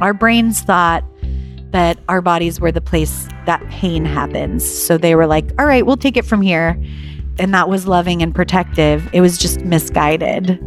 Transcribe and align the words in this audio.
Our 0.00 0.12
brains 0.12 0.60
thought 0.60 1.04
that 1.70 1.98
our 2.08 2.20
bodies 2.20 2.60
were 2.60 2.72
the 2.72 2.80
place 2.80 3.28
that 3.46 3.66
pain 3.68 4.04
happens. 4.04 4.64
So 4.64 4.96
they 4.98 5.14
were 5.14 5.26
like, 5.26 5.50
all 5.58 5.66
right, 5.66 5.84
we'll 5.84 5.96
take 5.96 6.16
it 6.16 6.24
from 6.24 6.40
here. 6.40 6.80
And 7.38 7.52
that 7.52 7.68
was 7.68 7.86
loving 7.86 8.22
and 8.22 8.34
protective. 8.34 9.08
It 9.12 9.20
was 9.20 9.38
just 9.38 9.60
misguided. 9.60 10.60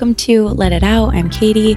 Welcome 0.00 0.14
to 0.14 0.48
Let 0.48 0.72
It 0.72 0.82
Out. 0.82 1.14
I'm 1.14 1.28
Katie. 1.28 1.74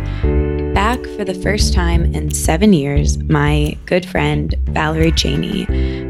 Back 0.73 1.05
for 1.18 1.26
the 1.26 1.38
first 1.44 1.73
time 1.73 2.05
in 2.16 2.32
seven 2.32 2.72
years, 2.72 3.18
my 3.23 3.77
good 3.86 4.05
friend 4.05 4.55
Valerie 4.70 5.12
Chaney. 5.12 5.66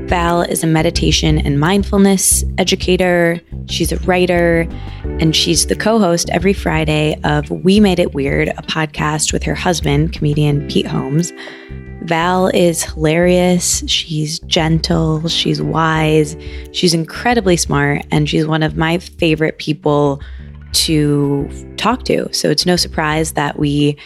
Val 0.05 0.43
is 0.43 0.63
a 0.63 0.67
meditation 0.67 1.39
and 1.39 1.59
mindfulness 1.59 2.45
educator. 2.59 3.41
She's 3.67 3.91
a 3.91 3.97
writer, 4.01 4.67
and 5.03 5.35
she's 5.35 5.65
the 5.65 5.75
co 5.75 5.97
host 5.97 6.29
every 6.29 6.53
Friday 6.53 7.19
of 7.23 7.49
We 7.49 7.79
Made 7.79 7.97
It 7.97 8.13
Weird, 8.13 8.49
a 8.49 8.61
podcast 8.61 9.33
with 9.33 9.41
her 9.41 9.55
husband, 9.55 10.13
comedian 10.13 10.67
Pete 10.67 10.85
Holmes. 10.85 11.33
Val 12.03 12.49
is 12.49 12.83
hilarious. 12.83 13.83
She's 13.87 14.37
gentle. 14.41 15.27
She's 15.29 15.63
wise. 15.63 16.37
She's 16.73 16.93
incredibly 16.93 17.57
smart. 17.57 18.05
And 18.11 18.29
she's 18.29 18.45
one 18.45 18.61
of 18.61 18.77
my 18.77 18.99
favorite 18.99 19.57
people 19.57 20.21
to 20.73 21.49
talk 21.77 22.03
to. 22.05 22.31
So 22.33 22.49
it's 22.49 22.65
no 22.65 22.75
surprise 22.75 23.33
that 23.33 23.57
we 23.57 23.97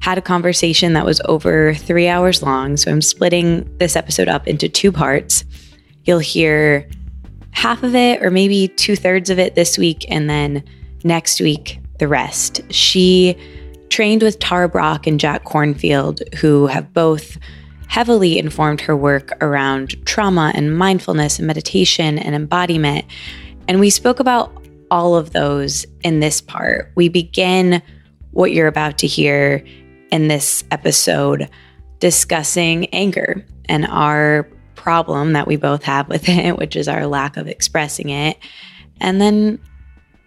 had 0.00 0.16
a 0.18 0.22
conversation 0.22 0.94
that 0.94 1.04
was 1.04 1.20
over 1.26 1.74
three 1.74 2.08
hours 2.08 2.42
long. 2.42 2.76
So 2.76 2.90
I'm 2.90 3.02
splitting 3.02 3.70
this 3.78 3.96
episode 3.96 4.28
up 4.28 4.48
into 4.48 4.68
two 4.68 4.90
parts. 4.90 5.44
You'll 6.04 6.18
hear 6.18 6.88
half 7.52 7.82
of 7.82 7.94
it, 7.94 8.22
or 8.22 8.30
maybe 8.30 8.68
two 8.68 8.96
thirds 8.96 9.28
of 9.28 9.38
it 9.38 9.54
this 9.54 9.76
week, 9.76 10.06
and 10.08 10.30
then 10.30 10.64
next 11.04 11.40
week, 11.40 11.78
the 11.98 12.08
rest. 12.08 12.60
She 12.70 13.36
trained 13.90 14.22
with 14.22 14.38
Tara 14.38 14.68
Brach 14.68 15.06
and 15.06 15.20
Jack 15.20 15.44
Kornfield, 15.44 16.34
who 16.36 16.66
have 16.68 16.94
both 16.94 17.36
heavily 17.88 18.38
informed 18.38 18.80
her 18.80 18.96
work 18.96 19.32
around 19.42 19.94
trauma 20.06 20.52
and 20.54 20.78
mindfulness 20.78 21.38
and 21.38 21.46
meditation 21.46 22.18
and 22.18 22.34
embodiment. 22.34 23.04
And 23.66 23.80
we 23.80 23.90
spoke 23.90 24.20
about 24.20 24.59
all 24.90 25.16
of 25.16 25.30
those 25.30 25.86
in 26.02 26.20
this 26.20 26.40
part. 26.40 26.92
We 26.94 27.08
begin 27.08 27.82
what 28.32 28.52
you're 28.52 28.66
about 28.66 28.98
to 28.98 29.06
hear 29.06 29.64
in 30.10 30.28
this 30.28 30.64
episode 30.70 31.48
discussing 31.98 32.86
anger 32.86 33.44
and 33.68 33.86
our 33.86 34.48
problem 34.74 35.34
that 35.34 35.46
we 35.46 35.56
both 35.56 35.82
have 35.84 36.08
with 36.08 36.28
it, 36.28 36.56
which 36.56 36.76
is 36.76 36.88
our 36.88 37.06
lack 37.06 37.36
of 37.36 37.46
expressing 37.46 38.08
it. 38.08 38.38
And 39.00 39.20
then 39.20 39.58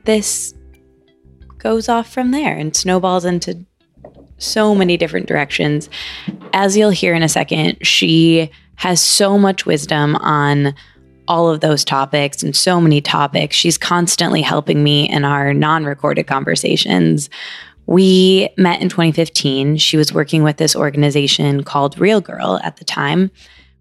this 0.06 0.54
goes 1.58 1.88
off 1.88 2.12
from 2.12 2.32
there 2.32 2.56
and 2.56 2.76
snowballs 2.76 3.26
into 3.26 3.66
so 4.38 4.76
many 4.76 4.98
different 4.98 5.28
directions. 5.28 5.90
As 6.52 6.76
you'll 6.76 6.90
hear 6.90 7.14
in 7.14 7.24
a 7.24 7.30
second, 7.30 7.86
she 7.86 8.52
has 8.76 9.02
so 9.02 9.38
much 9.38 9.66
wisdom 9.66 10.16
on 10.18 10.74
all 11.28 11.50
of 11.50 11.62
those 11.62 11.84
topics 11.84 12.44
and 12.44 12.56
so 12.56 12.82
many 12.82 13.02
topics. 13.02 13.56
She's 13.56 13.78
constantly 13.78 14.42
helping 14.42 14.84
me 14.84 15.10
in 15.10 15.26
our 15.26 15.54
non 15.54 15.86
recorded 15.86 16.28
conversations. 16.28 17.30
We 17.86 18.50
met 18.58 18.82
in 18.82 18.90
2015. 18.90 19.78
She 19.78 19.98
was 19.98 20.14
working 20.14 20.44
with 20.44 20.58
this 20.58 20.76
organization 20.76 21.64
called 21.64 22.00
Real 22.00 22.22
Girl 22.22 22.60
at 22.64 22.78
the 22.78 22.86
time. 22.86 23.32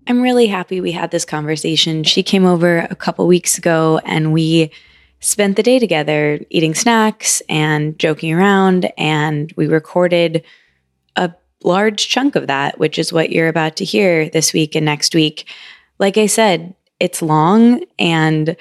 I'm 0.08 0.20
really 0.20 0.48
happy 0.48 0.80
we 0.80 0.92
had 0.92 1.12
this 1.12 1.24
conversation. 1.24 2.02
She 2.02 2.22
came 2.22 2.44
over 2.44 2.78
a 2.90 2.96
couple 2.96 3.26
weeks 3.26 3.56
ago 3.56 4.00
and 4.04 4.32
we 4.32 4.72
spent 5.20 5.56
the 5.56 5.62
day 5.62 5.78
together 5.78 6.40
eating 6.50 6.74
snacks 6.74 7.40
and 7.48 7.96
joking 7.98 8.32
around. 8.32 8.90
And 8.98 9.52
we 9.56 9.68
recorded 9.68 10.44
a 11.14 11.32
large 11.62 12.08
chunk 12.08 12.34
of 12.34 12.48
that, 12.48 12.78
which 12.80 12.98
is 12.98 13.12
what 13.12 13.30
you're 13.30 13.48
about 13.48 13.76
to 13.76 13.84
hear 13.84 14.28
this 14.28 14.52
week 14.52 14.74
and 14.74 14.84
next 14.84 15.14
week. 15.14 15.48
Like 16.00 16.18
I 16.18 16.26
said, 16.26 16.74
it's 17.02 17.20
long 17.20 17.82
and 17.98 18.56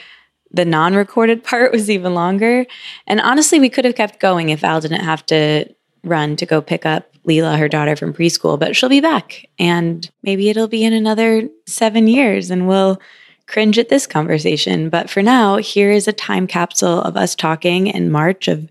the 0.51 0.65
non 0.65 0.95
recorded 0.95 1.43
part 1.51 1.71
was 1.71 1.89
even 1.89 2.13
longer. 2.13 2.65
And 3.07 3.21
honestly, 3.21 3.59
we 3.59 3.69
could 3.69 3.85
have 3.85 3.95
kept 3.95 4.19
going 4.19 4.49
if 4.49 4.61
Val 4.61 4.81
didn't 4.81 5.05
have 5.05 5.25
to 5.27 5.65
run 6.03 6.35
to 6.35 6.45
go 6.47 6.61
pick 6.61 6.85
up 6.85 7.07
Lila, 7.23 7.55
her 7.55 7.67
daughter 7.67 7.95
from 7.95 8.13
preschool, 8.13 8.59
but 8.59 8.75
she'll 8.75 8.89
be 8.89 8.99
back. 8.99 9.45
And 9.59 10.09
maybe 10.23 10.49
it'll 10.49 10.67
be 10.67 10.83
in 10.83 10.93
another 10.93 11.47
seven 11.67 12.07
years 12.07 12.49
and 12.49 12.67
we'll 12.67 12.99
cringe 13.45 13.77
at 13.77 13.89
this 13.89 14.07
conversation. 14.07 14.89
But 14.89 15.09
for 15.09 15.21
now, 15.21 15.57
here 15.57 15.91
is 15.91 16.07
a 16.07 16.13
time 16.13 16.47
capsule 16.47 17.01
of 17.01 17.15
us 17.15 17.35
talking 17.35 17.87
in 17.87 18.11
March 18.11 18.47
of 18.47 18.67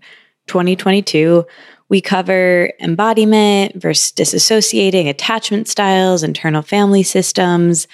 2022. 0.47 1.45
We 1.87 2.01
cover 2.01 2.73
embodiment 2.81 3.75
versus 3.75 4.11
disassociating, 4.11 5.07
attachment 5.07 5.69
styles, 5.69 6.23
internal 6.23 6.61
family 6.61 7.03
systems, 7.03 7.87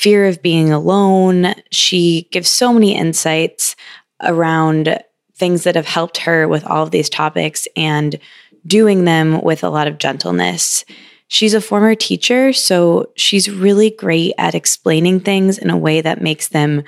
fear 0.00 0.24
of 0.24 0.40
being 0.40 0.72
alone. 0.72 1.52
She 1.70 2.26
gives 2.32 2.48
so 2.48 2.72
many 2.72 2.96
insights 2.96 3.76
around 4.22 4.98
things 5.34 5.64
that 5.64 5.74
have 5.74 5.86
helped 5.86 6.16
her 6.16 6.48
with 6.48 6.64
all 6.64 6.82
of 6.82 6.90
these 6.90 7.10
topics 7.10 7.68
and 7.76 8.18
doing 8.66 9.04
them 9.04 9.42
with 9.42 9.62
a 9.62 9.68
lot 9.68 9.86
of 9.86 9.98
gentleness. 9.98 10.86
She's 11.28 11.52
a 11.52 11.60
former 11.60 11.94
teacher, 11.94 12.54
so 12.54 13.10
she's 13.16 13.50
really 13.50 13.90
great 13.90 14.32
at 14.38 14.54
explaining 14.54 15.20
things 15.20 15.58
in 15.58 15.68
a 15.68 15.76
way 15.76 16.00
that 16.00 16.22
makes 16.22 16.48
them 16.48 16.82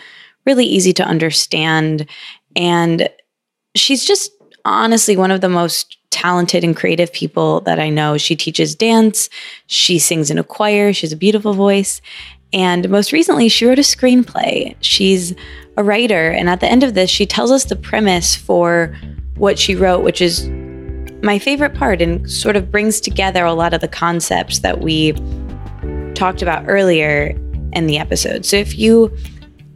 really 0.47 0.65
easy 0.65 0.95
to 0.95 1.05
understand. 1.05 2.07
And 2.57 3.11
she's 3.75 4.07
just 4.07 4.33
honestly 4.65 5.19
one 5.19 5.31
of 5.31 5.43
the 5.43 5.51
most 5.51 5.99
talented 6.09 6.65
and 6.65 6.75
creative 6.75 7.13
people 7.13 7.61
that 7.63 7.79
I 7.79 7.91
know. 7.91 8.17
She 8.17 8.37
teaches 8.37 8.75
dance, 8.75 9.29
she 9.67 9.99
sings 9.99 10.31
in 10.31 10.39
a 10.39 10.45
choir, 10.45 10.95
she 10.95 11.07
has 11.07 11.13
a 11.13 11.17
beautiful 11.17 11.53
voice, 11.53 12.01
and 12.53 12.89
most 12.89 13.13
recently, 13.13 13.49
she 13.49 13.67
wrote 13.67 13.79
a 13.79 13.83
screenplay. 13.83 14.77
She's 14.81 15.35
a 15.77 15.83
writer. 15.83 16.31
And 16.31 16.49
at 16.49 16.61
the 16.61 16.67
end 16.71 16.83
of 16.83 16.95
this, 16.95 17.11
she 17.11 17.25
tells 17.25 17.51
us 17.51 17.65
the 17.65 17.77
premise 17.77 18.37
for 18.37 18.97
what 19.37 19.59
she 19.59 19.75
wrote, 19.75 20.05
which 20.05 20.21
is 20.21 20.49
my 21.23 21.39
favorite 21.39 21.75
part 21.75 22.03
and 22.03 22.31
sort 22.31 22.57
of 22.57 22.71
brings 22.71 23.01
together 23.01 23.45
a 23.45 23.55
lot 23.55 23.73
of 23.73 23.81
the 23.81 23.89
concepts 23.89 24.59
that 24.59 24.81
we 24.81 25.13
talked 26.15 26.43
about 26.43 26.65
earlier 26.69 27.35
in 27.73 27.87
the 27.87 27.97
episode. 27.99 28.45
So 28.45 28.57
if 28.57 28.79
you 28.79 29.17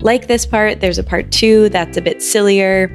like 0.01 0.27
this 0.27 0.45
part, 0.45 0.81
there's 0.81 0.99
a 0.99 1.03
part 1.03 1.31
two 1.33 1.71
that's 1.71 1.97
a 1.97 2.03
bit 2.03 2.23
sillier. 2.23 2.95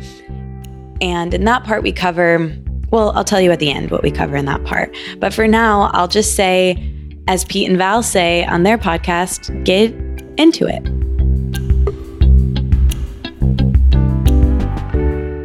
And 1.02 1.34
in 1.34 1.46
that 1.46 1.64
part, 1.64 1.82
we 1.82 1.92
cover, 1.92 2.56
well, 2.92 3.12
I'll 3.12 3.24
tell 3.24 3.42
you 3.42 3.52
at 3.52 3.60
the 3.60 3.72
end 3.72 3.90
what 3.90 4.04
we 4.04 4.12
cover 4.12 4.36
in 4.36 4.46
that 4.46 4.64
part. 4.64 4.96
But 5.18 5.34
for 5.34 5.48
now, 5.48 5.90
I'll 5.94 6.08
just 6.08 6.36
say, 6.36 6.94
as 7.32 7.46
Pete 7.46 7.70
and 7.70 7.78
Val 7.78 8.04
say 8.04 8.44
on 8.44 8.64
their 8.64 8.78
podcast, 8.78 9.64
get 9.64 9.94
into 10.38 10.68
it. 10.68 10.86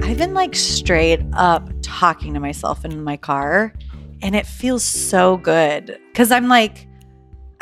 I've 0.04 0.19
been 0.19 0.34
like 0.34 0.56
straight 0.56 1.20
up 1.34 1.70
talking 1.82 2.34
to 2.34 2.41
myself 2.41 2.84
in 2.84 3.04
my 3.04 3.16
car, 3.16 3.72
and 4.20 4.34
it 4.34 4.48
feels 4.48 4.82
so 4.82 5.36
good 5.36 5.97
because 6.10 6.32
I'm 6.32 6.48
like, 6.48 6.88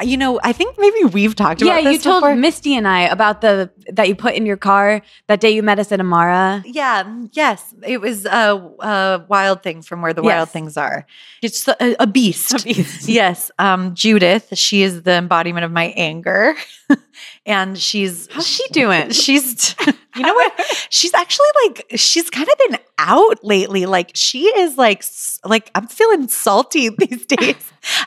you 0.03 0.17
know, 0.17 0.41
I 0.43 0.53
think 0.53 0.76
maybe 0.79 1.05
we've 1.05 1.37
talked 1.37 1.61
about 1.61 1.82
yeah, 1.82 1.91
you 1.91 1.99
told 1.99 2.23
before. 2.23 2.35
Misty 2.35 2.75
and 2.75 2.88
I 2.88 3.03
about 3.03 3.43
the 3.43 3.71
that 3.93 4.09
you 4.09 4.15
put 4.15 4.35
in 4.35 4.47
your 4.47 4.57
car 4.57 5.03
that 5.27 5.41
day 5.41 5.51
you 5.51 5.63
met 5.63 5.79
us 5.79 5.93
at 5.93 6.01
Amara. 6.01 6.63
Yeah, 6.67 7.05
yes, 7.33 7.75
it 7.87 8.01
was 8.01 8.25
a, 8.27 8.71
a 8.81 9.25
wild 9.29 9.63
thing 9.63 9.83
from 9.83 10.03
where 10.03 10.13
the 10.13 10.23
Yes. 10.23 10.31
wild 10.31 10.51
things 10.51 10.77
are. 10.77 11.07
It's 11.43 11.67
a, 11.69 11.97
a 12.01 12.07
beast. 12.07 12.53
A 12.61 12.65
beast. 12.65 13.09
yes, 13.09 13.51
um, 13.59 13.95
Judith. 13.95 14.49
She 14.57 14.83
is 14.83 15.03
the 15.03 15.13
embodiment 15.13 15.65
of 15.65 15.73
my 15.73 15.93
anger, 15.97 16.55
and 17.47 17.79
she's 17.79 18.29
How's 18.33 18.47
she 18.47 18.67
doing? 18.69 19.11
She's, 19.25 19.75
you 20.17 20.23
know 20.23 20.35
what? 20.35 20.87
She's 20.91 21.13
actually 21.15 21.47
like 21.67 21.87
she's 21.97 22.31
kind 22.31 22.49
of 22.49 22.55
been 22.71 22.79
out 22.99 23.43
lately. 23.45 23.87
Like 23.87 24.13
she 24.15 24.45
is 24.47 24.77
like 24.79 25.05
like 25.45 25.71
I'm 25.75 25.87
feeling 25.89 26.29
salty 26.29 26.89
these 26.89 27.27
days. 27.27 27.57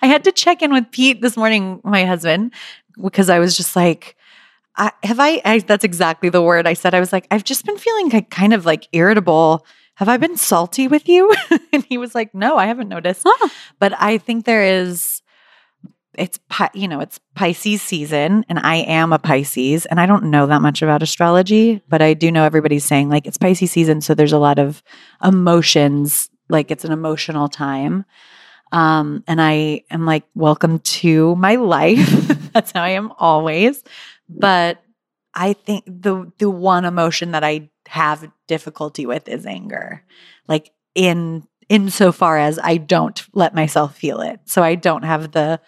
I 0.01 0.07
had 0.07 0.23
to 0.23 0.31
check 0.31 0.61
in 0.61 0.71
with 0.73 0.89
Pete 0.91 1.21
this 1.21 1.37
morning, 1.37 1.81
my 1.83 2.05
husband, 2.05 2.53
because 3.01 3.29
I 3.29 3.39
was 3.39 3.55
just 3.57 3.75
like. 3.75 4.15
I, 4.77 4.91
have 5.03 5.19
I, 5.19 5.41
I? 5.43 5.59
That's 5.59 5.83
exactly 5.83 6.29
the 6.29 6.41
word 6.41 6.67
I 6.67 6.73
said. 6.73 6.93
I 6.93 6.99
was 6.99 7.11
like, 7.11 7.27
I've 7.31 7.43
just 7.43 7.65
been 7.65 7.77
feeling 7.77 8.09
like, 8.09 8.29
kind 8.29 8.53
of 8.53 8.65
like 8.65 8.87
irritable. 8.91 9.65
Have 9.95 10.09
I 10.09 10.17
been 10.17 10.37
salty 10.37 10.87
with 10.87 11.09
you? 11.09 11.33
and 11.73 11.83
he 11.85 11.97
was 11.97 12.13
like, 12.13 12.33
No, 12.33 12.57
I 12.57 12.67
haven't 12.67 12.89
noticed. 12.89 13.23
Huh. 13.25 13.49
But 13.79 13.93
I 13.99 14.17
think 14.19 14.45
there 14.45 14.63
is. 14.63 15.21
it's 16.13 16.39
you 16.73 16.87
know 16.87 16.99
it's 16.99 17.19
Pisces 17.33 17.81
season, 17.81 18.45
and 18.49 18.59
I 18.59 18.75
am 18.77 19.11
a 19.13 19.19
Pisces, 19.19 19.87
and 19.87 19.99
I 19.99 20.05
don't 20.05 20.25
know 20.25 20.45
that 20.45 20.61
much 20.61 20.81
about 20.81 21.01
astrology, 21.01 21.81
but 21.89 22.01
I 22.01 22.13
do 22.13 22.31
know 22.31 22.43
everybody's 22.43 22.85
saying 22.85 23.09
like 23.09 23.25
it's 23.25 23.37
Pisces 23.37 23.71
season, 23.71 24.01
so 24.01 24.13
there's 24.13 24.33
a 24.33 24.39
lot 24.39 24.59
of 24.59 24.83
emotions, 25.23 26.29
like 26.49 26.69
it's 26.69 26.85
an 26.85 26.91
emotional 26.91 27.47
time. 27.49 28.05
Um, 28.71 29.23
and 29.27 29.41
I 29.41 29.83
am 29.89 30.05
like, 30.05 30.25
welcome 30.35 30.79
to 30.79 31.35
my 31.37 31.55
life. 31.55 32.09
That's 32.53 32.71
how 32.71 32.83
I 32.83 32.89
am 32.89 33.11
always. 33.17 33.83
But 34.29 34.81
I 35.33 35.53
think 35.53 35.85
the 35.85 36.31
the 36.39 36.49
one 36.49 36.85
emotion 36.85 37.31
that 37.31 37.43
I 37.43 37.69
have 37.87 38.29
difficulty 38.47 39.05
with 39.05 39.27
is 39.27 39.45
anger. 39.45 40.03
Like 40.47 40.71
in 40.95 41.47
insofar 41.69 42.37
as 42.37 42.59
I 42.61 42.77
don't 42.77 43.21
let 43.33 43.53
myself 43.53 43.95
feel 43.95 44.21
it. 44.21 44.39
So 44.45 44.63
I 44.63 44.75
don't 44.75 45.03
have 45.03 45.31
the 45.31 45.59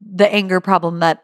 the 0.00 0.32
anger 0.32 0.60
problem 0.60 1.00
that 1.00 1.22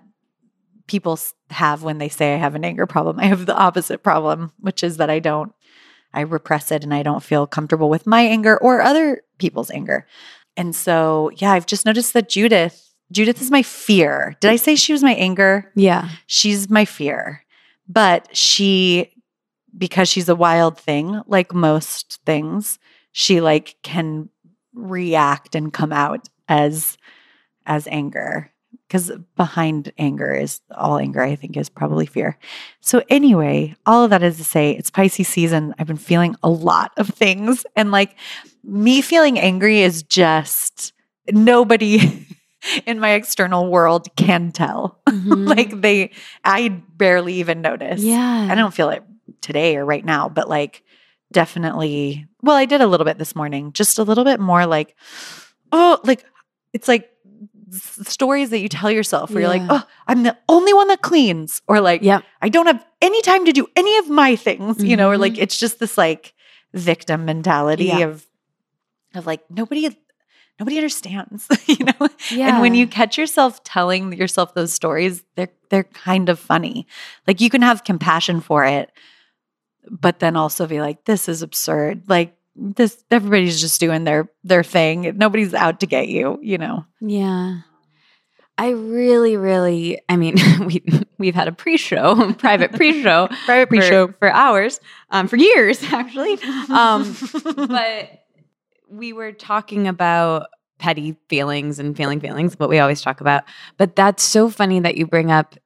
people 0.87 1.19
have 1.51 1.83
when 1.83 1.99
they 1.99 2.09
say 2.09 2.35
I 2.35 2.39
have 2.39 2.55
an 2.55 2.65
anger 2.65 2.87
problem. 2.87 3.19
I 3.21 3.27
have 3.27 3.47
the 3.47 3.57
opposite 3.57 4.03
problem, 4.03 4.53
which 4.61 4.83
is 4.83 4.97
that 4.97 5.11
I 5.11 5.19
don't 5.19 5.53
I 6.15 6.23
repress 6.23 6.73
it 6.73 6.85
and 6.85 6.95
I 6.95 7.03
don't 7.03 7.23
feel 7.23 7.47
comfortable 7.47 7.91
with 7.91 8.07
my 8.07 8.23
anger 8.23 8.57
or 8.57 8.81
other 8.81 9.23
people's 9.39 9.71
anger. 9.71 10.07
And 10.57 10.75
so, 10.75 11.31
yeah, 11.37 11.53
I've 11.53 11.67
just 11.67 11.85
noticed 11.85 12.15
that 12.15 12.29
Judith 12.29 12.88
Judith 13.11 13.41
is 13.41 13.51
my 13.51 13.63
fear. 13.63 14.37
Did 14.41 14.51
I 14.51 14.57
say 14.57 14.75
she 14.75 14.93
was 14.93 15.03
my 15.03 15.15
anger? 15.15 15.71
Yeah. 15.75 16.09
she's 16.27 16.69
my 16.69 16.85
fear. 16.85 17.45
But 17.89 18.37
she, 18.37 19.11
because 19.77 20.09
she's 20.09 20.29
a 20.29 20.37
wild 20.37 20.79
thing, 20.79 21.23
like 21.27 21.55
most 21.55 22.21
things, 22.27 22.79
she 23.13 23.41
like 23.41 23.77
can 23.83 24.29
react 24.75 25.55
and 25.55 25.73
come 25.73 25.93
out 25.93 26.29
as 26.49 26.99
as 27.67 27.87
anger. 27.89 28.51
Because 28.87 29.13
behind 29.37 29.93
anger 29.99 30.33
is 30.33 30.61
all 30.75 30.99
anger, 30.99 31.23
I 31.23 31.37
think, 31.37 31.59
is 31.59 31.69
probably 31.69 32.07
fear. 32.07 32.39
So, 32.81 33.03
anyway, 33.11 33.77
all 33.85 34.05
of 34.05 34.11
that 34.11 34.23
is 34.23 34.39
to 34.39 34.45
say, 34.45 34.73
it's 34.73 34.91
Pisces 34.91 35.29
season. 35.29 35.75
I've 35.79 35.87
been 35.87 35.99
feeling 35.99 36.37
a 36.43 36.49
lot 36.49 36.93
of 36.97 37.09
things. 37.09 37.67
And 37.77 37.91
like 37.91 38.17
me 38.65 39.03
feeling 39.03 39.39
angry 39.39 39.83
is 39.83 40.03
just 40.03 40.95
nobody 41.31 42.27
in 42.87 42.99
my 43.01 43.11
external 43.11 43.71
world 43.71 44.09
can 44.17 44.53
tell. 44.53 45.01
Mm-hmm. 45.09 45.45
like 45.47 45.81
they 45.81 46.11
I 46.45 46.69
barely 46.69 47.35
even 47.35 47.61
notice. 47.61 48.01
yeah. 48.03 48.49
I 48.51 48.55
don't 48.55 48.73
feel 48.75 48.91
it 48.91 49.03
today 49.41 49.77
or 49.77 49.85
right 49.85 50.05
now, 50.05 50.29
but 50.29 50.49
like 50.49 50.83
definitely 51.33 52.27
well, 52.43 52.57
I 52.57 52.67
did 52.67 52.81
a 52.81 52.87
little 52.87 53.05
bit 53.05 53.19
this 53.19 53.35
morning, 53.35 53.73
just 53.73 53.99
a 53.99 54.05
little 54.05 54.25
bit 54.25 54.39
more 54.41 54.65
like 54.67 54.95
oh, 55.73 55.99
like 56.05 56.25
it's 56.73 56.89
like 56.89 57.11
stories 57.71 58.51
that 58.51 58.61
you 58.61 58.69
tell 58.69 58.91
yourself 58.91 59.31
where 59.31 59.41
you're 59.41 59.51
like, 59.51 59.63
"Oh, 59.69 59.83
I'm 60.07 60.23
the 60.23 60.37
only 60.49 60.73
one 60.73 60.89
that 60.89 61.03
cleans," 61.03 61.61
or 61.69 61.81
like, 61.81 62.03
Yep. 62.03 62.23
"I 62.41 62.49
don't 62.49 62.67
have 62.67 62.85
any 63.03 63.21
time 63.23 63.45
to 63.45 63.53
do 63.53 63.67
any 63.77 63.97
of 63.99 64.09
my 64.09 64.37
things," 64.37 64.83
you 64.83 64.97
know, 64.97 65.11
or 65.11 65.19
like 65.19 65.35
mm-hmm. 65.35 65.43
it's 65.43 65.59
just 65.59 65.79
this 65.79 65.99
like 65.99 66.33
victim 66.73 67.25
mentality 67.25 67.87
Yeah. 67.87 67.99
of 68.01 68.27
of 69.15 69.27
like 69.27 69.43
nobody 69.51 69.97
nobody 70.59 70.77
understands, 70.77 71.47
you 71.67 71.85
know. 71.85 72.09
Yeah. 72.31 72.49
And 72.49 72.61
when 72.61 72.75
you 72.75 72.87
catch 72.87 73.17
yourself 73.19 73.63
telling 73.65 74.13
yourself 74.13 74.55
those 74.55 74.73
stories, 74.73 75.23
they're 75.37 75.51
they're 75.71 75.85
kind 75.85 76.29
of 76.29 76.39
funny. 76.39 76.87
Like 77.27 77.41
you 77.41 77.51
can 77.51 77.63
have 77.63 77.85
compassion 77.85 78.41
for 78.41 78.65
it, 78.65 78.91
but 79.91 80.19
then 80.19 80.37
also 80.37 80.67
be 80.67 80.81
like, 80.81 81.05
this 81.05 81.29
is 81.29 81.43
absurd. 81.43 82.05
Like 82.09 82.37
this 82.57 83.03
everybody's 83.11 83.61
just 83.61 83.81
doing 83.81 84.05
their 84.05 84.29
their 84.45 84.65
thing. 84.65 85.13
Nobody's 85.17 85.55
out 85.55 85.81
to 85.81 85.87
get 85.87 86.09
you, 86.09 86.39
you 86.43 86.59
know. 86.59 86.85
Yeah. 87.01 87.61
I 88.61 88.71
really, 88.71 89.37
really, 89.37 90.01
I 90.09 90.17
mean, 90.17 90.35
we 90.67 90.83
we've 91.17 91.35
had 91.35 91.47
a 91.47 91.53
pre-show, 91.53 92.33
private 92.39 92.73
pre-show, 92.73 93.29
Private 93.45 93.69
pre-show 93.69 94.09
for, 94.09 94.13
for 94.15 94.33
hours, 94.33 94.81
um, 95.11 95.29
for 95.29 95.37
years 95.37 95.81
actually. 95.85 96.39
Um, 96.69 97.17
but 97.69 98.18
we 98.91 99.13
were 99.13 99.33
talking 99.33 99.87
about 99.89 100.47
petty 100.79 101.17
feelings 101.29 101.79
and 101.79 101.97
feeling 101.97 102.21
feelings, 102.21 102.59
what 102.59 102.69
we 102.69 102.79
always 102.79 103.01
talk 103.03 103.21
about. 103.21 103.45
But 103.77 103.97
that's 103.97 104.23
so 104.23 104.49
funny 104.49 104.81
that 104.81 104.97
you 104.97 105.07
bring 105.07 105.31
up 105.31 105.57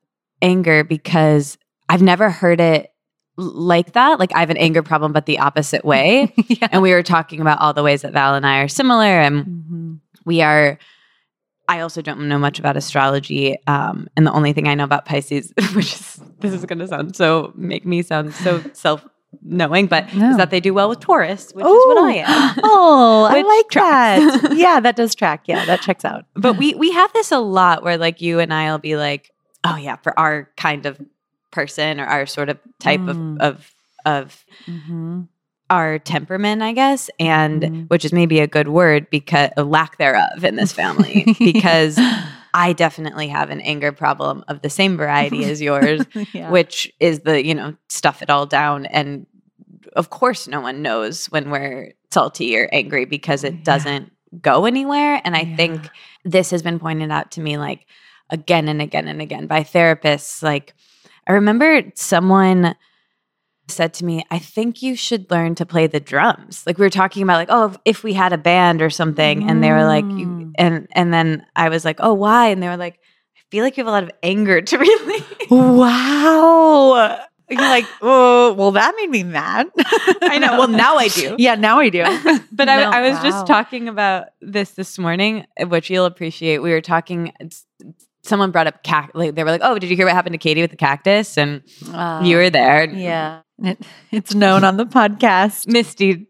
anger 0.41 0.85
because 0.85 1.59
I've 1.89 2.03
never 2.03 2.31
heard 2.31 2.61
it 2.61 2.89
like 3.37 3.93
that. 3.93 4.19
Like 4.19 4.35
I 4.35 4.41
have 4.41 4.51
an 4.51 4.57
anger 4.57 4.83
problem, 4.83 5.13
but 5.13 5.27
the 5.27 5.39
opposite 5.39 5.85
way. 5.85 6.33
yeah. 6.49 6.69
and 6.73 6.83
we 6.83 6.93
were 6.93 7.03
talking 7.03 7.41
about 7.41 7.61
all 7.61 7.73
the 7.75 7.83
ways 7.83 8.03
that 8.03 8.13
Val 8.13 8.35
and 8.35 8.47
I 8.47 8.61
are 8.61 8.69
similar, 8.69 9.05
and 9.21 9.45
Mhm. 9.47 10.01
we 10.25 10.41
are. 10.43 10.79
I 11.69 11.81
also 11.81 12.03
don't 12.03 12.29
know 12.29 12.39
much 12.39 12.59
about 12.59 12.77
astrology, 12.77 13.57
um, 13.67 14.09
and 14.17 14.27
the 14.27 14.33
only 14.33 14.53
thing 14.53 14.67
I 14.69 14.75
know 14.75 14.85
about 14.85 15.05
Pisces, 15.05 15.53
which 15.75 15.95
is 15.95 16.21
this 16.41 16.53
is 16.53 16.65
going 16.65 16.81
to 16.81 16.89
sound 16.89 17.15
so 17.17 17.53
make 17.55 17.87
me 17.87 18.03
sound 18.03 18.35
so 18.35 18.61
self 18.73 19.07
knowing, 19.43 19.87
but 19.87 20.13
No. 20.15 20.31
is 20.31 20.37
that 20.37 20.51
they 20.51 20.61
do 20.61 20.75
well 20.75 20.89
with 20.89 21.01
Taurus, 21.01 21.53
which 21.53 21.65
is 21.65 21.71
what 21.87 22.05
I 22.05 22.15
am. 22.27 22.55
Oh, 22.63 23.25
I 23.31 23.41
like 23.43 23.69
tracks. 23.71 24.43
that. 24.43 24.57
yeah, 24.57 24.81
that 24.81 24.97
does 24.97 25.15
track. 25.15 25.43
Yeah, 25.47 25.65
that 25.65 25.81
checks 25.81 26.05
out. 26.05 26.27
but 26.35 26.57
we 26.57 26.75
we 26.75 26.93
have 26.93 27.13
this 27.13 27.33
a 27.33 27.39
lot 27.39 27.83
where 27.83 27.97
like 27.99 28.21
you 28.21 28.39
and 28.41 28.53
I'll 28.53 28.79
be 28.79 28.97
like, 28.97 29.31
oh 29.65 29.77
yeah, 29.77 29.97
for 29.97 30.19
our 30.19 30.49
kind 30.57 30.87
of 30.87 31.01
person 31.51 32.01
or 32.01 32.05
our 32.07 32.27
sort 32.27 32.49
of 32.49 32.59
type 32.79 33.01
Mm. 33.01 33.37
of 33.41 33.41
of 33.41 33.75
of 34.05 34.45
Mhm. 34.67 35.29
our 35.71 35.99
temperament, 35.99 36.61
I 36.63 36.73
guess, 36.73 37.09
and 37.19 37.63
Mhm. 37.63 37.89
which 37.91 38.05
is 38.05 38.13
maybe 38.13 38.41
a 38.41 38.47
good 38.47 38.69
word 38.69 39.07
because 39.11 39.51
a 39.57 39.63
lack 39.65 39.97
thereof 39.99 40.45
in 40.45 40.57
this 40.57 40.73
family 40.73 41.25
because 41.39 41.99
I 42.55 42.73
definitely 42.73 43.29
have 43.29 43.51
an 43.51 43.61
anger 43.61 43.93
problem 43.93 44.45
of 44.49 44.63
the 44.63 44.71
same 44.71 44.97
variety 44.97 45.45
as 45.53 45.61
yours, 45.63 46.05
yeah. 46.33 46.51
which 46.51 46.93
is 47.01 47.21
the, 47.21 47.45
you 47.45 47.55
know, 47.55 47.77
stuff 47.89 48.23
it 48.23 48.31
all 48.31 48.47
down. 48.47 48.87
And 48.87 49.27
of 49.95 50.11
course, 50.11 50.47
no 50.49 50.61
one 50.61 50.83
knows 50.83 51.27
when 51.27 51.51
we're 51.51 51.93
salty 52.11 52.57
or 52.57 52.69
angry 52.73 53.05
because 53.05 53.45
it 53.45 53.65
doesn't 53.65 54.13
go 54.41 54.65
anywhere. 54.65 55.21
And 55.25 55.37
I 55.37 55.43
Yeah. 55.43 55.57
think 55.57 55.91
this 56.25 56.51
has 56.51 56.63
been 56.63 56.79
pointed 56.79 57.11
out 57.11 57.31
to 57.33 57.41
me 57.41 57.59
like 57.59 57.87
again 58.31 58.69
and 58.69 58.81
again 58.81 59.09
and 59.09 59.21
again 59.21 59.47
by 59.47 59.61
therapists. 59.61 60.43
Like, 60.43 60.75
I 61.27 61.33
remember 61.33 61.83
someone 61.95 62.75
said 63.73 63.95
to 63.95 64.05
me, 64.05 64.25
I 64.31 64.39
think 64.39 64.83
you 64.83 64.95
should 64.97 65.31
learn 65.31 65.55
to 65.57 65.67
play 65.67 65.87
the 65.87 66.01
drums. 66.01 66.63
Like 66.67 66.79
we 66.79 66.85
were 66.87 66.91
talking 66.91 67.23
about 67.23 67.37
like, 67.37 67.49
oh, 67.51 67.75
if, 67.85 68.03
we 68.05 68.13
had 68.13 68.33
a 68.33 68.39
band 68.39 68.83
or 68.83 68.91
something. 68.91 69.49
And 69.49 69.63
they 69.63 69.71
were 69.71 69.85
like, 69.85 70.05
you, 70.05 70.27
Mm. 70.27 70.53
and 70.59 70.89
and 70.93 71.13
then 71.15 71.47
I 71.57 71.69
was 71.69 71.85
like, 71.85 71.97
oh, 72.01 72.13
why? 72.15 72.49
And 72.49 72.63
they 72.63 72.69
were 72.69 72.77
like, 72.77 72.95
I 73.37 73.41
feel 73.51 73.65
like 73.65 73.77
you 73.77 73.83
have 73.85 73.89
a 73.89 73.91
lot 73.91 74.03
of 74.03 74.11
anger 74.23 74.61
to 74.61 74.79
really 74.87 75.25
Wow. 75.51 77.19
You're 77.51 77.61
like, 77.61 77.85
oh, 78.01 78.55
well, 78.55 78.71
that 78.71 78.95
made 78.97 79.11
me 79.11 79.25
mad. 79.25 79.69
I 80.23 80.39
know. 80.39 80.59
Well, 80.59 80.69
now 80.69 80.97
I 80.97 81.09
do. 81.09 81.37
Yeah, 81.39 81.55
now 81.55 81.81
I 81.81 81.91
do. 81.91 82.03
but 82.53 82.69
I, 82.71 82.77
No, 82.83 82.91
I 82.91 83.03
was 83.03 83.15
wow. 83.19 83.23
just 83.23 83.47
talking 83.47 83.89
about 83.89 84.29
this 84.41 84.71
this 84.71 84.99
morning, 84.99 85.47
which 85.61 85.91
you'll 85.91 86.07
appreciate. 86.07 86.59
We 86.59 86.71
were 86.71 86.81
talking. 86.81 87.33
Someone 88.23 88.51
brought 88.51 88.67
up. 88.67 88.79
Like 89.15 89.35
they 89.35 89.45
were 89.45 89.51
like, 89.51 89.63
"Oh, 89.65 89.79
did 89.79 89.91
you 89.91 89.97
hear 89.97 90.07
what 90.07 90.15
happened 90.15 90.35
to 90.35 90.39
Katie 90.39 90.61
with 90.63 90.71
the 90.71 90.77
cactus?" 90.77 91.37
And 91.37 91.63
you 92.25 92.37
were 92.37 92.51
there. 92.51 92.83
Uh, 92.83 92.93
yeah. 92.93 93.41
It, 93.63 93.81
it's 94.11 94.35
known 94.35 94.65
on 94.65 94.77
the 94.77 94.87
podcast. 94.87 95.67
Misty 95.69 96.29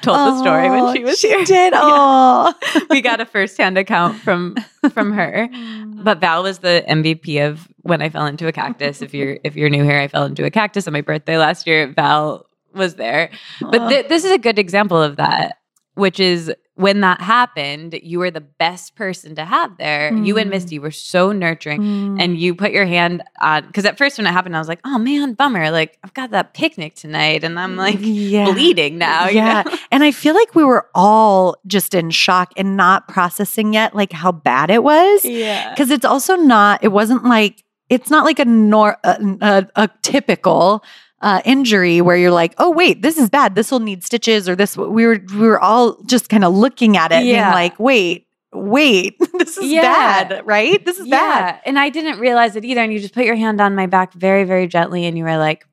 told 0.00 0.16
the 0.16 0.38
story 0.40 0.68
when 0.68 0.80
Oh, 0.80 0.94
she 0.94 1.04
was 1.04 1.18
she 1.18 1.28
here. 1.28 1.44
did. 1.44 1.72
Yeah. 1.74 1.80
Oh, 1.82 2.54
we 2.90 3.00
got 3.00 3.20
a 3.20 3.26
firsthand 3.26 3.78
account 3.78 4.18
from 4.20 4.56
from 4.92 5.12
her. 5.12 5.48
But 6.02 6.18
Val 6.18 6.42
was 6.42 6.58
the 6.58 6.84
MVP 6.88 7.48
of 7.48 7.68
when 7.82 8.02
I 8.02 8.08
fell 8.08 8.26
into 8.26 8.48
a 8.48 8.52
cactus. 8.52 9.00
If 9.02 9.14
you're 9.14 9.38
if 9.44 9.54
you're 9.54 9.70
new 9.70 9.84
here, 9.84 10.00
I 10.00 10.08
fell 10.08 10.24
into 10.24 10.44
a 10.44 10.50
cactus 10.50 10.88
on 10.88 10.92
my 10.92 11.00
birthday 11.02 11.38
last 11.38 11.66
year. 11.68 11.86
Val 11.94 12.46
was 12.74 12.96
there. 12.96 13.30
But 13.60 13.88
th- 13.88 14.08
this 14.08 14.24
is 14.24 14.32
a 14.32 14.38
good 14.38 14.58
example 14.58 15.00
of 15.00 15.16
that, 15.16 15.58
which 15.94 16.18
is 16.18 16.52
when 16.74 17.00
that 17.00 17.20
happened, 17.20 17.98
you 18.02 18.18
were 18.18 18.30
the 18.30 18.40
best 18.40 18.94
person 18.96 19.34
to 19.34 19.44
have 19.44 19.76
there. 19.76 20.10
You 20.14 20.38
and 20.38 20.48
Mm. 20.48 20.54
Misty 20.54 20.78
were 20.78 20.90
so 20.90 21.30
nurturing. 21.30 22.18
And 22.18 22.38
you 22.38 22.54
put 22.54 22.72
your 22.72 22.86
hand 22.86 23.22
on 23.40 23.66
because 23.66 23.84
at 23.84 23.98
first 23.98 24.16
when 24.16 24.26
it 24.26 24.30
happened, 24.30 24.56
I 24.56 24.58
was 24.58 24.68
like, 24.68 24.80
"Oh 24.84 24.96
man, 24.98 25.34
bummer! 25.34 25.70
Like 25.70 25.98
I've 26.02 26.14
got 26.14 26.30
that 26.30 26.54
picnic 26.54 26.94
tonight, 26.94 27.44
and 27.44 27.58
I'm 27.60 27.76
like 27.76 27.98
yeah. 28.00 28.50
bleeding 28.50 28.96
now." 28.96 29.28
you 29.28 29.36
yeah. 29.36 29.62
know? 29.66 29.76
And 29.90 30.02
I 30.02 30.12
feel 30.12 30.34
like 30.34 30.54
we 30.54 30.64
were 30.64 30.88
all 30.94 31.56
just 31.66 31.92
in 31.94 32.10
shock 32.10 32.52
and 32.56 32.76
not 32.76 33.06
processing 33.06 33.74
yet, 33.74 33.94
like 33.94 34.12
how 34.12 34.32
bad 34.32 34.70
it 34.70 34.82
was. 34.82 35.24
yeah, 35.26 35.70
Because 35.70 35.90
it's 35.90 36.04
also 36.06 36.36
not, 36.36 36.82
it 36.82 36.88
wasn't 36.88 37.24
like, 37.24 37.62
it's 37.90 38.08
not 38.08 38.24
like 38.24 38.38
a 38.38 38.46
nor 38.46 38.96
a, 39.04 39.36
a, 39.42 39.66
a 39.76 39.90
typical 40.00 40.82
uh, 41.22 41.40
injury 41.44 42.00
where 42.00 42.16
you're 42.16 42.30
like, 42.32 42.54
oh 42.58 42.70
wait, 42.70 43.00
this 43.02 43.16
is 43.16 43.30
bad. 43.30 43.54
This 43.54 43.70
will 43.70 43.80
need 43.80 44.04
stitches, 44.04 44.48
or 44.48 44.54
this. 44.56 44.76
We 44.76 45.06
were 45.06 45.18
we 45.32 45.46
were 45.46 45.60
all 45.60 45.96
just 46.02 46.28
kind 46.28 46.44
of 46.44 46.52
looking 46.54 46.96
at 46.96 47.12
it, 47.12 47.22
being 47.22 47.36
like, 47.52 47.78
wait, 47.78 48.26
wait, 48.52 49.18
this 49.38 49.56
is 49.56 49.70
Yeah. 49.70 49.82
bad, 50.24 50.42
right? 50.46 50.84
This 50.84 50.98
is 50.98 51.08
bad. 51.08 51.60
And 51.64 51.78
I 51.78 51.88
didn't 51.88 52.18
realize 52.20 52.56
it 52.56 52.64
either. 52.64 52.80
And 52.82 52.92
you 52.92 52.98
just 53.00 53.14
put 53.14 53.24
your 53.24 53.36
hand 53.36 53.60
on 53.60 53.74
my 53.74 53.86
back 53.86 54.12
very, 54.12 54.44
very 54.44 54.66
gently, 54.66 55.06
and 55.06 55.16
you 55.16 55.24
were 55.24 55.38
like, 55.38 55.64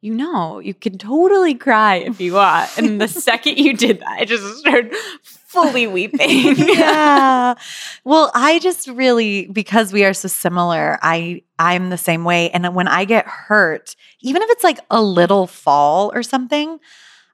you 0.00 0.14
know, 0.14 0.60
you 0.60 0.74
can 0.74 0.96
totally 0.96 1.54
cry 1.54 1.96
if 1.96 2.20
you 2.20 2.34
want. 2.34 2.70
And 2.78 3.00
the 3.00 3.08
second 3.28 3.58
you 3.58 3.72
did 3.74 3.98
that, 4.00 4.16
I 4.20 4.24
just 4.24 4.58
started 4.58 4.94
fully 5.48 5.86
weeping. 5.86 6.56
yeah. 6.56 7.54
Well, 8.04 8.30
I 8.34 8.58
just 8.58 8.86
really 8.88 9.48
because 9.48 9.92
we 9.92 10.04
are 10.04 10.14
so 10.14 10.28
similar, 10.28 10.98
I 11.02 11.42
I'm 11.58 11.90
the 11.90 11.98
same 11.98 12.24
way 12.24 12.48
and 12.50 12.74
when 12.74 12.88
I 12.88 13.04
get 13.04 13.26
hurt, 13.26 13.96
even 14.20 14.40
if 14.40 14.48
it's 14.50 14.64
like 14.64 14.78
a 14.90 15.02
little 15.02 15.46
fall 15.46 16.10
or 16.14 16.22
something, 16.22 16.78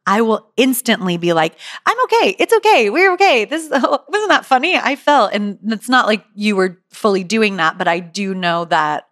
I 0.06 0.20
will 0.22 0.50
instantly 0.56 1.16
be 1.16 1.32
like, 1.32 1.54
I'm 1.86 2.00
okay. 2.04 2.36
It's 2.38 2.52
okay. 2.54 2.90
We're 2.90 3.12
okay. 3.12 3.44
This 3.44 3.70
wasn't 3.70 4.08
that 4.28 4.44
funny. 4.44 4.76
I 4.76 4.96
fell. 4.96 5.26
And 5.26 5.58
it's 5.66 5.88
not 5.88 6.06
like 6.06 6.24
you 6.34 6.56
were 6.56 6.80
fully 6.90 7.24
doing 7.24 7.56
that, 7.56 7.78
but 7.78 7.88
I 7.88 8.00
do 8.00 8.34
know 8.34 8.64
that 8.66 9.08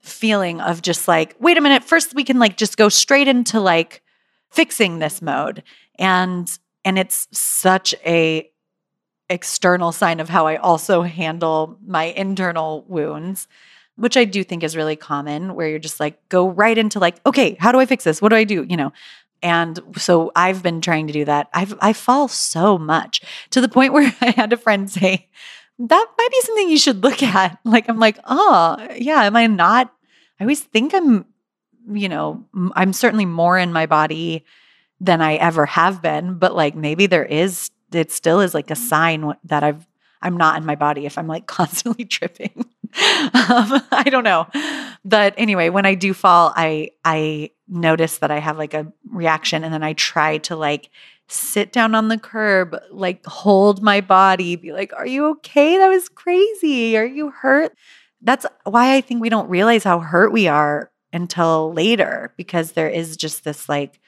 feeling 0.00 0.60
of 0.60 0.82
just 0.82 1.08
like, 1.08 1.36
wait 1.38 1.56
a 1.56 1.60
minute, 1.60 1.84
first 1.84 2.14
we 2.14 2.24
can 2.24 2.38
like 2.38 2.56
just 2.56 2.76
go 2.76 2.88
straight 2.88 3.28
into 3.28 3.60
like 3.60 4.02
fixing 4.50 4.98
this 4.98 5.22
mode. 5.22 5.62
And 5.98 6.50
and 6.84 6.98
it's 6.98 7.28
such 7.32 7.94
a 8.04 8.50
external 9.30 9.92
sign 9.92 10.20
of 10.20 10.28
how 10.28 10.46
I 10.46 10.56
also 10.56 11.02
handle 11.02 11.78
my 11.86 12.04
internal 12.04 12.84
wounds, 12.86 13.48
which 13.96 14.16
I 14.16 14.24
do 14.24 14.44
think 14.44 14.62
is 14.62 14.76
really 14.76 14.96
common 14.96 15.54
where 15.54 15.68
you're 15.68 15.78
just 15.78 16.00
like 16.00 16.28
go 16.28 16.48
right 16.48 16.76
into 16.76 16.98
like, 16.98 17.20
okay, 17.24 17.56
how 17.58 17.72
do 17.72 17.80
I 17.80 17.86
fix 17.86 18.04
this? 18.04 18.20
What 18.20 18.28
do 18.28 18.36
I 18.36 18.44
do? 18.44 18.64
You 18.68 18.76
know. 18.76 18.92
And 19.42 19.80
so 19.96 20.30
I've 20.36 20.62
been 20.62 20.80
trying 20.80 21.08
to 21.08 21.12
do 21.12 21.24
that. 21.24 21.48
I've 21.52 21.74
I 21.80 21.92
fall 21.92 22.28
so 22.28 22.78
much 22.78 23.22
to 23.50 23.60
the 23.60 23.68
point 23.68 23.92
where 23.94 24.14
I 24.20 24.30
had 24.30 24.52
a 24.52 24.56
friend 24.56 24.90
say, 24.90 25.28
that 25.78 26.06
might 26.18 26.30
be 26.30 26.40
something 26.42 26.68
you 26.68 26.78
should 26.78 27.02
look 27.02 27.22
at. 27.22 27.58
Like, 27.64 27.88
I'm 27.88 27.98
like, 27.98 28.18
oh, 28.24 28.76
yeah, 28.96 29.24
am 29.24 29.36
I 29.36 29.46
not? 29.46 29.92
I 30.38 30.44
always 30.44 30.60
think 30.60 30.94
I'm, 30.94 31.24
you 31.90 32.08
know, 32.08 32.44
I'm 32.74 32.92
certainly 32.92 33.24
more 33.24 33.58
in 33.58 33.72
my 33.72 33.86
body 33.86 34.44
than 35.02 35.20
I 35.20 35.34
ever 35.34 35.66
have 35.66 36.00
been, 36.00 36.34
but 36.34 36.54
like 36.54 36.76
maybe 36.76 37.06
there 37.06 37.24
is, 37.24 37.70
it 37.92 38.12
still 38.12 38.40
is 38.40 38.54
like 38.54 38.70
a 38.70 38.76
sign 38.76 39.34
that 39.44 39.64
I've, 39.64 39.84
I'm 40.22 40.36
not 40.36 40.56
in 40.56 40.64
my 40.64 40.76
body 40.76 41.06
if 41.06 41.18
I'm 41.18 41.26
like 41.26 41.46
constantly 41.58 42.04
tripping. 42.04 42.52
um, 42.54 43.82
I 43.90 44.06
don't 44.08 44.22
know. 44.22 44.46
But 45.04 45.34
anyway, 45.36 45.70
when 45.70 45.86
I 45.86 45.96
do 45.96 46.14
fall, 46.14 46.52
I, 46.54 46.90
I 47.04 47.50
notice 47.66 48.18
that 48.18 48.30
I 48.30 48.38
have 48.38 48.58
like 48.58 48.74
a 48.74 48.92
reaction 49.10 49.64
and 49.64 49.74
then 49.74 49.82
I 49.82 49.94
try 49.94 50.38
to 50.38 50.54
like 50.54 50.88
sit 51.26 51.72
down 51.72 51.96
on 51.96 52.06
the 52.06 52.18
curb, 52.18 52.76
like 52.92 53.26
hold 53.26 53.82
my 53.82 54.00
body, 54.00 54.54
be 54.54 54.72
like, 54.72 54.92
Are 54.92 55.06
you 55.06 55.26
okay? 55.30 55.78
That 55.78 55.88
was 55.88 56.08
crazy. 56.08 56.96
Are 56.96 57.04
you 57.04 57.30
hurt? 57.30 57.74
That's 58.20 58.46
why 58.62 58.94
I 58.94 59.00
think 59.00 59.20
we 59.20 59.30
don't 59.30 59.48
realize 59.48 59.82
how 59.82 59.98
hurt 59.98 60.32
we 60.32 60.46
are 60.46 60.92
until 61.12 61.72
later 61.72 62.32
because 62.36 62.72
there 62.72 62.88
is 62.88 63.16
just 63.16 63.42
this 63.42 63.68
like 63.68 63.98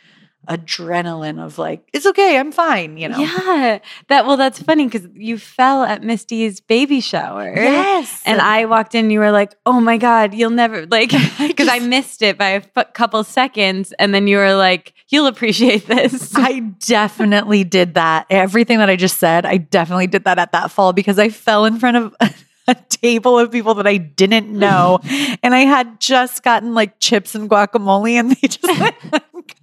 adrenaline 0.49 1.45
of 1.45 1.59
like 1.59 1.89
it's 1.93 2.07
okay 2.07 2.39
i'm 2.39 2.53
fine 2.53 2.97
you 2.97 3.09
know? 3.09 3.19
Yeah. 3.19 3.79
That 4.09 4.27
well 4.27 4.37
that's 4.37 4.63
funny 4.63 4.87
because 4.87 5.07
you 5.15 5.39
fell 5.39 5.85
at 5.85 6.03
misty's 6.03 6.61
baby 6.61 7.01
shower. 7.01 7.53
Yes. 7.55 8.23
And 8.25 8.41
i 8.41 8.65
walked 8.65 8.95
in 8.95 9.07
and 9.07 9.13
you 9.13 9.21
were 9.21 9.31
like 9.31 9.55
oh 9.67 9.81
my 9.81 9.97
god 9.97 10.35
you'll 10.35 10.51
never 10.51 10.87
like 10.87 11.11
because 11.11 11.69
I, 11.69 11.77
I 11.77 11.79
missed 11.81 12.23
it 12.23 12.39
by 12.39 12.51
a 12.51 12.63
f- 12.77 12.93
couple 12.93 13.23
seconds 13.25 13.93
and 13.99 14.15
then 14.15 14.27
you 14.27 14.37
were 14.37 14.55
like 14.55 14.95
you'll 15.09 15.27
appreciate 15.27 15.87
this. 15.87 16.33
I 16.37 16.61
definitely 16.61 17.65
did 17.65 17.95
that. 17.95 18.27
Everything 18.31 18.79
that 18.79 18.89
i 18.91 18.97
just 18.97 19.19
said 19.19 19.47
i 19.47 19.57
definitely 19.57 20.07
did 20.07 20.25
that 20.25 20.39
at 20.39 20.53
that 20.53 20.71
fall 20.71 20.93
because 20.93 21.19
i 21.19 21.29
fell 21.29 21.65
in 21.65 21.79
front 21.79 21.97
of 21.97 22.15
a 22.67 22.75
table 22.75 23.39
of 23.39 23.51
people 23.51 23.75
that 23.75 23.87
I 23.87 23.99
didn't 23.99 24.49
know. 24.51 25.01
and 25.43 25.55
I 25.55 25.61
had 25.61 26.01
just 26.01 26.43
gotten 26.43 26.75
like 26.75 26.99
chips 26.99 27.35
and 27.35 27.49
guacamole 27.49 28.13
and 28.13 28.31
they 28.31 28.49
just 28.49 28.63
went 28.81 28.97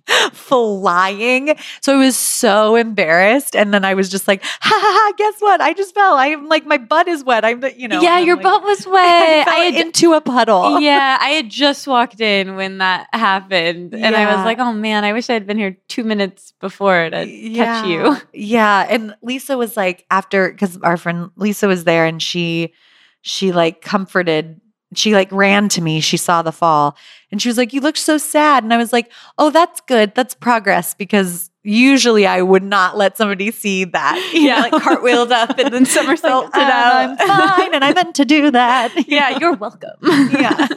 flying. 0.34 1.56
So 1.82 1.96
I 1.96 2.06
was 2.06 2.18
so 2.18 2.76
embarrassed. 2.76 3.56
And 3.56 3.74
then 3.74 3.86
I 3.86 3.94
was 3.94 4.10
just 4.10 4.28
like, 4.28 4.44
ha 4.44 4.60
ha 4.62 4.80
ha, 4.80 5.14
guess 5.18 5.40
what? 5.40 5.62
I 5.62 5.74
just 5.74 5.94
fell. 5.94 6.16
I'm 6.16 6.48
like, 6.48 6.66
my 6.66 6.78
butt 6.78 7.08
is 7.08 7.24
wet. 7.24 7.46
I'm, 7.46 7.64
you 7.76 7.88
know. 7.88 8.02
Yeah, 8.02 8.20
your 8.20 8.36
like, 8.36 8.44
butt 8.44 8.64
was 8.64 8.86
wet. 8.88 9.48
I, 9.48 9.52
I 9.52 9.60
had, 9.66 9.86
into 9.86 10.14
a 10.14 10.22
puddle. 10.22 10.80
Yeah, 10.92 11.18
I 11.22 11.30
had 11.30 11.50
just 11.50 11.86
walked 11.86 12.22
in 12.22 12.56
when 12.56 12.80
that 12.80 13.08
happened. 13.14 13.94
And 13.94 14.02
yeah. 14.02 14.30
I 14.30 14.36
was 14.36 14.46
like, 14.46 14.58
oh 14.58 14.74
man, 14.74 15.04
I 15.04 15.14
wish 15.14 15.30
I 15.30 15.34
had 15.34 15.46
been 15.46 15.58
here 15.58 15.78
two 15.90 16.04
minutes 16.04 16.54
before 16.60 17.10
to 17.10 17.28
yeah. 17.28 17.82
catch 17.82 17.88
you. 17.88 18.18
Yeah. 18.34 18.88
And 18.90 19.16
Lisa 19.22 19.58
was 19.58 19.78
like, 19.78 20.06
after, 20.10 20.52
because 20.52 20.78
our 20.82 20.98
friend 20.98 21.30
Lisa 21.36 21.68
was 21.68 21.84
there 21.84 22.06
and 22.06 22.22
she, 22.22 22.74
she 23.22 23.52
like 23.52 23.82
comforted 23.82 24.61
she 24.96 25.14
like 25.14 25.32
ran 25.32 25.70
to 25.70 25.82
me. 25.82 26.00
She 26.00 26.18
saw 26.18 26.42
the 26.42 26.52
fall. 26.52 26.98
And 27.32 27.42
she 27.42 27.48
was 27.48 27.58
like 27.58 27.74
you 27.74 27.82
look 27.82 27.98
so 27.98 28.18
sad. 28.18 28.64
And 28.64 28.74
i 28.74 28.78
was 28.78 28.94
like 28.94 29.12
oh 29.38 29.50
that's 29.50 29.82
good. 29.82 30.14
That's 30.16 30.34
progress 30.34 30.94
because 30.94 31.50
usually 31.64 32.26
i 32.26 32.42
would 32.42 32.64
not 32.64 32.98
let 32.98 33.18
somebody 33.18 33.52
see 33.52 33.84
that. 33.86 34.18
Yeah 34.34 34.56
know? 34.56 34.62
like 34.62 34.84
cartwheeled 34.84 35.32
up 35.32 35.58
and 35.60 35.74
then 35.74 35.86
somersaulted 35.86 36.54
like, 36.54 36.64
out 36.64 36.96
i'm 36.96 37.18
fine 37.18 37.76
and 37.76 37.84
i 37.84 37.94
meant 37.94 38.16
to 38.16 38.26
do 38.26 38.52
that. 38.52 38.92
Yeah 39.08 39.38
you're 39.40 39.54
welcome. 39.54 39.98
Yeah. 40.02 40.68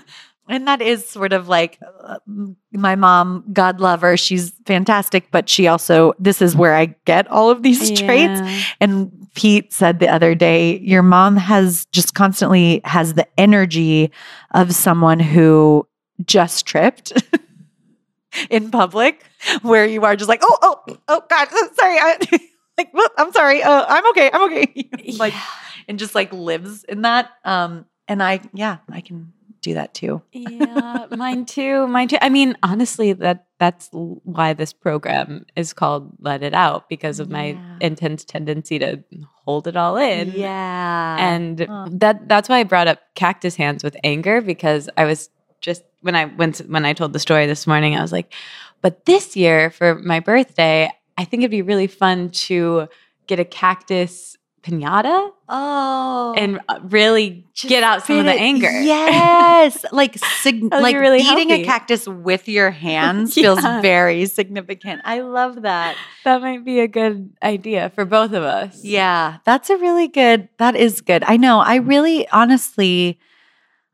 And 0.47 0.69
that 0.69 0.83
is 0.83 1.09
sort 1.09 1.33
of 1.33 1.49
like 1.49 1.79
uh, 2.03 2.19
my 2.73 2.97
mom 2.97 3.45
god 3.53 3.81
love 3.81 4.03
her 4.03 4.17
she's 4.17 4.53
fantastic 4.67 5.31
but 5.31 5.49
she 5.49 5.67
also 5.67 6.13
this 6.19 6.43
is 6.43 6.55
where 6.55 6.75
i 6.75 6.87
get 7.07 7.27
all 7.29 7.51
of 7.51 7.63
these 7.63 7.91
yeah. 7.91 8.07
traits 8.07 8.67
and 8.81 9.24
pete 9.35 9.73
said 9.73 9.99
the 9.99 10.09
other 10.09 10.35
day 10.35 10.79
your 10.79 11.03
mom 11.03 11.37
has 11.37 11.87
just 11.93 12.15
constantly 12.15 12.81
has 12.85 13.15
the 13.15 13.27
energy 13.39 14.11
of 14.53 14.75
someone 14.75 15.21
who 15.21 15.87
just 16.25 16.67
tripped 16.67 17.13
in 18.51 18.71
public 18.71 19.25
where 19.63 19.85
you 19.85 20.05
are 20.05 20.17
just 20.17 20.29
like 20.29 20.41
oh 20.43 20.59
oh 20.63 20.97
oh 21.09 21.23
god 21.29 21.49
sorry 21.75 21.99
I, 21.99 22.19
like 22.79 22.91
i'm 23.19 23.33
sorry 23.33 23.63
uh, 23.63 23.85
i'm 23.89 24.07
okay 24.11 24.31
i'm 24.33 24.43
okay 24.45 24.89
like 25.19 25.35
yeah. 25.35 25.45
and 25.89 25.99
just 25.99 26.15
like 26.15 26.33
lives 26.33 26.85
in 26.85 27.03
that 27.03 27.31
um 27.45 27.85
and 28.09 28.23
i 28.23 28.41
yeah 28.53 28.79
i 28.91 29.01
can 29.01 29.33
do 29.65 29.75
that 29.75 29.95
too. 29.95 30.23
yeah, 30.33 31.07
mine 31.11 31.45
too. 31.45 31.87
Mine 31.89 32.09
too. 32.09 32.19
I 32.21 32.29
mean, 32.29 32.57
honestly, 32.63 33.13
that 33.15 33.47
that's 33.59 33.89
why 33.93 34.53
this 34.53 34.73
program 34.73 35.47
is 35.57 35.73
called 35.73 36.13
Let 36.21 36.43
It 36.43 36.55
Out 36.55 36.89
because 36.89 37.19
of 37.19 37.31
my 37.31 37.59
intense 37.81 38.25
tendency 38.25 38.79
to 38.79 39.03
hold 39.45 39.67
it 39.67 39.77
all 39.77 39.97
in. 39.97 40.33
Yeah. 40.33 41.17
And 41.19 41.59
that 42.01 42.29
that's 42.29 42.49
why 42.49 42.59
I 42.59 42.65
brought 42.65 42.89
up 42.89 43.01
cactus 43.15 43.57
hands 43.57 43.83
with 43.83 43.97
anger 44.05 44.41
because 44.41 44.89
I 44.97 45.05
was 45.05 45.31
just 45.61 45.83
when 46.03 46.15
I 46.15 46.27
went 46.27 46.59
when 46.59 46.85
I 46.85 46.93
told 46.93 47.13
the 47.13 47.19
story 47.19 47.47
this 47.47 47.67
morning, 47.67 47.97
I 47.97 48.03
was 48.03 48.13
like, 48.13 48.33
but 48.83 49.07
this 49.07 49.35
year 49.35 49.71
for 49.71 49.95
my 49.97 50.21
birthday, 50.21 50.91
I 51.17 51.25
think 51.25 51.43
it'd 51.43 51.51
be 51.51 51.63
really 51.63 51.87
fun 51.87 52.31
to 52.31 52.89
get 53.27 53.41
a 53.41 53.45
cactus 53.45 54.37
pinata. 54.65 55.31
Oh, 55.49 56.35
and 56.37 56.59
uh, 56.69 56.81
really 56.85 57.47
get 57.55 57.83
out 57.83 58.05
some 58.07 58.19
of 58.19 58.25
the 58.25 58.33
anger. 58.33 58.71
Yes, 58.71 59.85
like 59.93 60.19
sig- 60.19 60.73
like 60.73 60.97
really 60.97 61.19
eating 61.19 61.51
healthy. 61.51 61.63
a 61.63 61.65
cactus 61.65 62.09
with 62.09 62.49
your 62.49 62.71
hands 62.71 63.37
yeah. 63.37 63.43
feels 63.43 63.61
very 63.83 64.27
significant. 64.27 65.03
I 65.05 65.21
love 65.21 65.63
that. 65.63 65.97
That 66.25 66.41
might 66.41 66.65
be 66.65 66.81
a 66.81 66.89
good 66.89 67.31
idea 67.43 67.91
for 67.95 68.05
both 68.05 68.33
of 68.33 68.43
us. 68.43 68.83
Yeah, 68.83 69.39
that's 69.45 69.69
a 69.69 69.77
really 69.77 70.09
good. 70.09 70.49
That 70.59 70.77
is 70.77 71.01
good. 71.01 71.23
I 71.27 71.37
know. 71.37 71.61
I 71.61 71.77
really, 71.77 72.29
honestly. 72.31 73.19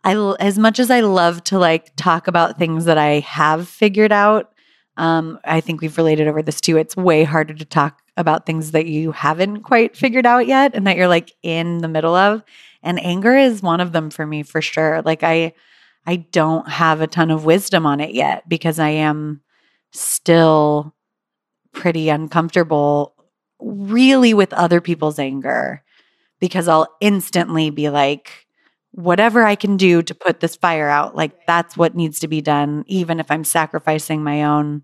I 0.02 0.14
as 0.40 0.58
much 0.58 0.78
as 0.78 0.90
I 0.90 1.00
love 1.00 1.44
to 1.44 1.58
like 1.58 1.94
talk 1.96 2.26
about 2.26 2.58
things 2.58 2.86
that 2.86 2.96
I 2.96 3.20
have 3.20 3.68
figured 3.68 4.12
out, 4.12 4.50
um, 4.96 5.38
I 5.44 5.60
think 5.60 5.82
we've 5.82 5.96
related 5.98 6.26
over 6.26 6.40
this 6.40 6.58
too. 6.58 6.78
It's 6.78 6.96
way 6.96 7.24
harder 7.24 7.52
to 7.52 7.64
talk 7.66 8.00
about 8.20 8.46
things 8.46 8.70
that 8.70 8.86
you 8.86 9.12
haven't 9.12 9.62
quite 9.62 9.96
figured 9.96 10.26
out 10.26 10.46
yet 10.46 10.74
and 10.74 10.86
that 10.86 10.96
you're 10.96 11.08
like 11.08 11.32
in 11.42 11.78
the 11.78 11.88
middle 11.88 12.14
of. 12.14 12.44
And 12.82 13.04
anger 13.04 13.36
is 13.36 13.62
one 13.62 13.80
of 13.80 13.92
them 13.92 14.10
for 14.10 14.26
me 14.26 14.42
for 14.44 14.62
sure. 14.62 15.02
Like 15.02 15.22
I 15.24 15.54
I 16.06 16.16
don't 16.16 16.68
have 16.68 17.00
a 17.00 17.06
ton 17.06 17.30
of 17.30 17.44
wisdom 17.44 17.84
on 17.86 18.00
it 18.00 18.14
yet 18.14 18.48
because 18.48 18.78
I 18.78 18.90
am 18.90 19.42
still 19.92 20.94
pretty 21.72 22.08
uncomfortable 22.08 23.14
really 23.60 24.32
with 24.34 24.52
other 24.52 24.80
people's 24.80 25.18
anger 25.18 25.82
because 26.40 26.68
I'll 26.68 26.88
instantly 27.00 27.70
be 27.70 27.90
like 27.90 28.46
whatever 28.92 29.44
I 29.44 29.54
can 29.54 29.76
do 29.76 30.02
to 30.02 30.14
put 30.14 30.40
this 30.40 30.56
fire 30.56 30.88
out 30.88 31.14
like 31.14 31.46
that's 31.46 31.76
what 31.76 31.94
needs 31.94 32.20
to 32.20 32.28
be 32.28 32.40
done 32.40 32.84
even 32.86 33.20
if 33.20 33.30
I'm 33.30 33.44
sacrificing 33.44 34.22
my 34.22 34.44
own 34.44 34.82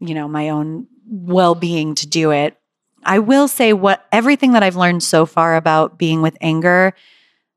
you 0.00 0.14
know 0.14 0.28
my 0.28 0.50
own 0.50 0.86
well-being 1.06 1.94
to 1.96 2.06
do 2.06 2.30
it. 2.30 2.56
I 3.04 3.18
will 3.18 3.48
say 3.48 3.72
what 3.72 4.06
everything 4.12 4.52
that 4.52 4.62
I've 4.62 4.76
learned 4.76 5.02
so 5.02 5.26
far 5.26 5.56
about 5.56 5.98
being 5.98 6.22
with 6.22 6.36
anger, 6.40 6.94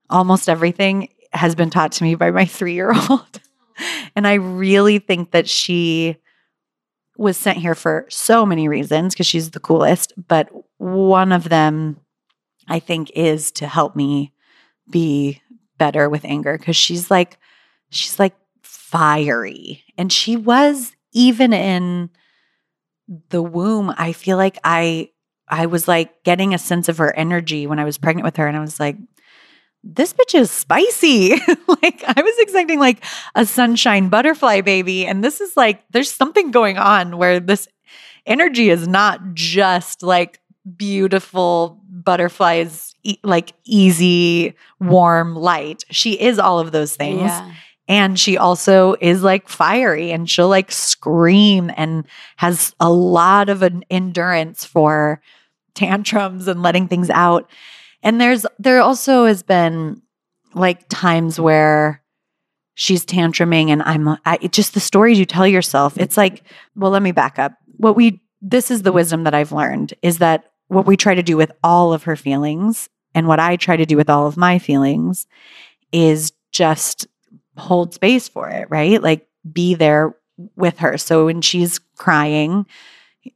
almost 0.09 0.49
everything 0.49 1.09
has 1.33 1.55
been 1.55 1.69
taught 1.69 1.91
to 1.93 2.03
me 2.03 2.15
by 2.15 2.31
my 2.31 2.45
3-year-old. 2.45 3.41
and 4.15 4.27
I 4.27 4.35
really 4.35 4.99
think 4.99 5.31
that 5.31 5.47
she 5.47 6.17
was 7.17 7.37
sent 7.37 7.57
here 7.57 7.75
for 7.75 8.05
so 8.09 8.45
many 8.45 8.67
reasons 8.67 9.13
because 9.13 9.27
she's 9.27 9.51
the 9.51 9.59
coolest, 9.59 10.13
but 10.27 10.49
one 10.77 11.31
of 11.31 11.49
them 11.49 11.99
I 12.67 12.79
think 12.79 13.11
is 13.11 13.51
to 13.53 13.67
help 13.67 13.95
me 13.95 14.33
be 14.89 15.41
better 15.77 16.09
with 16.09 16.25
anger 16.25 16.57
because 16.57 16.75
she's 16.75 17.11
like 17.11 17.37
she's 17.89 18.19
like 18.19 18.35
fiery 18.63 19.83
and 19.97 20.11
she 20.11 20.35
was 20.35 20.93
even 21.11 21.53
in 21.53 22.09
the 23.29 23.41
womb, 23.41 23.93
I 23.97 24.13
feel 24.13 24.37
like 24.37 24.57
I 24.63 25.09
I 25.47 25.67
was 25.67 25.87
like 25.87 26.23
getting 26.23 26.53
a 26.53 26.57
sense 26.57 26.89
of 26.89 26.97
her 26.97 27.15
energy 27.15 27.67
when 27.67 27.79
I 27.79 27.83
was 27.83 27.97
pregnant 27.97 28.25
with 28.25 28.37
her 28.37 28.47
and 28.47 28.57
I 28.57 28.61
was 28.61 28.79
like 28.79 28.97
this 29.87 30.13
bitch 30.13 30.33
is 30.33 30.49
spicy. 30.49 31.29
like 31.83 32.03
I 32.03 32.19
was 32.19 32.35
expecting 32.39 32.79
like 32.79 33.05
a 33.35 33.45
sunshine 33.45 34.09
butterfly 34.09 34.61
baby 34.61 35.05
and 35.05 35.23
this 35.23 35.39
is 35.41 35.55
like 35.55 35.83
there's 35.91 36.11
something 36.11 36.49
going 36.49 36.77
on 36.79 37.17
where 37.17 37.39
this 37.39 37.67
energy 38.25 38.69
is 38.71 38.87
not 38.87 39.35
just 39.35 40.01
like 40.01 40.39
beautiful 40.75 41.79
butterflies 41.87 42.95
e- 43.03 43.19
like 43.23 43.53
easy 43.63 44.55
warm 44.79 45.35
light. 45.35 45.83
She 45.91 46.19
is 46.19 46.39
all 46.39 46.59
of 46.59 46.71
those 46.71 46.95
things. 46.95 47.21
Yeah. 47.21 47.53
And 47.87 48.19
she 48.19 48.37
also 48.37 48.95
is 48.99 49.21
like 49.21 49.47
fiery 49.47 50.11
and 50.11 50.29
she'll 50.29 50.49
like 50.49 50.71
scream 50.71 51.71
and 51.77 52.05
has 52.37 52.73
a 52.79 52.91
lot 52.91 53.49
of 53.49 53.61
an 53.61 53.83
endurance 53.89 54.65
for 54.65 55.21
tantrums 55.75 56.47
and 56.47 56.63
letting 56.63 56.87
things 56.87 57.09
out. 57.09 57.49
And 58.01 58.19
there's 58.19 58.45
there 58.57 58.81
also 58.81 59.25
has 59.25 59.43
been 59.43 60.01
like 60.53 60.87
times 60.89 61.39
where 61.39 62.01
she's 62.73 63.05
tantruming 63.05 63.69
and 63.69 63.83
I'm 63.83 64.17
I, 64.25 64.37
just 64.51 64.73
the 64.73 64.79
stories 64.79 65.19
you 65.19 65.25
tell 65.25 65.47
yourself. 65.47 65.97
It's 65.97 66.17
like, 66.17 66.43
well, 66.75 66.91
let 66.91 67.03
me 67.03 67.11
back 67.11 67.37
up. 67.37 67.53
What 67.77 67.95
we 67.95 68.21
this 68.41 68.71
is 68.71 68.81
the 68.81 68.91
wisdom 68.91 69.23
that 69.23 69.33
I've 69.33 69.51
learned 69.51 69.93
is 70.01 70.19
that 70.19 70.51
what 70.67 70.85
we 70.85 70.97
try 70.97 71.13
to 71.13 71.23
do 71.23 71.37
with 71.37 71.51
all 71.63 71.93
of 71.93 72.03
her 72.03 72.15
feelings 72.15 72.89
and 73.13 73.27
what 73.27 73.39
I 73.39 73.55
try 73.55 73.77
to 73.77 73.85
do 73.85 73.97
with 73.97 74.09
all 74.09 74.27
of 74.27 74.37
my 74.37 74.59
feelings 74.59 75.27
is 75.91 76.33
just 76.51 77.07
hold 77.57 77.93
space 77.93 78.27
for 78.27 78.49
it, 78.49 78.69
right? 78.69 79.01
Like 79.01 79.27
be 79.51 79.75
there 79.75 80.15
with 80.55 80.79
her. 80.79 80.97
So 80.97 81.25
when 81.25 81.41
she's 81.41 81.79
crying, 81.97 82.65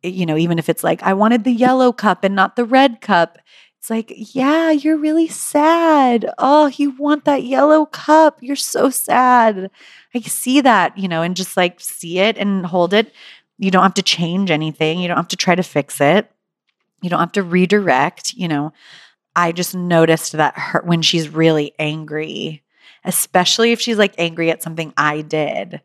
you 0.03 0.25
know, 0.25 0.37
even 0.37 0.59
if 0.59 0.69
it's 0.69 0.83
like, 0.83 1.01
I 1.03 1.13
wanted 1.13 1.43
the 1.43 1.51
yellow 1.51 1.91
cup 1.91 2.23
and 2.23 2.35
not 2.35 2.55
the 2.55 2.65
red 2.65 3.01
cup, 3.01 3.39
it's 3.79 3.89
like, 3.89 4.11
yeah, 4.35 4.71
you're 4.71 4.97
really 4.97 5.29
sad. 5.29 6.29
Oh, 6.37 6.67
you 6.67 6.91
want 6.91 7.23
that 7.25 7.43
yellow 7.43 7.85
cup. 7.85 8.37
You're 8.41 8.57
so 8.57 8.89
sad. 8.89 9.71
I 10.13 10.19
see 10.19 10.59
that, 10.61 10.97
you 10.97 11.07
know, 11.07 11.21
and 11.21 11.35
just 11.35 11.55
like 11.55 11.79
see 11.79 12.19
it 12.19 12.37
and 12.37 12.65
hold 12.65 12.93
it. 12.93 13.13
You 13.57 13.71
don't 13.71 13.83
have 13.83 13.93
to 13.93 14.03
change 14.03 14.51
anything. 14.51 14.99
You 14.99 15.07
don't 15.07 15.17
have 15.17 15.29
to 15.29 15.37
try 15.37 15.55
to 15.55 15.63
fix 15.63 16.01
it. 16.01 16.29
You 17.01 17.09
don't 17.09 17.21
have 17.21 17.31
to 17.33 17.43
redirect, 17.43 18.33
you 18.33 18.49
know. 18.49 18.73
I 19.35 19.53
just 19.53 19.73
noticed 19.73 20.33
that 20.33 20.57
her 20.57 20.81
when 20.83 21.01
she's 21.01 21.29
really 21.29 21.73
angry, 21.79 22.61
especially 23.03 23.71
if 23.71 23.79
she's 23.81 23.97
like 23.97 24.13
angry 24.17 24.51
at 24.51 24.63
something 24.63 24.93
I 24.97 25.21
did, 25.21 25.81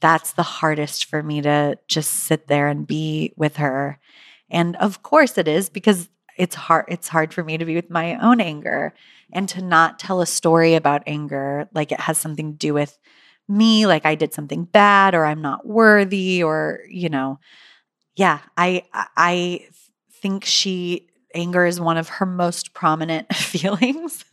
that's 0.00 0.32
the 0.32 0.42
hardest 0.42 1.06
for 1.06 1.22
me 1.22 1.42
to 1.42 1.78
just 1.88 2.10
sit 2.10 2.46
there 2.48 2.68
and 2.68 2.86
be 2.86 3.32
with 3.36 3.56
her. 3.56 3.98
And 4.50 4.76
of 4.76 5.02
course 5.02 5.38
it 5.38 5.48
is 5.48 5.68
because 5.68 6.08
it's 6.36 6.54
hard 6.54 6.84
it's 6.88 7.08
hard 7.08 7.32
for 7.32 7.42
me 7.42 7.56
to 7.58 7.64
be 7.64 7.74
with 7.74 7.90
my 7.90 8.16
own 8.16 8.40
anger 8.40 8.94
and 9.32 9.48
to 9.48 9.62
not 9.62 9.98
tell 9.98 10.20
a 10.20 10.26
story 10.26 10.74
about 10.74 11.02
anger 11.06 11.68
like 11.74 11.92
it 11.92 12.00
has 12.00 12.18
something 12.18 12.52
to 12.52 12.58
do 12.58 12.74
with 12.74 12.98
me 13.48 13.86
like 13.86 14.04
I 14.04 14.14
did 14.14 14.34
something 14.34 14.64
bad 14.64 15.14
or 15.14 15.24
I'm 15.24 15.40
not 15.40 15.66
worthy 15.66 16.42
or 16.42 16.80
you 16.90 17.08
know 17.08 17.38
yeah 18.16 18.40
I 18.56 18.82
I 19.16 19.66
think 20.20 20.44
she 20.44 21.08
anger 21.36 21.66
is 21.66 21.80
one 21.80 21.96
of 21.96 22.08
her 22.08 22.26
most 22.26 22.72
prominent 22.72 23.32
feelings. 23.34 24.24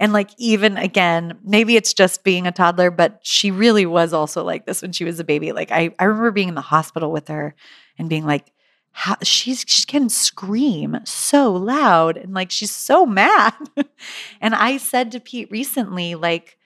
and 0.00 0.12
like, 0.12 0.30
even 0.38 0.76
again, 0.76 1.38
maybe 1.42 1.76
it's 1.76 1.92
just 1.92 2.24
being 2.24 2.46
a 2.46 2.52
toddler, 2.52 2.90
but 2.90 3.18
she 3.22 3.50
really 3.50 3.86
was 3.86 4.12
also 4.12 4.42
like 4.42 4.66
this 4.66 4.82
when 4.82 4.92
she 4.92 5.04
was 5.04 5.20
a 5.20 5.24
baby. 5.24 5.52
Like, 5.52 5.70
I, 5.70 5.94
I 5.98 6.04
remember 6.04 6.30
being 6.30 6.48
in 6.48 6.54
the 6.54 6.60
hospital 6.60 7.12
with 7.12 7.28
her 7.28 7.54
and 7.98 8.08
being 8.08 8.24
like, 8.24 8.52
how, 8.96 9.16
she's 9.24 9.64
she 9.66 9.84
can 9.86 10.08
scream 10.08 11.00
so 11.04 11.52
loud 11.52 12.16
and 12.16 12.32
like 12.32 12.52
she's 12.52 12.70
so 12.70 13.04
mad. 13.04 13.52
and 14.40 14.54
I 14.54 14.76
said 14.76 15.10
to 15.12 15.20
Pete 15.20 15.50
recently, 15.50 16.14
like, 16.14 16.56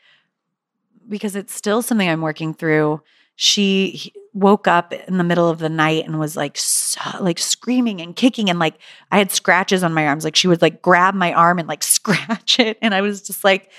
because 1.08 1.34
it's 1.34 1.54
still 1.54 1.80
something 1.80 2.06
I'm 2.06 2.20
working 2.20 2.52
through 2.52 3.00
she 3.40 4.12
woke 4.34 4.68
up 4.68 4.92
in 4.92 5.18
the 5.18 5.24
middle 5.24 5.48
of 5.48 5.58
the 5.58 5.68
night 5.68 6.04
and 6.04 6.18
was 6.18 6.36
like 6.36 6.56
so, 6.56 7.00
like 7.20 7.38
screaming 7.38 8.00
and 8.00 8.14
kicking 8.14 8.48
and 8.50 8.58
like 8.58 8.78
I 9.10 9.18
had 9.18 9.30
scratches 9.30 9.82
on 9.82 9.94
my 9.94 10.06
arms. 10.06 10.24
Like 10.24 10.36
she 10.36 10.48
would 10.48 10.62
like 10.62 10.82
grab 10.82 11.14
my 11.14 11.32
arm 11.32 11.58
and 11.58 11.68
like 11.68 11.82
scratch 11.98 12.58
it. 12.58 12.78
And 12.82 12.94
I 12.94 13.00
was 13.00 13.22
just 13.22 13.44
like 13.44 13.70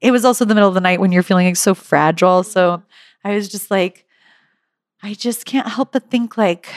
it 0.00 0.10
was 0.10 0.24
also 0.24 0.44
the 0.44 0.54
middle 0.54 0.68
of 0.68 0.74
the 0.74 0.80
night 0.80 1.00
when 1.00 1.12
you're 1.12 1.22
feeling 1.22 1.46
like 1.46 1.56
so 1.56 1.74
fragile. 1.74 2.42
So 2.42 2.82
I 3.24 3.34
was 3.34 3.48
just 3.48 3.70
like 3.70 4.06
I 5.02 5.14
just 5.14 5.44
can't 5.44 5.68
help 5.68 5.92
but 5.92 6.10
think 6.10 6.36
like 6.36 6.68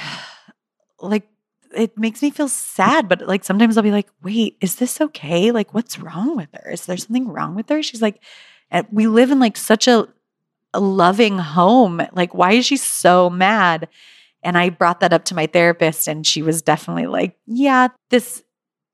like 0.99 1.27
it 1.75 1.97
makes 1.97 2.21
me 2.21 2.29
feel 2.29 2.49
sad 2.49 3.07
but 3.07 3.25
like 3.27 3.45
sometimes 3.45 3.77
I'll 3.77 3.83
be 3.83 3.91
like 3.91 4.09
wait 4.21 4.57
is 4.61 4.75
this 4.75 5.01
okay? 5.01 5.51
Like 5.51 5.73
what's 5.73 5.99
wrong 5.99 6.35
with 6.35 6.49
her? 6.53 6.71
Is 6.71 6.85
there 6.85 6.97
something 6.97 7.27
wrong 7.27 7.55
with 7.55 7.69
her? 7.69 7.81
She's 7.81 8.01
like 8.01 8.21
we 8.91 9.07
live 9.07 9.31
in 9.31 9.39
like 9.39 9.57
such 9.57 9.87
a 9.87 10.07
a 10.73 10.79
loving 10.79 11.37
home. 11.37 12.01
Like, 12.13 12.33
why 12.33 12.53
is 12.53 12.65
she 12.65 12.77
so 12.77 13.29
mad? 13.29 13.87
And 14.43 14.57
I 14.57 14.69
brought 14.69 15.01
that 15.01 15.13
up 15.13 15.25
to 15.25 15.35
my 15.35 15.45
therapist, 15.47 16.07
and 16.07 16.25
she 16.25 16.41
was 16.41 16.61
definitely 16.61 17.07
like, 17.07 17.37
Yeah, 17.45 17.89
this 18.09 18.43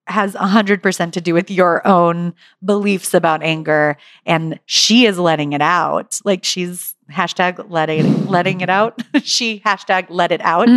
has 0.08 0.36
100% 0.36 1.12
to 1.12 1.22
do 1.22 1.34
with 1.34 1.52
your 1.52 1.86
own 1.86 2.34
beliefs 2.64 3.14
about 3.14 3.44
anger. 3.44 3.98
And 4.26 4.58
she 4.66 5.06
is 5.06 5.20
letting 5.20 5.52
it 5.52 5.62
out. 5.62 6.22
Like, 6.24 6.46
she's 6.46 6.96
hashtag 7.12 7.70
letting, 7.70 8.26
letting 8.28 8.62
it 8.62 8.70
out. 8.70 9.02
she 9.24 9.60
hashtag 9.66 10.08
let 10.10 10.32
it 10.32 10.42
out. 10.42 10.70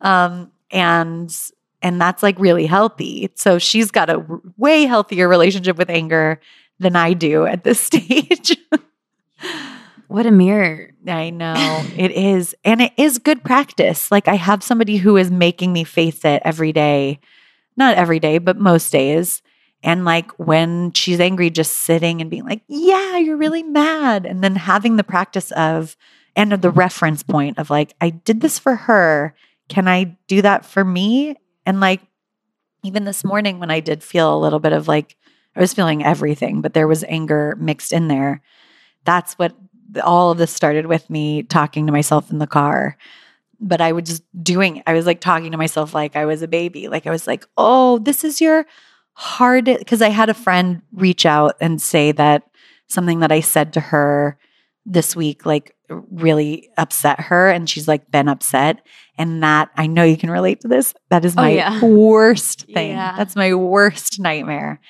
Um, 0.00 0.50
and 0.70 1.32
and 1.82 2.00
that's 2.00 2.22
like 2.22 2.38
really 2.38 2.66
healthy. 2.66 3.30
So 3.34 3.58
she's 3.58 3.90
got 3.90 4.08
a 4.08 4.24
way 4.56 4.84
healthier 4.84 5.28
relationship 5.28 5.76
with 5.76 5.90
anger 5.90 6.40
than 6.78 6.96
I 6.96 7.12
do 7.12 7.44
at 7.44 7.64
this 7.64 7.80
stage. 7.90 8.56
What 10.12 10.26
a 10.26 10.30
mirror. 10.30 10.90
I 11.06 11.30
know 11.30 11.54
it 11.96 12.10
is. 12.10 12.54
And 12.64 12.82
it 12.82 12.92
is 12.98 13.18
good 13.18 13.42
practice. 13.42 14.10
Like 14.10 14.28
I 14.28 14.34
have 14.34 14.62
somebody 14.62 14.98
who 14.98 15.16
is 15.16 15.30
making 15.30 15.72
me 15.72 15.84
face 15.84 16.22
it 16.26 16.42
every 16.44 16.70
day. 16.70 17.18
Not 17.78 17.96
every 17.96 18.20
day, 18.20 18.36
but 18.36 18.58
most 18.58 18.92
days. 18.92 19.40
And 19.82 20.04
like 20.04 20.30
when 20.32 20.92
she's 20.92 21.18
angry, 21.18 21.48
just 21.48 21.78
sitting 21.78 22.20
and 22.20 22.28
being 22.28 22.44
like, 22.44 22.60
yeah, 22.68 23.16
you're 23.16 23.38
really 23.38 23.62
mad. 23.62 24.26
And 24.26 24.44
then 24.44 24.54
having 24.54 24.96
the 24.96 25.02
practice 25.02 25.50
of, 25.52 25.96
and 26.36 26.52
the 26.52 26.70
reference 26.70 27.22
point 27.22 27.58
of 27.58 27.70
like, 27.70 27.94
I 27.98 28.10
did 28.10 28.42
this 28.42 28.58
for 28.58 28.76
her. 28.76 29.34
Can 29.70 29.88
I 29.88 30.18
do 30.28 30.42
that 30.42 30.66
for 30.66 30.84
me? 30.84 31.36
And 31.64 31.80
like, 31.80 32.02
even 32.82 33.04
this 33.04 33.24
morning 33.24 33.60
when 33.60 33.70
I 33.70 33.80
did 33.80 34.02
feel 34.04 34.36
a 34.36 34.38
little 34.38 34.60
bit 34.60 34.74
of 34.74 34.88
like, 34.88 35.16
I 35.56 35.60
was 35.60 35.72
feeling 35.72 36.04
everything, 36.04 36.60
but 36.60 36.74
there 36.74 36.86
was 36.86 37.02
anger 37.04 37.56
mixed 37.58 37.94
in 37.94 38.08
there. 38.08 38.42
That's 39.04 39.34
what 39.34 39.56
all 40.02 40.30
of 40.30 40.38
this 40.38 40.50
started 40.52 40.86
with 40.86 41.08
me 41.10 41.42
talking 41.42 41.86
to 41.86 41.92
myself 41.92 42.30
in 42.30 42.38
the 42.38 42.46
car 42.46 42.96
but 43.64 43.80
I 43.80 43.92
was 43.92 44.04
just 44.04 44.24
doing, 44.42 44.82
I 44.86 44.92
was 44.92 45.06
like 45.06 45.20
talking 45.20 45.52
to 45.52 45.56
myself 45.56 45.94
like 45.94 46.16
I 46.16 46.24
was 46.24 46.42
a 46.42 46.48
baby. 46.48 46.88
Like 46.88 47.06
I 47.06 47.10
was 47.10 47.28
like, 47.28 47.46
oh, 47.56 47.98
this 47.98 48.24
is 48.24 48.40
your 48.40 48.66
hard, 49.12 49.66
because 49.66 50.02
I 50.02 50.08
had 50.08 50.28
a 50.28 50.34
friend 50.34 50.82
reach 50.92 51.24
out 51.24 51.54
and 51.60 51.80
say 51.80 52.10
that 52.10 52.42
something 52.88 53.20
that 53.20 53.30
I 53.30 53.38
said 53.38 53.72
to 53.74 53.80
her 53.80 54.36
this 54.84 55.14
week, 55.14 55.46
like 55.46 55.76
really 55.88 56.70
upset 56.76 57.20
her. 57.20 57.50
And 57.50 57.70
she's 57.70 57.86
like 57.86 58.10
been 58.10 58.28
upset. 58.28 58.84
And 59.16 59.44
that 59.44 59.70
I 59.76 59.86
know 59.86 60.02
you 60.02 60.16
can 60.16 60.30
relate 60.30 60.60
to 60.62 60.68
this. 60.68 60.92
That 61.10 61.24
is 61.24 61.34
Oh, 61.36 61.42
my 61.42 61.50
yeah. 61.50 61.80
worst 61.84 62.62
thing. 62.74 62.90
Yeah. 62.90 63.14
That's 63.16 63.36
my 63.36 63.54
worst 63.54 64.18
nightmare. 64.18 64.80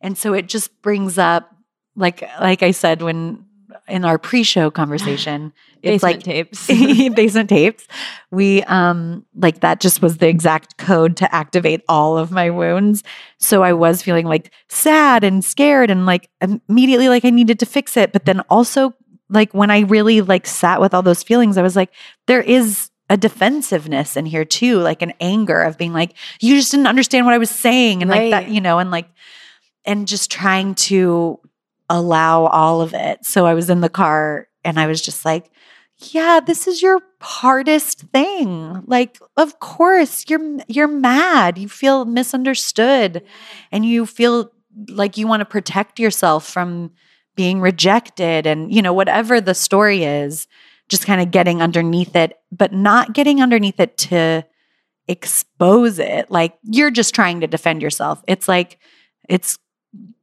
And 0.00 0.18
so 0.18 0.34
it 0.34 0.48
just 0.48 0.82
brings 0.82 1.18
up, 1.18 1.54
like, 1.94 2.22
like 2.40 2.64
I 2.64 2.72
said, 2.72 3.00
when 3.00 3.44
in 3.88 4.04
our 4.04 4.18
pre-show 4.18 4.70
conversation, 4.70 5.52
it's 5.82 6.02
Basement 6.02 6.16
like 6.16 6.24
tapes. 6.24 6.66
basement 7.14 7.48
tapes. 7.48 7.86
We 8.30 8.62
um 8.64 9.24
like 9.36 9.60
that 9.60 9.80
just 9.80 10.02
was 10.02 10.18
the 10.18 10.28
exact 10.28 10.76
code 10.76 11.16
to 11.18 11.34
activate 11.34 11.82
all 11.88 12.18
of 12.18 12.30
my 12.30 12.50
wounds. 12.50 13.04
So 13.38 13.62
I 13.62 13.72
was 13.72 14.02
feeling 14.02 14.26
like 14.26 14.52
sad 14.68 15.24
and 15.24 15.44
scared 15.44 15.90
and 15.90 16.06
like 16.06 16.28
immediately 16.40 17.08
like 17.08 17.24
I 17.24 17.30
needed 17.30 17.58
to 17.60 17.66
fix 17.66 17.96
it, 17.96 18.12
but 18.12 18.24
then 18.24 18.40
also 18.50 18.94
like 19.30 19.52
when 19.52 19.70
I 19.70 19.80
really 19.80 20.20
like 20.20 20.46
sat 20.46 20.80
with 20.80 20.94
all 20.94 21.02
those 21.02 21.22
feelings, 21.22 21.56
I 21.56 21.62
was 21.62 21.76
like 21.76 21.90
there 22.26 22.42
is 22.42 22.90
a 23.10 23.16
defensiveness 23.16 24.16
in 24.16 24.26
here 24.26 24.44
too, 24.44 24.78
like 24.80 25.00
an 25.00 25.12
anger 25.20 25.60
of 25.60 25.78
being 25.78 25.92
like 25.92 26.14
you 26.40 26.56
just 26.56 26.70
didn't 26.70 26.88
understand 26.88 27.24
what 27.24 27.34
I 27.34 27.38
was 27.38 27.50
saying 27.50 28.02
and 28.02 28.10
like 28.10 28.30
that, 28.30 28.48
you 28.50 28.60
know, 28.60 28.78
and 28.78 28.90
like 28.90 29.08
and 29.84 30.06
just 30.08 30.30
trying 30.30 30.74
to 30.74 31.40
allow 31.88 32.46
all 32.46 32.80
of 32.80 32.94
it. 32.94 33.24
So 33.24 33.46
I 33.46 33.54
was 33.54 33.70
in 33.70 33.80
the 33.80 33.88
car 33.88 34.48
and 34.64 34.78
I 34.78 34.86
was 34.86 35.00
just 35.00 35.24
like, 35.24 35.50
yeah, 35.98 36.40
this 36.44 36.68
is 36.68 36.80
your 36.80 37.00
hardest 37.20 38.02
thing. 38.12 38.84
Like, 38.86 39.18
of 39.36 39.58
course, 39.58 40.24
you're 40.28 40.58
you're 40.68 40.86
mad. 40.86 41.58
You 41.58 41.68
feel 41.68 42.04
misunderstood 42.04 43.24
and 43.72 43.84
you 43.84 44.06
feel 44.06 44.52
like 44.88 45.16
you 45.16 45.26
want 45.26 45.40
to 45.40 45.44
protect 45.44 45.98
yourself 45.98 46.46
from 46.46 46.92
being 47.34 47.60
rejected 47.60 48.46
and, 48.46 48.72
you 48.72 48.82
know, 48.82 48.92
whatever 48.92 49.40
the 49.40 49.54
story 49.54 50.04
is, 50.04 50.46
just 50.88 51.06
kind 51.06 51.20
of 51.20 51.30
getting 51.30 51.62
underneath 51.62 52.14
it, 52.14 52.38
but 52.52 52.72
not 52.72 53.12
getting 53.12 53.42
underneath 53.42 53.80
it 53.80 53.96
to 53.96 54.44
expose 55.08 55.98
it. 55.98 56.30
Like 56.30 56.58
you're 56.62 56.90
just 56.90 57.14
trying 57.14 57.40
to 57.40 57.46
defend 57.46 57.82
yourself. 57.82 58.22
It's 58.28 58.46
like, 58.46 58.78
it's 59.28 59.58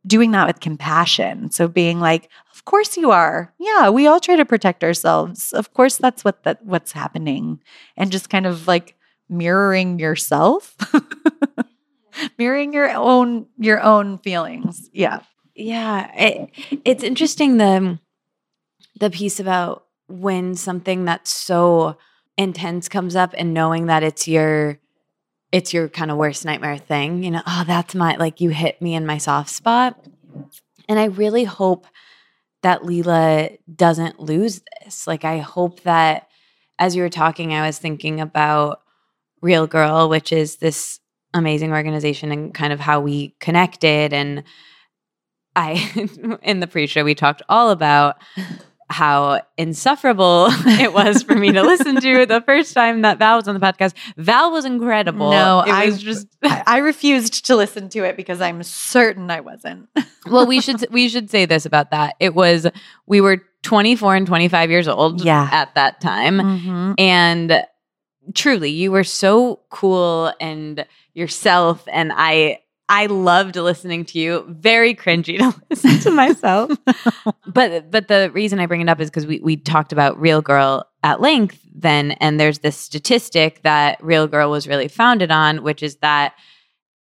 doing 0.06 0.32
that 0.32 0.48
with 0.48 0.60
compassion. 0.60 1.52
So 1.52 1.68
being 1.68 2.00
like, 2.00 2.30
of 2.54 2.66
course 2.66 2.98
you 2.98 3.12
are. 3.12 3.54
Yeah, 3.60 3.90
we 3.90 4.08
all 4.08 4.20
try 4.20 4.36
to 4.36 4.46
protect 4.46 4.84
ourselves. 4.84 5.52
Of 5.54 5.74
course 5.74 5.98
that's 5.98 6.24
what 6.24 6.44
that 6.44 6.64
what's 6.66 6.92
happening. 6.92 7.62
And 7.98 8.12
just 8.12 8.30
kind 8.30 8.46
of 8.46 8.68
like 8.68 8.96
mirroring 9.30 10.00
yourself. 10.00 10.76
mirroring 12.38 12.74
your 12.74 12.92
own 12.92 13.48
your 13.58 13.82
own 13.82 14.20
feelings. 14.20 14.90
Yeah. 14.94 15.22
Yeah, 15.56 16.12
it, 16.16 16.52
it's 16.84 17.04
interesting 17.04 17.58
the 17.58 18.00
the 19.00 19.10
piece 19.10 19.40
about 19.40 19.86
when 20.08 20.56
something 20.56 21.06
that's 21.06 21.32
so 21.32 21.98
intense 22.38 22.90
comes 22.90 23.16
up 23.16 23.34
and 23.38 23.54
knowing 23.54 23.88
that 23.88 24.04
it's 24.04 24.28
your 24.28 24.80
it's 25.56 25.74
your 25.74 25.88
kind 25.88 26.12
of 26.12 26.18
worst 26.18 26.44
nightmare 26.44 26.78
thing, 26.78 27.24
you 27.24 27.32
know, 27.32 27.42
oh, 27.48 27.64
that's 27.66 27.96
my 27.96 28.18
like 28.18 28.42
you 28.42 28.50
hit 28.50 28.82
me 28.82 28.94
in 28.94 29.06
my 29.06 29.18
soft 29.18 29.50
spot. 29.50 29.98
And 30.90 31.00
I 31.00 31.06
really 31.06 31.46
hope 31.46 31.88
that 32.62 32.84
Lila 32.84 33.52
doesn't 33.74 34.20
lose 34.20 34.62
this. 34.84 35.08
Like 35.08 35.24
I 35.24 35.38
hope 35.38 35.80
that 35.84 36.28
as 36.78 36.94
you 36.94 37.04
were 37.04 37.10
talking, 37.10 37.54
I 37.54 37.66
was 37.66 37.80
thinking 37.80 38.20
about 38.20 38.82
Real 39.42 39.66
Girl, 39.66 40.10
which 40.10 40.34
is 40.34 40.58
this 40.58 41.00
amazing 41.34 41.72
organization 41.72 42.34
and 42.34 42.54
kind 42.54 42.74
of 42.74 42.82
how 42.82 43.00
we 43.00 43.34
connected 43.40 44.12
and 44.12 44.44
I 45.56 45.90
in 46.44 46.60
the 46.60 46.68
pre-show 46.68 47.06
we 47.06 47.16
talked 47.16 47.42
all 47.48 47.70
about 47.70 48.18
how 48.90 49.42
insufferable 49.58 50.48
it 50.66 50.94
was 50.94 51.24
for 51.24 51.36
me 51.36 51.52
to 51.52 51.62
listen 51.64 52.00
to 52.00 52.26
the 52.26 52.42
first 52.42 52.74
time 52.74 53.02
that 53.02 53.18
Val 53.18 53.38
was 53.38 53.48
on 53.48 53.56
the 53.56 53.60
podcast. 53.60 53.94
Val 54.18 54.52
was 54.52 54.64
incredible. 54.66 55.32
No, 55.32 55.62
it 55.62 55.70
I 55.72 55.86
was 55.88 56.02
just 56.02 56.28
I, 56.44 56.78
refused 56.78 57.46
to 57.48 57.56
listen 57.56 57.90
to 57.90 58.04
it 58.04 58.16
because 58.16 58.42
I'm 58.42 58.62
certain 58.64 59.32
I 59.32 59.40
wasn't. 59.40 59.90
well, 60.28 60.46
we 60.46 60.62
should 60.62 60.86
we 60.92 61.10
should 61.10 61.30
say 61.30 61.46
this 61.46 61.66
about 61.66 61.92
that. 61.92 62.16
It 62.20 62.36
was 62.36 62.68
we 63.08 63.22
were 63.22 63.42
24 63.64 64.16
and 64.16 64.28
25 64.28 64.70
years 64.70 64.88
old 64.88 65.22
Yeah. 65.24 65.50
at 65.52 65.74
that 65.76 66.00
time. 66.00 66.38
Mhm. 66.38 66.96
And 67.00 67.64
truly, 68.36 68.70
you 68.70 68.92
were 68.92 69.04
so 69.04 69.62
cool 69.72 70.32
and 70.40 70.86
yourself. 71.14 71.84
And 71.92 72.12
I 72.16 72.60
I 72.88 73.08
loved 73.08 73.56
listening 73.56 74.06
to 74.06 74.20
you. 74.20 74.46
Very 74.48 74.94
cringy 74.94 75.40
to 75.40 75.62
listen 75.70 76.00
to 76.02 76.12
myself. 76.12 76.72
but 77.48 77.90
but 77.90 78.08
the 78.08 78.32
reason 78.34 78.60
I 78.60 78.66
bring 78.66 78.82
it 78.82 78.90
up 78.90 79.00
is 79.00 79.10
because 79.10 79.26
we 79.26 79.40
we 79.40 79.58
talked 79.58 79.92
about 79.92 80.20
Real 80.20 80.42
Girl 80.42 80.86
at 81.04 81.22
length 81.22 81.60
then, 81.74 82.12
and 82.14 82.40
there's 82.40 82.60
this 82.60 82.78
statistic 82.78 83.64
that 83.64 84.04
Real 84.04 84.28
Girl 84.28 84.52
was 84.52 84.68
really 84.68 84.88
founded 84.88 85.32
on, 85.32 85.64
which 85.64 85.84
is 85.84 85.98
that 85.98 86.36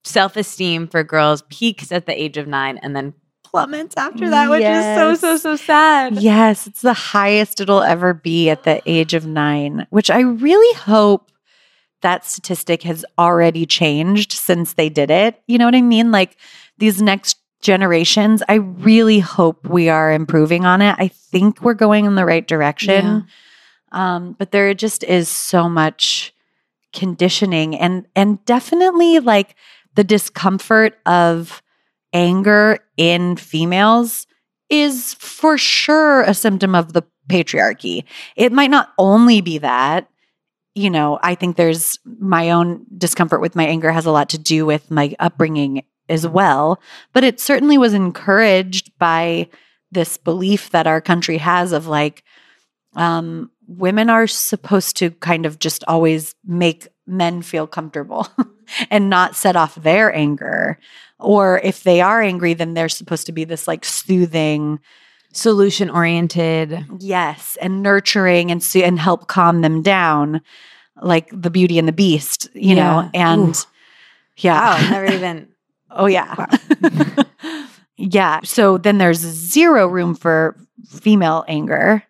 self-esteem 0.04 0.86
for 0.88 1.02
girls 1.02 1.42
peaks 1.48 1.90
at 1.90 2.06
the 2.06 2.22
age 2.22 2.36
of 2.36 2.46
nine 2.46 2.78
and 2.78 2.94
then 2.94 3.14
plummets 3.42 3.94
after 3.96 4.28
that, 4.30 4.50
which 4.50 4.64
is 4.64 4.84
so, 4.96 5.14
so, 5.14 5.36
so 5.36 5.56
sad. 5.56 6.16
Yes, 6.16 6.66
it's 6.66 6.82
the 6.82 6.92
highest 6.92 7.60
it'll 7.60 7.82
ever 7.82 8.12
be 8.12 8.50
at 8.50 8.64
the 8.64 8.82
age 8.84 9.14
of 9.14 9.26
nine, 9.26 9.86
which 9.90 10.10
I 10.10 10.20
really 10.20 10.76
hope 10.78 11.30
that 12.04 12.26
statistic 12.26 12.82
has 12.82 13.04
already 13.18 13.64
changed 13.64 14.32
since 14.32 14.74
they 14.74 14.90
did 14.90 15.10
it. 15.10 15.42
You 15.48 15.56
know 15.56 15.64
what 15.64 15.74
I 15.74 15.80
mean? 15.80 16.12
Like 16.12 16.36
these 16.76 17.00
next 17.00 17.38
generations, 17.62 18.42
I 18.46 18.56
really 18.56 19.20
hope 19.20 19.66
we 19.66 19.88
are 19.88 20.12
improving 20.12 20.66
on 20.66 20.82
it. 20.82 20.94
I 20.98 21.08
think 21.08 21.62
we're 21.62 21.72
going 21.72 22.04
in 22.04 22.14
the 22.14 22.26
right 22.26 22.46
direction. 22.46 23.26
Um, 23.92 24.36
but 24.38 24.52
there 24.52 24.72
just 24.74 25.02
is 25.02 25.30
so 25.30 25.66
much 25.66 26.34
conditioning 26.92 27.74
and 27.74 28.06
and 28.14 28.44
definitely 28.44 29.18
like 29.18 29.56
the 29.94 30.04
discomfort 30.04 30.96
of 31.06 31.62
anger 32.12 32.78
in 32.96 33.36
females 33.36 34.26
is 34.68 35.14
for 35.14 35.56
sure 35.56 36.20
a 36.22 36.34
symptom 36.34 36.74
of 36.74 36.92
the 36.92 37.02
patriarchy. 37.28 38.04
It 38.36 38.52
might 38.52 38.70
not 38.70 38.92
only 38.98 39.40
be 39.40 39.58
that, 39.58 40.08
you 40.74 40.90
know, 40.90 41.18
I 41.22 41.34
think 41.34 41.56
there's 41.56 41.98
my 42.04 42.50
own 42.50 42.84
discomfort 42.96 43.40
with 43.40 43.54
my 43.54 43.64
anger 43.64 43.92
has 43.92 44.06
a 44.06 44.10
lot 44.10 44.28
to 44.30 44.38
do 44.38 44.66
with 44.66 44.90
my 44.90 45.14
upbringing 45.20 45.84
as 46.08 46.26
well, 46.26 46.80
but 47.12 47.24
it 47.24 47.40
certainly 47.40 47.78
was 47.78 47.94
encouraged 47.94 48.90
by 48.98 49.48
this 49.92 50.18
belief 50.18 50.70
that 50.70 50.86
our 50.86 51.00
country 51.00 51.38
has 51.38 51.72
of 51.72 51.86
like 51.86 52.24
um 52.96 53.50
women 53.66 54.10
are 54.10 54.26
supposed 54.26 54.96
to 54.96 55.10
kind 55.10 55.46
of 55.46 55.58
just 55.58 55.82
always 55.88 56.34
make 56.44 56.88
men 57.06 57.40
feel 57.42 57.66
comfortable 57.66 58.26
and 58.90 59.08
not 59.08 59.36
set 59.36 59.56
off 59.56 59.74
their 59.76 60.14
anger 60.14 60.78
or 61.18 61.60
if 61.64 61.82
they 61.82 62.00
are 62.00 62.20
angry 62.20 62.54
then 62.54 62.74
they're 62.74 62.88
supposed 62.88 63.26
to 63.26 63.32
be 63.32 63.44
this 63.44 63.66
like 63.66 63.84
soothing 63.84 64.78
Solution 65.36 65.90
oriented. 65.90 66.84
yes 66.98 67.58
and 67.60 67.82
nurturing 67.82 68.50
and 68.50 68.62
so, 68.62 68.80
and 68.80 68.98
help 68.98 69.26
calm 69.28 69.60
them 69.62 69.82
down 69.82 70.40
like 71.02 71.28
the 71.32 71.50
beauty 71.50 71.78
and 71.78 71.88
the 71.88 71.92
beast 71.92 72.48
you 72.54 72.74
know 72.74 73.10
and 73.14 73.54
Ooh. 73.54 73.68
yeah 74.38 74.76
Wow, 74.80 74.90
never 74.90 75.12
even. 75.12 75.48
Oh 75.96 76.06
yeah. 76.06 76.46
yeah. 77.96 78.40
So 78.42 78.78
then 78.78 78.98
there's 78.98 79.18
zero 79.18 79.86
room 79.86 80.16
for 80.16 80.56
female 80.88 81.44
anger. 81.46 82.02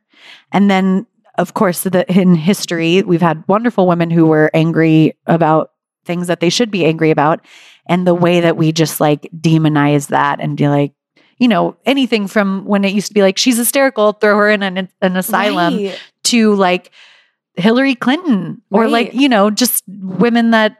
And 0.52 0.70
then 0.70 1.06
of 1.36 1.52
course 1.52 1.82
the, 1.82 2.10
in 2.10 2.34
history 2.34 3.02
we've 3.02 3.20
had 3.20 3.44
wonderful 3.46 3.86
women 3.86 4.10
who 4.10 4.24
were 4.26 4.50
angry 4.54 5.14
about 5.26 5.72
things 6.06 6.28
that 6.28 6.40
they 6.40 6.48
should 6.48 6.70
be 6.70 6.86
angry 6.86 7.10
about 7.10 7.44
and 7.86 8.06
the 8.06 8.14
way 8.14 8.40
that 8.40 8.56
we 8.56 8.72
just 8.72 9.00
like 9.00 9.28
demonize 9.38 10.08
that 10.08 10.40
and 10.40 10.56
be 10.56 10.68
like 10.68 10.92
you 11.38 11.48
know 11.48 11.76
anything 11.84 12.26
from 12.26 12.64
when 12.64 12.84
it 12.84 12.92
used 12.92 13.08
to 13.08 13.14
be 13.14 13.22
like 13.22 13.38
she's 13.38 13.56
hysterical 13.56 14.12
throw 14.12 14.36
her 14.36 14.50
in 14.50 14.62
an, 14.62 14.88
an 15.02 15.16
asylum 15.16 15.74
Right. 15.76 15.98
to 16.24 16.54
like 16.54 16.90
Hillary 17.56 17.94
Clinton 17.94 18.62
or 18.70 18.88
like 18.88 19.14
you 19.14 19.28
know 19.28 19.50
just 19.50 19.84
women 19.88 20.50
that 20.50 20.78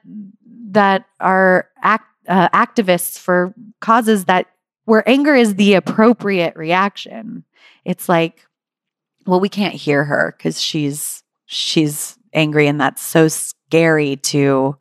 that 0.71 1.07
are 1.21 1.69
act, 1.83 2.07
uh, 2.29 2.49
activists 2.49 3.19
for 3.19 3.55
causes 3.81 4.25
that 4.25 4.47
where 4.87 5.09
anger 5.09 5.35
is 5.35 5.55
the 5.55 5.75
appropriate 5.75 6.57
reaction. 6.57 7.45
It's 7.85 8.09
like, 8.09 8.45
well, 9.27 9.41
we 9.41 9.49
can't 9.49 9.75
hear 9.75 10.05
her 10.05 10.35
because 10.37 10.61
she's 10.61 11.23
she's 11.47 12.19
angry, 12.33 12.67
and 12.67 12.81
that's 12.81 13.03
so 13.03 13.29
scary 13.29 14.17
to 14.17 14.77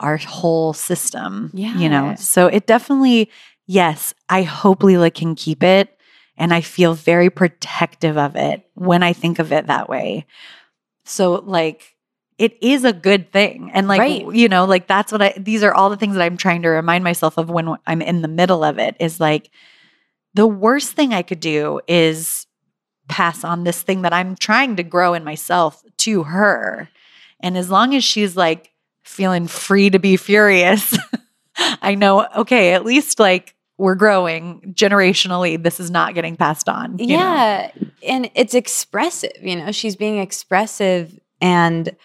our 0.00 0.16
whole 0.16 0.72
system. 0.72 1.50
yeah. 1.52 1.76
you 1.76 1.88
know. 1.88 2.14
So 2.16 2.46
it 2.46 2.66
definitely, 2.66 3.30
yes, 3.68 4.14
I 4.28 4.42
hope 4.42 4.82
Lila 4.82 5.12
can 5.12 5.36
keep 5.36 5.62
it. 5.62 5.94
And 6.36 6.54
I 6.54 6.60
feel 6.60 6.94
very 6.94 7.30
protective 7.30 8.16
of 8.16 8.36
it 8.36 8.64
when 8.74 9.02
I 9.02 9.12
think 9.12 9.38
of 9.40 9.52
it 9.52 9.66
that 9.66 9.88
way. 9.88 10.24
So, 11.04 11.34
like, 11.34 11.96
it 12.38 12.56
is 12.62 12.84
a 12.84 12.92
good 12.92 13.32
thing. 13.32 13.72
And, 13.74 13.88
like, 13.88 13.98
Right. 13.98 14.32
you 14.32 14.48
know, 14.48 14.64
like, 14.64 14.86
that's 14.86 15.10
what 15.10 15.20
I, 15.20 15.34
these 15.36 15.64
are 15.64 15.74
all 15.74 15.90
the 15.90 15.96
things 15.96 16.14
that 16.14 16.22
I'm 16.22 16.36
trying 16.36 16.62
to 16.62 16.68
remind 16.68 17.02
myself 17.02 17.38
of 17.38 17.50
when 17.50 17.74
I'm 17.88 18.00
in 18.00 18.22
the 18.22 18.28
middle 18.28 18.62
of 18.62 18.78
it 18.78 18.94
is 19.00 19.18
like, 19.18 19.50
the 20.34 20.46
worst 20.46 20.92
thing 20.92 21.12
I 21.12 21.22
could 21.22 21.40
do 21.40 21.80
is 21.88 22.46
pass 23.08 23.42
on 23.42 23.64
this 23.64 23.82
thing 23.82 24.02
that 24.02 24.12
I'm 24.12 24.36
trying 24.36 24.76
to 24.76 24.84
grow 24.84 25.14
in 25.14 25.24
myself 25.24 25.82
to 25.98 26.22
her. 26.22 26.88
And 27.40 27.58
as 27.58 27.68
long 27.68 27.96
as 27.96 28.04
she's 28.04 28.36
like 28.36 28.70
feeling 29.02 29.48
free 29.48 29.90
to 29.90 29.98
be 29.98 30.16
furious, 30.16 30.96
I 31.82 31.96
know, 31.96 32.28
okay, 32.36 32.74
at 32.74 32.84
least 32.84 33.18
like 33.18 33.56
we're 33.78 33.94
growing 33.94 34.74
generationally. 34.76 35.62
This 35.62 35.80
is 35.80 35.90
not 35.90 36.14
getting 36.14 36.36
passed 36.36 36.68
on. 36.68 36.98
you 36.98 37.16
know? 37.16 37.22
Yeah. 37.22 37.70
And 38.06 38.30
it's 38.34 38.54
expressive, 38.54 39.32
you 39.40 39.56
know, 39.56 39.72
she's 39.72 39.96
being 39.96 40.18
expressive. 40.18 41.18
And 41.40 41.96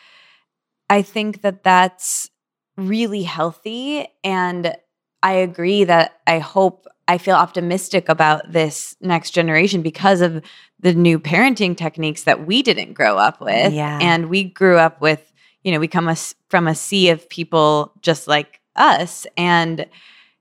I 0.90 1.02
think 1.02 1.42
that 1.42 1.64
that's 1.64 2.30
really 2.78 3.24
healthy. 3.24 4.08
And 4.24 4.76
I 5.24 5.34
agree 5.34 5.84
that 5.86 6.20
I 6.28 6.40
hope, 6.40 6.88
I 7.08 7.18
feel 7.18 7.36
optimistic 7.36 8.08
about 8.08 8.52
this 8.52 8.96
next 9.02 9.32
generation 9.32 9.82
because 9.82 10.22
of 10.22 10.44
the 10.80 10.94
new 10.94 11.20
parenting 11.20 11.76
techniques 11.76 12.24
that 12.24 12.46
we 12.46 12.62
didn't 12.62 12.94
grow 12.94 13.18
up 13.18 13.42
with. 13.42 13.74
Yeah. 13.74 14.00
And 14.02 14.30
we 14.30 14.44
grew 14.44 14.78
up 14.78 15.02
with, 15.02 15.34
you 15.64 15.72
know, 15.72 15.80
we 15.80 15.88
come 15.88 16.08
us 16.08 16.36
from 16.50 16.68
a 16.68 16.76
sea 16.76 17.10
of 17.10 17.28
people 17.30 17.94
just 18.02 18.28
like 18.28 18.60
us. 18.76 19.26
And 19.38 19.88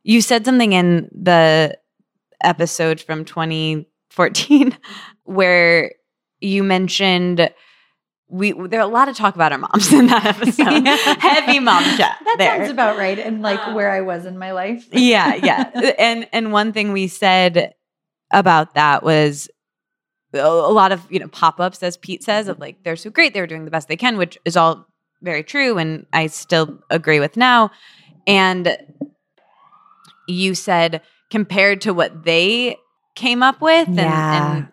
you 0.03 0.21
said 0.21 0.45
something 0.45 0.73
in 0.73 1.09
the 1.12 1.77
episode 2.43 3.01
from 3.01 3.25
2014 3.25 4.77
where 5.25 5.93
you 6.41 6.62
mentioned 6.62 7.51
we 8.29 8.53
there 8.53 8.81
are 8.81 8.83
a 8.83 8.87
lot 8.87 9.09
of 9.09 9.17
talk 9.17 9.35
about 9.35 9.53
our 9.53 9.59
moms 9.59 9.93
in 9.93 10.07
that 10.07 10.25
episode. 10.25 10.87
Heavy 11.21 11.61
mom 11.61 11.85
chat. 11.97 12.19
That 12.25 12.37
there. 12.38 12.57
sounds 12.57 12.71
about 12.71 12.97
right. 12.97 13.19
And 13.19 13.43
like 13.43 13.61
Um, 13.61 13.75
where 13.75 13.91
I 13.91 14.01
was 14.01 14.25
in 14.25 14.38
my 14.38 14.53
life. 14.53 14.88
yeah, 14.93 15.35
yeah. 15.35 15.93
and 15.99 16.27
and 16.33 16.51
one 16.51 16.73
thing 16.73 16.93
we 16.93 17.09
said 17.09 17.75
about 18.33 18.75
that 18.75 19.03
was 19.03 19.51
a 20.33 20.38
a 20.38 20.73
lot 20.73 20.93
of 20.93 21.07
you 21.11 21.19
know 21.21 21.29
pop-ups 21.29 21.83
as 21.83 21.99
pete 21.99 22.23
says 22.23 22.49
of 22.49 22.59
like 22.59 22.83
they're 22.83 22.97
so 22.97 23.11
great 23.11 23.35
they're 23.35 23.47
doing 23.47 23.67
the 23.67 23.71
best 23.71 23.88
they 23.88 23.97
can 23.97 24.17
which 24.17 24.38
is 24.47 24.57
all 24.57 24.87
very 25.21 25.43
true 25.45 25.77
and 25.77 26.07
i 26.15 26.27
still 26.27 26.79
agree 26.88 27.21
with 27.21 27.37
now 27.37 27.71
and 28.27 28.75
you 30.33 30.55
said 30.55 31.01
compared 31.31 31.81
to 31.83 31.92
what 31.95 32.25
they 32.25 32.77
came 33.14 33.42
up 33.42 33.61
with 33.61 33.87
and, 33.88 33.97
Yeah. 33.97 34.57
and 34.57 34.68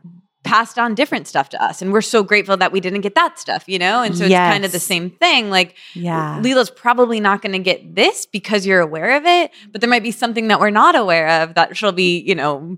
passed 0.45 0.79
on 0.79 0.95
different 0.95 1.27
stuff 1.27 1.49
to 1.49 1.61
us 1.63 1.81
and 1.81 1.91
we're 1.93 2.01
so 2.01 2.23
grateful 2.23 2.55
that 2.57 2.71
we 2.71 2.79
didn't 2.79 3.01
get 3.01 3.13
that 3.13 3.37
stuff 3.37 3.65
you 3.67 3.77
know 3.77 4.01
and 4.01 4.17
so 4.17 4.23
it's 4.23 4.33
kind 4.33 4.63
of 4.65 4.71
the 4.71 4.79
same 4.79 5.09
thing 5.11 5.49
like 5.49 5.75
Yeah. 5.93 6.39
Lila's 6.41 6.69
probably 6.71 7.19
not 7.19 7.41
going 7.41 7.51
to 7.51 7.59
get 7.59 7.93
this 7.95 8.25
because 8.25 8.65
you're 8.65 8.79
aware 8.79 9.15
of 9.17 9.25
it, 9.25 9.51
but 9.71 9.81
there 9.81 9.89
might 9.89 10.01
be 10.03 10.11
something 10.11 10.47
that 10.47 10.59
we're 10.59 10.69
not 10.71 10.95
aware 10.95 11.43
of 11.43 11.53
that 11.55 11.75
she'll 11.77 11.91
be, 11.91 12.19
you 12.21 12.33
know, 12.35 12.77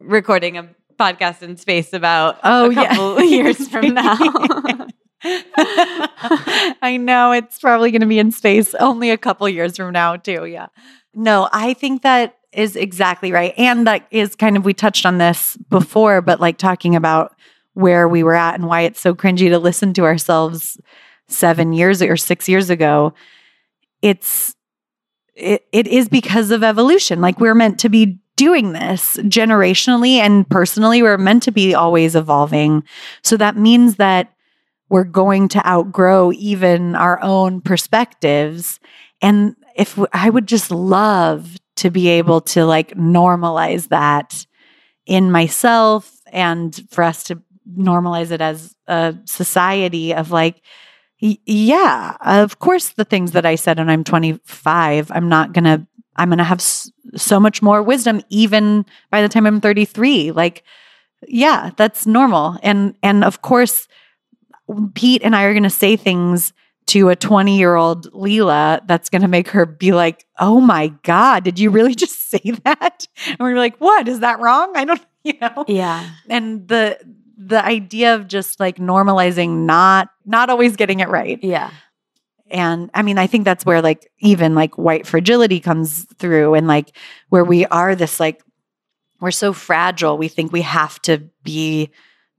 recording 0.00 0.56
a 0.56 0.68
podcast 0.98 1.42
in 1.42 1.56
space 1.58 1.92
about 1.92 2.38
Oh, 2.42 2.70
a 2.70 2.74
yeah. 2.74 3.18
years 3.22 3.68
from 3.68 3.94
now. 3.94 4.16
I 5.24 6.96
know 7.00 7.32
it's 7.32 7.58
probably 7.58 7.90
going 7.90 8.00
to 8.00 8.06
be 8.06 8.18
in 8.18 8.30
space 8.30 8.74
only 8.76 9.10
a 9.10 9.18
couple 9.18 9.48
years 9.48 9.76
from 9.76 9.92
now, 9.92 10.16
too. 10.16 10.46
Yeah. 10.46 10.66
No, 11.14 11.48
I 11.52 11.74
think 11.74 12.02
that 12.02 12.38
is 12.52 12.76
exactly 12.76 13.32
right. 13.32 13.54
And 13.56 13.86
that 13.86 14.06
is 14.10 14.34
kind 14.34 14.56
of, 14.56 14.64
we 14.64 14.74
touched 14.74 15.06
on 15.06 15.18
this 15.18 15.56
before, 15.68 16.20
but 16.20 16.40
like 16.40 16.58
talking 16.58 16.94
about 16.94 17.34
where 17.74 18.06
we 18.08 18.22
were 18.22 18.34
at 18.34 18.54
and 18.54 18.66
why 18.66 18.82
it's 18.82 19.00
so 19.00 19.14
cringy 19.14 19.48
to 19.48 19.58
listen 19.58 19.94
to 19.94 20.04
ourselves 20.04 20.78
seven 21.28 21.72
years 21.72 22.02
or 22.02 22.16
six 22.16 22.48
years 22.48 22.68
ago. 22.68 23.14
It's, 24.02 24.54
it, 25.34 25.66
it 25.72 25.86
is 25.86 26.08
because 26.08 26.50
of 26.50 26.62
evolution. 26.62 27.20
Like 27.22 27.40
we're 27.40 27.54
meant 27.54 27.80
to 27.80 27.88
be 27.88 28.18
doing 28.36 28.72
this 28.72 29.16
generationally 29.18 30.16
and 30.16 30.48
personally. 30.48 31.02
We're 31.02 31.18
meant 31.18 31.42
to 31.44 31.52
be 31.52 31.74
always 31.74 32.14
evolving. 32.14 32.82
So 33.22 33.36
that 33.38 33.56
means 33.56 33.96
that 33.96 34.34
we're 34.90 35.04
going 35.04 35.48
to 35.48 35.66
outgrow 35.66 36.32
even 36.32 36.94
our 36.94 37.22
own 37.22 37.62
perspectives. 37.62 38.78
And 39.22 39.56
if 39.76 39.98
I 40.12 40.30
would 40.30 40.46
just 40.46 40.70
love 40.70 41.56
to 41.76 41.90
be 41.90 42.08
able 42.08 42.40
to 42.40 42.64
like 42.64 42.94
normalize 42.94 43.88
that 43.88 44.46
in 45.06 45.30
myself 45.30 46.20
and 46.32 46.86
for 46.90 47.02
us 47.04 47.24
to 47.24 47.42
normalize 47.76 48.30
it 48.30 48.40
as 48.40 48.74
a 48.86 49.16
society 49.24 50.14
of 50.14 50.30
like, 50.30 50.62
y- 51.20 51.38
yeah, 51.46 52.16
of 52.20 52.58
course, 52.58 52.90
the 52.90 53.04
things 53.04 53.32
that 53.32 53.46
I 53.46 53.54
said 53.54 53.78
when 53.78 53.90
I'm 53.90 54.04
25, 54.04 55.10
I'm 55.12 55.28
not 55.28 55.52
going 55.52 55.64
to, 55.64 55.86
I'm 56.16 56.28
going 56.28 56.38
to 56.38 56.44
have 56.44 56.60
s- 56.60 56.90
so 57.16 57.40
much 57.40 57.62
more 57.62 57.82
wisdom 57.82 58.22
even 58.28 58.84
by 59.10 59.22
the 59.22 59.28
time 59.28 59.46
I'm 59.46 59.60
33. 59.60 60.32
Like, 60.32 60.62
yeah, 61.26 61.70
that's 61.76 62.06
normal. 62.06 62.58
And, 62.62 62.94
and 63.02 63.24
of 63.24 63.42
course, 63.42 63.88
Pete 64.94 65.22
and 65.22 65.36
I 65.36 65.44
are 65.44 65.52
going 65.52 65.62
to 65.62 65.70
say 65.70 65.96
things 65.96 66.52
to 66.92 67.08
a 67.10 67.16
20 67.16 67.58
year 67.58 67.74
old 67.74 68.12
Lila 68.14 68.80
that's 68.86 69.08
going 69.08 69.22
to 69.22 69.28
make 69.28 69.48
her 69.48 69.64
be 69.66 69.92
like, 69.92 70.24
oh 70.38 70.60
my 70.60 70.88
God, 71.04 71.44
did 71.44 71.58
you 71.58 71.70
really 71.70 71.94
just 72.04 72.30
say 72.30 72.52
that? 72.64 73.06
And 73.26 73.38
we're 73.40 73.56
like, 73.56 73.76
what? 73.78 74.08
Is 74.08 74.20
that 74.20 74.40
wrong? 74.40 74.72
I 74.76 74.84
don't, 74.84 75.04
you 75.24 75.34
know? 75.40 75.64
yeah. 75.68 76.08
And 76.28 76.66
the, 76.68 76.98
the 77.38 77.64
idea 77.64 78.14
of 78.14 78.28
just 78.28 78.60
like 78.60 78.76
normalizing 78.76 79.64
not 79.66 80.08
not 80.24 80.48
always 80.48 80.76
getting 80.76 81.00
it 81.00 81.08
right 81.08 81.42
Yeah. 81.42 81.70
and 82.50 82.88
i 82.94 83.02
mean 83.02 83.18
i 83.18 83.26
think 83.26 83.44
that's 83.44 83.66
where 83.66 83.82
like 83.82 84.08
even 84.20 84.54
like 84.54 84.78
white 84.78 85.08
fragility 85.08 85.58
comes 85.58 86.04
through 86.18 86.54
and 86.54 86.68
like 86.68 86.96
where 87.30 87.42
we 87.42 87.66
are 87.66 87.96
this 87.96 88.20
like 88.20 88.44
we're 89.20 89.32
so 89.32 89.52
fragile 89.52 90.16
we 90.18 90.28
think 90.28 90.52
we 90.52 90.60
have 90.62 91.02
to 91.02 91.18
be 91.42 91.90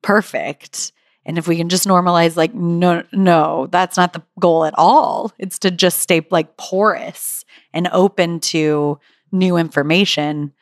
perfect 0.01 0.93
and 1.25 1.37
if 1.37 1.47
we 1.47 1.55
can 1.57 1.69
just 1.69 1.87
normalize 1.87 2.35
like 2.35 2.53
no 2.53 3.03
no 3.11 3.67
that's 3.71 3.97
not 3.97 4.13
the 4.13 4.21
goal 4.39 4.65
at 4.65 4.73
all 4.77 5.31
it's 5.39 5.59
to 5.59 5.71
just 5.71 5.99
stay 5.99 6.25
like 6.31 6.57
porous 6.57 7.45
and 7.73 7.87
open 7.91 8.39
to 8.39 8.99
new 9.31 9.57
information 9.57 10.53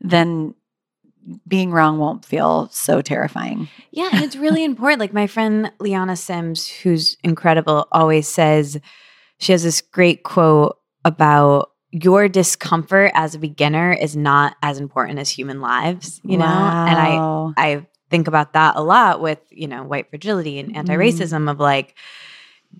then 0.00 0.54
being 1.46 1.70
wrong 1.70 1.98
won't 1.98 2.24
feel 2.24 2.68
so 2.70 3.02
terrifying 3.02 3.68
Yeah, 3.90 4.10
and 4.12 4.24
it's 4.24 4.36
really 4.36 4.64
important. 4.72 5.00
Like 5.00 5.12
my 5.12 5.26
friend 5.26 5.70
Liana 5.78 6.16
Sims, 6.16 6.66
who's 6.68 7.16
incredible, 7.22 7.86
always 7.92 8.26
says 8.28 8.80
she 9.38 9.52
has 9.52 9.62
this 9.62 9.80
great 9.80 10.22
quote 10.22 10.78
about 11.04 11.70
your 11.90 12.28
discomfort 12.28 13.10
as 13.14 13.34
a 13.34 13.38
beginner 13.38 13.92
is 13.92 14.16
not 14.16 14.56
as 14.62 14.78
important 14.78 15.18
as 15.18 15.30
human 15.30 15.60
lives, 15.60 16.20
you 16.24 16.36
know? 16.36 16.44
And 16.44 16.98
I 17.00 17.16
Wow. 17.18 17.54
Think 18.10 18.28
about 18.28 18.52
that 18.54 18.76
a 18.76 18.82
lot 18.82 19.20
with, 19.20 19.38
you 19.50 19.66
know, 19.68 19.82
white 19.84 20.08
fragility 20.10 20.58
and 20.58 20.72
Mm. 20.72 20.76
anti-racism 20.78 21.50
of 21.50 21.60
like 21.60 21.94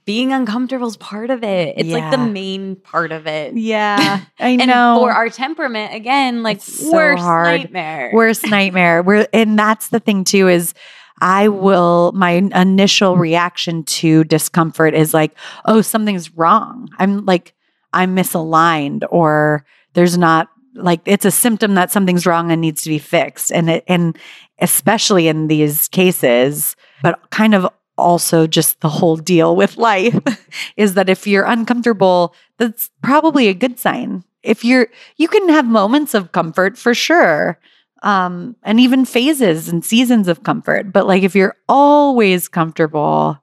being 0.05 0.33
uncomfortable 0.33 0.87
is 0.88 0.97
part 0.99 1.31
of 1.31 1.43
it. 1.43 1.75
It's 1.79 1.88
like 1.91 2.11
the 2.11 2.19
main 2.19 2.77
part 2.77 3.11
of 3.11 3.27
it. 3.27 3.57
Yeah, 3.57 4.21
I 4.38 4.49
And 4.51 4.67
know. 4.67 4.97
for 5.01 5.12
our 5.12 5.31
temperament, 5.31 5.95
again, 5.95 6.43
like 6.43 6.61
so 6.61 6.93
worst 6.93 7.23
hard. 7.23 7.47
nightmare. 7.47 8.11
worst 8.12 8.47
nightmare. 8.47 9.03
We're 9.03 9.27
and 9.33 9.59
that's 9.59 9.88
the 9.88 10.01
thing 10.01 10.25
too 10.25 10.49
is 10.49 10.75
I 11.21 11.49
will 11.49 12.12
my 12.12 12.31
initial 12.33 13.17
reaction 13.17 13.83
to 13.85 14.25
discomfort 14.25 14.95
is 14.95 15.12
like, 15.14 15.35
oh, 15.64 15.81
something's 15.81 16.35
wrong. 16.37 16.88
I'm 16.99 17.25
like 17.25 17.55
I'm 17.93 18.14
misaligned 18.14 19.05
or 19.11 19.64
there's 19.95 20.19
not 20.19 20.49
like 20.75 21.01
it's 21.07 21.25
a 21.25 21.31
symptom 21.31 21.75
that 21.75 21.91
something's 21.91 22.27
wrong 22.27 22.53
and 22.53 22.61
needs 22.61 22.83
to 22.83 22.91
be 22.91 22.99
fixed. 22.99 23.51
And 23.51 23.71
it 23.71 23.85
and 23.88 24.17
especially 24.61 25.29
in 25.29 25.49
these 25.49 25.88
cases, 25.88 26.77
but 27.03 27.18
kind 27.31 27.55
of 27.55 27.66
also 27.97 28.47
just 28.47 28.81
the 28.81 28.88
whole 28.88 29.16
deal 29.16 29.57
with 29.57 29.77
life 29.77 30.18
is 30.77 30.94
that 30.94 31.09
if 31.09 31.27
you're 31.27 31.44
uncomfortable, 31.44 32.35
that's 32.59 32.90
probably 33.03 33.49
a 33.49 33.55
good 33.55 33.79
sign. 33.79 34.23
If 34.42 34.64
you're 34.64 34.87
you 35.16 35.27
can 35.29 35.49
have 35.49 35.66
moments 35.66 36.14
of 36.14 36.31
comfort 36.33 36.79
for 36.79 36.94
sure 36.94 37.59
um 38.05 38.55
and 38.62 38.79
even 38.79 39.05
phases 39.05 39.68
and 39.68 39.85
seasons 39.85 40.29
of 40.29 40.44
comfort 40.44 40.92
but 40.92 41.05
like 41.09 41.25
if 41.25 41.35
you're 41.35 41.57
always 41.68 42.47
comfortable 42.47 43.37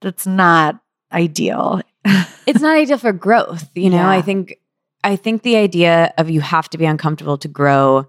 that's 0.00 0.26
not 0.26 0.80
ideal 1.12 1.82
it's 2.46 2.62
not 2.62 2.78
ideal 2.78 2.96
for 2.96 3.12
growth 3.12 3.68
you 3.74 3.90
know 3.90 3.98
Yeah. 3.98 4.08
i 4.08 4.22
think 4.22 4.56
i 5.04 5.14
think 5.14 5.42
the 5.42 5.56
idea 5.56 6.14
of 6.16 6.30
you 6.30 6.40
have 6.40 6.70
to 6.70 6.78
be 6.78 6.86
uncomfortable 6.86 7.36
to 7.36 7.48
grow 7.48 8.06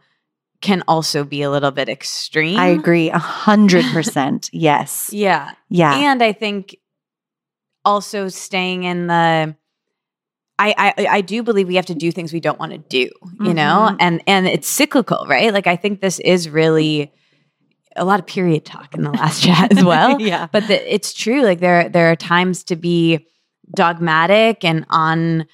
can 0.63 0.81
also 0.87 1.23
be 1.23 1.43
a 1.43 1.51
little 1.51 1.69
bit 1.71 1.89
extreme. 1.89 2.57
I 2.57 2.67
agree 2.67 3.11
a 3.11 3.19
hundred 3.19 3.85
percent. 3.93 4.49
Yes. 4.53 5.11
Yeah. 5.13 5.51
Yeah. 5.69 5.93
And 5.93 6.23
i 6.23 6.31
think 6.33 6.75
also 7.85 8.29
staying 8.29 8.83
in 8.83 9.07
the 9.07 9.55
I, 10.59 10.93
I 10.97 11.07
I 11.17 11.21
do 11.21 11.43
believe 11.43 11.67
we 11.67 11.75
have 11.75 11.87
to 11.87 11.95
do 11.95 12.11
things 12.11 12.31
we 12.31 12.39
don't 12.39 12.59
want 12.59 12.71
to 12.71 12.77
do, 12.77 13.09
you 13.41 13.53
know, 13.53 13.89
Mhm. 13.91 13.97
and 13.99 14.23
and 14.27 14.47
it's 14.47 14.67
cyclical, 14.67 15.25
right? 15.27 15.51
Like 15.53 15.67
I 15.67 15.75
think 15.75 15.99
this 15.99 16.19
is 16.19 16.47
really 16.47 17.11
a 17.95 18.05
lot 18.05 18.19
of 18.19 18.25
period 18.27 18.63
talk 18.63 18.93
in 18.95 19.01
the 19.03 19.11
last 19.11 19.43
chat 19.47 19.75
as 19.77 19.83
well. 19.83 20.21
yeah. 20.31 20.47
But 20.51 20.67
the, 20.67 20.77
it's 20.93 21.11
true 21.13 21.41
like 21.43 21.59
there 21.59 21.89
there 21.89 22.09
are 22.11 22.15
times 22.15 22.63
to 22.65 22.75
be 22.75 23.25
dogmatic 23.75 24.63
and 24.63 24.85
on 24.89 25.45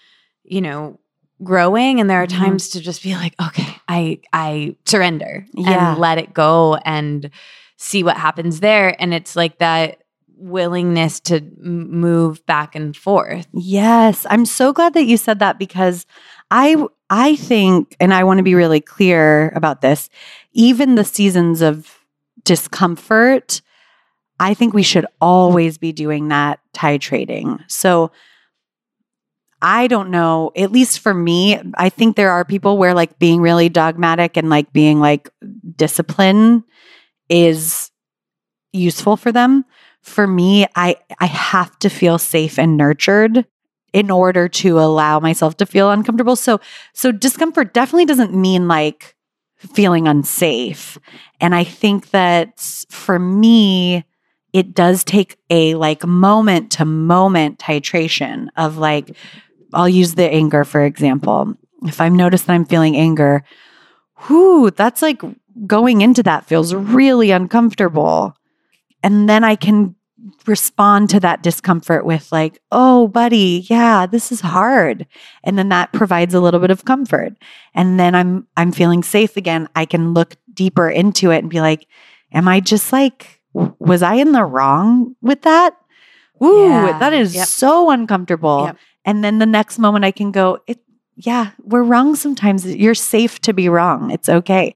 you 0.43 0.61
know 0.61 0.99
growing 1.43 1.99
and 1.99 2.09
there 2.09 2.21
are 2.21 2.27
Mhm. 2.27 2.37
times 2.37 2.69
to 2.69 2.81
just 2.81 3.01
be 3.03 3.15
like 3.15 3.33
okay 3.41 3.67
i 3.87 4.19
i 4.33 4.75
surrender 4.85 5.45
Yeah. 5.53 5.91
and 5.93 5.99
let 5.99 6.17
it 6.17 6.33
go 6.33 6.75
and 6.85 7.29
see 7.77 8.03
what 8.03 8.17
happens 8.17 8.59
there 8.59 8.95
and 9.01 9.13
it's 9.13 9.35
like 9.37 9.59
that 9.59 9.99
willingness 10.37 11.19
to 11.21 11.35
m- 11.37 11.91
move 11.91 12.45
back 12.45 12.75
and 12.75 12.95
forth 12.95 13.47
Yes, 13.53 14.25
I'm 14.29 14.45
so 14.45 14.71
glad 14.73 14.93
that 14.95 15.05
you 15.05 15.17
said 15.17 15.39
that 15.39 15.57
because 15.59 16.05
I 16.51 16.75
I 17.09 17.35
think 17.35 17.95
and 17.99 18.13
I 18.13 18.23
want 18.23 18.37
to 18.39 18.43
be 18.43 18.55
really 18.55 18.81
clear 18.81 19.51
about 19.55 19.81
this, 19.81 20.09
even 20.53 20.95
the 20.95 21.03
seasons 21.03 21.61
of 21.61 21.99
discomfort, 22.43 23.61
I 24.39 24.53
think 24.53 24.73
we 24.73 24.83
should 24.83 25.05
always 25.21 25.77
be 25.77 25.91
doing 25.91 26.27
that 26.29 26.59
titrating. 26.73 27.59
So 27.67 28.11
I 29.61 29.87
don't 29.87 30.09
know, 30.09 30.51
at 30.55 30.71
least 30.71 30.99
for 30.99 31.13
me, 31.13 31.59
I 31.75 31.89
think 31.89 32.15
there 32.15 32.31
are 32.31 32.45
people 32.45 32.77
where 32.77 32.93
like 32.93 33.19
being 33.19 33.41
really 33.41 33.67
dogmatic 33.69 34.37
and 34.37 34.49
like 34.49 34.71
being 34.71 34.99
like 34.99 35.29
discipline 35.75 36.63
is 37.29 37.91
useful 38.73 39.17
for 39.17 39.31
them. 39.31 39.65
For 40.01 40.25
me 40.25 40.65
i 40.75 40.95
i 41.19 41.25
have 41.25 41.77
to 41.79 41.89
feel 41.89 42.17
safe 42.17 42.57
and 42.57 42.77
nurtured 42.77 43.45
in 43.91 44.09
order 44.09 44.47
to 44.47 44.79
allow 44.79 45.19
myself 45.19 45.57
to 45.57 45.65
feel 45.65 45.91
uncomfortable. 45.91 46.35
So 46.37 46.59
so 46.93 47.11
discomfort 47.11 47.73
definitely 47.73 48.05
doesn't 48.05 48.33
mean 48.33 48.67
like 48.67 49.15
feeling 49.57 50.07
unsafe. 50.07 50.97
And 51.41 51.53
i 51.53 51.63
think 51.65 52.11
that 52.11 52.59
for 52.89 53.19
me 53.19 54.05
it 54.53 54.73
does 54.73 55.03
take 55.03 55.37
a 55.49 55.75
like 55.75 56.05
moment 56.05 56.71
to 56.71 56.85
moment 56.85 57.59
titration 57.59 58.47
of 58.55 58.77
like 58.77 59.15
i'll 59.73 59.89
use 59.89 60.15
the 60.15 60.29
anger 60.29 60.63
for 60.63 60.83
example 60.83 61.53
if 61.83 61.99
i've 62.01 62.11
noticed 62.13 62.47
that 62.47 62.53
i'm 62.53 62.65
feeling 62.65 62.95
anger 62.95 63.43
whoo 64.27 64.69
that's 64.71 65.01
like 65.01 65.21
going 65.65 66.01
into 66.01 66.23
that 66.23 66.45
feels 66.45 66.73
really 66.73 67.31
uncomfortable. 67.31 68.33
And 69.03 69.27
then 69.27 69.43
I 69.43 69.55
can 69.55 69.95
respond 70.45 71.09
to 71.09 71.19
that 71.21 71.41
discomfort 71.43 72.05
with 72.05 72.31
like, 72.31 72.61
"Oh, 72.71 73.07
buddy, 73.09 73.65
yeah, 73.69 74.05
this 74.05 74.31
is 74.31 74.41
hard." 74.41 75.05
And 75.43 75.57
then 75.57 75.69
that 75.69 75.91
provides 75.91 76.33
a 76.33 76.39
little 76.39 76.59
bit 76.59 76.71
of 76.71 76.85
comfort. 76.85 77.33
And 77.73 77.99
then 77.99 78.15
I'm 78.15 78.47
I'm 78.57 78.71
feeling 78.71 79.03
safe 79.03 79.35
again. 79.37 79.67
I 79.75 79.85
can 79.85 80.13
look 80.13 80.35
deeper 80.53 80.89
into 80.89 81.31
it 81.31 81.39
and 81.39 81.49
be 81.49 81.59
like, 81.61 81.87
"Am 82.33 82.47
I 82.47 82.59
just 82.59 82.93
like 82.93 83.41
was 83.53 84.01
I 84.01 84.15
in 84.15 84.31
the 84.33 84.43
wrong 84.45 85.15
with 85.21 85.41
that?" 85.43 85.75
Ooh, 86.41 86.67
Yeah. 86.69 86.99
that 86.99 87.11
is 87.13 87.35
Yep. 87.35 87.47
so 87.47 87.89
uncomfortable. 87.89 88.65
Yep. 88.67 88.77
And 89.05 89.23
then 89.23 89.39
the 89.39 89.45
next 89.45 89.79
moment 89.79 90.05
I 90.05 90.11
can 90.11 90.31
go, 90.31 90.59
it 90.67 90.79
yeah, 91.15 91.51
we're 91.63 91.83
wrong 91.83 92.15
sometimes. 92.15 92.65
You're 92.65 92.95
safe 92.95 93.39
to 93.41 93.53
be 93.53 93.67
wrong. 93.67 94.09
It's 94.09 94.29
okay. 94.29 94.75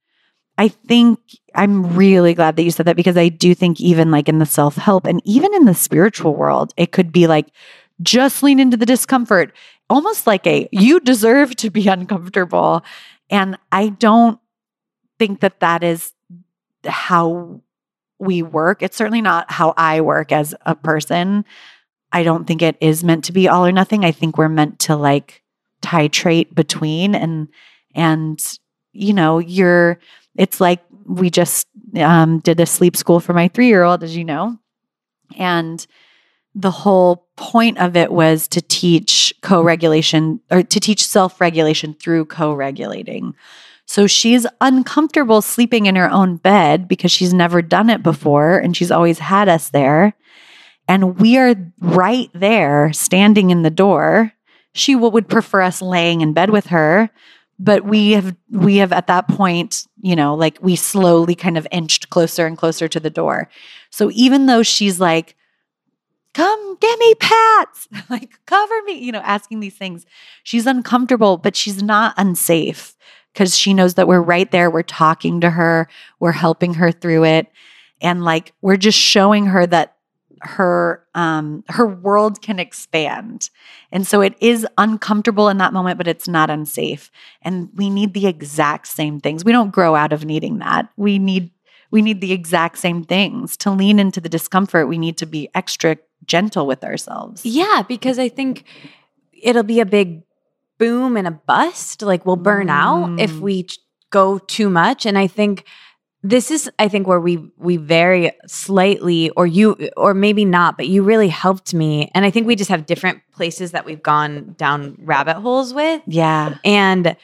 I 0.58 0.68
think 0.68 1.20
I'm 1.56 1.96
really 1.96 2.34
glad 2.34 2.58
that 2.58 2.64
you 2.64 2.72
said 2.72 2.86
that 2.86 2.98
because 2.98 3.16
I 3.16 3.30
do 3.30 3.56
think 3.56 3.80
even 3.80 4.12
like 4.12 4.28
in 4.28 4.40
the 4.40 4.46
self-help 4.46 5.06
and 5.06 5.22
even 5.24 5.54
in 5.54 5.66
the 5.66 5.74
spiritual 5.74 6.36
world, 6.36 6.74
it 6.76 6.92
could 6.92 7.14
be 7.14 7.28
like 7.28 7.48
just 8.02 8.44
lean 8.44 8.60
into 8.60 8.76
the 8.76 8.86
discomfort, 8.86 9.56
almost 9.90 10.28
like 10.28 10.46
a 10.46 10.68
you 10.72 11.00
deserve 11.00 11.56
to 11.58 11.70
be 11.70 11.88
uncomfortable. 11.88 12.84
And 13.30 13.58
I 13.72 13.90
don't 13.90 14.38
think 15.18 15.40
that 15.40 15.62
that 15.62 15.84
is 15.84 16.12
how 16.86 17.62
we 18.20 18.42
work. 18.42 18.82
It's 18.82 18.98
certainly 18.98 19.22
not 19.22 19.50
how 19.52 19.74
I 19.78 20.02
work 20.02 20.32
as 20.32 20.54
a 20.66 20.76
person. 20.76 21.46
I 22.14 22.24
don't 22.24 22.46
think 22.46 22.62
it 22.62 22.78
is 22.80 23.04
meant 23.04 23.26
to 23.26 23.34
be 23.34 23.50
all 23.50 23.66
or 23.66 23.72
nothing. 23.72 24.06
I 24.06 24.12
think 24.12 24.38
we're 24.38 24.48
meant 24.48 24.80
to 24.80 24.96
like 24.96 25.44
titrate 25.82 26.56
between 26.56 27.16
and 27.16 27.50
and 27.96 28.42
you 28.94 29.14
know, 29.14 29.40
you're 29.40 30.00
it's 30.36 30.62
like 30.62 30.82
we 31.06 31.30
just 31.30 31.68
um, 31.98 32.40
did 32.40 32.60
a 32.60 32.66
sleep 32.66 32.96
school 32.96 33.20
for 33.20 33.34
my 33.34 33.48
three 33.50 33.68
year 33.68 33.84
old, 33.84 34.04
as 34.04 34.16
you 34.16 34.24
know. 34.24 34.58
And 35.38 35.86
the 36.56 36.72
whole 36.72 37.28
point 37.36 37.80
of 37.80 37.98
it 37.98 38.12
was 38.12 38.48
to 38.50 38.62
teach 38.62 39.34
co 39.42 39.62
regulation 39.62 40.40
or 40.52 40.64
to 40.64 40.80
teach 40.80 41.06
self 41.06 41.42
regulation 41.42 41.94
through 41.94 42.26
co 42.26 42.54
regulating. 42.54 43.36
So 43.86 44.08
she's 44.08 44.48
uncomfortable 44.62 45.42
sleeping 45.42 45.88
in 45.88 45.96
her 45.96 46.10
own 46.10 46.38
bed 46.38 46.88
because 46.88 47.12
she's 47.12 47.34
never 47.34 47.62
done 47.62 47.90
it 47.90 48.02
before 48.02 48.58
and 48.58 48.78
she's 48.78 48.92
always 48.92 49.20
had 49.20 49.50
us 49.50 49.70
there. 49.70 50.16
And 50.88 51.20
we 51.20 51.38
are 51.38 51.56
right 51.80 52.30
there 52.34 52.92
standing 52.94 53.50
in 53.50 53.62
the 53.64 53.70
door. 53.70 54.34
She 54.74 54.96
would 54.96 55.28
prefer 55.28 55.62
us 55.62 55.82
laying 55.82 56.22
in 56.22 56.34
bed 56.34 56.50
with 56.50 56.68
her, 56.68 57.10
but 57.60 57.86
we 57.86 58.12
have 58.12 58.36
we 58.50 58.78
have 58.78 58.92
at 58.92 59.08
that 59.08 59.28
point, 59.28 59.88
you 60.02 60.16
know, 60.16 60.36
like 60.36 60.58
we 60.62 60.76
slowly 60.76 61.36
kind 61.36 61.58
of 61.58 61.68
inched 61.72 62.10
closer 62.10 62.46
and 62.46 62.58
closer 62.58 62.88
to 62.88 63.00
the 63.00 63.10
door. 63.10 63.50
So 63.92 64.10
even 64.14 64.48
though 64.48 64.64
she's 64.64 65.00
like 65.00 65.36
come 66.34 66.78
give 66.80 67.00
me 67.00 67.16
pats 67.16 67.88
like 68.10 68.40
cover 68.46 68.82
me 68.86 68.94
you 68.94 69.12
know 69.12 69.22
asking 69.24 69.60
these 69.60 69.76
things 69.76 70.06
she's 70.44 70.66
uncomfortable 70.66 71.38
but 71.38 71.56
she's 71.56 71.82
not 71.82 72.14
unsafe 72.18 72.96
because 73.34 73.58
she 73.58 73.74
knows 73.74 73.94
that 73.96 74.08
we're 74.08 74.22
right 74.22 74.52
there 74.52 74.70
we're 74.70 74.84
talking 74.84 75.40
to 75.42 75.50
her 75.50 75.88
we're 76.20 76.32
helping 76.32 76.74
her 76.74 76.92
through 76.92 77.24
it 77.24 77.48
and 78.02 78.24
like 78.24 78.54
we're 78.62 78.78
just 78.78 78.98
showing 78.98 79.46
her 79.46 79.66
that 79.66 79.96
her 80.44 81.04
um 81.16 81.64
her 81.70 81.88
world 81.88 82.42
can 82.42 82.60
expand 82.60 83.50
and 83.92 84.06
so 84.06 84.20
it 84.22 84.36
is 84.42 84.68
uncomfortable 84.78 85.48
in 85.50 85.58
that 85.58 85.72
moment 85.74 85.98
but 85.98 86.08
it's 86.08 86.28
not 86.28 86.50
unsafe 86.50 87.10
and 87.42 87.70
we 87.76 87.90
need 87.90 88.14
the 88.14 88.28
exact 88.28 88.88
same 88.88 89.20
things 89.20 89.46
we 89.46 89.52
don't 89.54 89.72
grow 89.72 89.96
out 89.96 90.12
of 90.12 90.26
needing 90.26 90.60
that 90.60 90.90
we 90.98 91.18
need 91.18 91.50
we 91.92 92.02
need 92.02 92.20
the 92.22 92.34
exact 92.34 92.78
same 92.78 93.04
things 93.04 93.56
to 93.56 93.72
lean 93.72 94.00
into 94.00 94.20
the 94.20 94.28
discomfort 94.30 94.88
we 94.88 94.98
need 94.98 95.18
to 95.18 95.26
be 95.26 95.50
extra 95.56 95.98
gentle 96.26 96.66
with 96.68 96.84
ourselves 96.84 97.46
Yeah, 97.46 97.84
because 97.88 98.20
I 98.20 98.30
think 98.30 98.64
it'll 99.42 99.64
be 99.64 99.80
a 99.80 99.86
big 99.86 100.24
boom 100.78 101.16
and 101.18 101.28
a 101.28 101.32
bust. 101.32 102.02
Like 102.02 102.26
we'll 102.26 102.36
burn 102.38 102.70
out 102.70 103.12
if 103.20 103.32
Mm. 103.34 103.40
we 103.42 103.68
go 104.10 104.38
too 104.40 104.70
much. 104.70 105.06
And 105.06 105.18
I 105.18 105.28
think 105.28 105.66
this 106.24 106.52
is, 106.52 106.72
I 106.80 106.88
think, 106.88 107.06
where 107.06 107.20
we 107.20 107.52
we 107.58 107.78
vary 107.78 108.32
slightly, 108.48 109.30
or 109.32 109.46
you, 109.46 109.90
or 109.98 110.14
maybe 110.14 110.46
not, 110.46 110.78
but 110.78 110.88
you 110.88 111.04
really 111.04 111.28
helped 111.28 111.74
me. 111.74 112.10
And 112.16 112.24
I 112.24 112.32
think 112.32 112.48
we 112.48 112.56
just 112.56 112.70
have 112.70 112.86
different 112.86 113.22
places 113.34 113.72
that 113.72 113.86
we've 113.86 114.02
gone 114.02 114.56
down 114.58 114.96
rabbit 115.00 115.36
holes 115.36 115.74
with. 115.74 116.02
yeah 116.08 116.58
And 116.64 117.18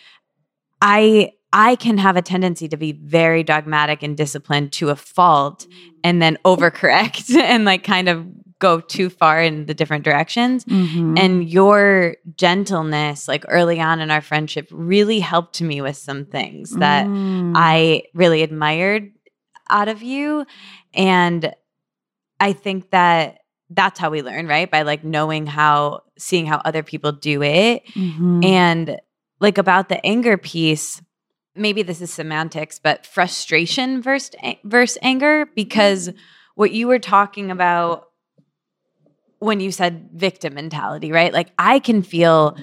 I 0.82 1.32
I 1.52 1.76
can 1.78 1.98
have 1.98 2.16
a 2.16 2.22
tendency 2.22 2.68
to 2.68 2.78
be 2.78 2.92
very 2.92 3.44
dogmatic 3.44 4.04
and 4.04 4.16
disciplined 4.16 4.72
to 4.74 4.90
a 4.90 4.96
fault 4.96 5.66
mm. 5.68 5.92
and 6.04 6.22
then 6.22 6.38
overcorrect 6.46 7.34
and 7.36 7.66
like 7.66 7.84
kind 7.84 8.10
of 8.10 8.26
go 8.60 8.80
too 8.82 9.10
far 9.10 9.42
in 9.42 9.66
the 9.66 9.74
different 9.74 10.04
directions. 10.04 10.66
Mhm. 10.66 11.18
And 11.18 11.50
your 11.50 12.16
gentleness, 12.36 13.28
like 13.28 13.46
early 13.48 13.80
on 13.80 14.02
in 14.02 14.12
our 14.12 14.22
friendship, 14.22 14.68
really 14.72 15.20
helped 15.22 15.62
me 15.62 15.82
with 15.82 15.96
some 15.98 16.26
things 16.26 16.72
that 16.78 17.08
Mm. 17.08 17.54
I 17.56 18.04
really 18.14 18.44
admired 18.44 19.12
out 19.70 19.88
of 19.88 20.02
you. 20.04 20.46
And 20.94 21.54
I 22.40 22.54
think 22.54 22.90
that 22.92 23.38
that's 23.70 24.00
how 24.00 24.10
we 24.10 24.22
learn, 24.22 24.48
right? 24.48 24.70
By 24.70 24.82
like 24.82 25.04
knowing 25.04 25.46
how, 25.46 26.02
seeing 26.18 26.46
how 26.46 26.62
other 26.66 26.84
people 26.84 27.12
do 27.12 27.42
it. 27.44 27.84
Mhm. 27.94 28.44
And 28.44 29.00
like 29.40 29.58
about 29.58 29.88
the 29.90 30.06
anger 30.06 30.38
piece, 30.38 31.02
maybe 31.56 31.82
this 31.82 32.02
is 32.02 32.12
semantics, 32.12 32.80
but 32.80 33.06
frustration 33.06 34.02
versus, 34.02 34.32
versus 34.66 34.98
anger, 35.02 35.46
because 35.56 36.12
what 36.56 36.72
you 36.72 36.88
were 36.88 37.00
talking 37.00 37.52
about 37.52 38.09
when 39.40 39.60
you 39.60 39.72
said 39.72 40.10
victim 40.14 40.54
mentality, 40.54 41.12
right? 41.12 41.34
Like 41.34 41.52
I 41.58 41.80
can 41.80 42.04
feel, 42.04 42.58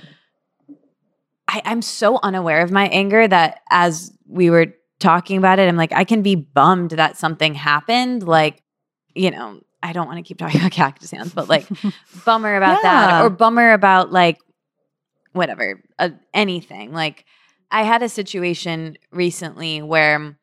I, 1.48 1.62
I'm 1.64 1.82
so 1.82 2.18
unaware 2.22 2.60
of 2.60 2.70
my 2.70 2.88
anger 2.88 3.26
that 3.26 3.60
as 3.70 4.12
we 4.26 4.50
were 4.50 4.74
talking 4.98 5.38
about 5.38 5.58
it, 5.58 5.68
I'm 5.68 5.76
like, 5.76 5.92
I 5.92 6.04
can 6.04 6.22
be 6.22 6.34
bummed 6.34 6.92
that 6.92 7.16
something 7.16 7.54
happened. 7.54 8.22
Like, 8.22 8.62
you 9.14 9.30
know, 9.30 9.60
I 9.82 9.92
don't 9.92 10.06
want 10.06 10.18
to 10.18 10.22
keep 10.22 10.38
talking 10.38 10.60
about 10.60 10.72
cactus 10.72 11.10
hands, 11.10 11.32
but 11.32 11.48
like 11.48 11.66
bummer 12.24 12.56
about 12.56 12.82
that 12.82 13.22
or 13.24 13.30
bummer 13.30 13.72
about 13.72 14.12
like 14.12 14.38
whatever 15.36 15.82
uh, 15.98 16.08
anything 16.32 16.92
like 16.92 17.24
i 17.70 17.82
had 17.82 18.02
a 18.02 18.08
situation 18.08 18.96
recently 19.12 19.82
where 19.82 20.36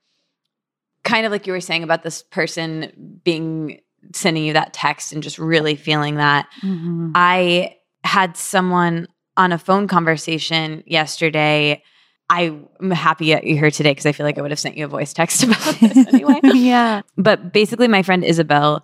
kind 1.03 1.25
of 1.25 1.31
like 1.31 1.47
you 1.47 1.53
were 1.53 1.59
saying 1.59 1.83
about 1.83 2.03
this 2.03 2.23
person 2.23 3.19
being 3.23 3.81
sending 4.13 4.43
you 4.43 4.53
that 4.53 4.73
text 4.73 5.13
and 5.13 5.23
just 5.23 5.37
really 5.39 5.75
feeling 5.75 6.15
that 6.15 6.47
Mhm. 6.61 7.11
i 7.15 7.75
had 8.03 8.35
someone 8.37 9.07
on 9.37 9.51
a 9.51 9.57
phone 9.57 9.87
conversation 9.87 10.83
yesterday 10.85 11.81
i'm 12.29 12.67
happy 12.91 13.31
that 13.33 13.43
you're 13.45 13.57
here 13.59 13.71
today 13.71 13.91
because 13.91 14.05
i 14.05 14.11
feel 14.11 14.25
like 14.25 14.37
i 14.37 14.41
would 14.41 14.51
have 14.51 14.59
sent 14.59 14.77
you 14.77 14.85
a 14.85 14.87
voice 14.87 15.13
text 15.13 15.43
about 15.43 15.57
this 15.79 15.97
anyway 16.07 16.39
yeah. 16.43 17.01
but 17.17 17.53
basically 17.53 17.87
my 17.87 18.03
friend 18.03 18.23
isabel 18.23 18.83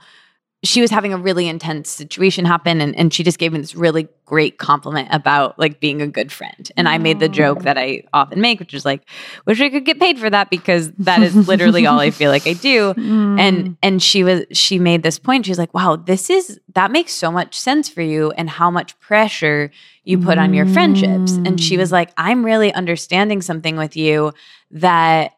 she 0.62 0.82
was 0.82 0.92
having 0.92 1.14
a 1.14 1.18
really 1.18 1.48
intense 1.48 1.90
situation 1.90 2.44
happen 2.44 2.82
and, 2.82 2.94
and 2.98 3.14
she 3.14 3.24
just 3.24 3.40
gave 3.40 3.54
me 3.54 3.60
this 3.60 3.76
really 3.76 4.10
great 4.26 4.58
compliment 4.58 5.08
about 5.10 5.58
like 5.58 5.80
being 5.80 6.02
a 6.02 6.08
good 6.08 6.32
friend. 6.32 6.70
And 6.76 6.88
i 6.90 6.98
made 6.98 7.20
the 7.20 7.30
joke 7.30 7.62
that 7.64 7.78
i 7.78 8.04
often 8.14 8.42
make 8.42 8.60
which 8.60 8.74
is 8.74 8.84
like 8.84 9.02
wish 9.46 9.62
i 9.62 9.70
could 9.70 9.86
get 9.86 10.00
paid 10.00 10.20
for 10.20 10.30
that 10.30 10.50
because 10.50 10.92
that 11.00 11.24
is 11.24 11.34
literally 11.48 11.86
all 11.88 12.00
i 12.00 12.12
feel 12.12 12.30
like 12.30 12.46
i 12.46 12.54
do. 12.54 12.94
Mm. 13.10 13.40
and 13.40 13.78
and 13.82 14.04
she 14.04 14.24
was 14.24 14.44
she 14.52 14.78
made 14.80 15.02
this 15.04 15.18
point. 15.18 15.46
She's 15.46 15.58
like 15.58 15.74
wow 15.74 15.96
this 15.96 16.30
is 16.30 16.60
that 16.76 16.92
makes 16.92 17.14
so 17.14 17.32
much 17.32 17.58
sense 17.58 17.88
for 17.90 18.02
you 18.02 18.32
and 18.32 18.50
how 18.50 18.70
much 18.70 19.00
pressure 19.00 19.72
you 20.04 20.18
put 20.18 20.38
on 20.38 20.54
your 20.54 20.66
friendships. 20.66 21.40
And 21.46 21.60
she 21.60 21.78
was 21.78 21.90
Mm. 21.90 21.94
like 21.94 22.12
i'm 22.18 22.46
really 22.46 22.74
understanding 22.74 23.42
something 23.42 23.78
with 23.78 23.96
you 23.96 24.34
that 24.72 25.32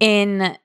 in 0.00 0.56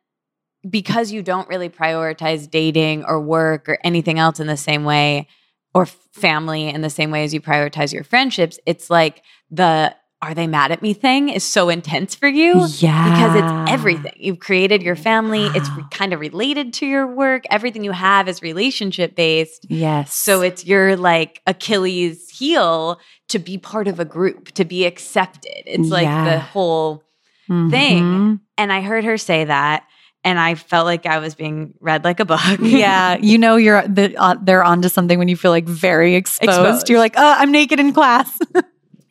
because 0.67 1.11
you 1.11 1.21
don't 1.21 1.47
really 1.49 1.69
prioritize 1.69 2.49
dating 2.49 3.05
or 3.05 3.19
work 3.19 3.69
or 3.69 3.77
anything 3.83 4.19
else 4.19 4.39
in 4.39 4.47
the 4.47 4.57
same 4.57 4.83
way 4.83 5.27
or 5.73 5.85
family 5.85 6.67
in 6.67 6.81
the 6.81 6.89
same 6.89 7.11
way 7.11 7.23
as 7.23 7.33
you 7.33 7.39
prioritize 7.39 7.93
your 7.93 8.03
friendships 8.03 8.59
it's 8.65 8.89
like 8.89 9.21
the 9.51 9.95
are 10.21 10.33
they 10.33 10.47
mad 10.47 10.69
at 10.69 10.81
me 10.81 10.93
thing 10.93 11.29
is 11.29 11.45
so 11.45 11.69
intense 11.69 12.13
for 12.13 12.27
you 12.27 12.67
yeah. 12.79 13.09
because 13.09 13.35
it's 13.37 13.71
everything. 13.71 14.11
You've 14.17 14.39
created 14.39 14.83
your 14.83 14.97
family, 14.97 15.45
it's 15.45 15.69
re- 15.77 15.85
kind 15.91 16.11
of 16.11 16.19
related 16.19 16.73
to 16.73 16.85
your 16.85 17.07
work. 17.07 17.45
Everything 17.49 17.85
you 17.85 17.93
have 17.93 18.27
is 18.27 18.41
relationship 18.41 19.15
based. 19.15 19.65
Yes. 19.69 20.13
So 20.13 20.41
it's 20.41 20.65
your 20.65 20.97
like 20.97 21.41
Achilles 21.47 22.29
heel 22.29 22.99
to 23.29 23.39
be 23.39 23.57
part 23.57 23.87
of 23.87 24.01
a 24.01 24.03
group, 24.03 24.51
to 24.55 24.65
be 24.65 24.83
accepted. 24.85 25.63
It's 25.65 25.87
like 25.89 26.03
Yeah. 26.03 26.25
the 26.25 26.39
whole 26.39 27.01
Mhm. 27.49 27.71
thing. 27.71 28.39
and 28.57 28.73
I 28.73 28.81
heard 28.81 29.05
her 29.05 29.17
say 29.17 29.45
that 29.45 29.83
and 30.23 30.37
I 30.39 30.55
felt 30.55 30.85
like 30.85 31.05
I 31.05 31.19
was 31.19 31.33
being 31.35 31.73
read 31.79 32.03
like 32.03 32.19
a 32.19 32.25
book. 32.25 32.39
Yeah, 32.59 33.17
you 33.21 33.37
know 33.37 33.55
you're 33.55 33.87
the, 33.87 34.15
uh, 34.17 34.35
they're 34.41 34.63
onto 34.63 34.89
something 34.89 35.17
when 35.19 35.27
you 35.27 35.35
feel 35.37 35.51
like 35.51 35.65
very 35.65 36.15
exposed. 36.15 36.49
Exposed. 36.59 36.89
You're 36.89 36.99
like, 36.99 37.13
oh, 37.17 37.35
I'm 37.37 37.51
naked 37.51 37.79
in 37.79 37.93
class. 37.93 38.37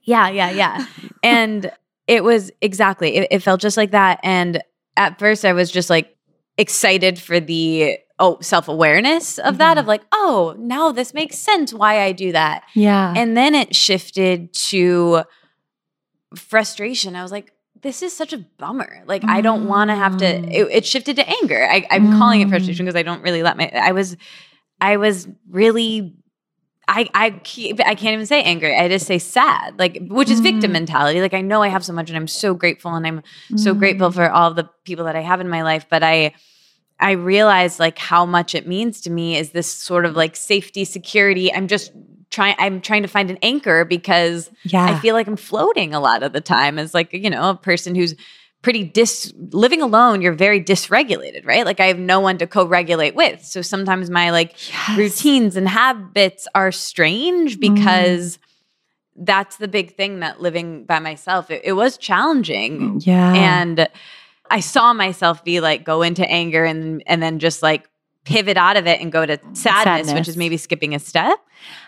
Yeah, 0.05 0.31
yeah, 0.31 0.51
yeah. 0.51 0.87
and 1.23 1.71
it 2.07 2.25
was 2.25 2.51
exactly, 2.63 3.17
it, 3.17 3.29
it 3.31 3.39
felt 3.43 3.61
just 3.61 3.77
like 3.77 3.91
that. 3.91 4.21
And 4.23 4.63
at 4.97 5.19
first 5.19 5.45
I 5.45 5.53
was 5.53 5.71
just 5.71 5.91
like 5.91 6.17
excited 6.57 7.19
for 7.19 7.41
the 7.41 7.99
oh 8.19 8.39
self-awareness 8.41 9.39
of 9.39 9.59
that 9.59 9.77
Mhm. 9.77 9.81
of 9.81 9.87
like, 9.87 10.01
oh, 10.11 10.55
now 10.59 10.93
this 10.93 11.13
makes 11.13 11.37
sense 11.39 11.75
why 11.75 12.01
I 12.01 12.13
do 12.13 12.33
that. 12.33 12.63
Yeah. 12.75 13.13
And 13.15 13.37
then 13.37 13.55
it 13.55 13.77
shifted 13.77 14.55
to 14.71 15.25
frustration. 16.35 17.17
I 17.17 17.23
was 17.23 17.33
like, 17.33 17.53
this 17.83 18.03
is 18.03 18.17
such 18.17 18.33
a 18.33 18.39
bummer. 18.39 19.03
Like, 19.07 19.23
I 19.27 19.41
don't 19.41 19.67
want 19.67 19.91
to 19.91 19.95
have 19.97 20.17
to. 20.19 20.25
Mm. 20.25 20.53
It, 20.53 20.69
it 20.71 20.87
shifted 20.87 21.17
to 21.17 21.29
anger. 21.29 21.67
I, 21.71 21.87
I'm 21.91 22.19
calling 22.19 22.41
it 22.41 22.47
Mm. 22.49 22.51
frustration 22.51 22.85
because 22.87 22.97
I 22.97 23.03
don't 23.03 23.23
really 23.23 23.43
let 23.43 23.57
my. 23.57 23.71
I 23.75 23.93
was, 23.93 24.17
I 24.81 24.97
was 24.97 25.29
really. 25.51 26.15
I 26.91 27.07
I 27.13 27.31
keep, 27.45 27.81
I 27.81 27.95
can't 27.95 28.15
even 28.15 28.25
say 28.27 28.43
angry. 28.43 28.75
I 28.75 28.89
just 28.89 29.07
say 29.07 29.19
sad, 29.19 29.79
like 29.79 29.99
which 30.09 30.31
is 30.31 30.41
victim 30.41 30.71
Mm. 30.71 30.75
mentality. 30.75 31.21
Like 31.21 31.35
I 31.35 31.43
know 31.43 31.63
I 31.63 31.69
have 31.69 31.85
so 31.85 31.93
much, 31.93 32.09
and 32.09 32.17
I'm 32.17 32.27
so 32.29 32.55
grateful, 32.55 32.95
and 32.95 33.07
I'm 33.07 33.23
so 33.57 33.75
Mm. 33.75 33.79
grateful 33.79 34.11
for 34.11 34.31
all 34.31 34.55
the 34.55 34.69
people 34.85 35.05
that 35.05 35.15
I 35.15 35.21
have 35.21 35.41
in 35.41 35.49
my 35.51 35.63
life. 35.63 35.87
But 35.91 36.03
I 36.03 36.33
I 36.99 37.13
realized 37.13 37.79
like 37.79 37.99
how 37.99 38.25
much 38.25 38.55
it 38.55 38.67
means 38.67 39.03
to 39.03 39.11
me 39.11 39.37
is 39.37 39.51
this 39.51 39.67
sort 39.73 40.05
of 40.07 40.17
like 40.17 40.35
safety, 40.35 40.85
security. 40.87 41.53
I'm 41.53 41.69
just 41.69 41.93
trying 42.31 42.55
I'm 42.59 42.81
trying 42.81 43.03
to 43.03 43.09
find 43.09 43.31
an 43.31 43.39
anchor 43.43 43.85
because 43.85 44.51
yeah. 44.65 44.85
I 44.85 44.99
feel 44.99 45.15
like 45.15 45.27
I'm 45.27 45.37
floating 45.37 45.95
a 45.95 46.01
lot 46.01 46.23
of 46.23 46.33
the 46.33 46.41
time 46.41 46.79
as 46.79 46.95
like, 46.95 47.13
you 47.13 47.31
know, 47.31 47.51
a 47.51 47.55
person 47.55 47.95
who's 47.95 48.15
pretty 48.61 48.85
dis 48.85 49.33
living 49.53 49.81
alone, 49.83 50.21
you're 50.21 50.33
very 50.33 50.63
dysregulated, 50.63 51.47
right? 51.47 51.65
Like 51.65 51.81
I 51.81 51.87
have 51.87 51.99
no 51.99 52.21
one 52.21 52.39
to 52.39 52.47
co-regulate 52.47 53.15
with. 53.15 53.45
So 53.45 53.63
sometimes 53.63 54.11
my 54.11 54.31
like 54.31 54.55
Yes. 54.71 54.99
routines 54.99 55.57
and 55.57 55.69
habits 55.69 56.49
are 56.55 56.73
strange 56.73 57.57
mm. 57.57 57.61
because 57.61 58.39
that's 59.21 59.57
the 59.57 59.69
big 59.69 59.97
thing 59.97 60.21
that 60.21 60.41
living 60.41 60.85
by 60.85 61.01
myself 61.01 61.51
it, 61.51 61.63
it 61.65 61.73
was 61.73 61.99
challenging 61.99 63.01
Yeah. 63.01 63.35
and 63.35 63.89
i 64.49 64.61
saw 64.61 64.93
myself 64.93 65.43
be 65.43 65.59
like 65.59 65.85
go 65.85 66.03
into 66.03 66.25
anger 66.31 66.65
and 66.65 67.03
and 67.05 67.21
then 67.21 67.41
just 67.41 67.61
like 67.61 67.91
pivot 68.29 68.57
out 68.57 68.77
of 68.77 68.87
it 68.87 69.01
and 69.01 69.11
go 69.11 69.25
to 69.25 69.39
sadness, 69.53 70.13
which 70.13 70.29
is 70.29 70.37
maybe 70.37 70.57
skipping 70.57 70.95
a 70.95 70.99
step 70.99 71.39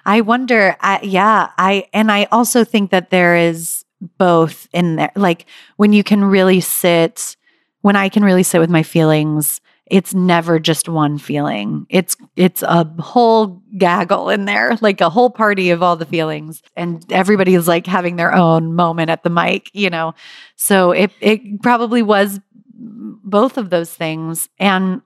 I 0.05 0.21
wonder, 0.21 0.77
I, 0.81 1.01
yeah, 1.03 1.51
I 1.59 1.87
and 1.93 2.11
I 2.11 2.25
also 2.33 2.65
think 2.65 2.91
that 2.91 3.11
there 3.11 3.37
is 3.37 3.85
both 4.19 4.69
in 4.73 4.97
there. 4.97 5.13
Like 5.15 5.47
when 5.77 5.93
you 5.93 6.03
can 6.03 6.25
really 6.25 6.61
sit, 6.61 7.37
when 7.83 7.97
I 7.97 8.09
can 8.09 8.25
really 8.25 8.43
sit 8.43 8.61
with 8.61 8.71
my 8.71 8.83
feelings, 8.83 9.61
it's 9.87 10.15
never 10.15 10.59
just 10.59 10.89
one 10.89 11.19
feeling. 11.19 11.87
It's 11.91 12.17
it's 12.37 12.63
a 12.63 12.85
whole 12.99 13.63
gaggle 13.77 14.31
in 14.31 14.45
there, 14.45 14.77
like 14.81 15.01
a 15.01 15.11
whole 15.11 15.31
party 15.31 15.71
of 15.71 15.83
all 15.83 15.97
the 15.97 16.07
feelings, 16.07 16.63
and 16.77 17.05
everybody 17.13 17.55
is 17.55 17.67
like 17.67 17.87
having 17.87 18.17
their 18.17 18.33
own 18.33 18.75
moment 18.75 19.11
at 19.11 19.23
the 19.23 19.31
mic, 19.31 19.71
you 19.75 19.91
know. 19.91 20.15
So 20.57 20.93
it 20.93 21.11
it 21.21 21.63
probably 21.63 22.03
was 22.03 22.41
both 22.73 23.59
of 23.59 23.71
those 23.71 23.93
things, 23.93 24.49
and 24.59 25.03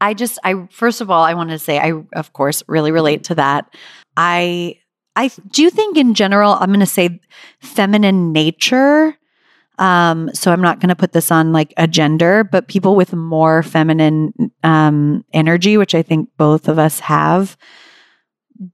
I 0.00 0.14
just 0.14 0.38
I 0.44 0.66
first 0.70 1.00
of 1.00 1.10
all 1.10 1.22
I 1.22 1.34
want 1.34 1.50
to 1.50 1.58
say 1.58 1.78
I 1.78 1.92
of 2.14 2.32
course 2.32 2.62
really 2.68 2.92
relate 2.92 3.24
to 3.24 3.34
that. 3.36 3.74
I 4.16 4.78
I 5.16 5.30
do 5.50 5.70
think 5.70 5.96
in 5.96 6.14
general 6.14 6.52
I'm 6.52 6.68
going 6.68 6.80
to 6.80 6.86
say 6.86 7.20
feminine 7.60 8.32
nature 8.32 9.16
um 9.78 10.30
so 10.34 10.52
I'm 10.52 10.60
not 10.60 10.80
going 10.80 10.88
to 10.88 10.96
put 10.96 11.12
this 11.12 11.30
on 11.30 11.52
like 11.52 11.72
a 11.76 11.86
gender 11.86 12.44
but 12.44 12.68
people 12.68 12.96
with 12.96 13.12
more 13.12 13.62
feminine 13.62 14.32
um 14.62 15.24
energy 15.32 15.76
which 15.76 15.94
I 15.94 16.02
think 16.02 16.30
both 16.36 16.68
of 16.68 16.78
us 16.78 17.00
have 17.00 17.56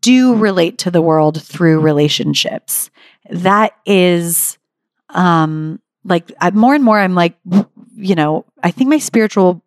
do 0.00 0.34
relate 0.34 0.78
to 0.78 0.90
the 0.90 1.02
world 1.02 1.42
through 1.42 1.80
relationships. 1.80 2.90
That 3.30 3.74
is 3.86 4.58
um 5.10 5.80
like 6.04 6.32
I, 6.40 6.50
more 6.50 6.74
and 6.74 6.84
more 6.84 6.98
I'm 6.98 7.14
like 7.14 7.36
you 7.96 8.14
know, 8.14 8.44
I 8.62 8.70
think 8.70 8.90
my 8.90 8.98
spiritual 8.98 9.62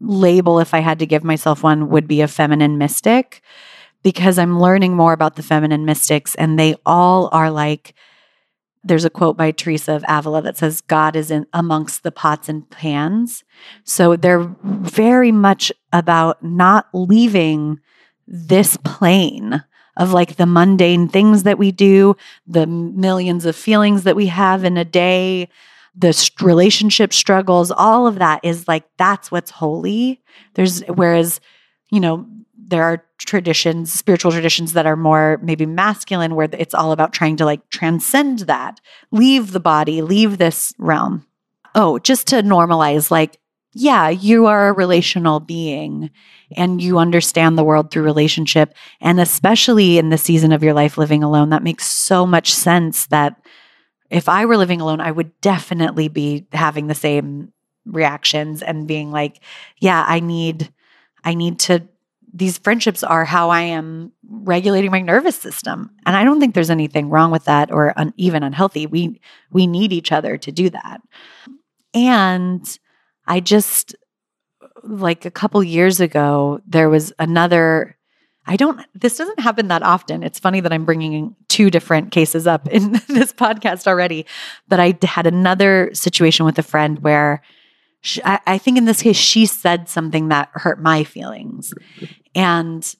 label, 0.00 0.60
if 0.60 0.74
I 0.74 0.80
had 0.80 0.98
to 1.00 1.06
give 1.06 1.24
myself 1.24 1.62
one, 1.62 1.88
would 1.88 2.06
be 2.06 2.20
a 2.20 2.28
feminine 2.28 2.78
mystic 2.78 3.42
because 4.02 4.38
I'm 4.38 4.60
learning 4.60 4.94
more 4.94 5.12
about 5.12 5.36
the 5.36 5.42
feminine 5.42 5.84
mystics 5.84 6.34
and 6.34 6.58
they 6.58 6.76
all 6.86 7.28
are 7.32 7.50
like, 7.50 7.94
there's 8.84 9.04
a 9.04 9.10
quote 9.10 9.36
by 9.36 9.50
Teresa 9.50 9.94
of 9.94 10.04
Avila 10.08 10.40
that 10.42 10.56
says, 10.56 10.80
God 10.80 11.16
is 11.16 11.30
in 11.30 11.46
amongst 11.52 12.04
the 12.04 12.12
pots 12.12 12.48
and 12.48 12.68
pans. 12.70 13.44
So 13.84 14.16
they're 14.16 14.54
very 14.62 15.32
much 15.32 15.72
about 15.92 16.42
not 16.42 16.86
leaving 16.94 17.80
this 18.26 18.76
plane 18.78 19.64
of 19.96 20.12
like 20.12 20.36
the 20.36 20.46
mundane 20.46 21.08
things 21.08 21.42
that 21.42 21.58
we 21.58 21.72
do, 21.72 22.16
the 22.46 22.66
millions 22.66 23.44
of 23.44 23.56
feelings 23.56 24.04
that 24.04 24.16
we 24.16 24.26
have 24.26 24.62
in 24.64 24.76
a 24.76 24.84
day, 24.84 25.48
the 25.98 26.30
relationship 26.40 27.12
struggles, 27.12 27.70
all 27.70 28.06
of 28.06 28.18
that 28.20 28.40
is 28.44 28.68
like 28.68 28.84
that's 28.96 29.30
what's 29.30 29.50
holy. 29.50 30.22
There's 30.54 30.80
whereas, 30.82 31.40
you 31.90 32.00
know, 32.00 32.26
there 32.56 32.84
are 32.84 33.04
traditions, 33.18 33.92
spiritual 33.92 34.30
traditions 34.30 34.74
that 34.74 34.86
are 34.86 34.96
more 34.96 35.40
maybe 35.42 35.66
masculine 35.66 36.36
where 36.36 36.48
it's 36.52 36.74
all 36.74 36.92
about 36.92 37.12
trying 37.12 37.36
to 37.38 37.44
like 37.44 37.68
transcend 37.70 38.40
that, 38.40 38.80
leave 39.10 39.52
the 39.52 39.60
body, 39.60 40.00
leave 40.00 40.38
this 40.38 40.72
realm. 40.78 41.26
Oh, 41.74 41.98
just 41.98 42.28
to 42.28 42.36
normalize 42.42 43.10
like 43.10 43.38
yeah, 43.74 44.08
you 44.08 44.46
are 44.46 44.68
a 44.68 44.72
relational 44.72 45.40
being 45.40 46.10
and 46.56 46.80
you 46.80 46.98
understand 46.98 47.58
the 47.58 47.64
world 47.64 47.90
through 47.90 48.02
relationship 48.02 48.74
and 49.00 49.20
especially 49.20 49.98
in 49.98 50.08
the 50.08 50.18
season 50.18 50.52
of 50.52 50.62
your 50.62 50.72
life 50.72 50.96
living 50.96 51.22
alone 51.22 51.50
that 51.50 51.62
makes 51.62 51.86
so 51.86 52.26
much 52.26 52.52
sense 52.52 53.06
that 53.06 53.36
if 54.10 54.28
I 54.28 54.46
were 54.46 54.56
living 54.56 54.80
alone, 54.80 55.00
I 55.00 55.10
would 55.10 55.38
definitely 55.40 56.08
be 56.08 56.46
having 56.52 56.86
the 56.86 56.94
same 56.94 57.52
reactions 57.84 58.62
and 58.62 58.88
being 58.88 59.10
like, 59.10 59.42
yeah, 59.80 60.04
I 60.06 60.20
need, 60.20 60.72
I 61.24 61.34
need 61.34 61.58
to, 61.60 61.86
these 62.32 62.58
friendships 62.58 63.02
are 63.02 63.24
how 63.24 63.50
I 63.50 63.62
am 63.62 64.12
regulating 64.28 64.90
my 64.90 65.00
nervous 65.00 65.36
system. 65.36 65.90
And 66.04 66.14
I 66.14 66.24
don't 66.24 66.40
think 66.40 66.54
there's 66.54 66.70
anything 66.70 67.08
wrong 67.08 67.30
with 67.30 67.44
that 67.44 67.72
or 67.72 67.98
un, 67.98 68.12
even 68.16 68.42
unhealthy. 68.42 68.86
We, 68.86 69.20
we 69.50 69.66
need 69.66 69.92
each 69.92 70.12
other 70.12 70.36
to 70.38 70.52
do 70.52 70.70
that. 70.70 71.00
And 71.94 72.78
I 73.26 73.40
just, 73.40 73.94
like 74.82 75.24
a 75.24 75.30
couple 75.30 75.62
years 75.62 76.00
ago, 76.00 76.60
there 76.66 76.88
was 76.88 77.12
another 77.18 77.97
I 78.48 78.56
don't, 78.56 78.80
this 78.94 79.16
doesn't 79.16 79.40
happen 79.40 79.68
that 79.68 79.82
often. 79.82 80.22
It's 80.22 80.38
funny 80.38 80.60
that 80.60 80.72
I'm 80.72 80.84
bringing 80.84 81.36
two 81.48 81.70
different 81.70 82.10
cases 82.10 82.46
up 82.46 82.66
in 82.68 82.92
this 83.08 83.32
podcast 83.32 83.86
already, 83.86 84.26
but 84.68 84.80
I 84.80 84.98
had 85.02 85.26
another 85.26 85.90
situation 85.92 86.46
with 86.46 86.58
a 86.58 86.62
friend 86.62 86.98
where 87.00 87.42
she, 88.00 88.22
I, 88.24 88.40
I 88.46 88.58
think 88.58 88.78
in 88.78 88.86
this 88.86 89.02
case, 89.02 89.16
she 89.16 89.44
said 89.46 89.88
something 89.88 90.28
that 90.28 90.50
hurt 90.54 90.80
my 90.80 91.04
feelings. 91.04 91.74
And 92.34 92.94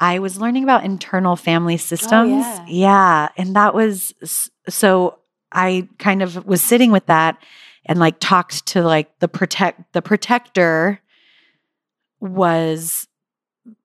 I 0.00 0.18
was 0.20 0.40
learning 0.40 0.64
about 0.64 0.84
internal 0.84 1.36
family 1.36 1.74
oh, 1.74 1.78
systems. 1.78 2.44
yeah. 2.44 2.66
yeah. 2.66 3.28
And 3.36 3.54
that 3.56 3.74
was 3.74 4.14
so 4.68 5.18
I 5.52 5.88
kind 5.98 6.22
of 6.22 6.46
was 6.46 6.62
sitting 6.62 6.90
with 6.90 7.06
that 7.06 7.38
and 7.84 7.98
like 7.98 8.16
talked 8.20 8.66
to 8.66 8.82
like 8.82 9.18
the 9.20 9.28
protect, 9.28 9.92
the 9.92 10.02
protector 10.02 11.00
was 12.20 13.06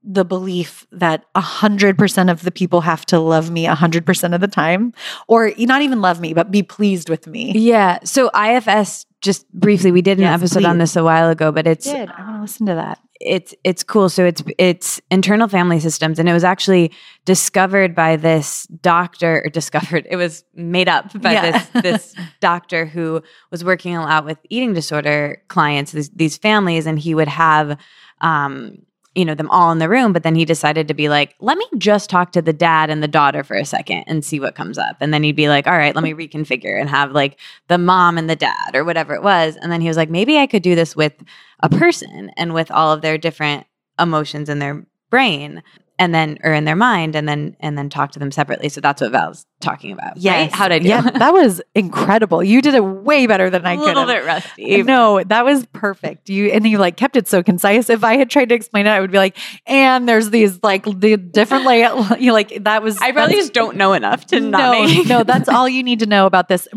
the 0.03 0.25
belief 0.25 0.87
that 0.91 1.25
a 1.35 1.41
hundred 1.41 1.97
percent 1.97 2.29
of 2.29 2.41
the 2.43 2.51
people 2.51 2.81
have 2.81 3.05
to 3.07 3.19
love 3.19 3.51
me 3.51 3.65
a 3.67 3.75
hundred 3.75 4.05
percent 4.05 4.33
of 4.33 4.41
the 4.41 4.47
time, 4.47 4.93
or 5.27 5.51
not 5.59 5.81
even 5.81 6.01
love 6.01 6.19
me, 6.19 6.33
but 6.33 6.49
be 6.51 6.63
pleased 6.63 7.09
with 7.09 7.27
me. 7.27 7.51
yeah 7.55 7.99
so 8.03 8.29
ifs 8.35 9.05
just 9.21 9.47
briefly 9.53 9.91
we 9.91 10.01
did 10.01 10.17
an 10.17 10.23
Yes, 10.23 10.39
episode 10.41 10.65
on 10.65 10.79
this 10.79 10.95
a 10.95 11.03
while 11.03 11.29
ago 11.29 11.51
but 11.51 11.67
it's 11.67 11.85
Did 11.85 12.09
I 12.17 12.23
want 12.23 12.37
to 12.37 12.41
listen 12.41 12.65
to 12.65 12.73
that? 12.75 12.97
it's 13.23 13.53
it's 13.63 13.83
cool. 13.83 14.09
So 14.09 14.25
it's 14.25 14.41
it's 14.57 14.99
internal 15.11 15.47
family 15.47 15.79
systems, 15.79 16.17
and 16.17 16.27
it 16.27 16.33
was 16.33 16.43
actually 16.43 16.91
discovered 17.25 17.93
by 17.93 18.15
this 18.15 18.65
doctor, 18.81 19.43
or 19.45 19.49
discovered 19.49 20.07
it 20.09 20.15
was 20.15 20.43
made 20.55 20.89
up 20.89 21.13
by 21.21 21.33
Yeah. 21.33 21.51
this 21.51 21.83
this 21.83 22.15
doctor 22.39 22.87
who 22.87 23.21
was 23.51 23.63
working 23.63 23.95
a 23.95 24.01
lot 24.01 24.25
with 24.25 24.39
eating 24.49 24.73
disorder 24.73 25.39
clients, 25.49 25.91
these, 25.91 26.09
these 26.09 26.35
families, 26.37 26.87
and 26.87 26.97
he 26.97 27.13
would 27.13 27.27
have. 27.27 27.77
Um, 28.21 28.77
you 29.15 29.25
know 29.25 29.35
them 29.35 29.49
all 29.49 29.71
in 29.71 29.79
the 29.79 29.89
room 29.89 30.13
but 30.13 30.23
then 30.23 30.35
he 30.35 30.45
decided 30.45 30.87
to 30.87 30.93
be 30.93 31.09
like 31.09 31.35
let 31.39 31.57
me 31.57 31.65
just 31.77 32.09
talk 32.09 32.31
to 32.31 32.41
the 32.41 32.53
dad 32.53 32.89
and 32.89 33.03
the 33.03 33.07
daughter 33.07 33.43
for 33.43 33.55
a 33.57 33.65
second 33.65 34.03
and 34.07 34.23
see 34.23 34.39
what 34.39 34.55
comes 34.55 34.77
up. 34.77 34.95
And 35.01 35.13
then 35.13 35.23
he'd 35.23 35.35
be 35.35 35.49
like 35.49 35.67
all 35.67 35.77
right 35.77 35.95
let 35.95 36.03
me 36.03 36.13
reconfigure 36.13 36.79
and 36.79 36.89
have 36.89 37.11
like 37.11 37.37
the 37.67 37.77
mom 37.77 38.17
and 38.17 38.29
the 38.29 38.35
dad 38.35 38.71
or 38.73 38.83
whatever 38.83 39.13
it 39.13 39.23
was. 39.23 39.57
And 39.57 39.71
then 39.71 39.81
he 39.81 39.87
was 39.87 39.97
like 39.97 40.09
maybe 40.09 40.37
i 40.37 40.47
could 40.47 40.63
do 40.63 40.75
this 40.75 40.95
with 40.95 41.13
a 41.59 41.69
person 41.69 42.31
and 42.37 42.53
with 42.53 42.71
all 42.71 42.91
of 42.91 43.01
their 43.01 43.17
different 43.17 43.65
emotions 43.99 44.49
in 44.49 44.59
their 44.59 44.85
brain 45.09 45.61
and 46.01 46.15
then 46.15 46.39
or 46.43 46.51
in 46.51 46.65
their 46.65 46.75
mind 46.75 47.15
and 47.15 47.29
then 47.29 47.55
and 47.59 47.77
then 47.77 47.87
talk 47.87 48.11
to 48.11 48.17
them 48.17 48.31
separately 48.31 48.69
so 48.69 48.81
that's 48.81 49.01
what 49.01 49.11
val's 49.11 49.45
talking 49.59 49.91
about 49.91 50.17
right? 50.23 50.51
how 50.51 50.67
did 50.67 50.75
i 50.75 50.79
do 50.79 50.87
Yeah, 50.87 51.01
that 51.01 51.31
was 51.31 51.61
incredible. 51.75 52.43
You 52.43 52.63
did 52.63 52.73
it 52.73 52.83
way 52.83 53.27
better 53.27 53.51
than 53.51 53.63
i 53.67 53.75
could 53.75 53.95
have. 53.95 53.97
A 53.97 53.99
little 53.99 54.15
bit 54.15 54.25
rusty 54.25 54.81
uh, 54.81 54.83
No, 54.83 55.23
that 55.23 55.45
was 55.45 55.67
perfect. 55.67 56.27
You 56.27 56.47
and 56.47 56.67
you 56.67 56.79
like 56.79 56.97
kept 56.97 57.15
it 57.15 57.27
so 57.27 57.43
concise. 57.43 57.87
If 57.91 58.03
I 58.03 58.17
had 58.17 58.31
tried 58.31 58.49
to 58.49 58.55
explain 58.55 58.87
it, 58.87 58.89
I 58.89 58.99
would 58.99 59.11
be 59.11 59.19
like, 59.19 59.37
and 59.67 60.09
there's 60.09 60.31
these 60.31 60.59
like 60.63 60.85
the 60.85 61.17
different 61.17 61.65
layout. 61.65 62.19
You 62.21 62.33
like 62.33 62.63
that 62.63 62.81
was. 62.81 62.97
i 62.99 63.11
probably 63.11 63.35
just 63.35 63.53
don't 63.53 63.77
know 63.77 63.93
enough 63.93 64.25
to 64.27 64.39
not 64.39 64.59
no, 64.59 64.83
make 64.83 65.07
no, 65.07 65.23
that's 65.23 65.47
all 65.47 65.69
you 65.69 65.83
need 65.83 65.99
to 65.99 66.07
know 66.07 66.25
about 66.25 66.47
this. 66.47 66.67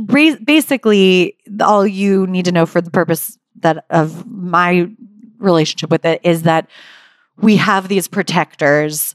Basically, 0.45 1.37
all 1.61 1.87
you 1.87 2.27
need 2.27 2.45
to 2.45 2.53
know 2.53 2.67
for 2.67 2.83
the 2.83 2.91
purpose 2.91 3.39
that 3.61 3.87
of 3.89 4.27
my 4.27 4.89
relationship 5.39 5.91
with 5.91 6.05
it 6.05 6.21
is 6.25 6.43
that 6.43 6.69
we 7.37 7.57
have 7.57 7.89
these 7.89 8.09
protectors 8.09 9.15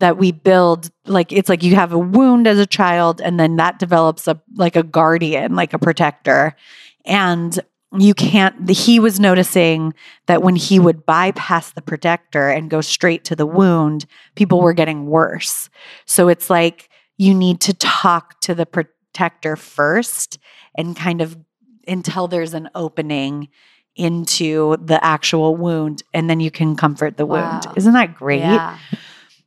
that 0.00 0.16
we 0.16 0.32
build 0.32 0.90
like 1.06 1.30
it's 1.30 1.48
like 1.48 1.62
you 1.62 1.74
have 1.74 1.92
a 1.92 1.98
wound 1.98 2.46
as 2.46 2.58
a 2.58 2.66
child 2.66 3.20
and 3.20 3.38
then 3.38 3.56
that 3.56 3.78
develops 3.78 4.26
a 4.26 4.40
like 4.56 4.74
a 4.74 4.82
guardian 4.82 5.54
like 5.54 5.72
a 5.72 5.78
protector. 5.78 6.56
And 7.04 7.58
you 7.98 8.14
can't 8.14 8.68
he 8.70 8.98
was 8.98 9.20
noticing 9.20 9.92
that 10.26 10.42
when 10.42 10.56
he 10.56 10.78
would 10.78 11.04
bypass 11.04 11.72
the 11.72 11.82
protector 11.82 12.48
and 12.48 12.70
go 12.70 12.80
straight 12.80 13.24
to 13.24 13.36
the 13.36 13.46
wound 13.46 14.06
people 14.34 14.60
were 14.60 14.72
getting 14.72 15.06
worse. 15.06 15.68
So 16.06 16.28
it's 16.28 16.48
like 16.48 16.88
you 17.18 17.34
need 17.34 17.60
to 17.60 17.74
talk 17.74 18.40
to 18.40 18.54
the 18.54 18.66
protector 18.66 19.56
first 19.56 20.38
and 20.76 20.96
kind 20.96 21.20
of 21.20 21.36
until 21.86 22.28
there's 22.28 22.54
an 22.54 22.70
opening 22.74 23.48
into 23.96 24.76
the 24.82 25.02
actual 25.04 25.56
wound 25.56 26.02
and 26.14 26.28
then 26.30 26.40
you 26.40 26.50
can 26.50 26.76
comfort 26.76 27.16
the 27.16 27.26
wound 27.26 27.64
Wow. 27.66 27.72
isn't 27.76 27.92
that 27.92 28.14
great 28.14 28.40
Yeah. 28.40 28.78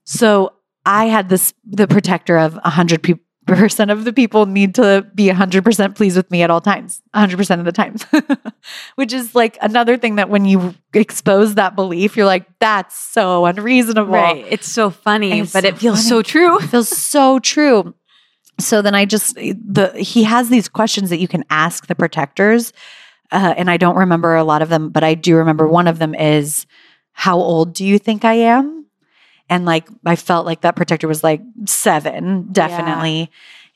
so 0.03 0.53
I 0.85 1.05
had 1.05 1.29
this 1.29 1.53
the 1.65 1.87
protector 1.87 2.37
of 2.37 2.53
100 2.55 3.01
percent 3.45 3.91
of 3.91 4.05
the 4.05 4.13
people 4.13 4.45
need 4.45 4.73
to 4.75 5.05
be 5.15 5.27
100% 5.29 5.95
pleased 5.95 6.15
with 6.15 6.31
me 6.31 6.43
at 6.43 6.49
all 6.49 6.61
times 6.61 7.01
100% 7.13 7.59
of 7.59 7.65
the 7.65 7.71
time 7.73 7.95
which 8.95 9.11
is 9.11 9.35
like 9.35 9.57
another 9.61 9.97
thing 9.97 10.15
that 10.15 10.29
when 10.29 10.45
you 10.45 10.73
expose 10.93 11.55
that 11.55 11.75
belief 11.75 12.15
you're 12.15 12.25
like 12.25 12.45
that's 12.59 12.97
so 12.97 13.45
unreasonable 13.45 14.13
Right. 14.13 14.45
It's 14.49 14.67
so 14.71 14.89
funny, 14.89 15.39
It's 15.41 15.51
but 15.53 15.63
so 15.63 15.67
it 15.69 15.77
feels 15.77 15.97
funny. 15.99 16.09
so 16.09 16.21
true. 16.21 16.57
it 16.59 16.67
feels 16.69 16.89
so 16.89 17.39
true 17.39 17.93
so 18.59 18.81
then 18.81 18.93
i 18.95 19.03
just 19.03 19.35
the 19.35 19.91
he 19.97 20.23
has 20.23 20.47
these 20.49 20.69
questions 20.69 21.09
that 21.09 21.17
you 21.17 21.27
can 21.27 21.43
ask 21.49 21.87
the 21.87 21.95
protectors 21.95 22.71
uh, 23.31 23.53
and 23.57 23.69
i 23.69 23.77
don't 23.77 23.95
remember 23.95 24.35
a 24.35 24.43
lot 24.43 24.61
of 24.61 24.69
them 24.69 24.89
but 24.89 25.03
i 25.03 25.13
do 25.13 25.35
remember 25.35 25.67
one 25.67 25.87
of 25.87 25.99
them 25.99 26.13
is 26.15 26.65
how 27.13 27.37
old 27.37 27.73
do 27.73 27.85
you 27.85 27.99
think 27.99 28.25
i 28.25 28.33
am? 28.33 28.85
And 29.49 29.65
like 29.65 29.87
i 30.05 30.15
felt 30.15 30.45
like 30.45 30.61
that 30.61 30.75
protector 30.75 31.07
was 31.07 31.23
like 31.23 31.41
seven 31.65 32.47
definitely 32.51 33.29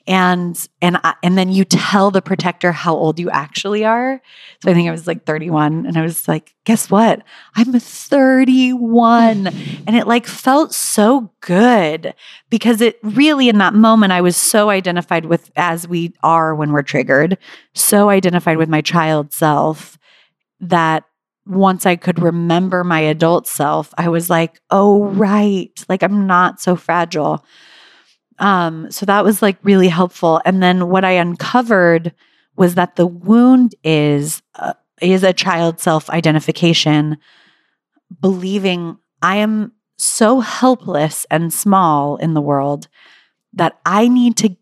and 0.08 0.68
and 0.82 0.98
I, 1.04 1.14
and 1.22 1.38
then 1.38 1.52
you 1.52 1.64
tell 1.64 2.10
the 2.10 2.22
protector 2.22 2.72
how 2.72 2.94
old 2.94 3.20
you 3.20 3.30
actually 3.30 3.84
are. 3.84 4.20
So 4.62 4.70
i 4.70 4.74
think 4.74 4.88
i 4.88 4.90
was 4.90 5.06
like 5.06 5.24
31 5.24 5.86
and 5.86 5.96
i 5.96 6.02
was 6.02 6.26
like 6.26 6.54
guess 6.68 6.90
what? 6.90 7.22
I'm 7.54 7.72
31 7.72 9.46
and 9.46 9.96
it 9.96 10.06
like 10.06 10.26
felt 10.26 10.74
so 10.74 11.32
good 11.40 12.12
because 12.50 12.82
it 12.82 12.98
really 13.02 13.48
in 13.48 13.56
that 13.56 13.72
moment 13.72 14.12
I 14.12 14.20
was 14.20 14.36
so 14.36 14.68
identified 14.68 15.24
with 15.24 15.50
as 15.56 15.88
we 15.88 16.12
are 16.22 16.54
when 16.54 16.72
we're 16.72 16.82
triggered, 16.82 17.38
so 17.74 18.10
identified 18.10 18.58
with 18.58 18.68
my 18.68 18.82
child 18.82 19.32
self 19.32 19.96
that 20.60 21.04
once 21.46 21.86
I 21.86 21.96
could 21.96 22.18
remember 22.18 22.84
my 22.84 23.00
adult 23.00 23.46
self, 23.46 23.94
I 23.96 24.10
was 24.10 24.28
like, 24.28 24.60
"Oh 24.70 25.04
right, 25.04 25.72
like 25.88 26.02
I'm 26.02 26.26
not 26.26 26.60
so 26.60 26.76
fragile." 26.76 27.42
Um 28.38 28.90
so 28.90 29.06
that 29.06 29.24
was 29.24 29.42
like 29.42 29.58
really 29.62 29.88
helpful 29.88 30.40
and 30.44 30.62
then 30.62 30.88
what 30.88 31.04
I 31.04 31.12
uncovered 31.12 32.12
was 32.56 32.74
that 32.74 32.96
the 32.96 33.06
wound 33.06 33.74
is 33.84 34.42
uh, 34.56 34.74
is 35.00 35.22
a 35.22 35.32
child 35.32 35.80
self 35.80 36.10
identification 36.10 37.18
believing 38.20 38.98
I 39.22 39.36
am 39.36 39.72
so 39.96 40.40
helpless 40.40 41.26
and 41.30 41.52
small 41.52 42.16
in 42.16 42.34
the 42.34 42.40
world 42.40 42.88
that 43.52 43.78
I 43.84 44.08
need 44.08 44.36
to 44.38 44.56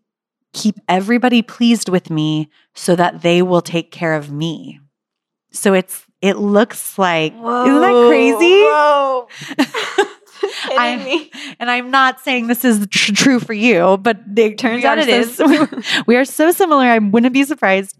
keep 0.53 0.79
everybody 0.89 1.41
pleased 1.41 1.89
with 1.89 2.09
me 2.09 2.49
so 2.73 2.95
that 2.95 3.21
they 3.21 3.41
will 3.41 3.61
take 3.61 3.91
care 3.91 4.15
of 4.15 4.31
me. 4.31 4.79
So 5.51 5.73
it's 5.73 6.05
it 6.21 6.37
looks 6.37 6.97
like 6.97 7.33
isn't 7.33 7.43
that 7.43 8.07
crazy? 8.07 8.63
I'm-. 10.65 11.27
And 11.59 11.71
I'm 11.71 11.89
not 11.89 12.19
saying 12.19 12.47
this 12.47 12.63
is 12.63 12.85
tr- 12.91 13.13
true 13.13 13.39
for 13.39 13.53
you, 13.53 13.97
but 13.97 14.19
it 14.35 14.57
Turns 14.57 14.83
out 14.85 14.99
it 14.99 15.27
so- 15.29 15.49
is. 15.49 16.03
we 16.07 16.15
are 16.15 16.25
so 16.25 16.51
similar. 16.51 16.83
I 16.83 16.99
wouldn't 16.99 17.33
be 17.33 17.43
surprised. 17.43 17.99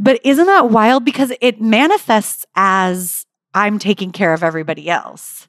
But 0.00 0.20
isn't 0.24 0.46
that 0.46 0.70
wild? 0.70 1.04
Because 1.04 1.32
it 1.40 1.60
manifests 1.60 2.44
as 2.56 3.24
I'm 3.54 3.78
taking 3.78 4.10
care 4.12 4.34
of 4.34 4.42
everybody 4.42 4.90
else. 4.90 5.48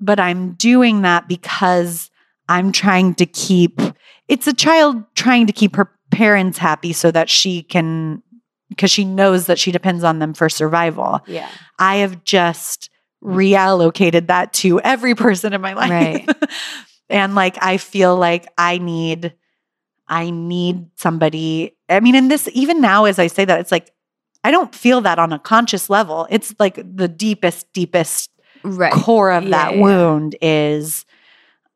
But 0.00 0.18
I'm 0.18 0.52
doing 0.54 1.02
that 1.02 1.28
because 1.28 2.10
I'm 2.48 2.72
trying 2.72 3.14
to 3.16 3.26
keep 3.26 3.80
it's 4.28 4.46
a 4.46 4.54
child 4.54 5.04
trying 5.14 5.46
to 5.46 5.52
keep 5.52 5.76
her 5.76 5.90
parents 6.10 6.58
happy 6.58 6.92
so 6.92 7.10
that 7.10 7.28
she 7.30 7.62
can 7.62 8.22
because 8.68 8.90
she 8.90 9.04
knows 9.04 9.46
that 9.46 9.58
she 9.58 9.70
depends 9.70 10.02
on 10.02 10.18
them 10.18 10.34
for 10.34 10.48
survival. 10.48 11.20
Yeah. 11.26 11.48
I 11.78 11.96
have 11.96 12.24
just 12.24 12.90
reallocated 13.26 14.28
that 14.28 14.52
to 14.54 14.80
every 14.80 15.14
person 15.14 15.52
in 15.52 15.60
my 15.60 15.72
life. 15.74 15.90
Right. 15.90 16.28
and 17.10 17.34
like 17.34 17.58
I 17.62 17.76
feel 17.76 18.16
like 18.16 18.46
I 18.56 18.78
need 18.78 19.34
I 20.08 20.30
need 20.30 20.86
somebody. 20.96 21.76
I 21.88 22.00
mean, 22.00 22.14
in 22.14 22.28
this 22.28 22.48
even 22.52 22.80
now 22.80 23.04
as 23.06 23.18
I 23.18 23.26
say 23.26 23.44
that, 23.44 23.60
it's 23.60 23.72
like 23.72 23.92
I 24.44 24.50
don't 24.52 24.72
feel 24.74 25.00
that 25.00 25.18
on 25.18 25.32
a 25.32 25.38
conscious 25.40 25.90
level. 25.90 26.26
It's 26.30 26.54
like 26.58 26.76
the 26.76 27.08
deepest, 27.08 27.72
deepest 27.72 28.30
Right. 28.62 28.92
core 28.92 29.30
of 29.30 29.44
Yeah, 29.44 29.50
that 29.50 29.74
yeah, 29.76 29.82
wound 29.82 30.36
is 30.40 31.04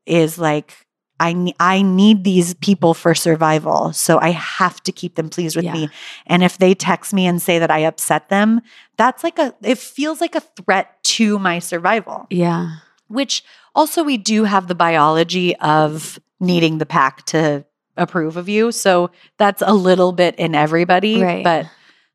is 0.07 0.39
like 0.39 0.75
I 1.21 1.53
I 1.61 1.83
need 1.83 2.25
these 2.25 2.55
people 2.55 2.95
for 2.95 3.15
survival. 3.15 3.93
So 3.93 4.19
I 4.21 4.31
have 4.31 4.83
to 4.85 4.93
keep 4.93 5.15
them 5.15 5.29
pleased 5.29 5.55
with 5.55 5.67
Yeah. 5.67 5.75
me. 5.75 5.89
And 6.27 6.43
if 6.43 6.59
they 6.59 6.75
text 6.75 7.13
me 7.15 7.27
and 7.27 7.41
say 7.41 7.59
that 7.61 7.71
I 7.71 7.81
upset 7.81 8.29
them, 8.31 8.61
that's 8.97 9.23
like 9.23 9.39
a 9.39 9.55
it 9.63 9.79
feels 9.79 10.21
like 10.21 10.35
a 10.35 10.41
threat 10.41 11.03
to 11.05 11.39
my 11.39 11.59
survival. 11.61 12.27
Yeah. 12.31 12.77
Which 13.09 13.45
also 13.75 14.03
we 14.03 14.17
do 14.17 14.45
have 14.45 14.67
the 14.67 14.75
biology 14.75 15.55
of 15.57 16.19
needing 16.41 16.79
the 16.79 16.87
pack 16.87 17.25
to 17.27 17.65
approve 17.97 18.37
of 18.37 18.49
you. 18.49 18.73
So 18.73 19.11
that's 19.37 19.63
a 19.65 19.75
little 19.75 20.13
bit 20.13 20.35
in 20.37 20.55
everybody, 20.55 21.23
Right. 21.23 21.45
but 21.45 21.67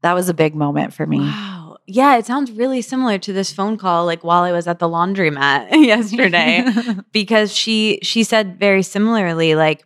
that 0.02 0.14
was 0.14 0.30
a 0.30 0.34
big 0.34 0.56
moment 0.56 0.94
for 0.94 1.06
me. 1.06 1.20
Wow. 1.20 1.55
Yeah, 1.88 2.18
it 2.18 2.26
sounds 2.26 2.52
really 2.52 2.82
similar 2.82 3.20
to 3.20 3.32
this 3.34 3.54
phone 3.54 3.78
call 3.78 4.06
like 4.06 4.24
while 4.24 4.44
I 4.44 4.52
was 4.52 4.68
at 4.68 4.80
the 4.80 4.90
laundromat 4.90 5.70
yesterday 5.86 6.66
because 7.12 7.54
she 7.54 8.00
she 8.02 8.24
said 8.24 8.60
very 8.60 8.82
similarly 8.82 9.54
like 9.54 9.86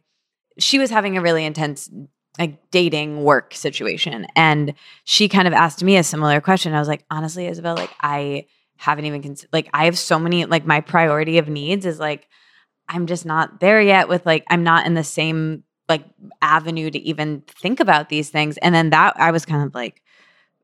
she 0.58 0.80
was 0.80 0.89
having 0.89 1.18
a 1.18 1.22
really 1.22 1.43
intense 1.43 1.89
like 2.38 2.72
dating 2.72 3.24
work 3.24 3.54
situation 3.54 4.26
and 4.36 4.74
she 5.04 5.28
kind 5.28 5.47
of 5.47 5.54
asked 5.54 5.84
me 5.84 5.97
a 5.97 6.04
similar 6.04 6.39
question. 6.39 6.74
I 6.74 6.80
was 6.80 6.88
like, 6.88 7.04
"Honestly, 7.12 7.47
Isabel, 7.47 7.76
like 7.76 7.91
I 8.02 8.45
haven't 8.78 9.06
even 9.06 9.22
cons- 9.22 9.45
like 9.52 9.70
I 9.74 9.86
have 9.86 9.97
so 9.97 10.18
many 10.20 10.45
like 10.45 10.66
my 10.66 10.80
priority 10.80 11.38
of 11.38 11.50
needs 11.50 11.86
is 11.86 12.00
like 12.00 12.30
I'm 12.88 13.08
just 13.08 13.26
not 13.26 13.60
there 13.60 13.82
yet 13.82 14.08
with 14.08 14.26
like 14.26 14.45
I'm 14.50 14.64
not 14.64 14.86
in 14.86 14.93
the 14.93 15.04
same 15.04 15.64
like 15.89 16.06
avenue 16.41 16.89
to 16.91 17.00
even 17.00 17.41
think 17.47 17.82
about 17.82 18.08
these 18.08 18.30
things." 18.30 18.58
And 18.60 18.74
then 18.74 18.91
that 18.91 19.20
I 19.20 19.32
was 19.32 19.45
kind 19.45 19.66
of 19.66 19.76
like 19.76 20.02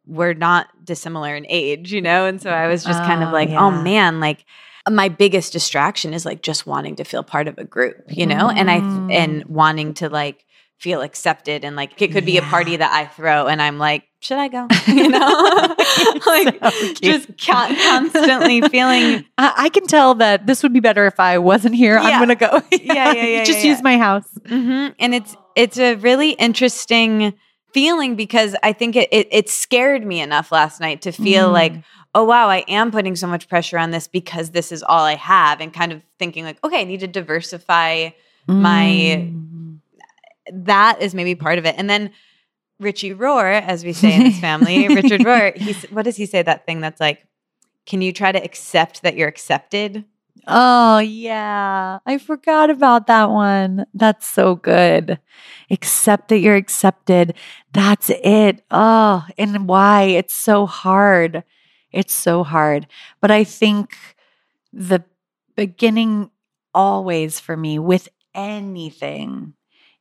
we're 0.08 0.34
not 0.34 0.68
dissimilar 0.84 1.36
in 1.36 1.46
age, 1.50 1.92
you 1.94 2.02
know? 2.02 2.26
And 2.26 2.42
so 2.42 2.50
I 2.50 2.68
was 2.68 2.84
just 2.84 3.04
kind 3.04 3.24
of 3.24 3.30
Oh, 3.30 3.34
like, 3.34 3.50
oh 3.50 3.72
man, 3.72 4.20
like 4.20 4.46
my 4.90 5.10
biggest 5.10 5.52
distraction 5.54 6.14
is 6.14 6.26
like 6.26 6.42
just 6.42 6.68
wanting 6.68 6.96
to 6.98 7.04
feel 7.04 7.24
part 7.24 7.48
of 7.48 7.58
a 7.58 7.64
group, 7.64 7.96
you 8.10 8.26
know? 8.26 8.50
And 8.50 8.70
I 8.70 8.82
Mm. 8.82 9.06
and 9.10 9.46
wanting 9.46 9.94
to 9.96 10.10
like 10.10 10.46
feel 10.78 11.02
accepted 11.02 11.64
and 11.64 11.76
like 11.76 12.00
it 12.02 12.12
could 12.12 12.26
be 12.26 12.38
a 12.38 12.42
party 12.42 12.76
that 12.76 12.92
I 12.92 13.06
throw 13.06 13.48
and 13.48 13.62
I'm 13.62 13.78
like, 13.80 14.04
should 14.20 14.38
I 14.38 14.48
go? 14.50 14.68
You 14.88 15.10
know? 15.10 15.20
like 16.28 16.60
So 16.64 16.94
just 17.02 17.30
con- 17.44 17.76
constantly 17.76 18.62
feeling 18.62 19.26
I, 19.38 19.54
I 19.58 19.70
can 19.70 19.88
tell 19.88 20.16
that 20.16 20.46
this 20.46 20.62
would 20.64 20.74
be 20.74 20.82
better 20.82 21.06
if 21.08 21.20
I 21.20 21.38
wasn't 21.40 21.76
here. 21.76 21.96
Yeah. 21.96 22.02
I'm 22.04 22.20
gonna 22.20 22.36
go. 22.36 22.62
Yeah, 22.72 23.12
yeah, 23.14 23.26
yeah, 23.26 23.44
Just 23.44 23.64
yeah, 23.64 23.70
use 23.72 23.78
yeah. 23.80 23.84
my 23.84 23.98
house. 23.98 24.28
hmm 24.48 24.88
And 25.00 25.16
it's 25.16 25.36
it's 25.56 25.78
a 25.80 25.96
really 25.96 26.32
interesting 26.32 27.34
feeling 27.76 28.16
because 28.16 28.56
I 28.64 28.72
think 28.74 28.96
it, 28.96 29.10
it 29.12 29.28
it 29.32 29.50
scared 29.50 30.04
me 30.06 30.20
enough 30.22 30.52
last 30.52 30.80
night 30.80 31.02
to 31.04 31.12
feel 31.12 31.50
Mm. 31.50 31.54
like, 31.62 31.74
oh 32.16 32.24
wow, 32.24 32.48
I 32.50 32.60
am 32.68 32.90
putting 32.92 33.16
so 33.16 33.28
much 33.28 33.48
pressure 33.50 33.78
on 33.78 33.92
this 33.92 34.08
because 34.08 34.52
this 34.52 34.72
is 34.72 34.82
all 34.82 35.04
I 35.04 35.16
have, 35.16 35.62
and 35.62 35.74
kind 35.74 35.92
of 35.92 36.02
thinking 36.18 36.44
like, 36.46 36.58
okay, 36.64 36.80
I 36.82 36.86
need 36.86 37.02
to 37.02 37.08
diversify. 37.08 38.10
my- 38.48 39.20
Mm. 39.28 39.80
That 40.52 41.02
is 41.02 41.14
maybe 41.16 41.36
part 41.36 41.58
of 41.60 41.66
it, 41.66 41.76
and 41.78 41.90
then. 41.90 42.12
Richie 42.78 43.14
Rohr, 43.16 43.62
as 43.62 43.86
we 43.86 43.94
say 43.94 44.14
in 44.14 44.22
his 44.30 44.38
family, 44.42 44.90
Richard 44.90 45.22
Rohr, 45.22 45.56
he's 45.56 45.82
what 45.96 46.04
does 46.04 46.18
he 46.18 46.26
say? 46.26 46.42
That 46.42 46.66
thing 46.66 46.82
that's 46.82 47.00
like, 47.00 47.26
can 47.86 48.02
you 48.02 48.12
try 48.12 48.34
to 48.34 48.44
accept 48.44 49.02
that 49.04 49.16
you're 49.16 49.30
accepted? 49.30 50.04
Oh 50.48 51.00
yeah, 51.00 52.00
I 52.06 52.18
forgot 52.20 52.70
about 52.70 53.08
that 53.08 53.32
one. 53.32 53.86
That's 53.94 54.28
so 54.28 54.56
good. 54.56 55.20
Accept 55.72 56.28
that 56.30 56.38
you're 56.40 56.56
accepted. 56.56 57.34
That's 57.74 58.12
it. 58.12 58.64
Oh, 58.70 59.26
and 59.38 59.68
why 59.68 60.04
it's 60.04 60.36
so 60.36 60.68
hard. 60.68 61.44
It's 61.92 62.14
so 62.14 62.44
hard. 62.44 62.88
But 63.22 63.32
I 63.32 63.44
think 63.44 63.98
the 64.74 65.04
beginning 65.56 66.32
always 66.74 67.40
for 67.40 67.58
me 67.58 67.80
with 67.80 68.10
anything 68.36 69.54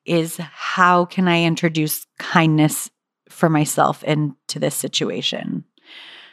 is 0.05 0.36
how 0.38 1.05
can 1.07 1.28
I 1.28 1.45
introduce 1.45 2.07
kindness 2.18 2.90
for 3.30 3.49
myself 3.49 4.05
into 4.05 4.59
this 4.59 4.74
situation? 4.74 5.64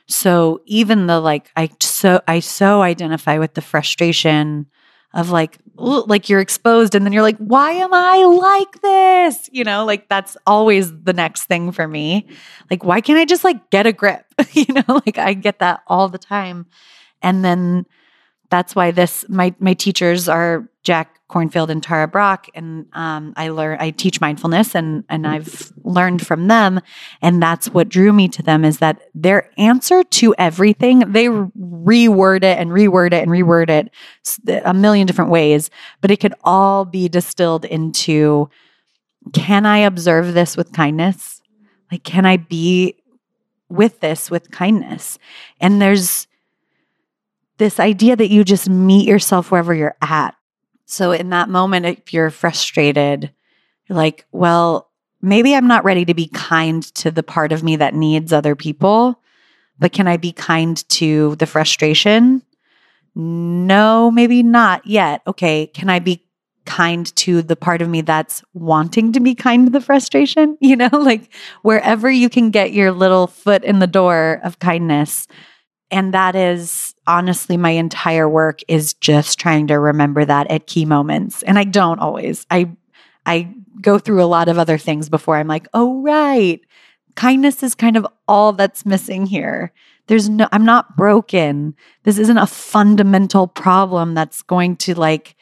So 0.07 0.61
even 0.65 1.07
the 1.07 1.19
like 1.19 1.51
I 1.55 1.69
so 1.79 2.21
I 2.27 2.39
so 2.39 2.81
identify 2.81 3.37
with 3.37 3.53
the 3.53 3.61
frustration 3.61 4.67
of 5.13 5.29
like 5.29 5.57
like 5.75 6.29
you're 6.29 6.39
exposed 6.39 6.95
and 6.95 7.05
then 7.05 7.13
you're 7.13 7.21
like 7.21 7.37
why 7.37 7.71
am 7.71 7.93
I 7.93 8.23
like 8.23 8.81
this? 8.81 9.49
You 9.51 9.63
know, 9.63 9.85
like 9.85 10.09
that's 10.09 10.37
always 10.45 10.91
the 11.03 11.13
next 11.13 11.45
thing 11.45 11.71
for 11.71 11.87
me. 11.87 12.27
Like 12.69 12.83
why 12.83 13.01
can't 13.01 13.19
I 13.19 13.25
just 13.25 13.43
like 13.43 13.69
get 13.69 13.87
a 13.87 13.93
grip? 13.93 14.25
you 14.53 14.73
know, 14.73 15.01
like 15.05 15.17
I 15.17 15.33
get 15.33 15.59
that 15.59 15.81
all 15.87 16.09
the 16.09 16.17
time. 16.17 16.65
And 17.21 17.43
then 17.45 17.85
that's 18.51 18.75
why 18.75 18.91
this 18.91 19.25
my 19.29 19.55
my 19.59 19.73
teachers 19.73 20.29
are 20.29 20.69
Jack 20.83 21.19
Kornfield 21.29 21.69
and 21.69 21.81
Tara 21.81 22.07
Brach, 22.07 22.49
and 22.53 22.85
um, 22.93 23.33
I 23.37 23.49
learn 23.49 23.77
I 23.79 23.91
teach 23.91 24.19
mindfulness, 24.19 24.75
and 24.75 25.05
and 25.09 25.25
I've 25.25 25.71
learned 25.83 26.27
from 26.27 26.47
them, 26.47 26.81
and 27.21 27.41
that's 27.41 27.69
what 27.69 27.89
drew 27.89 28.11
me 28.11 28.27
to 28.27 28.43
them 28.43 28.65
is 28.65 28.79
that 28.79 29.01
their 29.15 29.49
answer 29.57 30.03
to 30.03 30.35
everything 30.37 30.99
they 31.11 31.27
reword 31.27 32.43
it 32.43 32.59
and 32.59 32.71
reword 32.71 33.13
it 33.13 33.23
and 33.23 33.31
reword 33.31 33.69
it 33.69 33.91
a 34.65 34.73
million 34.73 35.07
different 35.07 35.31
ways, 35.31 35.69
but 36.01 36.11
it 36.11 36.19
could 36.19 36.35
all 36.43 36.85
be 36.85 37.07
distilled 37.07 37.65
into 37.65 38.49
can 39.33 39.65
I 39.65 39.79
observe 39.79 40.33
this 40.33 40.57
with 40.57 40.73
kindness? 40.73 41.41
Like, 41.91 42.03
can 42.03 42.25
I 42.25 42.37
be 42.37 42.95
with 43.69 43.99
this 44.01 44.29
with 44.29 44.51
kindness? 44.51 45.19
And 45.59 45.81
there's 45.81 46.27
this 47.61 47.79
idea 47.79 48.15
that 48.15 48.31
you 48.31 48.43
just 48.43 48.67
meet 48.67 49.07
yourself 49.07 49.51
wherever 49.51 49.71
you're 49.71 49.95
at. 50.01 50.33
So, 50.87 51.11
in 51.11 51.29
that 51.29 51.47
moment, 51.47 51.85
if 51.85 52.11
you're 52.11 52.31
frustrated, 52.31 53.31
you're 53.85 53.95
like, 53.95 54.25
well, 54.31 54.89
maybe 55.21 55.53
I'm 55.53 55.67
not 55.67 55.85
ready 55.85 56.03
to 56.05 56.15
be 56.15 56.27
kind 56.33 56.81
to 56.95 57.11
the 57.11 57.21
part 57.21 57.51
of 57.51 57.61
me 57.61 57.75
that 57.75 57.93
needs 57.93 58.33
other 58.33 58.55
people, 58.55 59.21
but 59.77 59.91
can 59.91 60.07
I 60.07 60.17
be 60.17 60.31
kind 60.31 60.83
to 60.89 61.35
the 61.35 61.45
frustration? 61.45 62.41
No, 63.13 64.09
maybe 64.09 64.41
not 64.41 64.87
yet. 64.87 65.21
Okay, 65.27 65.67
can 65.67 65.87
I 65.87 65.99
be 65.99 66.25
kind 66.65 67.15
to 67.17 67.43
the 67.43 67.55
part 67.55 67.83
of 67.83 67.89
me 67.89 68.01
that's 68.01 68.43
wanting 68.55 69.13
to 69.13 69.19
be 69.19 69.35
kind 69.35 69.67
to 69.67 69.71
the 69.71 69.81
frustration? 69.81 70.57
You 70.61 70.77
know, 70.77 70.89
like 70.93 71.31
wherever 71.61 72.09
you 72.09 72.27
can 72.27 72.49
get 72.49 72.73
your 72.73 72.91
little 72.91 73.27
foot 73.27 73.63
in 73.63 73.77
the 73.77 73.85
door 73.85 74.41
of 74.43 74.57
kindness, 74.57 75.27
and 75.91 76.11
that 76.15 76.35
is 76.35 76.90
honestly 77.07 77.57
my 77.57 77.71
entire 77.71 78.29
work 78.29 78.59
is 78.67 78.93
just 78.95 79.39
trying 79.39 79.67
to 79.67 79.79
remember 79.79 80.25
that 80.25 80.49
at 80.51 80.67
key 80.67 80.85
moments. 80.85 81.43
And 81.43 81.57
I 81.57 81.63
don't 81.63 81.99
always. 81.99 82.45
I 82.49 82.71
I 83.25 83.53
go 83.81 83.97
through 83.99 84.23
a 84.23 84.25
lot 84.25 84.47
of 84.47 84.57
other 84.57 84.77
things 84.77 85.09
before 85.09 85.37
I'm 85.37 85.47
like, 85.47 85.67
"Oh 85.73 86.01
right. 86.01 86.59
Kindness 87.15 87.63
is 87.63 87.75
kind 87.75 87.97
of 87.97 88.07
all 88.27 88.53
that's 88.53 88.85
missing 88.85 89.25
here." 89.25 89.71
There's 90.07 90.29
no 90.29 90.47
I'm 90.51 90.65
not 90.65 90.97
broken. 90.97 91.75
This 92.03 92.17
isn't 92.17 92.37
a 92.37 92.47
fundamental 92.47 93.47
problem 93.47 94.13
that's 94.13 94.41
going 94.41 94.77
to 94.77 94.97
like 94.97 95.35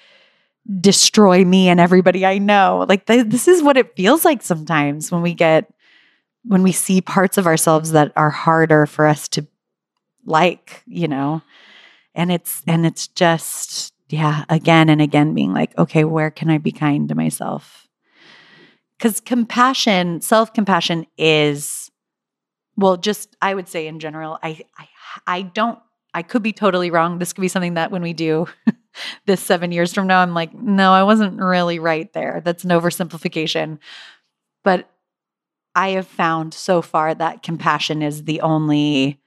destroy 0.80 1.44
me 1.46 1.70
and 1.70 1.80
everybody 1.80 2.26
I 2.26 2.38
know. 2.38 2.86
Like 2.88 3.06
th- 3.06 3.28
this 3.28 3.48
is 3.48 3.64
what 3.64 3.78
it 3.78 3.96
feels 3.96 4.26
like 4.26 4.42
sometimes 4.42 5.12
when 5.12 5.22
we 5.22 5.34
get 5.34 5.74
when 6.44 6.64
we 6.64 6.72
see 6.72 7.02
parts 7.02 7.38
of 7.38 7.48
ourselves 7.48 7.92
that 7.92 8.12
are 8.16 8.30
harder 8.30 8.86
for 8.86 9.06
us 9.06 9.28
to 9.30 9.48
like, 10.26 10.84
you 10.86 11.08
know. 11.08 11.42
And 12.16 12.32
it's 12.32 12.64
and 12.68 12.86
it's 12.86 13.08
just 13.08 13.94
yeah, 14.10 14.44
again 14.50 14.90
and 14.90 15.02
again 15.02 15.34
being 15.34 15.54
like, 15.54 15.78
okay, 15.78 16.04
where 16.04 16.32
can 16.32 16.50
I 16.50 16.58
be 16.58 16.72
kind 16.72 17.08
to 17.10 17.16
myself? 17.16 17.88
Cuz 19.00 19.20
compassion, 19.20 20.22
self-compassion 20.22 21.06
is 21.18 21.90
well, 22.76 22.98
just 22.98 23.36
I 23.42 23.54
would 23.54 23.68
say 23.68 23.88
in 23.88 24.00
general, 24.00 24.40
I 24.44 24.62
I 24.78 24.88
I 25.28 25.42
don't 25.44 25.80
I 26.14 26.24
could 26.24 26.42
be 26.44 26.54
totally 26.54 26.92
wrong. 26.92 27.20
This 27.20 27.34
could 27.34 27.42
be 27.42 27.48
something 27.48 27.76
that 27.76 27.92
when 27.92 28.02
we 28.02 28.14
do 28.14 28.48
this 29.26 29.42
7 29.42 29.72
years 29.72 29.94
from 29.94 30.08
now 30.08 30.22
I'm 30.22 30.34
like, 30.34 30.54
no, 30.54 30.92
I 30.92 31.04
wasn't 31.04 31.40
really 31.40 31.80
right 31.80 32.12
there. 32.14 32.42
That's 32.44 32.64
an 32.64 32.72
oversimplification. 32.72 33.80
But 34.64 34.90
I 35.76 35.90
have 35.90 36.08
found 36.08 36.54
so 36.54 36.82
far 36.82 37.14
that 37.16 37.44
compassion 37.44 38.02
is 38.02 38.24
the 38.24 38.42
only 38.42 39.20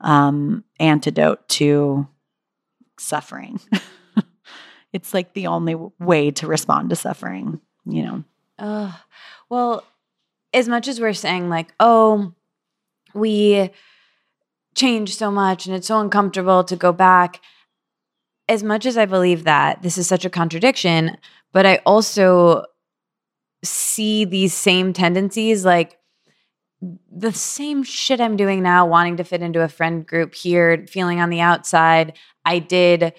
um, 0.00 0.64
antidote 0.78 1.48
to 1.48 2.06
suffering. 2.98 3.60
it's 4.92 5.14
like 5.14 5.32
the 5.34 5.46
only 5.46 5.76
way 5.98 6.30
to 6.32 6.46
respond 6.46 6.90
to 6.90 6.96
suffering, 6.96 7.60
you 7.84 8.02
know. 8.02 8.24
Uh, 8.58 8.92
well, 9.48 9.84
as 10.52 10.68
much 10.68 10.88
as 10.88 11.00
we're 11.00 11.12
saying 11.12 11.48
like, 11.48 11.72
oh, 11.80 12.32
we 13.14 13.70
change 14.74 15.16
so 15.16 15.30
much 15.30 15.66
and 15.66 15.74
it's 15.74 15.88
so 15.88 16.00
uncomfortable 16.00 16.64
to 16.64 16.76
go 16.76 16.92
back, 16.92 17.40
as 18.48 18.62
much 18.62 18.86
as 18.86 18.96
I 18.96 19.06
believe 19.06 19.44
that 19.44 19.82
this 19.82 19.98
is 19.98 20.06
such 20.06 20.24
a 20.24 20.30
contradiction, 20.30 21.16
but 21.52 21.66
I 21.66 21.80
also 21.86 22.64
see 23.62 24.24
these 24.24 24.52
same 24.52 24.92
tendencies 24.92 25.64
like 25.64 25.98
the 27.10 27.32
same 27.32 27.82
shit 27.82 28.20
I'm 28.20 28.36
doing 28.36 28.62
now, 28.62 28.86
wanting 28.86 29.16
to 29.18 29.24
fit 29.24 29.42
into 29.42 29.62
a 29.62 29.68
friend 29.68 30.06
group 30.06 30.34
here, 30.34 30.84
feeling 30.88 31.20
on 31.20 31.30
the 31.30 31.40
outside. 31.40 32.14
I 32.44 32.58
did, 32.58 33.14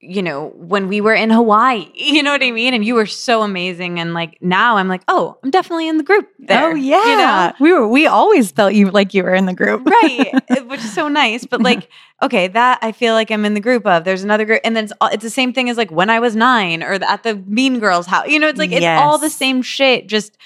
you 0.00 0.22
know, 0.22 0.48
when 0.54 0.88
we 0.88 1.00
were 1.00 1.14
in 1.14 1.30
Hawaii, 1.30 1.90
you 1.94 2.22
know 2.22 2.32
what 2.32 2.42
I 2.42 2.50
mean? 2.50 2.74
And 2.74 2.84
you 2.84 2.94
were 2.94 3.06
so 3.06 3.42
amazing. 3.42 3.98
And 3.98 4.14
like 4.14 4.38
now 4.40 4.76
I'm 4.76 4.88
like, 4.88 5.02
oh, 5.08 5.38
I'm 5.42 5.50
definitely 5.50 5.88
in 5.88 5.98
the 5.98 6.04
group. 6.04 6.28
Oh, 6.28 6.44
there, 6.46 6.70
oh 6.70 6.74
yeah. 6.74 7.04
You 7.04 7.16
know? 7.16 7.52
We 7.60 7.72
were 7.72 7.88
we 7.88 8.06
always 8.06 8.52
felt 8.52 8.74
you 8.74 8.90
like 8.90 9.14
you 9.14 9.22
were 9.22 9.34
in 9.34 9.46
the 9.46 9.54
group. 9.54 9.86
right. 9.86 10.32
Eh, 10.50 10.62
which 10.62 10.80
is 10.80 10.92
so 10.92 11.06
nice. 11.06 11.46
But 11.46 11.62
like, 11.62 11.88
okay, 12.22 12.48
that 12.48 12.80
I 12.82 12.90
feel 12.90 13.14
like 13.14 13.30
I'm 13.30 13.44
in 13.44 13.54
the 13.54 13.60
group 13.60 13.86
of. 13.86 14.02
There's 14.02 14.24
another 14.24 14.44
group. 14.44 14.60
And 14.64 14.74
then 14.74 14.84
it's, 14.84 14.92
it's 15.00 15.22
the 15.22 15.30
same 15.30 15.52
thing 15.52 15.70
as 15.70 15.76
like 15.76 15.92
when 15.92 16.10
I 16.10 16.18
was 16.18 16.34
nine 16.34 16.82
or 16.82 16.94
at 16.94 17.22
the 17.22 17.36
Mean 17.36 17.78
Girls 17.78 18.06
house. 18.06 18.26
You 18.26 18.40
know, 18.40 18.48
it's 18.48 18.58
like 18.58 18.72
it's 18.72 18.84
all 18.84 19.18
the 19.18 19.30
same 19.30 19.62
shit. 19.62 20.08
Just 20.08 20.36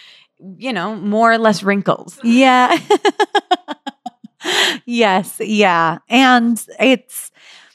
you 0.58 0.72
know, 0.72 0.96
more 0.96 1.32
or 1.32 1.38
less 1.38 1.62
wrinkles. 1.62 2.18
Yeah. 2.22 2.78
yes. 4.84 5.40
Yeah. 5.40 5.98
And 6.08 6.64
it's, 6.78 7.30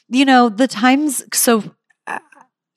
you 0.08 0.24
know, 0.24 0.48
the 0.48 0.68
times, 0.68 1.24
so 1.32 1.64
uh, 2.06 2.18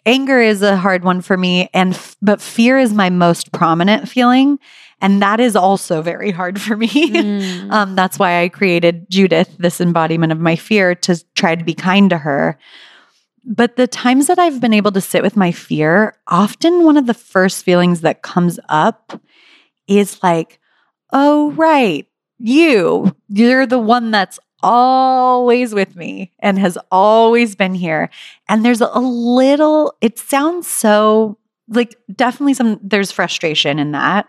anger 0.06 0.40
is 0.40 0.62
a 0.62 0.78
hard 0.78 1.04
one 1.04 1.22
for 1.22 1.38
me 1.38 1.70
and 1.74 2.00
but 2.22 2.42
fear 2.42 2.78
is 2.78 2.94
my 2.94 3.10
most 3.10 3.52
prominent 3.52 4.10
feeling 4.10 4.60
and 5.02 5.22
that 5.22 5.40
is 5.40 5.56
also 5.56 6.02
very 6.02 6.32
hard 6.32 6.60
for 6.60 6.76
me 6.76 6.90
mm. 6.90 7.72
um, 7.72 7.96
that's 7.96 8.20
why 8.20 8.42
i 8.42 8.50
created 8.50 9.06
judith 9.10 9.56
this 9.60 9.80
embodiment 9.80 10.32
of 10.32 10.40
my 10.40 10.56
fear 10.56 10.94
to 10.94 11.24
try 11.36 11.56
to 11.56 11.64
be 11.64 11.74
kind 11.74 12.10
to 12.10 12.18
her 12.18 12.58
but 13.46 13.78
the 13.78 13.88
times 13.88 14.28
that 14.28 14.40
i've 14.40 14.60
been 14.60 14.74
able 14.74 14.92
to 14.92 15.02
sit 15.02 15.24
with 15.24 15.38
my 15.38 15.54
fear 15.54 16.18
often 16.28 16.84
one 16.84 16.98
of 16.98 17.08
the 17.08 17.14
first 17.14 17.64
feelings 17.64 18.02
that 18.02 18.24
comes 18.24 18.60
up 18.68 19.22
is 19.88 20.22
like, 20.24 20.60
oh, 21.12 21.52
right, 21.52 22.08
you, 22.40 23.16
you're 23.30 23.66
the 23.66 23.80
one 23.80 24.12
that's 24.12 24.40
always 24.62 25.74
with 25.74 25.96
me 25.96 26.32
and 26.40 26.58
has 26.58 26.78
always 26.92 27.56
been 27.56 27.76
here. 27.76 28.10
And 28.48 28.66
there's 28.66 28.82
a 28.82 29.00
little, 29.00 29.94
it 30.02 30.18
sounds 30.18 30.68
so 30.68 31.38
like 31.68 31.96
definitely 32.14 32.54
some, 32.54 32.80
there's 32.82 33.12
frustration 33.12 33.78
in 33.78 33.92
that. 33.92 34.28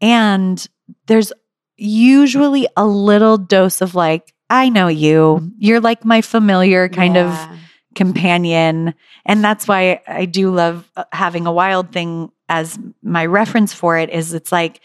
And 0.00 0.66
there's 1.06 1.32
usually 1.76 2.66
a 2.76 2.86
little 2.86 3.38
dose 3.38 3.80
of 3.80 3.94
like, 3.94 4.34
I 4.50 4.68
know 4.68 4.88
you. 4.88 5.52
You're 5.58 5.80
like 5.80 6.04
my 6.04 6.20
familiar 6.20 6.88
kind 6.88 7.14
yeah. 7.14 7.52
of 7.52 7.58
companion. 7.94 8.94
And 9.24 9.42
that's 9.42 9.66
why 9.66 10.00
I 10.06 10.24
do 10.26 10.50
love 10.50 10.90
uh, 10.96 11.04
having 11.12 11.46
a 11.46 11.52
wild 11.52 11.92
thing 11.92 12.30
as 12.48 12.78
my 13.02 13.26
reference 13.26 13.72
for 13.72 13.98
it 13.98 14.10
is 14.10 14.34
it's 14.34 14.52
like 14.52 14.80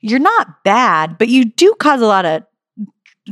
you're 0.00 0.18
not 0.18 0.62
bad, 0.64 1.18
but 1.18 1.28
you 1.28 1.44
do 1.44 1.74
cause 1.78 2.00
a 2.00 2.06
lot 2.06 2.24
of 2.24 2.44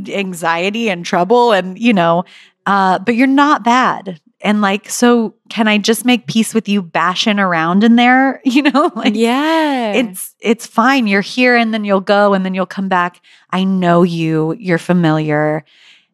anxiety 0.09 0.89
and 0.89 1.05
trouble 1.05 1.53
and 1.53 1.79
you 1.79 1.93
know, 1.93 2.25
uh, 2.66 2.99
but 2.99 3.14
you're 3.14 3.27
not 3.27 3.64
bad. 3.64 4.20
And 4.41 4.61
like, 4.61 4.91
so 4.91 5.35
can 5.49 5.68
I 5.68 5.79
just 5.79 6.05
make 6.05 6.27
peace 6.27 6.53
with 6.53 6.68
you 6.68 6.83
bashing 6.83 7.39
around 7.39 7.83
in 7.83 7.97
there? 7.97 8.41
You 8.55 8.62
know, 8.62 8.93
like 8.97 9.14
yeah, 9.16 9.93
it's 9.93 10.35
it's 10.41 10.66
fine. 10.66 11.07
You're 11.07 11.22
here 11.22 11.57
and 11.57 11.72
then 11.72 11.85
you'll 11.85 12.01
go 12.01 12.35
and 12.35 12.45
then 12.45 12.55
you'll 12.55 12.66
come 12.66 12.89
back. 12.89 13.20
I 13.51 13.64
know 13.64 14.03
you, 14.03 14.55
you're 14.59 14.79
familiar. 14.79 15.64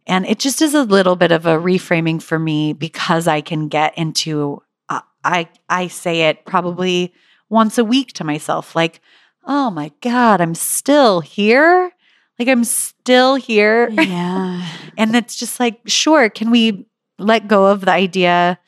And 0.06 0.26
it 0.26 0.38
just 0.38 0.62
is 0.62 0.74
a 0.74 0.84
little 0.84 1.16
bit 1.16 1.32
of 1.32 1.46
a 1.46 1.56
reframing 1.56 2.22
for 2.22 2.38
me 2.38 2.72
because 2.72 3.28
I 3.28 3.40
can 3.40 3.68
get 3.68 3.96
into 3.98 4.62
uh, 4.88 5.00
I 5.24 5.48
I 5.68 5.88
say 5.88 6.28
it 6.28 6.44
probably 6.46 7.12
once 7.51 7.76
a 7.76 7.84
week 7.84 8.12
to 8.14 8.24
myself 8.24 8.74
like, 8.74 9.01
"Oh 9.44 9.70
my 9.70 9.92
god, 10.01 10.40
I'm 10.40 10.55
still 10.55 11.20
here?" 11.20 11.92
Like 12.38 12.48
I'm 12.48 12.64
still 12.64 13.34
here. 13.34 13.90
Yeah. 13.90 14.66
and 14.96 15.14
it's 15.14 15.36
just 15.36 15.61
like, 15.61 15.80
"Sure, 15.86 16.30
can 16.30 16.51
we 16.51 16.86
let 17.18 17.48
go 17.48 17.66
of 17.66 17.82
the 17.82 17.92
idea 17.92 18.59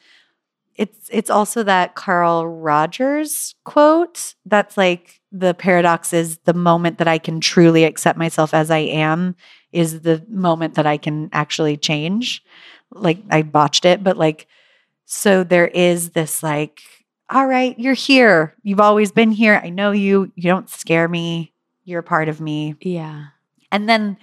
it's 0.77 1.09
it's 1.13 1.31
also 1.31 1.63
that 1.63 1.95
Carl 1.95 2.47
Rogers 2.47 3.55
quote 3.65 4.35
that's 4.47 4.77
like 4.77 5.21
the 5.31 5.55
paradox 5.55 6.13
is 6.13 6.39
the 6.39 6.55
moment 6.55 6.99
that 6.99 7.09
I 7.09 7.19
can 7.19 7.41
truly 7.41 7.85
accept 7.85 8.19
myself 8.19 8.53
as 8.55 8.71
I 8.71 8.79
am 8.79 9.35
is 9.73 10.01
the 10.01 10.25
moment 10.29 10.75
that 10.75 10.87
I 10.87 10.99
can 10.99 11.31
actually 11.33 11.77
change. 11.77 12.43
Like 12.91 13.19
I 13.31 13.43
botched 13.43 13.85
it, 13.85 14.05
but 14.05 14.19
like, 14.19 14.47
so 15.07 15.43
there 15.43 15.69
is 15.69 16.11
this 16.11 16.43
like, 16.43 16.83
all 17.33 17.47
right, 17.47 17.79
you're 17.79 17.95
here. 17.95 18.55
You've 18.63 18.81
always 18.81 19.11
been 19.11 19.31
here. 19.31 19.61
I 19.63 19.71
know 19.71 19.91
you. 19.91 20.31
You 20.35 20.43
don't 20.45 20.69
scare 20.69 21.09
me. 21.09 21.53
You're 21.85 22.01
a 22.01 22.05
part 22.05 22.29
of 22.29 22.41
me. 22.41 22.77
Yeah. 22.81 23.27
And 23.71 23.89
then 23.89 24.19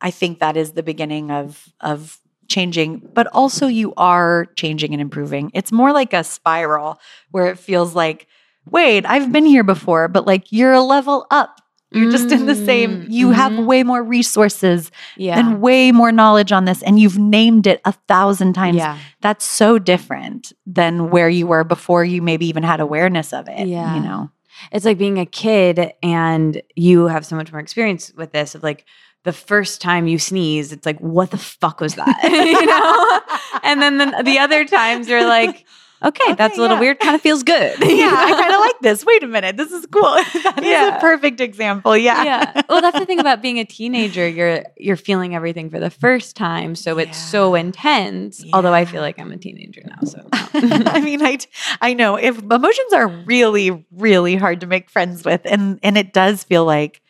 I 0.00 0.10
think 0.10 0.38
that 0.38 0.56
is 0.56 0.72
the 0.72 0.82
beginning 0.82 1.30
of 1.30 1.72
of 1.80 2.18
changing, 2.48 2.98
but 3.14 3.26
also 3.28 3.66
you 3.66 3.94
are 3.96 4.46
changing 4.56 4.92
and 4.92 5.00
improving. 5.00 5.50
It's 5.54 5.72
more 5.72 5.92
like 5.92 6.12
a 6.12 6.24
spiral 6.24 7.00
where 7.30 7.46
it 7.46 7.58
feels 7.58 7.94
like, 7.94 8.26
wait, 8.70 9.06
I've 9.06 9.32
been 9.32 9.46
here 9.46 9.64
before, 9.64 10.08
but 10.08 10.26
like 10.26 10.52
you're 10.52 10.72
a 10.72 10.82
level 10.82 11.26
up. 11.30 11.60
You're 11.94 12.10
just 12.10 12.30
in 12.32 12.46
the 12.46 12.54
same, 12.54 13.02
Mm, 13.02 13.06
you 13.10 13.30
have 13.30 13.52
mhm. 13.52 13.66
way 13.66 13.82
more 13.82 14.02
resources 14.02 14.90
Yeah. 15.16 15.38
and 15.38 15.60
way 15.60 15.92
more 15.92 16.10
knowledge 16.12 16.52
on 16.52 16.64
this, 16.64 16.82
and 16.82 16.98
you've 16.98 17.18
named 17.18 17.66
it 17.66 17.80
a 17.84 17.92
thousand 18.08 18.52
times. 18.54 18.76
yeah. 18.76 18.98
That's 19.20 19.44
so 19.44 19.78
different 19.78 20.52
than 20.66 21.10
where 21.10 21.28
you 21.28 21.46
were 21.46 21.64
before 21.64 22.04
you 22.04 22.20
maybe 22.20 22.46
even 22.46 22.62
had 22.62 22.80
awareness 22.80 23.32
of 23.32 23.48
it. 23.48 23.66
Yeah. 23.68 23.94
You 23.94 24.00
know? 24.02 24.30
It's 24.72 24.84
like 24.84 24.98
being 24.98 25.18
a 25.18 25.26
kid 25.26 25.92
and 26.02 26.60
you 26.76 27.06
have 27.06 27.24
so 27.26 27.36
much 27.36 27.50
more 27.52 27.60
experience 27.60 28.12
with 28.16 28.32
this 28.32 28.54
of 28.54 28.62
like 28.62 28.84
the 29.24 29.32
first 29.32 29.80
time 29.80 30.06
you 30.06 30.18
sneeze, 30.18 30.70
it's 30.72 30.84
like, 30.86 30.98
what 31.00 31.30
the 31.30 31.38
fuck 31.38 31.80
was 31.80 31.94
that? 31.94 32.20
you 32.24 32.66
know? 32.66 33.60
And 33.62 33.80
then 33.80 33.96
the, 33.98 34.22
the 34.22 34.38
other 34.38 34.64
times 34.66 35.08
you're 35.08 35.26
like, 35.26 35.64
okay, 36.04 36.22
Okay, 36.24 36.34
that's 36.34 36.56
a 36.58 36.60
little 36.60 36.76
yeah. 36.76 36.80
weird, 36.80 37.00
kind 37.00 37.14
of 37.14 37.20
feels 37.20 37.42
good. 37.42 37.78
Yeah, 37.84 38.10
I 38.12 38.30
kind 38.32 38.52
of 38.54 38.60
like 38.68 38.78
this. 38.80 39.04
Wait 39.04 39.22
a 39.22 39.26
minute. 39.26 39.56
This 39.56 39.72
is 39.72 39.86
cool. 39.86 40.02
That 40.44 40.58
is 40.58 40.64
Yeah. 40.66 40.96
a 40.96 41.00
perfect 41.00 41.40
example. 41.40 41.96
Yeah. 41.96 42.22
yeah. 42.24 42.62
Well, 42.68 42.80
that's 42.80 42.98
the 42.98 43.06
thing 43.06 43.18
about 43.20 43.40
being 43.42 43.58
a 43.58 43.64
teenager. 43.64 44.26
You're 44.28 44.64
you're 44.76 44.96
feeling 44.96 45.34
everything 45.34 45.70
for 45.70 45.80
the 45.80 45.90
first 45.90 46.36
time, 46.36 46.74
so 46.74 46.98
it's 46.98 47.16
so 47.18 47.54
intense. 47.54 48.44
Although 48.52 48.74
I 48.74 48.84
feel 48.84 49.00
like 49.02 49.18
I'm 49.18 49.32
a 49.32 49.36
teenager 49.36 49.82
now, 49.86 50.02
so 50.04 50.26
I 50.32 51.00
mean, 51.00 51.22
I 51.22 51.38
I 51.80 51.94
know 51.94 52.16
if 52.16 52.38
emotions 52.38 52.92
are 52.92 53.08
really 53.08 53.84
really 53.92 54.36
hard 54.36 54.60
to 54.60 54.66
make 54.66 54.90
friends 54.90 55.24
with, 55.24 55.40
and 55.44 55.78
and 55.82 55.96
it 55.96 56.12
does 56.12 56.44
feel 56.44 56.64
like 56.64 57.00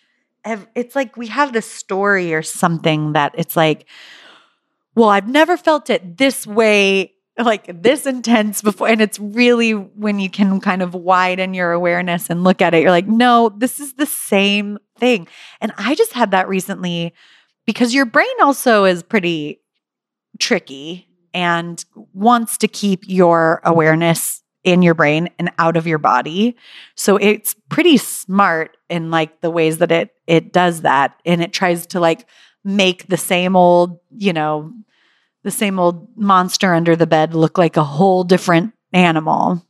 it's 0.74 0.94
like 0.94 1.16
we 1.16 1.28
have 1.28 1.52
this 1.54 1.70
story 1.70 2.34
or 2.34 2.42
something 2.42 3.14
that 3.14 3.34
it's 3.38 3.56
like, 3.56 3.86
well, 4.94 5.08
I've 5.08 5.28
never 5.28 5.56
felt 5.56 5.88
it 5.90 6.18
this 6.18 6.46
way. 6.46 7.13
Like 7.36 7.82
this 7.82 8.06
intense 8.06 8.62
before, 8.62 8.88
and 8.88 9.00
it's 9.00 9.18
really 9.18 9.72
when 9.72 10.20
you 10.20 10.30
can 10.30 10.60
kind 10.60 10.82
of 10.82 10.94
widen 10.94 11.52
your 11.52 11.72
awareness 11.72 12.30
and 12.30 12.44
look 12.44 12.62
at 12.62 12.74
it, 12.74 12.82
you're 12.82 12.92
like, 12.92 13.08
no, 13.08 13.48
this 13.48 13.80
is 13.80 13.94
the 13.94 14.06
same 14.06 14.78
thing. 14.98 15.26
And 15.60 15.72
I 15.76 15.96
just 15.96 16.12
had 16.12 16.30
that 16.30 16.48
recently 16.48 17.12
because 17.66 17.92
your 17.92 18.04
brain 18.04 18.26
also 18.40 18.84
is 18.84 19.02
pretty 19.02 19.60
tricky 20.38 21.08
and 21.32 21.84
wants 22.12 22.56
to 22.58 22.68
keep 22.68 23.02
your 23.06 23.60
awareness 23.64 24.42
in 24.62 24.82
your 24.82 24.94
brain 24.94 25.28
and 25.38 25.50
out 25.58 25.76
of 25.76 25.86
your 25.86 25.98
body. 25.98 26.56
So 26.94 27.16
it's 27.16 27.54
pretty 27.68 27.96
smart 27.96 28.76
in 28.88 29.10
like 29.10 29.40
the 29.40 29.50
ways 29.50 29.78
that 29.78 29.92
it 29.92 30.10
it 30.26 30.52
does 30.52 30.82
that 30.82 31.20
and 31.26 31.42
it 31.42 31.52
tries 31.52 31.86
to 31.88 32.00
like 32.00 32.26
make 32.64 33.06
the 33.08 33.16
same 33.16 33.56
old, 33.56 33.98
you 34.16 34.32
know, 34.32 34.72
the 35.44 35.50
same 35.50 35.78
old 35.78 36.08
monster 36.16 36.74
under 36.74 36.96
the 36.96 37.06
bed 37.06 37.34
look 37.34 37.56
like 37.56 37.76
a 37.76 37.84
whole 37.84 38.24
different 38.24 38.72
animal. 38.92 39.64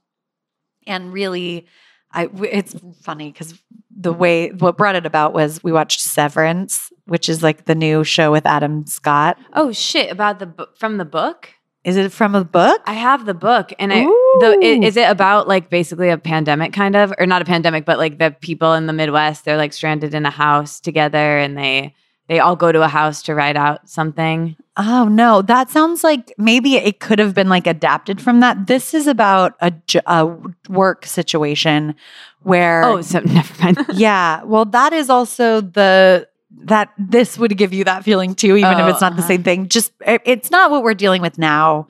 And 0.86 1.12
really 1.12 1.66
I 2.12 2.28
it's 2.42 2.74
funny 3.02 3.32
cuz 3.32 3.60
the 3.94 4.12
way 4.12 4.50
what 4.50 4.76
brought 4.76 4.96
it 4.96 5.06
about 5.06 5.34
was 5.34 5.62
we 5.62 5.72
watched 5.72 6.00
Severance, 6.00 6.92
which 7.06 7.28
is 7.28 7.42
like 7.42 7.66
the 7.66 7.74
new 7.74 8.04
show 8.04 8.32
with 8.32 8.46
Adam 8.46 8.86
Scott. 8.86 9.38
Oh 9.52 9.72
shit! 9.72 10.10
About 10.10 10.38
the 10.38 10.68
from 10.78 10.96
the 10.96 11.04
book. 11.04 11.50
Is 11.84 11.98
it 11.98 12.12
from 12.12 12.34
a 12.34 12.44
book? 12.44 12.80
I 12.86 12.94
have 12.94 13.26
the 13.26 13.34
book, 13.34 13.72
and 13.78 13.92
I 13.92 14.04
the 14.40 14.58
is 14.62 14.96
it 14.96 15.08
about 15.10 15.46
like 15.46 15.68
basically 15.68 16.08
a 16.08 16.16
pandemic 16.16 16.72
kind 16.72 16.96
of, 16.96 17.12
or 17.18 17.26
not 17.26 17.42
a 17.42 17.44
pandemic, 17.44 17.84
but 17.84 17.98
like 17.98 18.18
the 18.18 18.34
people 18.40 18.72
in 18.72 18.86
the 18.86 18.94
Midwest 18.94 19.44
they're 19.44 19.58
like 19.58 19.74
stranded 19.74 20.14
in 20.14 20.24
a 20.24 20.30
house 20.30 20.80
together, 20.80 21.38
and 21.38 21.58
they 21.58 21.94
they 22.28 22.38
all 22.40 22.56
go 22.56 22.72
to 22.72 22.82
a 22.82 22.88
house 22.88 23.22
to 23.24 23.34
write 23.34 23.56
out 23.56 23.88
something. 23.88 24.56
Oh 24.76 25.06
no, 25.08 25.42
that 25.42 25.70
sounds 25.70 26.02
like 26.02 26.32
maybe 26.38 26.76
it 26.76 26.98
could 27.00 27.18
have 27.18 27.34
been 27.34 27.48
like 27.48 27.66
adapted 27.66 28.20
from 28.20 28.40
that. 28.40 28.66
This 28.66 28.94
is 28.94 29.06
about 29.06 29.54
a, 29.60 29.72
a 30.06 30.26
work 30.68 31.06
situation 31.06 31.94
where 32.42 32.82
Oh, 32.84 33.00
so 33.02 33.20
never 33.24 33.62
mind. 33.62 33.86
yeah, 33.94 34.42
well 34.44 34.64
that 34.66 34.92
is 34.92 35.10
also 35.10 35.60
the 35.60 36.26
that 36.62 36.92
this 36.98 37.36
would 37.38 37.56
give 37.56 37.72
you 37.74 37.84
that 37.84 38.04
feeling 38.04 38.34
too 38.34 38.56
even 38.56 38.72
if 38.72 38.78
Oh, 38.80 38.88
it's 38.88 39.00
not 39.00 39.12
the 39.16 39.18
uh-huh. 39.18 39.28
same 39.28 39.42
thing. 39.42 39.68
Just 39.68 39.92
it- 40.06 40.22
it's 40.24 40.50
not 40.50 40.70
what 40.70 40.82
we're 40.82 40.94
dealing 40.94 41.22
with 41.22 41.38
now. 41.38 41.86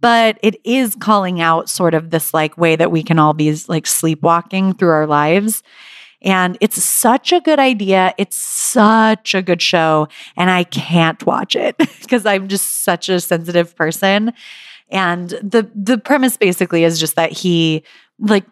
But 0.00 0.38
it 0.42 0.60
is 0.64 0.94
calling 0.96 1.40
out 1.40 1.70
sort 1.70 1.94
of 1.94 2.10
this 2.10 2.34
like 2.34 2.58
way 2.58 2.76
that 2.76 2.90
we 2.92 3.02
can 3.02 3.18
all 3.18 3.32
be 3.32 3.56
like 3.68 3.86
sleepwalking 3.86 4.74
through 4.74 4.90
our 4.90 5.06
lives. 5.06 5.62
And 6.24 6.56
it's 6.60 6.82
such 6.82 7.32
a 7.32 7.40
good 7.40 7.58
idea. 7.58 8.14
It's 8.16 8.36
such 8.36 9.34
a 9.34 9.42
good 9.42 9.60
show. 9.62 10.08
And 10.36 10.50
I 10.50 10.64
can't 10.64 11.24
watch 11.26 11.54
it 11.54 11.76
because 12.00 12.26
I'm 12.26 12.48
just 12.48 12.82
such 12.82 13.08
a 13.08 13.20
sensitive 13.20 13.76
person. 13.76 14.32
And 14.88 15.30
the 15.30 15.70
the 15.74 15.98
premise 15.98 16.36
basically 16.36 16.84
is 16.84 16.98
just 16.98 17.16
that 17.16 17.32
he 17.32 17.84
like 18.18 18.44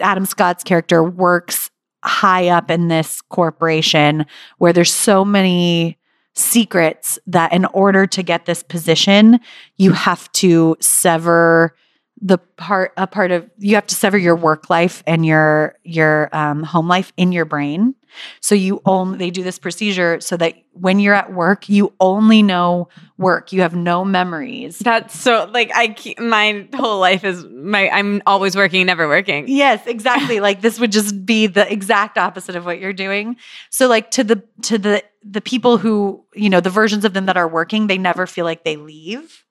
Adam 0.00 0.26
Scott's 0.26 0.64
character 0.64 1.02
works 1.02 1.70
high 2.04 2.48
up 2.48 2.70
in 2.70 2.88
this 2.88 3.20
corporation 3.22 4.26
where 4.58 4.72
there's 4.72 4.92
so 4.92 5.24
many 5.24 5.98
secrets 6.34 7.18
that 7.26 7.52
in 7.52 7.64
order 7.66 8.06
to 8.06 8.22
get 8.22 8.46
this 8.46 8.62
position, 8.62 9.40
you 9.76 9.92
have 9.92 10.30
to 10.32 10.76
sever 10.80 11.74
the 12.22 12.38
part 12.38 12.92
a 12.96 13.06
part 13.06 13.30
of 13.30 13.48
you 13.58 13.74
have 13.74 13.86
to 13.86 13.94
sever 13.94 14.18
your 14.18 14.36
work 14.36 14.68
life 14.70 15.02
and 15.06 15.24
your 15.24 15.76
your 15.84 16.28
um, 16.32 16.62
home 16.62 16.88
life 16.88 17.12
in 17.16 17.32
your 17.32 17.44
brain 17.44 17.94
so 18.40 18.54
you 18.54 18.82
only 18.84 19.18
they 19.18 19.30
do 19.30 19.42
this 19.42 19.58
procedure 19.58 20.20
so 20.20 20.36
that 20.36 20.54
when 20.72 20.98
you're 20.98 21.14
at 21.14 21.32
work 21.32 21.68
you 21.68 21.92
only 22.00 22.42
know 22.42 22.88
work 23.16 23.52
you 23.52 23.62
have 23.62 23.74
no 23.74 24.04
memories 24.04 24.78
That's 24.78 25.18
so 25.18 25.48
like 25.52 25.74
I 25.74 25.88
keep, 25.88 26.18
my 26.18 26.66
whole 26.74 27.00
life 27.00 27.24
is 27.24 27.44
my 27.70 27.88
I'm 27.90 28.22
always 28.26 28.56
working, 28.56 28.86
never 28.86 29.06
working. 29.06 29.44
Yes, 29.48 29.86
exactly. 29.86 30.40
like 30.48 30.60
this 30.60 30.80
would 30.80 30.92
just 30.92 31.24
be 31.24 31.46
the 31.46 31.70
exact 31.70 32.18
opposite 32.18 32.56
of 32.56 32.64
what 32.64 32.80
you're 32.80 32.92
doing. 32.92 33.36
So 33.70 33.88
like 33.88 34.10
to 34.12 34.24
the 34.24 34.42
to 34.62 34.78
the 34.78 35.04
the 35.22 35.40
people 35.40 35.78
who, 35.78 36.24
you 36.34 36.48
know, 36.50 36.60
the 36.60 36.70
versions 36.70 37.04
of 37.04 37.12
them 37.12 37.26
that 37.26 37.36
are 37.36 37.48
working, 37.48 37.86
they 37.86 37.98
never 37.98 38.26
feel 38.26 38.44
like 38.44 38.64
they 38.64 38.76
leave. 38.76 39.44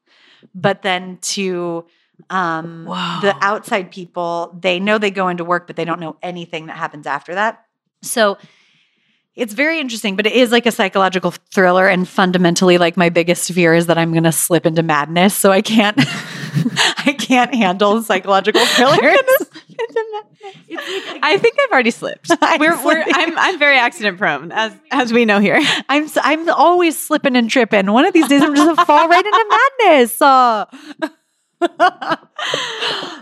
But 0.56 0.82
then 0.82 1.18
to 1.22 1.86
um 2.30 2.86
Whoa. 2.86 3.20
the 3.22 3.36
outside 3.42 3.92
people, 3.92 4.58
they 4.60 4.80
know 4.80 4.98
they 4.98 5.12
go 5.12 5.28
into 5.30 5.44
work 5.44 5.68
but 5.68 5.76
they 5.76 5.86
don't 5.86 6.00
know 6.00 6.18
anything 6.22 6.68
that 6.68 6.78
happens 6.78 7.08
after 7.08 7.36
that. 7.36 7.66
So 8.02 8.38
it's 9.36 9.54
very 9.54 9.80
interesting, 9.80 10.16
but 10.18 10.26
it 10.26 10.34
is 10.34 10.52
like 10.52 10.66
a 10.66 10.72
psychological 10.72 11.32
thriller. 11.32 11.88
And 11.88 12.08
fundamentally, 12.08 12.78
like 12.78 12.98
my 12.98 13.10
biggest 13.10 13.52
fear 13.54 13.74
is 13.74 13.86
that 13.86 13.98
I'm 13.98 14.12
going 14.12 14.24
to 14.26 14.34
slip 14.34 14.66
into 14.66 14.84
madness. 14.84 15.34
So 15.34 15.50
I 15.52 15.62
can't, 15.62 15.96
I 16.98 17.16
can't 17.18 17.54
handle 17.56 18.02
psychological 18.04 18.66
thrillers. 18.66 19.00
I 21.22 21.38
think 21.42 21.56
I've 21.60 21.72
already 21.72 21.92
slipped. 21.92 22.32
I'm 22.42 22.60
We're, 22.60 22.84
we're. 22.86 23.04
I'm 23.08 23.38
I'm 23.38 23.60
very 23.60 23.78
accident 23.78 24.18
prone 24.18 24.52
as 24.52 24.74
as 24.92 25.14
we 25.14 25.24
know 25.26 25.40
here. 25.40 25.60
I'm 25.90 26.04
s- 26.04 26.18
I'm 26.22 26.50
always 26.50 26.98
slipping 27.00 27.36
and 27.36 27.50
tripping. 27.50 27.92
One 27.92 28.06
of 28.06 28.14
these 28.14 28.28
days, 28.28 28.42
I'm 28.42 28.56
just 28.56 28.68
gonna 28.76 28.86
fall 28.86 29.08
right 29.08 29.26
into 29.26 29.58
madness. 29.88 30.22
Uh. 30.22 30.66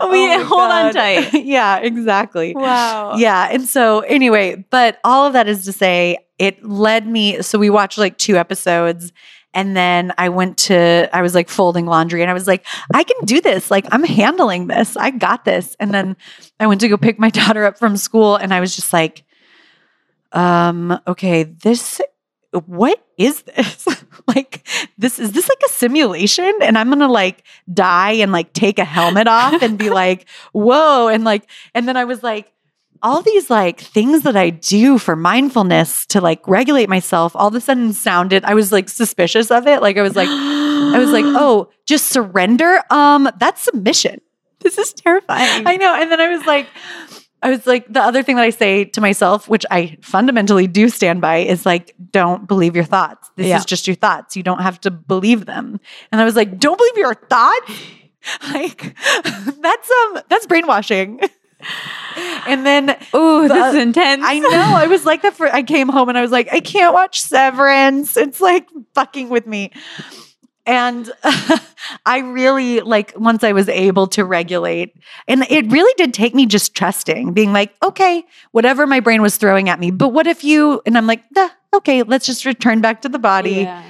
We- 0.00 0.28
my 0.28 0.44
hold 0.44 0.70
on 0.70 0.92
tight. 0.94 1.34
yeah, 1.44 1.78
exactly. 1.78 2.54
Wow. 2.54 3.16
Yeah. 3.16 3.48
And 3.50 3.66
so, 3.66 4.00
anyway, 4.00 4.64
but 4.70 4.98
all 5.04 5.26
of 5.26 5.32
that 5.32 5.48
is 5.48 5.64
to 5.64 5.72
say, 5.72 6.18
it 6.38 6.62
led 6.64 7.06
me. 7.06 7.42
So, 7.42 7.58
we 7.58 7.68
watched 7.68 7.98
like 7.98 8.16
two 8.16 8.36
episodes. 8.36 9.12
And 9.54 9.76
then 9.76 10.12
I 10.18 10.28
went 10.28 10.56
to, 10.58 11.08
I 11.12 11.22
was 11.22 11.34
like 11.34 11.48
folding 11.48 11.86
laundry 11.86 12.20
and 12.22 12.30
I 12.30 12.34
was 12.34 12.46
like, 12.46 12.64
I 12.94 13.02
can 13.02 13.24
do 13.24 13.40
this. 13.40 13.70
Like, 13.70 13.86
I'm 13.90 14.04
handling 14.04 14.66
this. 14.68 14.96
I 14.96 15.10
got 15.10 15.44
this. 15.44 15.74
And 15.80 15.92
then 15.92 16.16
I 16.60 16.66
went 16.66 16.80
to 16.82 16.88
go 16.88 16.96
pick 16.96 17.18
my 17.18 17.30
daughter 17.40 17.64
up 17.64 17.78
from 17.78 17.96
school 17.96 18.36
and 18.36 18.52
I 18.54 18.60
was 18.60 18.76
just 18.76 18.92
like, 18.92 19.24
um, 20.32 21.00
okay, 21.06 21.44
this, 21.44 22.00
what 22.52 23.02
is 23.16 23.42
this? 23.42 23.86
like, 24.26 24.66
this, 24.96 25.18
is 25.18 25.32
this 25.32 25.48
like 25.48 25.60
a 25.66 25.68
simulation? 25.68 26.52
And 26.62 26.78
I'm 26.78 26.88
gonna 26.88 27.08
like 27.08 27.44
die 27.72 28.12
and 28.12 28.32
like 28.32 28.52
take 28.52 28.78
a 28.78 28.84
helmet 28.84 29.26
off 29.26 29.62
and 29.62 29.78
be 29.78 29.90
like, 30.02 30.26
whoa. 30.52 31.08
And 31.08 31.24
like, 31.24 31.48
and 31.74 31.86
then 31.86 31.96
I 31.96 32.04
was 32.04 32.22
like, 32.22 32.52
all 33.02 33.22
these 33.22 33.48
like 33.48 33.80
things 33.80 34.22
that 34.22 34.36
I 34.36 34.50
do 34.50 34.98
for 34.98 35.14
mindfulness 35.14 36.04
to 36.06 36.20
like 36.20 36.46
regulate 36.48 36.88
myself 36.88 37.36
all 37.36 37.48
of 37.48 37.54
a 37.54 37.60
sudden 37.60 37.92
sounded, 37.92 38.44
I 38.44 38.54
was 38.54 38.72
like 38.72 38.88
suspicious 38.88 39.50
of 39.50 39.66
it. 39.66 39.82
Like, 39.82 39.96
I 39.96 40.02
was 40.02 40.16
like, 40.16 40.28
I 40.28 40.98
was 40.98 41.10
like, 41.10 41.24
oh, 41.28 41.70
just 41.86 42.06
surrender. 42.06 42.82
Um, 42.90 43.30
that's 43.38 43.62
submission. 43.62 44.20
this 44.60 44.78
is 44.78 44.92
terrifying. 44.92 45.66
I 45.66 45.76
know. 45.76 45.94
And 45.94 46.10
then 46.10 46.20
I 46.20 46.28
was 46.28 46.44
like, 46.46 46.66
I 47.42 47.50
was 47.50 47.66
like, 47.66 47.86
the 47.92 48.00
other 48.02 48.22
thing 48.22 48.36
that 48.36 48.42
I 48.44 48.50
say 48.50 48.84
to 48.84 49.00
myself, 49.00 49.48
which 49.48 49.64
I 49.70 49.96
fundamentally 50.02 50.66
do 50.66 50.88
stand 50.88 51.20
by, 51.20 51.38
is 51.38 51.64
like, 51.64 51.94
don't 52.10 52.48
believe 52.48 52.74
your 52.74 52.84
thoughts. 52.84 53.30
This 53.36 53.46
Yeah. 53.46 53.58
is 53.58 53.64
just 53.64 53.86
your 53.86 53.94
thoughts. 53.96 54.36
You 54.36 54.42
don't 54.42 54.60
have 54.60 54.80
to 54.80 54.90
believe 54.90 55.46
them. 55.46 55.78
And 56.10 56.20
I 56.20 56.24
was 56.24 56.34
like, 56.36 56.58
don't 56.58 56.76
believe 56.76 56.96
your 56.96 57.14
thoughts? 57.14 57.72
Like, 58.52 58.94
that's 59.14 59.90
um, 59.90 60.20
that's 60.28 60.44
brainwashing. 60.46 61.20
and 62.46 62.66
then 62.66 62.96
Oh, 63.14 63.46
The- 63.46 63.54
this 63.54 63.74
is 63.74 63.80
intense. 63.82 64.22
I 64.26 64.38
know. 64.40 64.50
I 64.76 64.86
was 64.88 65.06
like 65.06 65.22
that 65.22 65.34
for 65.34 65.46
I 65.46 65.62
came 65.62 65.88
home 65.88 66.08
and 66.08 66.18
I 66.18 66.20
was 66.20 66.32
like, 66.32 66.48
I 66.52 66.58
can't 66.60 66.92
watch 66.92 67.20
Severance. 67.20 68.16
It's 68.16 68.40
like 68.40 68.66
fucking 68.94 69.28
with 69.28 69.46
me. 69.46 69.70
And 70.68 71.10
I 72.06 72.18
really 72.18 72.80
like 72.80 73.14
once 73.16 73.42
I 73.42 73.52
was 73.52 73.70
able 73.70 74.06
to 74.08 74.24
regulate, 74.24 74.94
and 75.26 75.44
it 75.48 75.72
really 75.72 75.92
did 75.96 76.12
take 76.12 76.34
me 76.34 76.44
just 76.44 76.74
trusting, 76.74 77.32
being 77.32 77.54
like, 77.54 77.74
okay, 77.82 78.24
whatever 78.52 78.86
my 78.86 79.00
brain 79.00 79.22
was 79.22 79.38
throwing 79.38 79.70
at 79.70 79.80
me, 79.80 79.90
but 79.90 80.10
what 80.10 80.26
if 80.26 80.44
you, 80.44 80.82
and 80.84 80.98
I'm 80.98 81.06
like, 81.06 81.22
"Nah, 81.34 81.48
okay, 81.74 82.02
let's 82.02 82.26
just 82.26 82.44
return 82.44 82.80
back 82.82 83.00
to 83.02 83.08
the 83.08 83.18
body. 83.18 83.62
Yeah. 83.62 83.82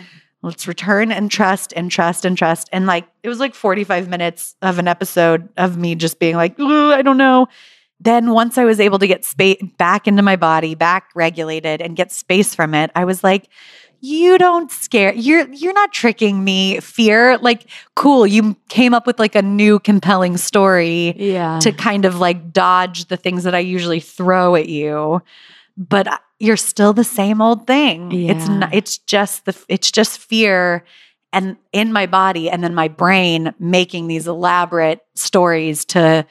Let's 0.43 0.69
return 0.69 1.11
and 1.11 1.31
trust 1.31 1.73
and 1.75 1.91
trust 1.91 2.25
and 2.25 2.39
trust. 2.39 2.69
And 2.73 2.87
like, 2.87 3.07
it 3.25 3.29
was 3.29 3.41
like 3.41 3.55
45 3.55 4.09
minutes 4.09 4.55
of 4.63 4.79
an 4.79 4.87
episode 4.87 5.49
of 5.57 5.77
me 5.77 5.97
just 5.97 6.21
being 6.21 6.37
like, 6.37 6.55
I 6.61 7.03
don't 7.03 7.17
know. 7.17 7.49
Then 8.01 8.31
once 8.31 8.57
I 8.57 8.65
was 8.65 8.79
able 8.79 9.01
to 9.01 9.09
get 9.09 9.25
space 9.25 9.61
back 9.77 10.07
into 10.07 10.23
my 10.23 10.37
body, 10.37 10.77
back 10.77 11.11
regulated 11.17 11.83
and 11.83 11.97
get 11.97 12.13
space 12.13 12.55
from 12.55 12.73
it, 12.73 12.93
I 12.95 13.05
was 13.05 13.25
like, 13.25 13.49
you 14.01 14.39
don't 14.39 14.71
scare 14.71 15.13
you're 15.15 15.49
you're 15.53 15.73
not 15.73 15.93
tricking 15.93 16.45
me 16.45 16.81
fear. 16.81 17.39
Like 17.39 17.67
cool 17.97 18.27
you 18.27 18.57
came 18.69 18.95
up 18.95 19.07
with 19.07 19.19
like 19.19 19.35
a 19.35 19.43
new 19.43 19.79
compelling 19.79 20.37
story 20.37 21.15
Yeah. 21.19 21.59
to 21.61 21.73
kind 21.73 22.05
of 22.05 22.19
like 22.21 22.53
dodge 22.53 23.07
the 23.07 23.17
things 23.17 23.45
that 23.45 23.55
i 23.55 23.59
usually 23.59 24.01
throw 24.01 24.55
at 24.55 24.69
you 24.69 25.21
but 25.77 26.07
you're 26.41 26.57
still 26.57 26.93
the 26.93 27.05
same 27.05 27.41
old 27.43 27.67
thing. 27.67 28.13
It's 28.13 28.49
not 28.49 28.75
it's 28.75 28.99
just 28.99 29.45
the 29.45 29.57
it's 29.69 29.91
just 29.91 30.19
fear 30.19 30.85
and 31.33 31.57
in 31.73 31.93
my 31.93 32.07
body 32.07 32.49
and 32.51 32.63
then 32.65 32.75
my 32.75 32.89
brain 32.89 33.53
making 33.59 34.07
these 34.09 34.27
elaborate 34.27 35.01
stories 35.15 35.85
to 35.87 36.25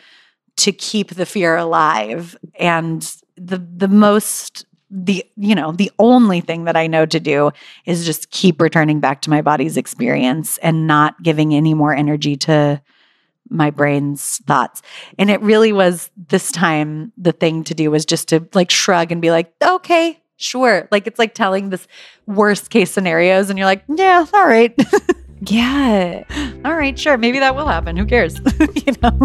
to 0.57 0.71
keep 0.71 1.11
the 1.15 1.25
fear 1.25 1.55
alive. 1.57 2.35
And 2.59 3.01
the 3.35 3.57
the 3.57 3.87
most 3.87 4.65
the 4.89 5.25
you 5.35 5.53
know 5.53 5.71
the 5.73 5.91
only 5.99 6.39
thing 6.39 6.63
that 6.63 6.77
i 6.77 6.87
know 6.87 7.05
to 7.05 7.19
do 7.19 7.51
is 7.85 8.05
just 8.05 8.29
keep 8.31 8.61
returning 8.61 9.01
back 9.01 9.21
to 9.21 9.29
my 9.29 9.41
body's 9.41 9.75
experience 9.75 10.57
and 10.59 10.87
not 10.87 11.21
giving 11.21 11.53
any 11.53 11.73
more 11.73 11.93
energy 11.93 12.37
to 12.37 12.81
my 13.49 13.69
brain's 13.69 14.37
thoughts. 14.39 14.81
And 15.17 15.29
it 15.29 15.41
really 15.41 15.71
was 15.71 16.09
this 16.29 16.51
time 16.51 17.11
the 17.17 17.31
thing 17.31 17.63
to 17.65 17.73
do 17.73 17.91
was 17.91 18.05
just 18.05 18.29
to 18.29 18.47
like 18.53 18.71
shrug 18.71 19.11
and 19.11 19.21
be 19.21 19.31
like 19.31 19.53
okay 19.65 20.21
sure. 20.37 20.87
Like 20.91 21.07
it's 21.07 21.17
like 21.19 21.33
telling 21.33 21.69
this 21.69 21.87
worst 22.25 22.69
case 22.69 22.91
scenarios 22.91 23.49
and 23.49 23.57
you're 23.57 23.65
like 23.65 23.83
yeah 23.95 24.25
all 24.33 24.45
right. 24.45 24.75
Yeah. 25.41 26.23
all 26.65 26.73
right 26.73 26.97
sure. 26.97 27.15
Maybe 27.15 27.37
that 27.39 27.55
will 27.55 27.67
happen. 27.67 27.95
Who 27.95 28.05
cares? 28.05 28.39
You 28.85 28.93
know 29.03 29.19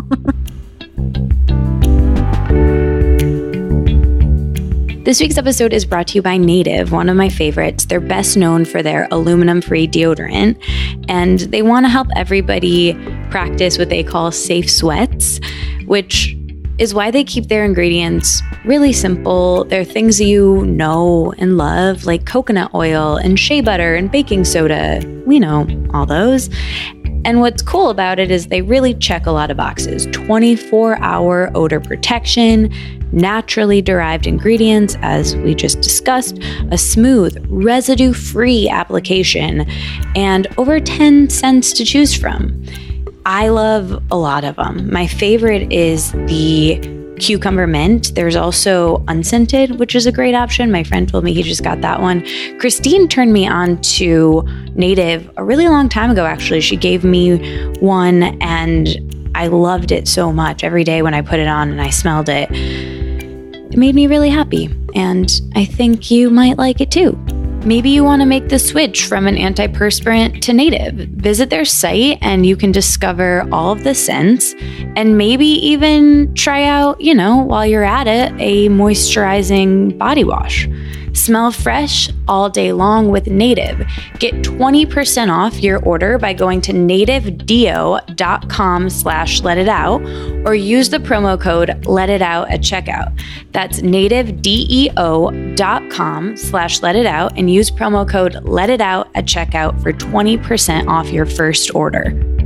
This 5.05 5.21
week's 5.21 5.37
episode 5.37 5.73
is 5.73 5.85
brought 5.85 6.07
to 6.09 6.15
you 6.15 6.23
by 6.23 6.37
Native, 6.37 6.93
one 6.93 7.09
of 7.09 7.17
my 7.17 7.29
favorites. 7.29 7.87
They're 7.87 7.99
best 7.99 8.37
known 8.37 8.65
for 8.65 8.85
their 8.85 9.09
aluminum 9.11 9.61
free 9.61 9.89
deodorant, 9.89 10.57
and 11.09 11.41
they 11.41 11.61
want 11.61 11.85
to 11.87 11.91
help 11.91 12.07
everybody 12.15 12.95
practice 13.29 13.79
what 13.79 13.89
they 13.89 14.05
call 14.05 14.31
safe 14.31 14.71
sweats, 14.71 15.41
which 15.87 16.37
is 16.79 16.95
why 16.95 17.11
they 17.11 17.25
keep 17.25 17.49
their 17.49 17.65
ingredients 17.65 18.43
really 18.65 18.93
simple. 18.93 19.65
They're 19.65 19.83
things 19.83 20.21
you 20.21 20.65
know 20.67 21.35
and 21.37 21.57
love, 21.57 22.05
like 22.05 22.25
coconut 22.25 22.73
oil 22.73 23.17
and 23.17 23.41
shea 23.41 23.61
butter 23.61 23.97
and 23.97 24.09
baking 24.09 24.45
soda. 24.45 25.03
We 25.27 25.41
know 25.41 25.67
all 25.93 26.07
those. 26.07 26.49
And 27.25 27.41
what's 27.41 27.63
cool 27.63 27.91
about 27.91 28.19
it 28.19 28.31
is 28.31 28.49
they 28.49 28.63
really 28.63 28.95
check 28.95 29.27
a 29.27 29.31
lot 29.31 29.51
of 29.51 29.57
boxes 29.57 30.07
24 30.13 30.99
hour 30.99 31.51
odor 31.55 31.81
protection, 31.81 32.73
naturally 33.13 33.81
derived 33.81 34.27
ingredients, 34.27 34.97
as 35.03 35.37
we 35.37 35.55
just 35.55 35.81
discussed, 35.81 36.39
a 36.71 36.79
smooth, 36.79 37.37
residue 37.49 38.13
free 38.13 38.69
application, 38.69 39.67
and 40.17 40.47
over 40.59 40.81
10 40.81 41.31
scents 41.31 41.73
to 41.75 41.85
choose 41.85 42.15
from. 42.15 42.65
I 43.25 43.49
love 43.49 44.03
a 44.11 44.17
lot 44.17 44.45
of 44.45 44.57
them. 44.57 44.91
My 44.91 45.07
favorite 45.07 45.73
is 45.73 46.13
the 46.13 47.02
cucumber 47.19 47.67
mint. 47.67 48.15
There's 48.15 48.37
also 48.37 49.05
unscented, 49.09 49.79
which 49.79 49.95
is 49.95 50.07
a 50.07 50.13
great 50.13 50.35
option. 50.35 50.71
My 50.71 50.85
friend 50.85 51.09
told 51.09 51.25
me 51.25 51.33
he 51.33 51.43
just 51.43 51.63
got 51.63 51.81
that 51.81 52.01
one. 52.01 52.25
Christine 52.59 53.09
turned 53.09 53.33
me 53.33 53.47
on 53.47 53.81
to 53.83 54.45
Native 54.75 55.31
a 55.37 55.45
really 55.45 55.69
long 55.69 55.89
time 55.89 56.11
ago, 56.11 56.27
actually. 56.27 56.61
She 56.61 56.77
gave 56.77 57.05
me 57.05 57.71
one 57.81 58.23
and 58.43 59.31
I 59.35 59.47
loved 59.49 59.93
it 59.93 60.09
so 60.09 60.33
much. 60.33 60.65
Every 60.65 60.85
day 60.85 61.03
when 61.03 61.15
I 61.15 61.23
put 61.23 61.39
it 61.39 61.49
on 61.49 61.71
and 61.71 61.81
I 61.81 61.91
smelled 61.91 62.29
it, 62.29 62.49
it 62.51 63.77
made 63.77 63.95
me 63.95 64.07
really 64.07 64.31
happy. 64.31 64.69
And 64.95 65.33
I 65.55 65.65
think 65.65 66.11
you 66.11 66.31
might 66.31 66.59
like 66.59 66.81
it 66.81 66.91
too. 66.91 67.19
Maybe 67.65 67.91
you 67.91 68.03
want 68.03 68.23
to 68.23 68.27
make 68.27 68.49
the 68.49 68.59
switch 68.59 69.07
from 69.07 69.29
an 69.29 69.37
antiperspirant 69.37 70.41
to 70.43 70.53
native. 70.53 70.95
Visit 71.11 71.49
their 71.49 71.65
site 71.65 72.19
and 72.21 72.45
you 72.45 72.57
can 72.57 72.73
discover 72.73 73.47
all 73.53 73.71
of 73.71 73.85
the 73.85 73.95
scents 73.95 74.53
and 74.97 75.17
maybe 75.17 75.47
even 75.47 76.35
try 76.35 76.65
out, 76.65 77.01
you 77.01 77.15
know, 77.15 77.37
while 77.37 77.65
you're 77.65 77.85
at 77.85 78.09
it, 78.09 78.33
a 78.41 78.69
moisturizing 78.69 79.97
body 79.97 80.25
wash. 80.25 80.67
Smell 81.13 81.53
fresh 81.53 82.09
all 82.27 82.51
day 82.51 82.73
long 82.73 83.09
with 83.09 83.27
Native. 83.27 83.87
Get 84.19 84.35
20% 84.43 85.31
off 85.31 85.63
your 85.63 85.85
order 85.85 86.17
by 86.19 86.33
going 86.33 86.63
to 86.63 86.73
nativedeo.com 86.73 88.91
slash 88.91 89.43
let 89.43 89.59
it 89.59 89.69
out 89.69 90.03
or 90.47 90.55
use 90.55 90.89
the 90.89 90.99
promo 90.99 91.39
code 91.41 91.85
let 91.87 92.11
it 92.11 92.23
out 92.23 92.51
at 92.51 92.61
checkout. 92.61 93.13
That's 93.53 93.81
nativedeo.com 93.81 96.37
slash 96.37 96.83
let 96.83 96.97
it 96.97 97.07
out 97.07 97.39
and 97.39 97.49
use 97.51 97.71
promo 97.71 98.09
code 98.09 98.43
let 98.45 98.71
it 98.71 98.81
out 98.81 99.09
at 99.15 99.27
checkout 99.27 99.83
for 99.83 99.93
20% 99.93 100.89
off 100.89 101.11
your 101.11 101.27
first 101.27 101.75
order. 101.75 102.42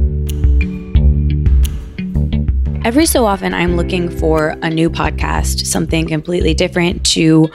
Every 2.87 3.05
so 3.05 3.26
often, 3.26 3.53
I'm 3.53 3.74
looking 3.74 4.09
for 4.09 4.55
a 4.62 4.70
new 4.70 4.89
podcast, 4.89 5.66
something 5.66 6.07
completely 6.07 6.55
different 6.55 7.05
to 7.07 7.47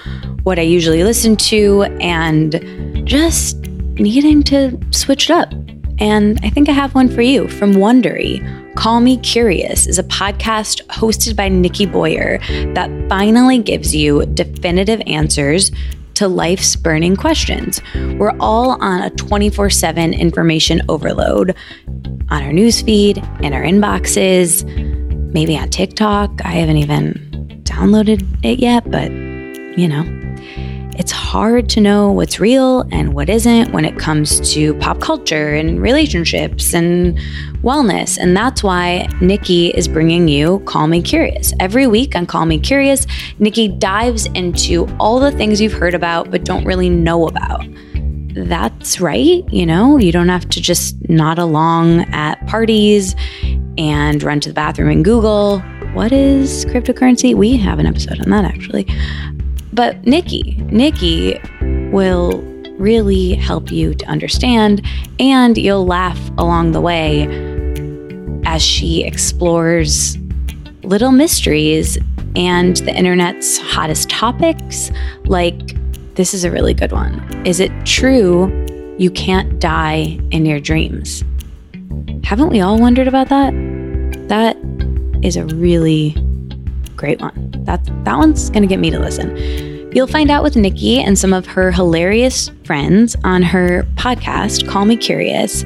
what 0.44 0.60
I 0.60 0.64
usually 0.64 1.06
listen 1.06 1.38
to, 1.38 1.84
and 2.02 2.60
just 3.08 3.56
needing 3.96 4.44
to 4.44 4.78
switch 4.92 5.30
it 5.30 5.34
up. 5.34 5.50
And 6.00 6.38
I 6.44 6.50
think 6.50 6.68
I 6.68 6.74
have 6.74 6.94
one 6.96 7.08
for 7.08 7.22
you 7.22 7.48
from 7.48 7.76
Wondery. 7.76 8.76
Call 8.76 9.00
Me 9.00 9.16
Curious 9.20 9.88
is 9.88 9.98
a 9.98 10.04
podcast 10.04 10.86
hosted 10.88 11.38
by 11.38 11.48
Nikki 11.48 11.86
Boyer 11.86 12.40
that 12.74 12.92
finally 13.08 13.60
gives 13.60 13.96
you 13.96 14.26
definitive 14.26 15.02
answers 15.08 15.72
to 16.16 16.28
life's 16.28 16.76
burning 16.76 17.16
questions. 17.16 17.82
We're 18.20 18.36
all 18.42 18.72
on 18.84 19.02
a 19.02 19.10
24 19.12 19.70
7 19.70 20.14
information 20.14 20.82
overload 20.90 21.56
on 22.30 22.44
our 22.44 22.52
newsfeed, 22.52 23.18
in 23.42 23.54
our 23.54 23.62
inboxes, 23.62 24.66
maybe 25.34 25.58
on 25.58 25.70
TikTok. 25.70 26.32
I 26.44 26.52
haven't 26.52 26.78
even 26.78 27.62
downloaded 27.64 28.26
it 28.44 28.60
yet, 28.60 28.90
but 28.90 29.12
you 29.12 29.88
know, 29.88 30.04
it's 30.98 31.12
hard 31.12 31.70
to 31.70 31.82
know 31.82 32.12
what's 32.12 32.40
real 32.40 32.82
and 32.92 33.14
what 33.14 33.30
isn't 33.30 33.72
when 33.72 33.86
it 33.86 33.98
comes 33.98 34.54
to 34.54 34.74
pop 34.76 35.00
culture 35.00 35.54
and 35.54 35.82
relationships 35.82 36.74
and 36.74 37.18
wellness. 37.64 38.18
And 38.18 38.36
that's 38.36 38.62
why 38.62 39.08
Nikki 39.22 39.70
is 39.70 39.88
bringing 39.88 40.28
you 40.28 40.60
Call 40.66 40.88
Me 40.88 41.02
Curious. 41.02 41.54
Every 41.60 41.88
week 41.88 42.16
on 42.16 42.26
Call 42.26 42.46
Me 42.46 42.60
Curious, 42.60 43.08
Nikki 43.40 43.70
dives 43.70 44.26
into 44.28 44.86
all 45.00 45.20
the 45.20 45.32
things 45.32 45.62
you've 45.62 45.74
heard 45.74 45.96
about 45.96 46.30
but 46.30 46.44
don't 46.44 46.66
really 46.66 46.90
know 46.90 47.28
about 47.28 47.66
that's 48.36 49.00
right. 49.00 49.44
You 49.52 49.66
know, 49.66 49.98
you 49.98 50.12
don't 50.12 50.30
have 50.30 50.48
to 50.50 50.62
just 50.62 50.98
nod 51.10 51.40
along 51.40 52.02
at 52.14 52.46
parties 52.48 53.16
and 53.78 54.22
run 54.24 54.40
to 54.42 54.50
the 54.50 54.54
bathroom 54.54 54.90
and 54.90 55.04
Google, 55.04 55.60
what 55.94 56.12
is 56.12 56.66
cryptocurrency? 56.66 57.36
We 57.36 57.58
have 57.58 57.80
an 57.80 57.86
episode 57.86 58.22
on 58.22 58.30
that 58.30 58.46
actually. 58.46 58.88
But 59.74 60.06
Nikki, 60.06 60.58
Nikki 60.72 61.40
will 61.92 62.42
really 62.78 63.36
help 63.36 63.72
you 63.72 63.94
to 63.94 64.06
understand, 64.06 64.86
and 65.20 65.58
you'll 65.58 65.86
laugh 65.86 66.20
along 66.38 66.72
the 66.72 66.82
way 66.82 67.28
as 68.46 68.62
she 68.62 69.04
explores 69.04 70.18
little 70.84 71.12
mysteries 71.12 71.98
and 72.36 72.78
the 72.78 72.96
internet's 72.96 73.58
hottest 73.60 74.10
topics 74.10 74.92
like 75.26 75.76
this 76.22 76.36
is 76.36 76.44
a 76.44 76.52
really 76.52 76.76
good 76.76 76.92
one. 76.92 77.20
Is 77.48 77.60
it 77.60 77.72
true 77.84 78.46
you 79.00 79.10
can't 79.10 79.58
die 79.60 80.20
in 80.30 80.46
your 80.46 80.60
dreams? 80.60 81.24
Haven't 82.24 82.50
we 82.50 82.62
all 82.62 82.78
wondered 82.78 83.08
about 83.08 83.30
that? 83.30 83.52
That 84.28 84.56
is 85.24 85.36
a 85.36 85.46
really 85.46 86.12
great 86.96 87.20
one. 87.20 87.56
That 87.66 87.84
that 88.06 88.20
one's 88.20 88.52
going 88.52 88.62
to 88.62 88.68
get 88.68 88.78
me 88.78 88.92
to 88.92 89.00
listen. 89.00 89.36
You'll 89.96 90.06
find 90.06 90.30
out 90.30 90.44
with 90.44 90.56
Nikki 90.56 91.02
and 91.02 91.18
some 91.18 91.34
of 91.34 91.48
her 91.48 91.72
hilarious 91.72 92.52
friends 92.66 93.16
on 93.24 93.42
her 93.42 93.82
podcast, 93.96 94.70
Call 94.70 94.86
Me 94.86 94.98
Curious. 94.98 95.66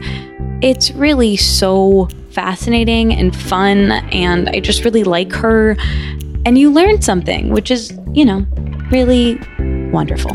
It's 0.61 0.91
really 0.91 1.35
so 1.35 2.07
fascinating 2.31 3.11
and 3.13 3.35
fun, 3.35 3.91
and 3.91 4.47
I 4.47 4.61
just 4.61 4.85
really 4.85 5.03
like 5.03 5.33
her. 5.33 5.75
And 6.45 6.57
you 6.57 6.71
learn 6.71 7.01
something, 7.01 7.49
which 7.49 7.71
is, 7.71 7.91
you 8.13 8.23
know, 8.23 8.45
really 8.89 9.37
wonderful. 9.95 10.33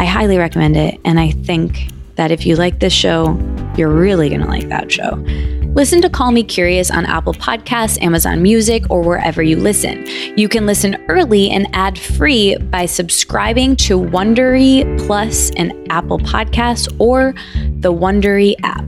I 0.00 0.04
highly 0.04 0.36
recommend 0.36 0.76
it, 0.76 1.00
and 1.04 1.20
I 1.20 1.30
think 1.30 1.86
that 2.16 2.32
if 2.32 2.44
you 2.44 2.56
like 2.56 2.80
this 2.80 2.92
show, 2.92 3.38
you're 3.76 3.88
really 3.88 4.28
going 4.28 4.40
to 4.40 4.48
like 4.48 4.68
that 4.68 4.90
show. 4.90 5.14
Listen 5.74 6.02
to 6.02 6.10
Call 6.10 6.32
Me 6.32 6.42
Curious 6.42 6.90
on 6.90 7.06
Apple 7.06 7.32
Podcasts, 7.32 8.02
Amazon 8.02 8.42
Music, 8.42 8.82
or 8.90 9.00
wherever 9.00 9.40
you 9.40 9.56
listen. 9.56 10.04
You 10.36 10.48
can 10.48 10.66
listen 10.66 10.96
early 11.08 11.48
and 11.48 11.68
ad 11.72 11.96
free 11.96 12.56
by 12.56 12.84
subscribing 12.84 13.76
to 13.76 13.98
Wondery 13.98 14.84
Plus 15.06 15.50
and 15.52 15.72
Apple 15.90 16.18
Podcasts 16.18 16.92
or 16.98 17.32
the 17.80 17.92
Wondery 17.92 18.56
app. 18.64 18.84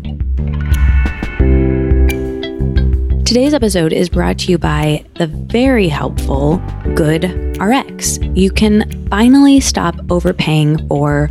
Today's 3.24 3.55
episode 3.55 3.92
is 3.92 4.09
brought 4.09 4.38
to 4.40 4.51
you 4.51 4.59
by 4.59 5.05
the 5.14 5.28
very 5.28 5.88
helpful 5.88 6.61
Good 6.95 7.24
RX. 7.61 8.18
You 8.34 8.53
can 8.53 9.09
finally 9.09 9.59
stop 9.59 9.97
overpaying 10.11 10.86
for 10.86 11.28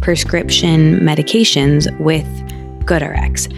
prescription 0.00 0.98
medications 0.98 1.88
with 2.00 2.26
GoodRx. 2.86 3.52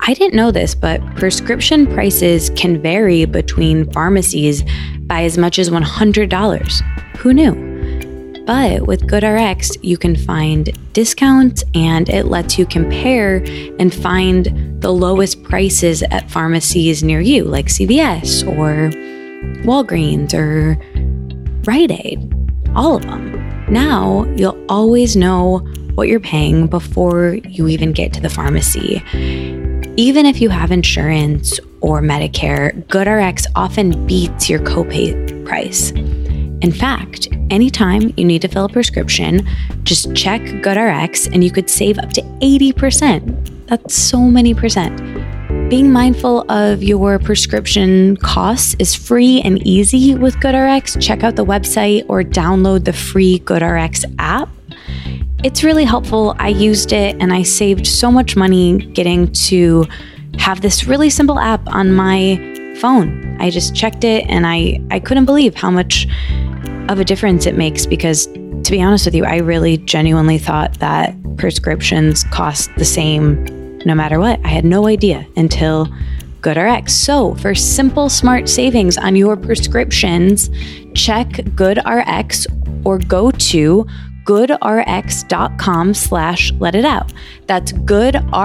I 0.00 0.14
didn't 0.14 0.34
know 0.34 0.50
this, 0.50 0.74
but 0.74 1.04
prescription 1.16 1.86
prices 1.92 2.48
can 2.56 2.80
vary 2.80 3.26
between 3.26 3.90
pharmacies 3.92 4.62
by 5.00 5.24
as 5.24 5.36
much 5.36 5.58
as 5.58 5.68
$100. 5.68 7.16
Who 7.18 7.34
knew? 7.34 8.44
But 8.46 8.86
with 8.86 9.06
GoodRx, 9.06 9.76
you 9.82 9.98
can 9.98 10.16
find 10.16 10.70
discounts 10.94 11.64
and 11.74 12.08
it 12.08 12.28
lets 12.28 12.58
you 12.58 12.64
compare 12.64 13.44
and 13.78 13.92
find 13.92 14.80
the 14.80 14.92
lowest 14.92 15.42
prices 15.42 16.02
at 16.04 16.30
pharmacies 16.30 17.02
near 17.02 17.20
you, 17.20 17.44
like 17.44 17.66
CVS 17.66 18.46
or 18.46 18.90
Walgreens 19.64 20.34
or 20.34 20.78
Rite 21.66 21.90
Aid, 21.90 22.32
all 22.74 22.96
of 22.96 23.02
them. 23.02 23.66
Now 23.72 24.24
you'll 24.36 24.62
always 24.68 25.16
know 25.16 25.58
what 25.94 26.08
you're 26.08 26.20
paying 26.20 26.66
before 26.66 27.34
you 27.48 27.68
even 27.68 27.92
get 27.92 28.12
to 28.12 28.20
the 28.20 28.28
pharmacy. 28.28 29.02
Even 29.96 30.26
if 30.26 30.40
you 30.40 30.50
have 30.50 30.70
insurance 30.70 31.58
or 31.80 32.02
Medicare, 32.02 32.82
GoodRx 32.88 33.46
often 33.54 34.06
beats 34.06 34.50
your 34.50 34.60
copay 34.60 35.46
price. 35.46 35.90
In 35.90 36.72
fact, 36.72 37.28
anytime 37.50 38.12
you 38.16 38.24
need 38.24 38.42
to 38.42 38.48
fill 38.48 38.64
a 38.64 38.68
prescription, 38.68 39.46
just 39.84 40.14
check 40.14 40.40
GoodRx 40.40 41.32
and 41.32 41.44
you 41.44 41.50
could 41.50 41.70
save 41.70 41.98
up 41.98 42.10
to 42.14 42.22
80%. 42.22 43.66
That's 43.68 43.94
so 43.94 44.18
many 44.18 44.52
percent. 44.52 45.00
Being 45.74 45.90
mindful 45.90 46.48
of 46.52 46.84
your 46.84 47.18
prescription 47.18 48.16
costs 48.18 48.76
is 48.78 48.94
free 48.94 49.40
and 49.40 49.60
easy 49.66 50.14
with 50.14 50.36
GoodRx. 50.36 51.02
Check 51.02 51.24
out 51.24 51.34
the 51.34 51.44
website 51.44 52.04
or 52.08 52.22
download 52.22 52.84
the 52.84 52.92
free 52.92 53.40
GoodRx 53.40 54.04
app. 54.20 54.48
It's 55.42 55.64
really 55.64 55.82
helpful. 55.82 56.36
I 56.38 56.50
used 56.50 56.92
it 56.92 57.16
and 57.20 57.32
I 57.32 57.42
saved 57.42 57.88
so 57.88 58.12
much 58.12 58.36
money 58.36 58.86
getting 58.92 59.32
to 59.48 59.84
have 60.38 60.60
this 60.60 60.86
really 60.86 61.10
simple 61.10 61.40
app 61.40 61.66
on 61.66 61.92
my 61.92 62.36
phone. 62.80 63.36
I 63.40 63.50
just 63.50 63.74
checked 63.74 64.04
it 64.04 64.24
and 64.28 64.46
I, 64.46 64.80
I 64.92 65.00
couldn't 65.00 65.24
believe 65.24 65.56
how 65.56 65.72
much 65.72 66.06
of 66.88 67.00
a 67.00 67.04
difference 67.04 67.46
it 67.46 67.56
makes 67.56 67.84
because, 67.84 68.26
to 68.26 68.70
be 68.70 68.80
honest 68.80 69.06
with 69.06 69.16
you, 69.16 69.24
I 69.24 69.38
really 69.38 69.78
genuinely 69.78 70.38
thought 70.38 70.78
that 70.78 71.16
prescriptions 71.36 72.22
cost 72.30 72.70
the 72.76 72.84
same 72.84 73.63
no 73.84 73.94
matter 73.94 74.18
what. 74.18 74.40
I 74.44 74.48
had 74.48 74.64
no 74.64 74.86
idea 74.86 75.26
until 75.36 75.88
GoodRx. 76.40 76.90
So, 76.90 77.34
for 77.36 77.54
simple, 77.54 78.08
smart 78.08 78.48
savings 78.48 78.98
on 78.98 79.16
your 79.16 79.36
prescriptions, 79.36 80.50
check 80.94 81.28
GoodRx 81.28 82.46
or 82.84 82.98
go 82.98 83.30
to 83.30 83.86
goodrx.com 84.24 85.94
slash 85.94 86.52
let 86.52 86.74
it 86.74 86.84
out. 86.84 87.12
That's 87.46 87.72
goodrx.com 87.72 88.38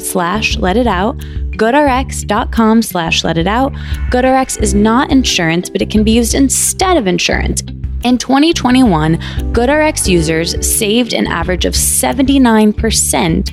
slash 0.00 0.56
let 0.56 0.76
it 0.76 0.86
out. 0.86 1.16
goodrx.com 1.18 2.82
slash 2.82 3.24
let 3.24 3.38
it 3.38 3.46
out. 3.46 3.72
GoodRx 4.10 4.60
is 4.62 4.74
not 4.74 5.10
insurance, 5.10 5.70
but 5.70 5.80
it 5.80 5.90
can 5.90 6.04
be 6.04 6.12
used 6.12 6.34
instead 6.34 6.96
of 6.96 7.06
insurance. 7.06 7.62
In 8.04 8.18
2021, 8.18 9.16
GoodRx 9.52 10.06
users 10.06 10.64
saved 10.66 11.12
an 11.12 11.26
average 11.26 11.64
of 11.64 11.74
79% 11.74 13.52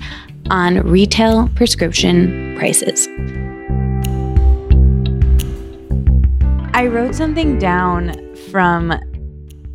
on 0.50 0.82
retail 0.82 1.50
prescription 1.56 2.56
prices. 2.58 3.08
I 6.76 6.88
wrote 6.88 7.16
something 7.16 7.60
down 7.60 8.36
from 8.52 8.92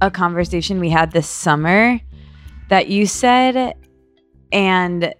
a 0.00 0.10
conversation 0.10 0.80
we 0.80 0.90
had 0.90 1.12
this 1.12 1.28
summer 1.28 2.00
that 2.68 2.88
you 2.88 3.06
said, 3.06 3.74
and 4.52 5.14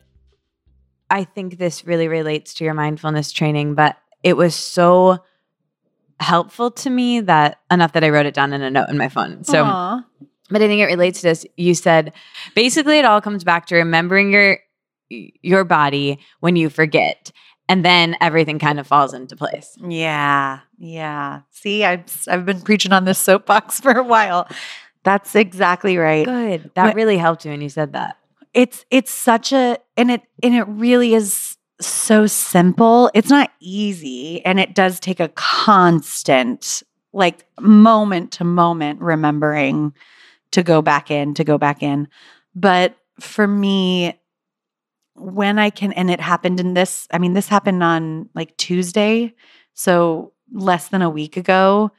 I 1.11 1.25
think 1.25 1.59
this 1.59 1.87
really 1.87 2.09
relates 2.09 2.55
to 2.55 2.65
your 2.65 2.75
mindfulness 2.75 3.33
training, 3.33 3.75
but 3.75 3.97
it 4.23 4.37
was 4.37 4.55
so 4.55 5.19
helpful 6.21 6.71
to 6.73 6.91
me 6.91 7.21
that 7.21 7.61
enough 7.71 7.93
that 7.93 8.05
I 8.05 8.11
wrote 8.11 8.27
it 8.27 8.35
down 8.35 8.53
in 8.53 8.61
a 8.61 8.71
note 8.71 8.89
in 8.91 8.99
my 8.99 9.09
phone. 9.09 9.45
So, 9.45 9.65
Aw. 9.65 10.05
but 10.51 10.63
I 10.63 10.67
think 10.67 10.81
it 10.81 10.87
relates 10.87 11.21
to 11.21 11.29
this. 11.29 11.47
You 11.57 11.75
said 11.75 12.13
basically 12.55 12.99
it 12.99 13.05
all 13.05 13.21
comes 13.21 13.45
back 13.45 13.67
to 13.67 13.77
remembering 13.77 14.33
your 14.33 14.59
your 15.11 15.65
body 15.65 16.19
when 16.41 16.57
you 16.57 16.71
forget, 16.71 17.33
and 17.69 17.85
then 17.85 18.17
everything 18.21 18.59
kind 18.59 18.81
of 18.81 18.87
falls 18.87 19.13
into 19.13 19.37
place. 19.37 19.77
Yeah, 19.87 20.61
yeah. 20.79 21.41
See, 21.51 21.85
I've 21.85 22.05
I've 22.29 22.47
been 22.47 22.61
preaching 22.61 22.93
on 22.93 23.05
this 23.05 23.19
soapbox 23.19 23.81
for 23.83 23.93
a 23.93 24.05
while. 24.05 24.49
That's 25.05 25.35
exactly 25.35 25.97
right. 25.97 26.27
Good. 26.27 26.71
That 26.75 26.95
really 26.95 27.19
helped 27.19 27.45
you 27.45 27.51
when 27.51 27.61
you 27.61 27.69
said 27.69 27.93
that. 27.93 28.19
It's 28.55 28.85
it's 28.91 29.11
such 29.11 29.53
a 29.53 29.79
and 29.97 30.11
it 30.11 30.23
and 30.43 30.55
it 30.55 30.65
really 30.65 31.15
is 31.15 31.57
so 31.81 32.27
simple. 32.27 33.11
It's 33.15 33.31
not 33.31 33.51
easy 33.61 34.45
and 34.45 34.59
it 34.59 34.75
does 34.75 34.99
take 35.01 35.21
a 35.21 35.29
constant 35.29 36.83
like 37.13 37.47
moment 37.61 38.33
to 38.33 38.45
moment 38.45 39.01
remembering 39.01 39.93
to 40.51 40.63
go 40.63 40.83
back 40.83 41.11
in, 41.11 41.35
to 41.35 41.45
go 41.45 41.59
back 41.59 41.83
in. 41.83 42.09
But 42.55 42.97
for 43.21 43.47
me 43.47 44.18
when 45.21 45.59
I 45.59 45.71
can 45.71 45.93
and 45.93 46.11
it 46.11 46.21
happened 46.21 46.61
in 46.61 46.75
this 46.75 47.07
I 47.13 47.19
mean 47.19 47.33
this 47.33 47.49
happened 47.49 47.83
on 47.83 48.29
like 48.35 48.57
Tuesday, 48.57 49.35
so 49.75 50.33
less 50.53 50.89
than 50.89 51.03
a 51.03 51.11
week 51.11 51.37
ago 51.37 51.93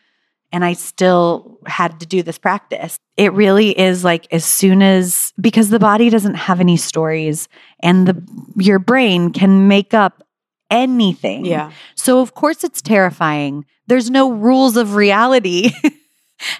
and 0.51 0.65
I 0.65 0.73
still 0.73 1.59
had 1.67 1.99
to 1.99 2.05
do 2.05 2.23
this 2.23 2.37
practice. 2.37 2.97
It 3.17 3.33
really 3.33 3.77
is 3.77 4.03
like 4.03 4.27
as 4.31 4.45
soon 4.45 4.81
as 4.81 5.33
because 5.39 5.69
the 5.69 5.79
body 5.79 6.09
doesn't 6.09 6.35
have 6.35 6.59
any 6.59 6.77
stories 6.77 7.47
and 7.81 8.07
the 8.07 8.23
your 8.57 8.79
brain 8.79 9.31
can 9.31 9.67
make 9.67 9.93
up 9.93 10.23
anything. 10.71 11.45
Yeah. 11.45 11.71
So 11.95 12.19
of 12.21 12.33
course 12.33 12.63
it's 12.63 12.81
terrifying. 12.81 13.65
There's 13.87 14.09
no 14.09 14.31
rules 14.31 14.77
of 14.77 14.95
reality 14.95 15.71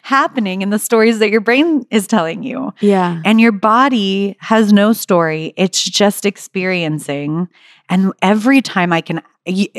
happening 0.02 0.62
in 0.62 0.70
the 0.70 0.80
stories 0.80 1.20
that 1.20 1.30
your 1.30 1.42
brain 1.42 1.86
is 1.92 2.08
telling 2.08 2.44
you. 2.44 2.74
Yeah. 2.80 3.22
And 3.26 3.40
your 3.40 3.52
body 3.52 4.36
has 4.40 4.74
no 4.74 4.94
story. 4.94 5.54
It's 5.58 5.84
just 5.84 6.26
experiencing. 6.26 7.48
And 7.90 8.14
every 8.22 8.62
time 8.62 8.94
I 8.94 9.02
can, 9.02 9.22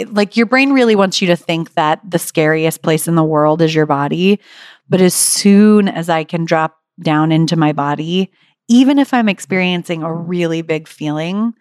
like, 0.09 0.37
your 0.37 0.47
brain 0.47 0.73
really 0.73 0.97
wants 0.97 1.21
you 1.21 1.29
to 1.29 1.37
think 1.37 1.75
that 1.75 2.01
the 2.09 2.19
scariest 2.19 2.83
place 2.83 3.07
in 3.07 3.15
the 3.15 3.25
world 3.25 3.63
is 3.63 3.75
your 3.75 3.87
body. 3.87 4.41
But 4.89 5.01
as 5.01 5.15
soon 5.15 5.89
as 5.89 6.09
I 6.09 6.25
can 6.25 6.45
drop 6.45 6.77
down 7.01 7.31
into 7.33 7.57
my 7.57 7.73
body, 7.73 8.33
even 8.69 8.99
if 8.99 9.15
I'm 9.15 9.29
experiencing 9.29 10.03
a 10.03 10.13
really 10.13 10.63
big 10.63 10.89
feeling, 10.89 11.55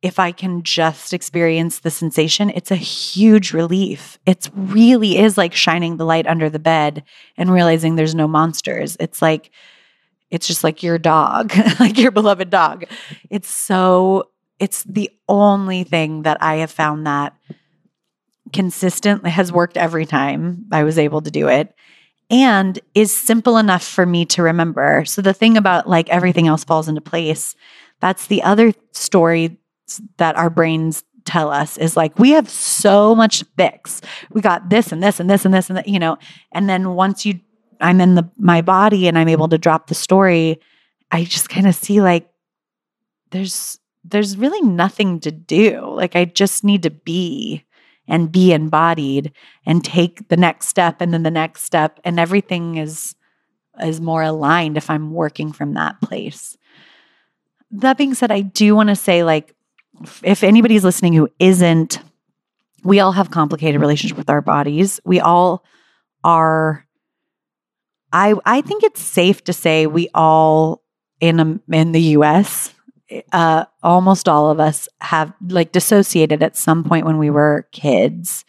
if 0.00 0.18
I 0.18 0.30
can 0.30 0.62
just 0.62 1.12
experience 1.12 1.80
the 1.80 1.90
sensation, 1.90 2.50
it's 2.50 2.70
a 2.70 2.76
huge 2.76 3.52
relief. 3.52 4.18
It 4.26 4.48
really 4.54 5.18
is 5.18 5.36
like 5.36 5.54
shining 5.54 5.96
the 5.96 6.04
light 6.04 6.26
under 6.26 6.48
the 6.48 6.60
bed 6.60 7.02
and 7.36 7.52
realizing 7.52 7.96
there's 7.96 8.14
no 8.14 8.28
monsters. 8.28 8.96
It's 9.00 9.20
like, 9.20 9.50
it's 10.30 10.46
just 10.46 10.62
like 10.62 10.82
your 10.82 10.98
dog, 10.98 11.52
like 11.80 11.98
your 11.98 12.12
beloved 12.12 12.48
dog. 12.48 12.84
It's 13.28 13.48
so, 13.48 14.30
it's 14.60 14.84
the 14.84 15.10
only 15.28 15.82
thing 15.82 16.22
that 16.22 16.38
I 16.40 16.56
have 16.56 16.70
found 16.70 17.06
that 17.06 17.34
consistently 18.52 19.30
has 19.30 19.52
worked 19.52 19.76
every 19.76 20.06
time 20.06 20.66
I 20.70 20.84
was 20.84 20.98
able 20.98 21.22
to 21.22 21.30
do 21.30 21.48
it 21.48 21.74
and 22.30 22.78
is 22.94 23.12
simple 23.12 23.56
enough 23.56 23.84
for 23.84 24.06
me 24.06 24.24
to 24.26 24.42
remember. 24.42 25.04
So 25.06 25.22
the 25.22 25.34
thing 25.34 25.56
about 25.56 25.88
like 25.88 26.08
everything 26.08 26.46
else 26.46 26.62
falls 26.62 26.88
into 26.88 27.00
place, 27.00 27.56
that's 28.00 28.26
the 28.26 28.42
other 28.42 28.72
story 28.92 29.58
that 30.18 30.36
our 30.36 30.50
brains 30.50 31.04
tell 31.24 31.50
us 31.50 31.76
is 31.76 31.96
like 31.96 32.18
we 32.18 32.30
have 32.30 32.48
so 32.48 33.14
much 33.14 33.44
fix. 33.56 34.00
We 34.30 34.40
got 34.40 34.70
this 34.70 34.92
and 34.92 35.02
this 35.02 35.20
and 35.20 35.28
this 35.28 35.44
and 35.44 35.52
this 35.52 35.68
and 35.68 35.76
that, 35.76 35.88
you 35.88 35.98
know. 35.98 36.16
And 36.52 36.68
then 36.68 36.94
once 36.94 37.26
you 37.26 37.40
I'm 37.80 38.00
in 38.00 38.14
the 38.14 38.28
my 38.38 38.62
body 38.62 39.06
and 39.06 39.18
I'm 39.18 39.28
able 39.28 39.48
to 39.48 39.58
drop 39.58 39.86
the 39.86 39.94
story, 39.94 40.58
I 41.10 41.24
just 41.24 41.48
kind 41.48 41.66
of 41.66 41.74
see 41.74 42.00
like 42.00 42.28
there's 43.30 43.78
there's 44.04 44.36
really 44.36 44.62
nothing 44.62 45.20
to 45.20 45.30
do. 45.30 45.84
Like 45.84 46.16
I 46.16 46.24
just 46.24 46.64
need 46.64 46.82
to 46.84 46.90
be 46.90 47.64
and 48.06 48.32
be 48.32 48.52
embodied 48.52 49.32
and 49.66 49.84
take 49.84 50.28
the 50.28 50.36
next 50.36 50.68
step 50.68 51.00
and 51.00 51.12
then 51.12 51.22
the 51.24 51.30
next 51.30 51.64
step 51.64 52.00
and 52.04 52.18
everything 52.18 52.76
is 52.76 53.14
is 53.80 54.00
more 54.00 54.22
aligned 54.22 54.76
if 54.76 54.90
I'm 54.90 55.12
working 55.12 55.52
from 55.52 55.74
that 55.74 56.00
place. 56.00 56.56
That 57.70 57.98
being 57.98 58.14
said, 58.14 58.32
I 58.32 58.40
do 58.40 58.74
want 58.74 58.88
to 58.88 58.96
say 58.96 59.22
like 59.22 59.54
if 60.22 60.42
anybody's 60.42 60.84
listening 60.84 61.12
who 61.12 61.28
isn't 61.38 62.00
we 62.84 63.00
all 63.00 63.12
have 63.12 63.30
complicated 63.30 63.80
relationship 63.80 64.16
with 64.16 64.30
our 64.30 64.40
bodies. 64.40 65.00
We 65.04 65.20
all 65.20 65.64
are 66.24 66.86
I 68.12 68.34
I 68.44 68.60
think 68.60 68.82
it's 68.82 69.02
safe 69.02 69.44
to 69.44 69.52
say 69.52 69.86
we 69.86 70.08
all 70.14 70.82
in 71.20 71.40
a, 71.40 71.60
in 71.74 71.92
the 71.92 72.00
US 72.00 72.74
uh, 73.32 73.64
almost 73.82 74.28
all 74.28 74.50
of 74.50 74.60
us 74.60 74.88
have 75.00 75.32
like 75.48 75.72
dissociated 75.72 76.42
at 76.42 76.56
some 76.56 76.84
point 76.84 77.06
when 77.06 77.18
we 77.18 77.30
were 77.30 77.66
kids 77.72 78.44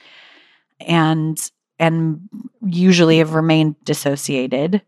and 0.79 1.51
and 1.79 2.27
usually 2.65 3.19
have 3.19 3.33
remained 3.33 3.75
dissociated 3.83 4.81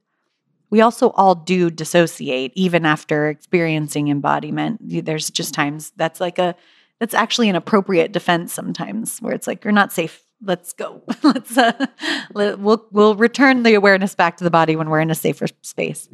we 0.72 0.82
also 0.82 1.12
all 1.12 1.36
do 1.36 1.70
dissociate 1.70 2.52
even 2.56 2.86
after 2.86 3.30
experiencing 3.30 4.08
embodiment. 4.08 4.80
There's 5.06 5.30
just 5.30 5.54
times 5.54 5.92
that's 5.98 6.20
like 6.20 6.40
a 6.40 6.56
that's 7.00 7.14
actually 7.14 7.50
an 7.50 7.56
appropriate 7.56 8.12
defense 8.12 8.54
sometimes 8.54 9.20
where 9.20 9.34
it's 9.34 9.48
like 9.48 9.64
you're 9.64 9.72
not 9.72 9.92
safe. 9.92 10.24
Let's 10.44 10.74
go. 10.74 11.04
Let's 11.24 11.56
uh, 11.58 11.86
let, 12.34 12.58
we'll 12.58 12.88
we'll 12.92 13.16
return 13.16 13.64
the 13.64 13.76
awareness 13.76 14.16
back 14.16 14.38
to 14.38 14.44
the 14.44 14.50
body 14.50 14.76
when 14.76 14.90
we're 14.90 15.02
in 15.02 15.12
a 15.12 15.16
safer 15.16 15.48
space. 15.62 16.10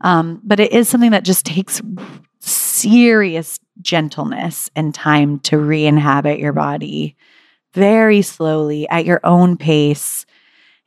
Um, 0.00 0.40
but 0.44 0.60
it 0.60 0.72
is 0.72 0.88
something 0.88 1.10
that 1.10 1.24
just 1.24 1.44
takes 1.44 1.82
serious 2.40 3.58
gentleness 3.82 4.70
and 4.76 4.94
time 4.94 5.40
to 5.40 5.58
re 5.58 5.84
inhabit 5.84 6.38
your 6.38 6.52
body 6.52 7.16
very 7.74 8.22
slowly 8.22 8.88
at 8.88 9.04
your 9.04 9.20
own 9.24 9.56
pace. 9.56 10.24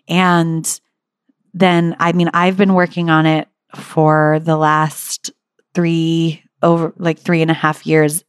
And 0.07 0.79
then, 1.53 1.95
I 1.99 2.11
mean, 2.11 2.29
I've 2.33 2.57
been 2.57 2.73
working 2.73 3.09
on 3.09 3.25
it 3.25 3.47
for 3.75 4.39
the 4.43 4.57
last 4.57 5.31
three, 5.73 6.43
over 6.61 6.93
like 6.97 7.19
three 7.19 7.41
and 7.41 7.51
a 7.51 7.55
half 7.55 7.85
years, 7.85 8.23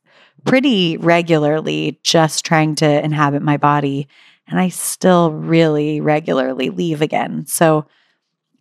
pretty 0.44 0.96
regularly, 0.96 1.98
just 2.02 2.44
trying 2.44 2.74
to 2.76 3.04
inhabit 3.04 3.42
my 3.42 3.56
body. 3.56 4.08
And 4.46 4.58
I 4.58 4.68
still 4.68 5.32
really 5.32 6.00
regularly 6.00 6.70
leave 6.70 7.02
again. 7.02 7.46
So, 7.46 7.86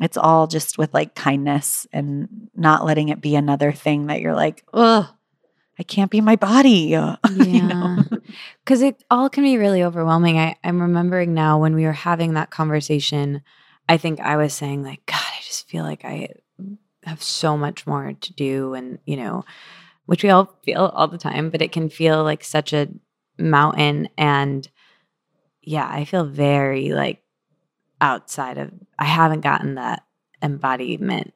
it's 0.01 0.17
all 0.17 0.47
just 0.47 0.77
with 0.77 0.93
like 0.93 1.13
kindness 1.15 1.85
and 1.91 2.49
not 2.55 2.85
letting 2.85 3.09
it 3.09 3.21
be 3.21 3.35
another 3.35 3.71
thing 3.71 4.07
that 4.07 4.21
you're 4.21 4.35
like, 4.35 4.63
oh, 4.73 5.13
I 5.77 5.83
can't 5.83 6.11
be 6.11 6.21
my 6.21 6.35
body. 6.35 6.97
Yeah. 7.29 8.03
Because 8.63 8.81
it 8.83 9.03
all 9.09 9.29
can 9.29 9.43
be 9.43 9.57
really 9.57 9.83
overwhelming. 9.83 10.37
I, 10.37 10.55
I'm 10.63 10.81
remembering 10.81 11.33
now 11.33 11.59
when 11.59 11.73
we 11.73 11.85
were 11.85 11.91
having 11.91 12.35
that 12.35 12.51
conversation, 12.51 13.41
I 13.89 13.97
think 13.97 14.19
I 14.21 14.37
was 14.37 14.53
saying, 14.53 14.83
like, 14.83 15.03
God, 15.07 15.15
I 15.17 15.41
just 15.43 15.67
feel 15.67 15.83
like 15.83 16.05
I 16.05 16.29
have 17.03 17.23
so 17.23 17.57
much 17.57 17.87
more 17.87 18.13
to 18.13 18.33
do. 18.33 18.75
And, 18.75 18.99
you 19.05 19.17
know, 19.17 19.43
which 20.05 20.23
we 20.23 20.29
all 20.29 20.55
feel 20.63 20.91
all 20.93 21.07
the 21.07 21.17
time, 21.17 21.49
but 21.49 21.63
it 21.63 21.71
can 21.71 21.89
feel 21.89 22.23
like 22.23 22.43
such 22.43 22.71
a 22.71 22.87
mountain. 23.39 24.07
And 24.15 24.69
yeah, 25.63 25.89
I 25.91 26.05
feel 26.05 26.23
very 26.23 26.93
like 26.93 27.23
outside 27.99 28.59
of 28.59 28.71
I 28.99 29.05
haven't 29.05 29.41
gotten 29.41 29.75
that 29.75 30.03
embodiment 30.41 31.33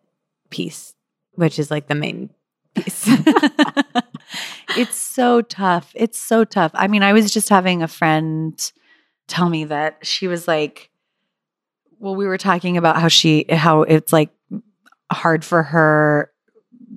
piece, 0.51 0.93
which 1.33 1.57
is 1.57 1.71
like 1.71 1.87
the 1.87 1.95
main 1.95 2.29
piece. 2.75 3.07
it's 4.77 4.95
so 4.95 5.41
tough. 5.41 5.91
It's 5.95 6.19
so 6.19 6.45
tough. 6.45 6.71
I 6.75 6.87
mean, 6.87 7.01
I 7.01 7.13
was 7.13 7.31
just 7.31 7.49
having 7.49 7.81
a 7.81 7.87
friend 7.87 8.71
tell 9.27 9.49
me 9.49 9.65
that 9.65 10.05
she 10.05 10.27
was 10.27 10.47
like, 10.47 10.91
well, 12.03 12.15
we 12.15 12.25
were 12.25 12.37
talking 12.37 12.75
about 12.75 12.97
how 12.97 13.07
she, 13.07 13.45
how 13.49 13.83
it's 13.83 14.11
like 14.11 14.29
hard 15.09 15.45
for 15.45 15.63
her 15.63 16.29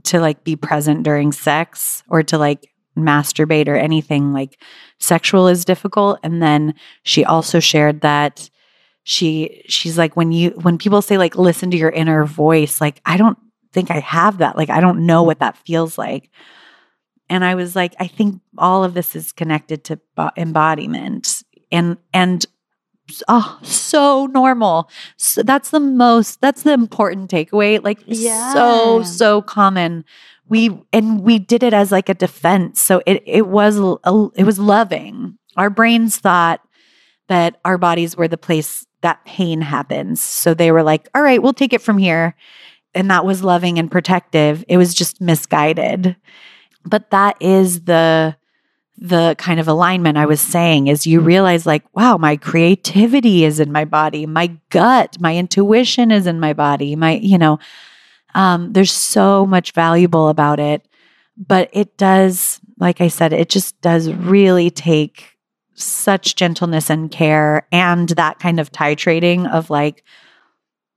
to 0.02 0.18
like 0.18 0.42
be 0.42 0.56
present 0.56 1.04
during 1.04 1.30
sex 1.30 2.02
or 2.08 2.24
to 2.24 2.36
like 2.36 2.74
masturbate 2.98 3.68
or 3.68 3.76
anything 3.76 4.32
like 4.32 4.60
sexual 4.98 5.46
is 5.46 5.64
difficult. 5.64 6.18
And 6.24 6.42
then 6.42 6.74
she 7.04 7.24
also 7.24 7.60
shared 7.60 8.00
that 8.00 8.50
she 9.04 9.62
she's 9.68 9.96
like 9.96 10.16
when 10.16 10.32
you 10.32 10.50
when 10.62 10.76
people 10.76 11.00
say 11.00 11.18
like 11.18 11.36
listen 11.36 11.70
to 11.70 11.76
your 11.76 11.90
inner 11.90 12.24
voice 12.24 12.80
like 12.80 13.00
i 13.06 13.16
don't 13.16 13.38
think 13.72 13.92
i 13.92 14.00
have 14.00 14.38
that. 14.38 14.56
Like 14.56 14.70
i 14.70 14.80
don't 14.80 15.06
know 15.06 15.22
what 15.22 15.38
that 15.38 15.56
feels 15.58 15.96
like. 15.96 16.30
And 17.28 17.44
i 17.44 17.54
was 17.54 17.76
like 17.76 17.94
i 18.00 18.08
think 18.08 18.40
all 18.58 18.82
of 18.82 18.94
this 18.94 19.14
is 19.14 19.30
connected 19.30 19.84
to 19.84 20.00
embodiment. 20.36 21.44
And 21.70 21.96
and 22.12 22.44
oh 23.28 23.58
so 23.62 24.26
normal 24.26 24.90
so 25.16 25.42
that's 25.42 25.70
the 25.70 25.80
most 25.80 26.40
that's 26.40 26.62
the 26.62 26.72
important 26.72 27.30
takeaway 27.30 27.82
like 27.82 28.00
yeah. 28.06 28.52
so 28.52 29.02
so 29.02 29.40
common 29.42 30.04
we 30.48 30.76
and 30.92 31.22
we 31.22 31.38
did 31.38 31.62
it 31.62 31.72
as 31.72 31.92
like 31.92 32.08
a 32.08 32.14
defense 32.14 32.80
so 32.80 33.00
it 33.06 33.22
it 33.24 33.46
was 33.46 33.78
a, 33.78 34.28
it 34.34 34.44
was 34.44 34.58
loving 34.58 35.38
our 35.56 35.70
brains 35.70 36.18
thought 36.18 36.60
that 37.28 37.60
our 37.64 37.78
bodies 37.78 38.16
were 38.16 38.28
the 38.28 38.36
place 38.36 38.86
that 39.02 39.24
pain 39.24 39.60
happens. 39.60 40.20
So 40.20 40.54
they 40.54 40.72
were 40.72 40.82
like, 40.82 41.08
all 41.14 41.22
right, 41.22 41.42
we'll 41.42 41.52
take 41.52 41.72
it 41.72 41.82
from 41.82 41.98
here. 41.98 42.34
And 42.94 43.10
that 43.10 43.24
was 43.24 43.44
loving 43.44 43.78
and 43.78 43.90
protective. 43.90 44.64
It 44.68 44.78
was 44.78 44.94
just 44.94 45.20
misguided. 45.20 46.16
But 46.84 47.10
that 47.10 47.36
is 47.40 47.82
the 47.82 48.36
the 48.98 49.34
kind 49.38 49.60
of 49.60 49.68
alignment 49.68 50.16
I 50.16 50.26
was 50.26 50.40
saying 50.40 50.86
is 50.86 51.06
you 51.06 51.20
realize 51.20 51.66
like, 51.66 51.84
wow, 51.94 52.16
my 52.16 52.36
creativity 52.36 53.44
is 53.44 53.60
in 53.60 53.70
my 53.70 53.84
body, 53.84 54.24
my 54.26 54.56
gut, 54.70 55.16
my 55.20 55.36
intuition 55.36 56.10
is 56.10 56.26
in 56.26 56.40
my 56.40 56.54
body, 56.54 56.96
my, 56.96 57.16
you 57.16 57.36
know, 57.36 57.58
um, 58.34 58.72
there's 58.72 58.92
so 58.92 59.44
much 59.44 59.72
valuable 59.72 60.28
about 60.28 60.60
it. 60.60 60.86
But 61.36 61.68
it 61.72 61.98
does, 61.98 62.60
like 62.78 63.02
I 63.02 63.08
said, 63.08 63.32
it 63.34 63.50
just 63.50 63.78
does 63.82 64.10
really 64.10 64.70
take 64.70 65.36
such 65.74 66.36
gentleness 66.36 66.88
and 66.88 67.10
care 67.10 67.66
and 67.70 68.08
that 68.10 68.38
kind 68.38 68.58
of 68.58 68.72
titrating 68.72 69.50
of 69.50 69.68
like 69.68 70.02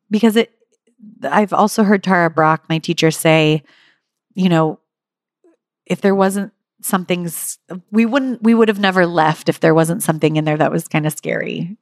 because 0.10 0.38
it 0.38 0.54
I've 1.24 1.54
also 1.54 1.84
heard 1.84 2.04
Tara 2.04 2.30
Brach, 2.30 2.62
my 2.70 2.78
teacher, 2.78 3.12
say, 3.12 3.64
you 4.36 4.50
know, 4.50 4.80
if 5.86 6.02
there 6.02 6.16
wasn't 6.16 6.54
something 6.82 7.30
we 7.92 8.06
wouldn't 8.06 8.42
we 8.42 8.54
would 8.54 8.68
have 8.68 8.80
never 8.80 9.06
left 9.06 9.50
if 9.50 9.60
there 9.60 9.74
wasn't 9.74 10.04
something 10.04 10.36
in 10.36 10.46
there 10.46 10.58
that 10.58 10.72
was 10.72 10.88
kind 10.88 11.06
of 11.06 11.14
scary 11.14 11.78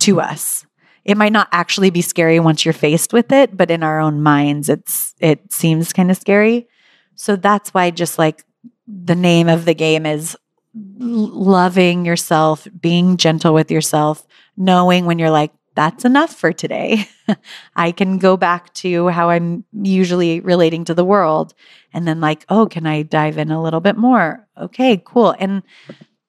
to 0.00 0.16
mm. 0.16 0.22
us. 0.22 0.66
It 1.04 1.16
might 1.16 1.32
not 1.32 1.48
actually 1.50 1.90
be 1.90 2.02
scary 2.02 2.38
once 2.40 2.64
you're 2.64 2.74
faced 2.74 3.12
with 3.12 3.32
it, 3.32 3.56
but 3.56 3.70
in 3.70 3.82
our 3.82 4.00
own 4.00 4.22
minds 4.22 4.68
it's 4.68 5.14
it 5.20 5.52
seems 5.52 5.92
kind 5.92 6.10
of 6.10 6.16
scary. 6.16 6.68
So 7.14 7.36
that's 7.36 7.74
why 7.74 7.90
just 7.90 8.18
like 8.18 8.44
the 8.86 9.14
name 9.14 9.48
of 9.48 9.64
the 9.64 9.74
game 9.74 10.06
is 10.06 10.36
loving 10.74 12.04
yourself, 12.04 12.66
being 12.80 13.16
gentle 13.16 13.54
with 13.54 13.70
yourself, 13.70 14.26
knowing 14.56 15.06
when 15.06 15.18
you're 15.18 15.30
like, 15.30 15.52
that's 15.74 16.04
enough 16.04 16.34
for 16.34 16.52
today. 16.52 17.08
I 17.76 17.92
can 17.92 18.18
go 18.18 18.36
back 18.36 18.72
to 18.74 19.08
how 19.08 19.30
I'm 19.30 19.64
usually 19.72 20.40
relating 20.40 20.84
to 20.86 20.94
the 20.94 21.04
world. 21.04 21.54
And 21.92 22.06
then, 22.06 22.20
like, 22.20 22.44
oh, 22.48 22.66
can 22.66 22.86
I 22.86 23.02
dive 23.02 23.38
in 23.38 23.50
a 23.50 23.62
little 23.62 23.80
bit 23.80 23.96
more? 23.96 24.46
Okay, 24.58 25.00
cool. 25.04 25.34
And 25.38 25.62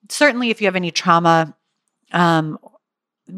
certainly, 0.09 0.49
if 0.49 0.61
you 0.61 0.68
have 0.68 0.76
any 0.76 0.91
trauma, 0.91 1.55
um, 2.11 2.57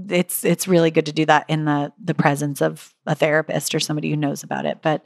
it's 0.09 0.43
it's 0.43 0.67
really 0.67 0.91
good 0.91 1.05
to 1.05 1.13
do 1.13 1.25
that 1.25 1.45
in 1.47 1.65
the 1.65 1.93
the 2.03 2.13
presence 2.15 2.61
of 2.61 2.93
a 3.05 3.15
therapist 3.15 3.75
or 3.75 3.79
somebody 3.79 4.09
who 4.09 4.17
knows 4.17 4.43
about 4.43 4.65
it. 4.65 4.79
But 4.81 5.05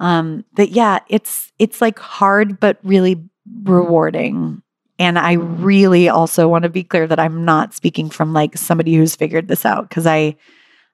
um, 0.00 0.44
but 0.52 0.70
yeah, 0.70 1.00
it's 1.08 1.52
it's 1.58 1.80
like 1.80 1.98
hard 1.98 2.60
but 2.60 2.78
really 2.82 3.24
rewarding 3.62 4.62
and 4.98 5.18
I 5.18 5.34
really 5.34 6.08
also 6.08 6.48
want 6.48 6.64
to 6.64 6.68
be 6.68 6.82
clear 6.82 7.06
that 7.06 7.20
I'm 7.20 7.44
not 7.44 7.74
speaking 7.74 8.10
from 8.10 8.32
like 8.32 8.56
somebody 8.56 8.94
who's 8.94 9.14
figured 9.14 9.48
this 9.48 9.64
out 9.64 9.88
because 9.88 10.06
I 10.06 10.36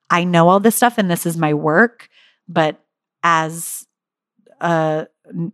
I 0.09 0.23
know 0.23 0.49
all 0.49 0.59
this 0.59 0.75
stuff 0.75 0.97
and 0.97 1.09
this 1.09 1.25
is 1.25 1.37
my 1.37 1.53
work, 1.53 2.09
but 2.47 2.83
as 3.23 3.87
a, 4.61 5.07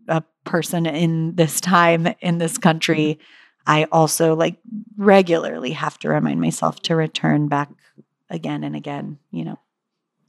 a 0.07 0.23
person 0.43 0.85
in 0.85 1.35
this 1.35 1.61
time 1.61 2.13
in 2.19 2.37
this 2.37 2.57
country, 2.57 3.19
I 3.65 3.85
also 3.85 4.35
like 4.35 4.57
regularly 4.97 5.71
have 5.71 5.97
to 5.99 6.09
remind 6.09 6.41
myself 6.41 6.81
to 6.83 6.95
return 6.95 7.47
back 7.47 7.69
again 8.29 8.63
and 8.63 8.75
again, 8.75 9.19
you 9.31 9.45
know. 9.45 9.59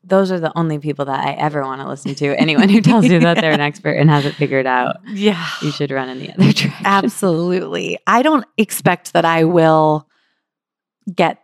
Those 0.04 0.32
are 0.32 0.40
the 0.40 0.56
only 0.58 0.78
people 0.78 1.04
that 1.04 1.24
I 1.24 1.32
ever 1.32 1.62
want 1.62 1.80
to 1.80 1.88
listen 1.88 2.14
to. 2.16 2.38
Anyone 2.40 2.68
who 2.68 2.80
tells 2.80 3.04
you 3.06 3.20
that 3.20 3.40
they're 3.40 3.52
an 3.52 3.60
expert 3.70 3.92
and 3.92 4.10
has 4.10 4.24
it 4.24 4.34
figured 4.34 4.66
out, 4.66 4.96
Yeah. 5.08 5.46
you 5.62 5.70
should 5.70 5.90
run 5.90 6.08
in 6.08 6.18
the 6.18 6.30
other 6.30 6.38
direction. 6.52 6.72
Absolutely. 6.84 7.98
I 8.06 8.22
don't 8.22 8.44
expect 8.58 9.12
that 9.12 9.24
I 9.24 9.44
will 9.44 10.08
get 11.14 11.38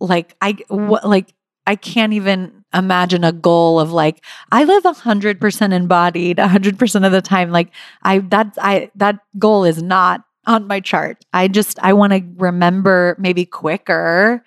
like 0.00 0.36
I 0.40 0.56
what 0.68 1.06
like 1.08 1.34
I 1.66 1.74
can't 1.76 2.12
even 2.12 2.64
imagine 2.74 3.24
a 3.24 3.32
goal 3.32 3.80
of 3.80 3.92
like 3.92 4.22
I 4.52 4.64
live 4.64 4.82
100% 4.84 5.72
embodied 5.72 6.36
100% 6.36 7.06
of 7.06 7.12
the 7.12 7.22
time 7.22 7.50
like 7.50 7.70
I 8.02 8.18
that 8.18 8.54
I 8.60 8.90
that 8.96 9.18
goal 9.38 9.64
is 9.64 9.82
not 9.82 10.22
on 10.46 10.66
my 10.66 10.80
chart. 10.80 11.24
I 11.32 11.48
just 11.48 11.78
I 11.82 11.92
want 11.92 12.12
to 12.12 12.22
remember 12.36 13.16
maybe 13.18 13.44
quicker 13.46 14.44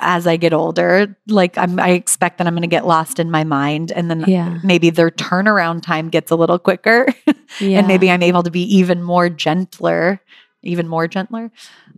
as 0.00 0.26
I 0.26 0.36
get 0.36 0.52
older. 0.52 1.16
Like 1.26 1.58
I'm 1.58 1.78
I 1.80 1.90
expect 1.90 2.38
that 2.38 2.46
I'm 2.46 2.54
going 2.54 2.62
to 2.62 2.68
get 2.68 2.86
lost 2.86 3.18
in 3.18 3.30
my 3.30 3.44
mind 3.44 3.90
and 3.92 4.10
then 4.10 4.24
Yeah. 4.26 4.58
maybe 4.62 4.90
their 4.90 5.10
turnaround 5.10 5.82
time 5.82 6.08
gets 6.08 6.30
a 6.30 6.36
little 6.36 6.58
quicker 6.58 7.06
Yeah. 7.60 7.78
and 7.78 7.86
maybe 7.88 8.10
I'm 8.10 8.22
able 8.22 8.42
to 8.44 8.50
be 8.50 8.62
even 8.76 9.02
more 9.02 9.28
gentler, 9.28 10.20
even 10.62 10.86
more 10.88 11.08
gentler, 11.08 11.50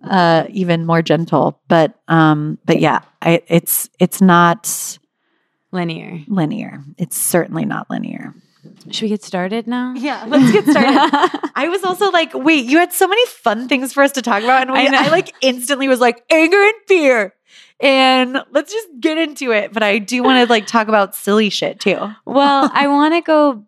uh, 0.04 0.44
even 0.48 0.86
more 0.86 1.02
gentle. 1.02 1.60
But 1.68 1.94
um, 2.08 2.58
but 2.64 2.80
yeah, 2.80 3.00
I, 3.22 3.42
it's 3.48 3.90
it's 3.98 4.20
not 4.22 4.98
linear. 5.72 6.20
linear. 6.26 6.82
It's 6.98 7.16
certainly 7.16 7.64
not 7.64 7.88
linear. 7.90 8.34
Should 8.90 9.02
we 9.02 9.08
get 9.08 9.22
started 9.22 9.66
now? 9.66 9.94
Yeah, 9.96 10.24
let's 10.26 10.52
get 10.52 10.66
started. 10.66 11.50
I 11.54 11.68
was 11.68 11.82
also 11.84 12.10
like, 12.10 12.32
wait, 12.34 12.64
you 12.66 12.78
had 12.78 12.92
so 12.92 13.08
many 13.08 13.24
fun 13.26 13.68
things 13.68 13.92
for 13.92 14.02
us 14.02 14.12
to 14.12 14.22
talk 14.22 14.42
about, 14.42 14.62
and 14.62 14.72
we, 14.72 14.86
I. 14.86 15.06
I 15.06 15.08
like 15.08 15.34
instantly 15.40 15.88
was 15.88 16.00
like 16.00 16.24
anger 16.30 16.62
and 16.62 16.74
fear. 16.86 17.34
And 17.80 18.38
let's 18.50 18.72
just 18.72 18.88
get 19.00 19.16
into 19.16 19.52
it. 19.52 19.72
But 19.72 19.82
I 19.82 19.98
do 19.98 20.22
want 20.22 20.46
to 20.46 20.52
like 20.52 20.66
talk 20.66 20.88
about 20.88 21.14
silly 21.14 21.48
shit 21.48 21.80
too. 21.80 21.98
well, 22.26 22.70
I 22.74 22.86
want 22.88 23.14
to 23.14 23.22
go 23.22 23.64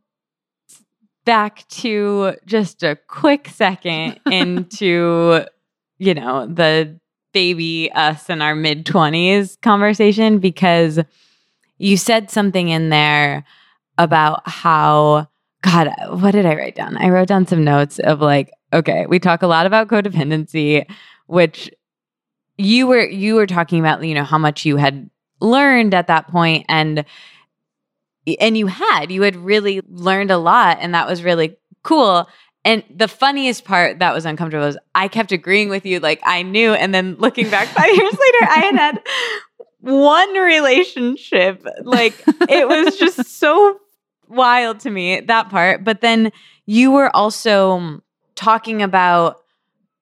back 1.25 1.67
to 1.69 2.35
just 2.45 2.83
a 2.83 2.97
quick 3.07 3.49
second 3.49 4.21
into, 4.31 5.45
you 5.99 6.15
know, 6.15 6.47
the 6.47 6.99
baby 7.33 7.91
us 7.93 8.29
in 8.29 8.43
our 8.43 8.55
mid 8.55 8.85
20s 8.85 9.59
conversation 9.63 10.39
because 10.39 10.99
you 11.79 11.97
said 11.97 12.31
something 12.31 12.69
in 12.69 12.91
there 12.91 13.45
about 13.99 14.43
how, 14.49 15.29
God, 15.63 15.93
what 16.11 16.33
did 16.33 16.47
I 16.47 16.55
write 16.55 16.75
down? 16.75 16.97
I 16.97 17.09
wrote 17.09 17.29
down 17.29 17.47
some 17.47 17.65
notes 17.65 17.99
of 17.99 18.21
like, 18.21 18.51
okay, 18.73 19.07
we 19.07 19.19
talk 19.19 19.43
a 19.43 19.47
lot 19.47 19.67
about 19.67 19.89
codependency, 19.89 20.87
which 21.27 21.71
you 22.59 22.87
were 22.87 23.05
you 23.05 23.35
were 23.35 23.47
talking 23.47 23.81
about, 23.81 24.05
you 24.05 24.15
know, 24.15 24.25
how 24.25 24.39
much 24.39 24.65
you 24.65 24.77
had 24.77 25.11
learned 25.41 25.95
at 25.95 26.07
that 26.07 26.29
point 26.29 26.65
and 26.69 27.05
and 28.41 28.57
you 28.57 28.69
had 28.69 29.11
you 29.11 29.23
had 29.23 29.37
really 29.37 29.83
learned 29.89 30.31
a 30.31 30.39
lot 30.39 30.79
and 30.81 30.95
that 30.95 31.09
was 31.09 31.23
really 31.23 31.57
cool 31.83 32.29
and 32.65 32.85
the 32.95 33.09
funniest 33.09 33.65
part 33.65 33.99
that 33.99 34.15
was 34.15 34.25
uncomfortable 34.25 34.65
was 34.65 34.79
i 34.95 35.09
kept 35.09 35.33
agreeing 35.33 35.69
with 35.69 35.85
you 35.85 35.99
like 35.99 36.21
i 36.25 36.43
knew 36.43 36.73
and 36.73 36.95
then 36.95 37.17
looking 37.17 37.51
back 37.51 37.67
five 37.69 37.89
years 37.89 38.13
later 38.13 38.47
i 38.49 38.71
had 38.71 38.77
had 38.77 39.03
one 39.83 40.33
relationship 40.35 41.67
like 41.83 42.15
it 42.49 42.69
was 42.69 42.97
just 42.99 43.25
so 43.25 43.79
wild 44.29 44.81
to 44.81 44.91
me 44.91 45.21
that 45.21 45.51
part 45.51 45.83
but 45.85 46.01
then 46.01 46.31
you 46.67 46.91
were 46.91 47.15
also 47.15 48.01
talking 48.37 48.81
about 48.81 49.39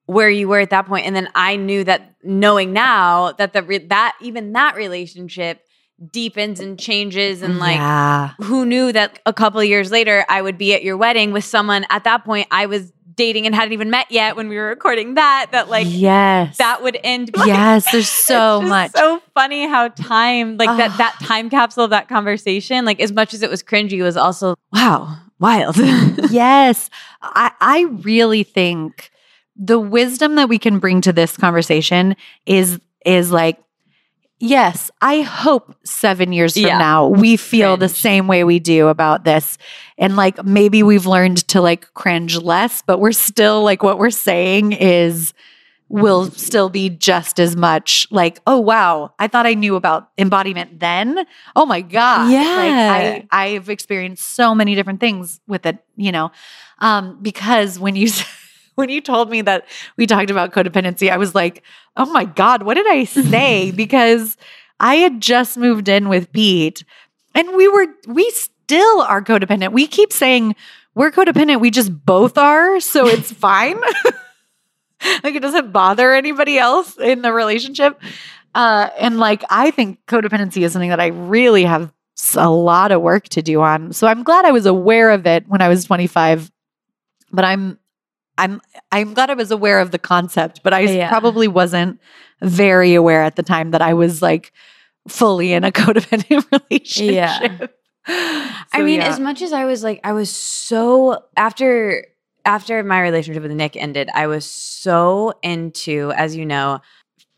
where 0.05 0.31
you 0.31 0.47
were 0.49 0.61
at 0.61 0.71
that 0.71 0.87
point 0.87 1.07
and 1.07 1.17
then 1.17 1.29
i 1.35 1.57
knew 1.57 1.83
that 1.83 2.15
knowing 2.23 2.75
now 2.75 3.33
that 3.33 3.55
the 3.55 3.63
re- 3.63 3.79
that 3.79 4.15
even 4.21 4.53
that 4.53 4.77
relationship 4.77 5.65
deepens 6.13 6.61
and 6.61 6.79
changes 6.79 7.43
and 7.43 7.59
like 7.59 7.77
yeah. 7.77 8.33
who 8.41 8.65
knew 8.65 8.91
that 8.91 9.19
a 9.27 9.33
couple 9.35 9.61
of 9.61 9.67
years 9.67 9.91
later 9.91 10.25
I 10.31 10.41
would 10.41 10.57
be 10.57 10.73
at 10.73 10.83
your 10.83 10.97
wedding 10.97 11.31
with 11.31 11.45
someone 11.45 11.85
at 11.91 12.05
that 12.05 12.25
point 12.25 12.49
I 12.51 12.65
was 12.67 12.91
dating 13.21 13.45
and 13.47 13.55
hadn't 13.55 13.73
even 13.75 13.91
met 13.91 14.11
yet 14.11 14.35
when 14.37 14.49
we 14.49 14.57
were 14.57 14.69
recording 14.69 15.15
that 15.15 15.49
that 15.53 15.69
like 15.69 15.87
yes. 15.89 16.57
that 16.57 16.83
would 16.83 16.99
end 17.05 17.31
yes, 17.45 17.93
there's 17.93 18.09
so 18.33 18.63
much. 18.63 18.91
so 18.93 19.21
funny 19.35 19.69
how 19.69 19.89
time 19.89 20.57
like 20.57 20.75
that 20.79 20.91
Ah. 20.93 20.97
that 20.97 21.17
time 21.23 21.51
capsule 21.51 21.85
of 21.85 21.91
that 21.91 22.09
conversation 22.09 22.85
like 22.87 22.99
as 23.01 23.13
much 23.13 23.35
as 23.35 23.43
it 23.43 23.51
was 23.51 23.63
cringy 23.63 24.03
was 24.03 24.17
also 24.17 24.55
wow 24.73 25.19
wild 25.39 25.77
yes. 26.31 26.89
I, 27.23 27.53
I 27.61 27.83
really 28.03 28.43
think 28.43 29.11
the 29.57 29.79
wisdom 29.79 30.37
that 30.37 30.49
we 30.49 30.59
can 30.59 30.79
bring 30.79 31.01
to 31.03 31.13
this 31.13 31.37
conversation 31.37 32.17
is 32.47 32.81
is 33.05 33.31
like, 33.33 33.59
yes, 34.41 34.91
I 35.01 35.21
hope 35.21 35.75
seven 35.85 36.33
years 36.33 36.55
from 36.55 36.65
Yeah. 36.65 36.79
now 36.79 37.07
we 37.07 37.37
feel 37.37 37.77
the 37.77 37.89
same 37.89 38.27
way 38.27 38.43
we 38.43 38.59
do 38.59 38.89
about 38.89 39.25
this. 39.25 39.59
And 39.99 40.17
like 40.17 40.43
maybe 40.45 40.83
we've 40.83 41.07
learned 41.07 41.47
to 41.49 41.61
like 41.61 41.93
cringe 41.95 42.37
less, 42.39 42.83
but 42.83 42.99
we're 42.99 43.13
still 43.13 43.63
like 43.63 43.83
what 43.83 43.99
we're 43.99 44.11
saying 44.11 44.73
is 44.73 45.33
will 45.89 46.31
still 46.31 46.69
be 46.69 46.89
just 46.89 47.41
as 47.41 47.57
much 47.57 48.07
like, 48.13 48.39
oh 48.47 48.59
wow, 48.61 49.13
I 49.19 49.27
thought 49.27 49.45
I 49.45 49.55
knew 49.55 49.75
about 49.75 50.09
embodiment 50.19 50.79
then. 50.79 51.27
Oh 51.57 51.67
my 51.67 51.81
God. 51.81 52.31
Yeah. 52.31 52.41
Like 52.43 53.27
I 53.31 53.47
I've 53.47 53.69
experienced 53.69 54.37
so 54.37 54.55
many 54.55 54.75
different 54.77 55.01
things 55.01 55.41
with 55.49 55.67
it, 55.67 55.79
you 55.97 56.13
know. 56.13 56.31
Um, 56.79 57.19
because 57.21 57.79
when 57.79 57.97
you 57.97 58.09
when 58.81 58.89
you 58.89 59.01
told 59.01 59.31
me 59.31 59.43
that 59.43 59.67
we 59.97 60.07
talked 60.07 60.31
about 60.31 60.53
codependency, 60.53 61.11
I 61.11 61.17
was 61.17 61.35
like, 61.35 61.63
oh 61.97 62.11
my 62.13 62.25
God, 62.25 62.65
what 62.65 62.75
did 62.75 62.89
I 62.89 63.05
say? 63.05 63.71
because 63.77 64.37
I 64.81 64.97
had 64.97 65.21
just 65.21 65.57
moved 65.57 65.89
in 65.89 66.09
with 66.09 66.33
Pete 66.33 66.85
and 67.35 67.55
we 67.55 67.69
were 67.69 67.87
we 68.09 68.29
still 68.31 69.03
are 69.03 69.23
codependent. 69.23 69.73
We 69.73 69.87
keep 69.87 70.13
saying 70.13 70.57
we're 70.95 71.13
codependent, 71.13 71.61
we 71.61 71.71
just 71.71 72.05
both 72.05 72.37
are, 72.37 72.81
so 72.81 73.07
it's 73.07 73.33
fine. 73.49 73.79
like 75.23 75.35
it 75.35 75.43
doesn't 75.43 75.73
bother 75.73 76.13
anybody 76.13 76.59
else 76.59 76.99
in 76.99 77.23
the 77.23 77.33
relationship. 77.33 78.01
Uh, 78.55 78.91
and 78.99 79.19
like 79.19 79.45
I 79.51 79.71
think 79.71 80.01
codependency 80.07 80.63
is 80.63 80.73
something 80.73 80.91
that 80.91 81.01
I 81.01 81.09
really 81.09 81.65
have 81.65 81.93
a 82.35 82.51
lot 82.51 82.93
of 82.93 83.01
work 83.01 83.29
to 83.31 83.43
do 83.43 83.61
on. 83.61 83.93
So 83.93 84.07
I'm 84.07 84.23
glad 84.23 84.45
I 84.45 84.51
was 84.51 84.67
aware 84.67 85.11
of 85.11 85.27
it 85.27 85.49
when 85.49 85.63
I 85.63 85.69
was 85.69 85.85
25. 85.85 86.51
But 87.33 87.45
I'm 87.45 87.79
I'm 88.41 88.61
I'm 88.91 89.15
glad 89.15 89.31
I 89.31 89.35
was 89.35 89.51
aware 89.51 89.81
of 89.81 89.91
the 89.93 89.99
concept, 89.99 90.63
but 90.65 90.73
I 90.73 90.81
Yeah. 90.81 91.09
probably 91.09 91.47
wasn't 91.49 92.01
very 92.43 92.95
aware 92.95 93.23
at 93.23 93.37
the 93.37 93.43
time 93.43 93.71
that 93.73 93.83
I 93.83 93.95
was 93.95 94.23
like 94.23 94.53
fully 95.09 95.53
in 95.53 95.63
a 95.65 95.71
codependent 95.81 96.45
relationship. 96.51 97.77
I 98.07 98.65
So, 98.77 98.85
mean, 98.85 99.01
yeah. 99.01 99.09
as 99.09 99.21
much 99.21 99.43
as 99.43 99.53
I 99.53 99.65
was 99.67 99.83
like, 99.85 100.01
I 100.05 100.13
was 100.13 100.31
so 100.31 101.23
after 101.37 102.07
after 102.47 102.83
my 102.83 103.01
relationship 103.03 103.43
with 103.43 103.53
Nick 103.53 103.77
ended, 103.77 104.09
I 104.15 104.27
was 104.27 104.45
so 104.51 105.35
into, 105.43 106.11
as 106.17 106.35
you 106.35 106.47
know, 106.47 106.81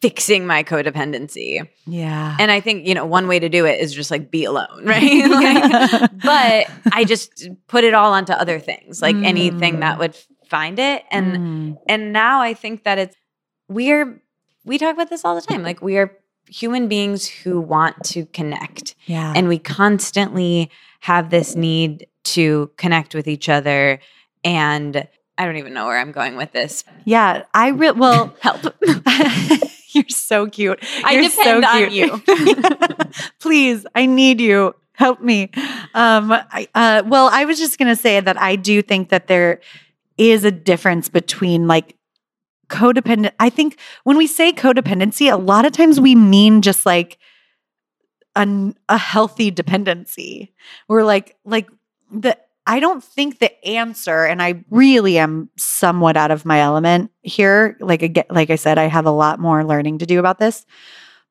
fixing 0.00 0.46
my 0.46 0.62
codependency. 0.64 1.68
yeah. 1.86 2.36
And 2.38 2.50
I 2.52 2.60
think, 2.60 2.86
you 2.86 2.94
know, 2.94 3.04
one 3.06 3.26
way 3.28 3.38
to 3.40 3.48
do 3.48 3.66
it 3.66 3.80
is 3.80 3.92
just 3.92 4.10
like 4.12 4.30
be 4.30 4.44
alone, 4.44 4.80
right? 4.84 5.02
like, 5.30 6.10
but 6.22 6.66
I 6.92 7.04
just 7.04 7.48
put 7.66 7.82
it 7.84 7.94
all 7.94 8.12
onto 8.12 8.32
other 8.32 8.58
things, 8.60 9.02
like 9.02 9.16
anything 9.16 9.80
that 9.80 9.96
Mm. 9.96 9.98
would 10.00 10.16
find 10.56 10.78
it. 10.78 11.02
And 11.10 11.26
Mm. 11.36 11.78
and 11.92 12.12
now 12.12 12.40
I 12.42 12.52
think 12.54 12.84
that 12.84 12.98
it's 12.98 13.16
we're 13.68 14.22
we 14.64 14.78
talk 14.78 14.94
about 14.94 15.10
this 15.10 15.24
all 15.24 15.34
the 15.34 15.40
time. 15.50 15.62
Like 15.70 15.80
we 15.82 15.96
are 16.00 16.08
human 16.48 16.86
beings 16.88 17.26
who 17.28 17.54
want 17.60 17.96
to 18.04 18.26
connect 18.38 18.94
yeah. 19.06 19.32
and 19.36 19.48
we 19.48 19.58
constantly 19.58 20.70
have 21.00 21.30
this 21.30 21.56
need 21.56 22.06
to 22.24 22.70
connect 22.76 23.14
with 23.14 23.26
each 23.26 23.48
other 23.48 23.98
and 24.44 25.08
i 25.38 25.46
don't 25.46 25.56
even 25.56 25.72
know 25.72 25.86
where 25.86 25.98
i'm 26.02 26.12
going 26.12 26.36
with 26.36 26.52
this 26.52 26.84
yeah. 27.04 27.44
I 27.54 27.68
re- 27.68 27.92
well 28.04 28.34
help 28.46 28.60
You're 29.94 30.08
so 30.08 30.46
cute. 30.46 30.78
I 31.04 31.12
You're 31.12 31.28
depend 31.28 31.64
so 31.64 31.68
on 31.68 31.90
cute. 31.90 31.92
you. 31.92 33.06
Please, 33.40 33.84
I 33.94 34.06
need 34.06 34.40
you. 34.40 34.74
Help 34.94 35.20
me. 35.20 35.50
Um, 35.94 36.32
I, 36.32 36.66
uh, 36.74 37.02
well, 37.06 37.28
I 37.30 37.44
was 37.44 37.58
just 37.58 37.78
gonna 37.78 37.96
say 37.96 38.18
that 38.20 38.40
I 38.40 38.56
do 38.56 38.80
think 38.82 39.10
that 39.10 39.26
there 39.26 39.60
is 40.18 40.44
a 40.44 40.50
difference 40.50 41.08
between 41.08 41.66
like 41.66 41.96
codependent. 42.68 43.32
I 43.38 43.50
think 43.50 43.78
when 44.04 44.16
we 44.16 44.26
say 44.26 44.52
codependency, 44.52 45.32
a 45.32 45.36
lot 45.36 45.64
of 45.64 45.72
times 45.72 46.00
we 46.00 46.14
mean 46.14 46.62
just 46.62 46.86
like 46.86 47.18
an, 48.34 48.74
a 48.88 48.98
healthy 48.98 49.50
dependency. 49.50 50.52
We're 50.88 51.04
like 51.04 51.36
like 51.44 51.68
the 52.10 52.38
I 52.66 52.78
don't 52.78 53.02
think 53.02 53.38
the 53.38 53.64
answer, 53.66 54.24
and 54.24 54.40
I 54.40 54.64
really 54.70 55.18
am 55.18 55.50
somewhat 55.56 56.16
out 56.16 56.30
of 56.30 56.44
my 56.44 56.60
element 56.60 57.10
here. 57.22 57.76
Like 57.80 58.26
like 58.30 58.50
I 58.50 58.56
said, 58.56 58.78
I 58.78 58.84
have 58.84 59.06
a 59.06 59.10
lot 59.10 59.40
more 59.40 59.64
learning 59.64 59.98
to 59.98 60.06
do 60.06 60.18
about 60.18 60.38
this. 60.38 60.64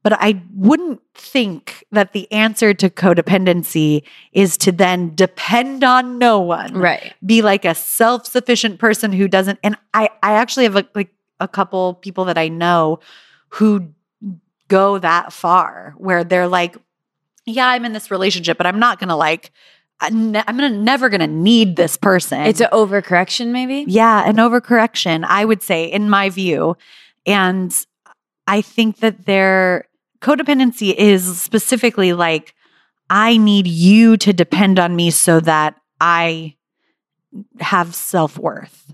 But 0.04 0.14
I 0.14 0.42
wouldn't 0.56 1.02
think 1.14 1.86
that 1.92 2.14
the 2.14 2.32
answer 2.32 2.74
to 2.74 2.90
codependency 2.90 4.04
is 4.32 4.58
to 4.58 4.72
then 4.72 5.14
depend 5.14 5.84
on 5.84 6.18
no 6.18 6.40
one 6.40 6.74
right 6.74 7.14
be 7.26 7.42
like 7.42 7.66
a 7.66 7.76
self-sufficient 7.76 8.80
person 8.80 9.12
who 9.12 9.28
doesn't 9.28 9.60
and 9.62 9.76
i 9.94 10.10
i 10.24 10.34
actually 10.34 10.64
have 10.64 10.76
a, 10.76 10.88
like 10.96 11.14
a 11.40 11.48
couple 11.48 11.96
people 11.96 12.26
that 12.26 12.38
i 12.38 12.48
know 12.48 13.00
who 13.50 13.90
go 14.70 14.98
that 14.98 15.34
far 15.34 15.94
where 15.98 16.24
they're 16.24 16.48
like 16.48 16.78
yeah, 17.46 17.68
I'm 17.68 17.86
in 17.86 17.94
this 17.94 18.12
relationship, 18.12 18.58
but 18.58 18.68
I'm 18.68 18.80
not 18.80 19.00
going 19.00 19.10
to 19.10 19.16
like, 19.16 19.52
I'm 20.00 20.32
gonna, 20.32 20.70
never 20.70 21.10
going 21.10 21.22
to 21.22 21.28
need 21.28 21.76
this 21.76 21.96
person. 21.96 22.42
It's 22.42 22.62
an 22.62 22.70
overcorrection, 22.72 23.52
maybe. 23.52 23.86
Yeah, 23.88 24.28
an 24.28 24.38
overcorrection, 24.38 25.24
I 25.28 25.46
would 25.46 25.62
say, 25.62 25.86
in 25.86 26.10
my 26.10 26.30
view. 26.30 26.76
And 27.28 27.76
I 28.48 28.62
think 28.62 28.98
that 28.98 29.26
their 29.26 29.86
codependency 30.22 30.94
is 30.96 31.42
specifically 31.42 32.14
like, 32.14 32.56
I 33.10 33.38
need 33.38 33.68
you 33.68 34.18
to 34.18 34.32
depend 34.32 34.80
on 34.80 34.96
me 34.96 35.12
so 35.12 35.40
that 35.42 35.76
I 36.00 36.56
have 37.60 37.94
self 37.94 38.38
worth. 38.38 38.94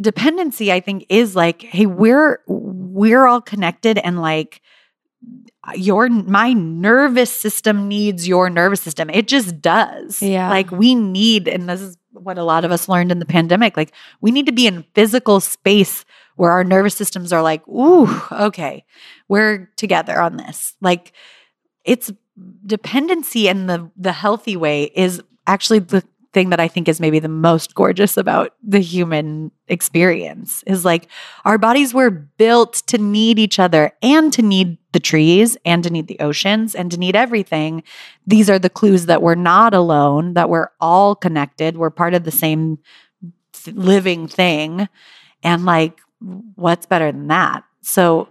Dependency, 0.00 0.72
I 0.72 0.80
think, 0.80 1.06
is 1.08 1.36
like, 1.36 1.62
hey, 1.62 1.86
we're 1.86 2.40
we're 2.46 3.26
all 3.26 3.40
connected 3.40 3.98
and 3.98 4.20
like 4.20 4.60
your 5.74 6.08
my 6.08 6.52
nervous 6.52 7.30
system 7.30 7.88
needs 7.88 8.26
your 8.26 8.50
nervous 8.50 8.80
system. 8.80 9.08
It 9.10 9.28
just 9.28 9.60
does. 9.60 10.20
Yeah. 10.20 10.50
Like 10.50 10.70
we 10.70 10.94
need, 10.94 11.46
and 11.48 11.68
this 11.68 11.80
is 11.80 11.96
what 12.12 12.38
a 12.38 12.44
lot 12.44 12.64
of 12.64 12.72
us 12.72 12.88
learned 12.88 13.12
in 13.12 13.18
the 13.18 13.26
pandemic. 13.26 13.76
Like 13.76 13.92
we 14.20 14.30
need 14.30 14.46
to 14.46 14.52
be 14.52 14.66
in 14.66 14.84
physical 14.94 15.40
space 15.40 16.04
where 16.42 16.50
our 16.50 16.64
nervous 16.64 16.96
systems 16.96 17.32
are 17.32 17.40
like, 17.40 17.66
ooh, 17.68 18.12
okay, 18.32 18.84
we're 19.28 19.70
together 19.76 20.20
on 20.20 20.38
this. 20.38 20.74
Like 20.80 21.12
it's 21.84 22.10
dependency 22.66 23.46
in 23.46 23.68
the 23.68 23.88
the 23.96 24.10
healthy 24.10 24.56
way 24.56 24.90
is 24.96 25.22
actually 25.46 25.78
the 25.78 26.02
thing 26.32 26.50
that 26.50 26.58
I 26.58 26.66
think 26.66 26.88
is 26.88 26.98
maybe 26.98 27.20
the 27.20 27.28
most 27.28 27.76
gorgeous 27.76 28.16
about 28.16 28.56
the 28.60 28.80
human 28.80 29.52
experience 29.68 30.64
is 30.66 30.84
like 30.84 31.06
our 31.44 31.58
bodies 31.58 31.94
were 31.94 32.10
built 32.10 32.82
to 32.88 32.98
need 32.98 33.38
each 33.38 33.60
other 33.60 33.92
and 34.02 34.32
to 34.32 34.42
need 34.42 34.78
the 34.90 34.98
trees 34.98 35.56
and 35.64 35.84
to 35.84 35.90
need 35.90 36.08
the 36.08 36.18
oceans 36.18 36.74
and 36.74 36.90
to 36.90 36.98
need 36.98 37.14
everything. 37.14 37.84
These 38.26 38.50
are 38.50 38.58
the 38.58 38.68
clues 38.68 39.06
that 39.06 39.22
we're 39.22 39.36
not 39.36 39.74
alone, 39.74 40.34
that 40.34 40.50
we're 40.50 40.70
all 40.80 41.14
connected, 41.14 41.76
we're 41.76 41.90
part 41.90 42.14
of 42.14 42.24
the 42.24 42.32
same 42.32 42.80
living 43.68 44.26
thing. 44.26 44.88
And 45.44 45.64
like, 45.64 46.00
what's 46.54 46.86
better 46.86 47.10
than 47.10 47.28
that? 47.28 47.64
So, 47.82 48.28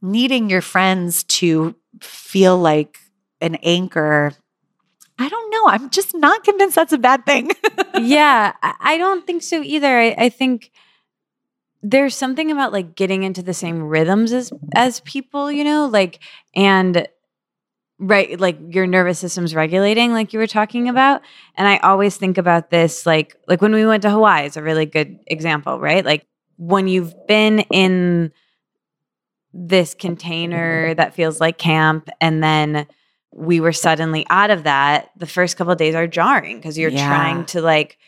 needing 0.00 0.50
your 0.50 0.62
friends 0.62 1.24
to 1.24 1.74
feel 2.00 2.58
like 2.58 2.98
an 3.40 3.56
anchor 3.56 4.32
I 5.18 5.28
don't 5.28 5.50
know. 5.50 5.68
I'm 5.68 5.90
just 5.90 6.16
not 6.16 6.42
convinced 6.42 6.74
that's 6.74 6.92
a 6.92 6.98
bad 6.98 7.24
thing. 7.24 7.52
yeah, 8.00 8.54
I 8.62 8.96
don't 8.98 9.24
think 9.24 9.42
so 9.42 9.62
either. 9.62 9.98
I, 9.98 10.14
I 10.18 10.28
think 10.30 10.72
there's 11.82 12.16
something 12.16 12.50
about 12.50 12.72
like 12.72 12.96
getting 12.96 13.22
into 13.22 13.42
the 13.42 13.54
same 13.54 13.82
rhythms 13.82 14.32
as 14.32 14.52
as 14.74 15.00
people, 15.00 15.52
you 15.52 15.62
know, 15.62 15.86
like 15.86 16.20
and 16.56 17.06
right 17.98 18.40
like 18.40 18.58
your 18.70 18.86
nervous 18.86 19.20
system's 19.20 19.54
regulating 19.54 20.12
like 20.12 20.32
you 20.32 20.38
were 20.40 20.46
talking 20.46 20.88
about 20.88 21.22
and 21.56 21.68
i 21.68 21.76
always 21.78 22.16
think 22.16 22.36
about 22.36 22.68
this 22.68 23.06
like 23.06 23.36
like 23.46 23.62
when 23.62 23.72
we 23.72 23.86
went 23.86 24.02
to 24.02 24.10
hawaii 24.10 24.44
is 24.44 24.56
a 24.56 24.62
really 24.62 24.86
good 24.86 25.20
example 25.28 25.78
right 25.78 26.04
like 26.04 26.26
when 26.62 26.86
you've 26.86 27.12
been 27.26 27.58
in 27.72 28.30
this 29.52 29.94
container 29.94 30.94
that 30.94 31.12
feels 31.12 31.40
like 31.40 31.58
camp 31.58 32.08
and 32.20 32.42
then 32.42 32.86
we 33.34 33.58
were 33.58 33.72
suddenly 33.72 34.24
out 34.30 34.50
of 34.50 34.62
that 34.62 35.10
the 35.16 35.26
first 35.26 35.56
couple 35.56 35.72
of 35.72 35.78
days 35.78 35.94
are 35.96 36.06
jarring 36.06 36.56
because 36.56 36.78
you're 36.78 36.90
Yeah. 36.90 37.08
trying 37.08 37.44
to 37.46 37.60
like 37.60 37.98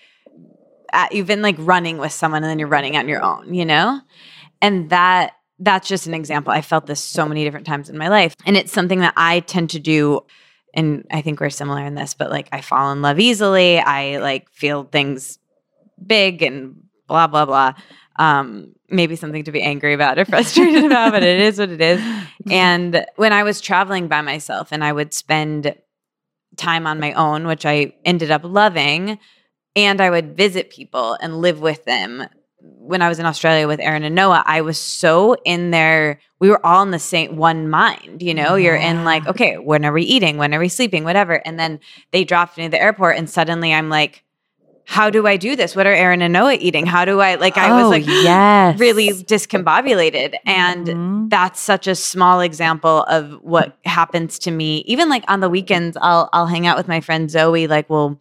uh, 0.92 1.08
you've 1.10 1.26
been 1.26 1.42
like 1.42 1.56
running 1.58 1.98
with 1.98 2.12
someone 2.12 2.44
and 2.44 2.48
then 2.50 2.60
you're 2.60 2.68
running 2.68 2.96
on 2.96 3.08
your 3.08 3.22
own 3.22 3.52
you 3.52 3.64
know? 3.64 4.00
And 4.62 4.88
that 4.90 5.32
that's 5.58 5.88
just 5.88 6.06
an 6.06 6.14
example. 6.14 6.52
I 6.52 6.62
felt 6.62 6.86
this 6.86 7.00
so 7.00 7.26
many 7.26 7.42
different 7.44 7.66
times 7.66 7.90
in 7.90 7.98
my 7.98 8.08
life 8.08 8.36
and 8.46 8.56
it's 8.56 8.72
something 8.72 9.00
that 9.00 9.14
i 9.16 9.40
tend 9.40 9.70
to 9.70 9.80
do 9.80 10.20
and 10.74 11.04
i 11.10 11.20
think 11.22 11.40
we're 11.40 11.50
similar 11.50 11.84
in 11.84 11.94
this 11.96 12.14
but 12.14 12.30
like 12.30 12.48
i 12.52 12.60
fall 12.60 12.92
in 12.92 13.02
love 13.02 13.18
easily. 13.18 13.80
I 13.80 14.18
like 14.18 14.48
feel 14.50 14.84
things 14.84 15.40
big 16.06 16.42
and 16.42 16.84
blah 17.08 17.26
blah 17.26 17.44
blah 17.46 17.74
um 18.16 18.72
maybe 18.90 19.16
something 19.16 19.44
to 19.44 19.52
be 19.52 19.62
angry 19.62 19.94
about 19.94 20.18
or 20.18 20.24
frustrated 20.26 20.84
about 20.84 21.12
but 21.12 21.22
it 21.22 21.40
is 21.40 21.58
what 21.58 21.70
it 21.70 21.80
is 21.80 22.00
and 22.50 23.04
when 23.16 23.32
I 23.32 23.42
was 23.42 23.60
traveling 23.60 24.08
by 24.08 24.20
myself 24.20 24.68
and 24.70 24.84
I 24.84 24.92
would 24.92 25.14
spend 25.14 25.74
time 26.56 26.86
on 26.86 27.00
my 27.00 27.12
own, 27.12 27.46
which 27.46 27.66
I 27.66 27.94
ended 28.04 28.30
up 28.30 28.42
loving, 28.44 29.18
and 29.76 30.00
I 30.00 30.10
would 30.10 30.36
visit 30.36 30.70
people 30.70 31.16
and 31.20 31.40
live 31.40 31.60
with 31.60 31.84
them. 31.84 32.26
When 32.60 33.02
I 33.02 33.08
was 33.08 33.18
in 33.18 33.26
Australia 33.26 33.66
with 33.66 33.80
Aaron 33.80 34.04
and 34.04 34.14
Noah, 34.14 34.42
I 34.46 34.60
was 34.60 34.78
so 34.78 35.36
in 35.44 35.70
there. 35.70 36.20
We 36.38 36.48
were 36.48 36.64
all 36.64 36.82
in 36.82 36.90
the 36.90 36.98
same 36.98 37.36
one 37.36 37.68
mind, 37.68 38.22
you 38.22 38.34
know. 38.34 38.54
You're 38.54 38.76
in 38.76 39.04
like, 39.04 39.26
okay, 39.26 39.58
when 39.58 39.84
are 39.84 39.92
we 39.92 40.02
eating? 40.02 40.36
When 40.38 40.54
are 40.54 40.60
we 40.60 40.68
sleeping? 40.68 41.04
Whatever. 41.04 41.34
And 41.46 41.58
then 41.58 41.80
they 42.12 42.24
dropped 42.24 42.56
me 42.56 42.64
at 42.64 42.70
the 42.70 42.80
airport, 42.80 43.16
and 43.16 43.28
suddenly 43.28 43.72
I'm 43.72 43.88
like, 43.88 44.23
how 44.86 45.08
do 45.10 45.26
I 45.26 45.36
do 45.36 45.56
this? 45.56 45.74
What 45.74 45.86
are 45.86 45.92
Aaron 45.94 46.20
and 46.22 46.32
Noah 46.32 46.54
eating? 46.60 46.84
How 46.86 47.04
do 47.04 47.20
I 47.20 47.36
like? 47.36 47.56
I 47.56 47.72
was 47.72 47.86
Oh, 47.86 47.88
like, 47.90 48.06
yes. 48.06 48.78
really 48.78 49.08
discombobulated, 49.58 50.34
and 50.46 50.86
Mhm. 50.86 51.30
that's 51.30 51.60
such 51.60 51.86
a 51.86 51.94
small 51.94 52.40
example 52.40 53.02
of 53.04 53.38
what 53.42 53.76
happens 53.84 54.38
to 54.40 54.50
me 54.50 54.78
even 54.86 55.08
like 55.08 55.24
on 55.28 55.40
the 55.40 55.48
weekends 55.48 55.96
i'll 56.00 56.28
i'll 56.32 56.46
hang 56.46 56.66
out 56.66 56.76
with 56.76 56.86
my 56.86 57.00
friend 57.00 57.30
zoe 57.30 57.66
like 57.66 57.88
we'll 57.88 58.18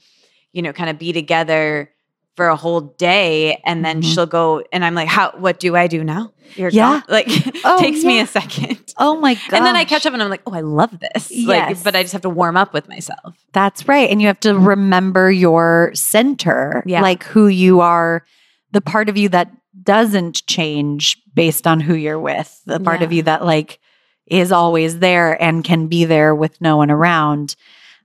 you 0.54 0.62
know 0.62 0.72
kind 0.72 0.90
of 0.90 0.98
be 0.98 1.12
together 1.12 1.90
for 2.38 2.48
a 2.48 2.56
whole 2.56 2.82
day 2.82 3.62
and 3.66 3.84
then 3.86 4.02
Mhm. 4.02 4.14
she'll 4.14 4.26
go 4.26 4.64
and 4.72 4.84
i'm 4.86 4.96
like 4.96 5.08
how 5.10 5.32
what 5.38 5.60
do 5.60 5.76
i 5.76 5.86
do 5.88 6.04
now 6.04 6.32
You're 6.56 6.70
Yeah. 6.70 7.02
gone. 7.02 7.04
like 7.10 7.28
Oh, 7.64 7.80
takes 7.80 8.04
me 8.04 8.20
a 8.20 8.26
second 8.28 8.78
Oh 8.98 9.20
my 9.20 9.34
god. 9.34 9.54
and 9.54 9.66
then 9.66 9.76
i 9.76 9.86
catch 9.86 10.06
up 10.06 10.14
and 10.14 10.22
i'm 10.22 10.30
like 10.30 10.42
oh 10.46 10.54
i 10.54 10.62
love 10.62 10.98
this 11.00 11.32
like 11.32 11.70
Yes. 11.70 11.84
but 11.84 11.96
i 11.96 12.02
just 12.04 12.14
have 12.14 12.22
to 12.24 12.30
warm 12.30 12.56
up 12.58 12.74
with 12.74 12.88
myself 12.88 13.36
That's 13.54 13.88
right. 13.88 14.10
And 14.10 14.22
you 14.22 14.28
have 14.28 14.40
to 14.42 14.58
remember 14.58 15.32
your 15.32 15.92
center, 15.94 16.84
Yeah. 16.86 17.02
like 17.02 17.24
who 17.24 17.48
you 17.48 17.82
are, 17.82 18.24
the 18.72 18.82
part 18.82 19.10
of 19.10 19.18
you 19.18 19.30
that 19.30 19.52
doesn't 19.84 20.46
change 20.48 21.18
based 21.34 21.66
on 21.68 21.80
who 21.80 21.96
you're 21.96 22.20
with, 22.20 22.62
the 22.66 22.80
part 22.80 23.02
of 23.02 23.12
you 23.14 23.24
that 23.24 23.44
like 23.46 23.80
is 24.28 24.52
always 24.52 25.00
there 25.00 25.42
and 25.42 25.64
can 25.64 25.88
be 25.88 26.06
there 26.06 26.34
with 26.34 26.60
no 26.62 26.78
one 26.78 26.90
around. 26.92 27.56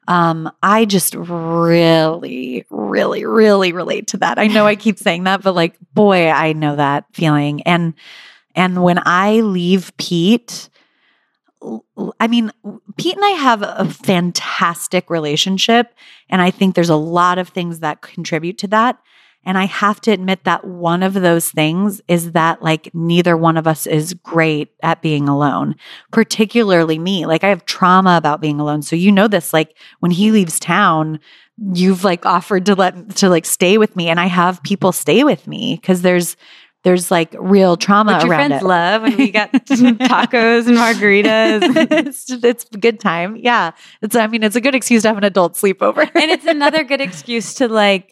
Um, 0.09 0.51
I 0.63 0.85
just 0.87 1.15
really, 1.15 2.65
really, 2.71 3.25
really 3.25 3.73
relate 3.73 4.07
to 4.09 4.17
that. 4.19 4.39
I 4.39 4.47
know 4.47 4.67
I 4.67 4.75
keep 4.75 4.99
saying 4.99 5.25
that, 5.25 5.43
but 5.43 5.55
like, 5.55 5.77
boy, 5.95 6.29
I 6.29 6.53
know 6.55 6.77
that 6.77 7.05
feeling. 7.13 7.63
And 7.63 7.95
and 8.55 8.83
when 8.83 8.99
I 9.05 9.41
leave 9.41 9.93
Pete, 9.99 10.69
I 12.21 12.29
mean, 12.29 12.53
Pete 12.97 13.17
and 13.17 13.25
I 13.25 13.31
have 13.31 13.63
a 13.63 13.85
fantastic 13.91 15.11
relationship. 15.11 15.95
And 16.29 16.41
I 16.43 16.51
think 16.51 16.75
there's 16.75 16.89
a 16.89 16.97
lot 16.97 17.39
of 17.39 17.49
things 17.49 17.81
that 17.81 18.03
contribute 18.03 18.59
to 18.59 18.69
that. 18.69 18.99
And 19.45 19.57
I 19.57 19.65
have 19.65 20.01
to 20.03 20.11
admit 20.11 20.45
that 20.45 20.67
one 20.67 21.03
of 21.03 21.15
those 21.15 21.51
things 21.51 22.03
is 22.09 22.33
that, 22.33 22.63
like, 22.63 22.91
neither 22.93 23.37
one 23.37 23.57
of 23.57 23.67
us 23.67 23.87
is 23.87 24.13
great 24.13 24.73
at 24.83 25.01
being 25.01 25.29
alone, 25.29 25.77
particularly 26.11 26.99
me. 26.99 27.25
Like, 27.25 27.45
I 27.45 27.49
have 27.49 27.65
trauma 27.65 28.17
about 28.17 28.41
being 28.41 28.61
alone. 28.61 28.83
So, 28.83 28.97
you 28.97 29.13
know, 29.13 29.29
this, 29.29 29.53
like, 29.53 29.77
when 30.01 30.11
he 30.11 30.33
leaves 30.33 30.59
town, 30.59 31.21
you've 31.73 32.05
like 32.05 32.25
offered 32.25 32.67
to 32.67 32.75
let 32.75 33.17
to 33.17 33.29
like 33.29 33.45
stay 33.45 33.79
with 33.79 33.97
me 33.97 34.09
and 34.09 34.21
i 34.21 34.27
have 34.27 34.63
people 34.63 34.93
stay 34.93 35.25
with 35.25 35.49
me 35.49 35.75
because 35.75 36.03
there's 36.03 36.37
there's 36.89 37.11
like 37.11 37.37
real 37.39 37.77
trauma 37.77 38.15
Which 38.15 38.23
your 38.23 38.33
around 38.33 38.49
friends 38.49 38.63
it 38.63 38.67
love 38.67 39.03
when 39.03 39.17
we 39.19 39.31
got 39.41 39.53
tacos 39.53 40.67
and 40.67 40.79
margaritas 40.79 41.61
it's, 42.07 42.31
it's 42.31 42.65
a 42.73 42.79
good 42.79 42.99
time. 42.99 43.37
Yeah. 43.37 43.73
It's, 44.01 44.17
I 44.17 44.27
mean, 44.27 44.43
it's 44.43 44.57
a 44.57 44.61
good 44.63 44.75
excuse 44.75 45.03
to 45.03 45.09
have 45.09 45.19
an 45.19 45.25
adult 45.25 45.53
sleepover. 45.53 46.11
and 46.15 46.31
it's 46.31 46.47
another 46.59 46.85
good 46.85 47.03
excuse 47.03 47.53
to 47.55 47.69
like 47.69 48.11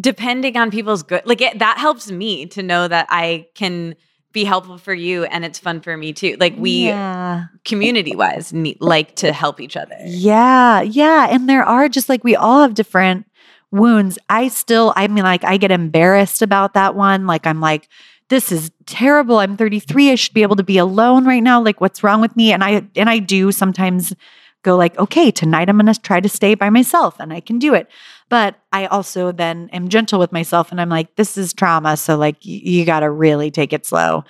depending 0.00 0.56
on 0.56 0.70
people's 0.70 1.02
good 1.02 1.20
like 1.26 1.42
it, 1.42 1.58
that 1.58 1.76
helps 1.76 2.10
me 2.10 2.46
to 2.46 2.62
know 2.62 2.88
that 2.88 3.06
i 3.10 3.46
can 3.54 3.94
be 4.32 4.42
helpful 4.42 4.78
for 4.78 4.94
you 4.94 5.24
and 5.24 5.44
it's 5.44 5.58
fun 5.58 5.82
for 5.82 5.94
me 5.94 6.14
too 6.14 6.34
like 6.40 6.54
we 6.56 6.86
yeah. 6.86 7.44
community 7.66 8.16
wise 8.16 8.54
like 8.80 9.14
to 9.16 9.30
help 9.34 9.60
each 9.60 9.76
other 9.76 9.96
Yeah. 10.06 10.80
Yeah. 10.80 11.28
And 11.30 11.46
there 11.46 11.62
are 11.62 11.90
just 11.90 12.08
like, 12.08 12.24
we 12.24 12.34
all 12.34 12.62
have 12.62 12.72
different 12.72 13.26
wounds. 13.72 14.18
I 14.28 14.48
still, 14.48 14.92
I 14.96 15.08
mean, 15.08 15.24
like, 15.24 15.42
I 15.44 15.56
get 15.56 15.70
embarrassed 15.70 16.42
about 16.42 16.74
that 16.74 16.94
one. 16.94 17.26
Like, 17.26 17.46
I'm 17.46 17.60
like, 17.60 17.88
this 18.28 18.52
is 18.52 18.70
terrible. 18.86 19.38
I'm 19.38 19.56
33. 19.56 20.12
I 20.12 20.14
should 20.14 20.34
be 20.34 20.42
able 20.42 20.56
to 20.56 20.62
be 20.62 20.78
alone 20.78 21.24
right 21.24 21.42
now. 21.42 21.60
Like, 21.62 21.80
what's 21.80 22.04
wrong 22.04 22.20
with 22.20 22.36
me? 22.36 22.52
And 22.52 22.62
I, 22.62 22.86
and 22.96 23.10
I 23.10 23.18
do 23.18 23.50
sometimes 23.52 24.14
go 24.62 24.76
like, 24.76 24.96
okay, 24.98 25.30
tonight 25.30 25.68
I'm 25.68 25.76
going 25.76 25.92
to 25.92 26.00
try 26.00 26.20
to 26.20 26.28
stay 26.28 26.54
by 26.54 26.70
myself 26.70 27.16
and 27.18 27.32
I 27.32 27.40
can 27.40 27.58
do 27.58 27.74
it. 27.74 27.88
But 28.28 28.60
I 28.72 28.86
also 28.86 29.32
then 29.32 29.68
am 29.72 29.88
gentle 29.88 30.18
with 30.18 30.32
myself 30.32 30.70
and 30.70 30.80
I'm 30.80 30.88
like, 30.88 31.16
this 31.16 31.36
is 31.36 31.52
trauma. 31.52 31.96
So, 31.96 32.16
like, 32.16 32.36
y- 32.36 32.60
you 32.62 32.84
got 32.84 33.00
to 33.00 33.10
really 33.10 33.50
take 33.50 33.72
it 33.72 33.84
slow. 33.84 34.24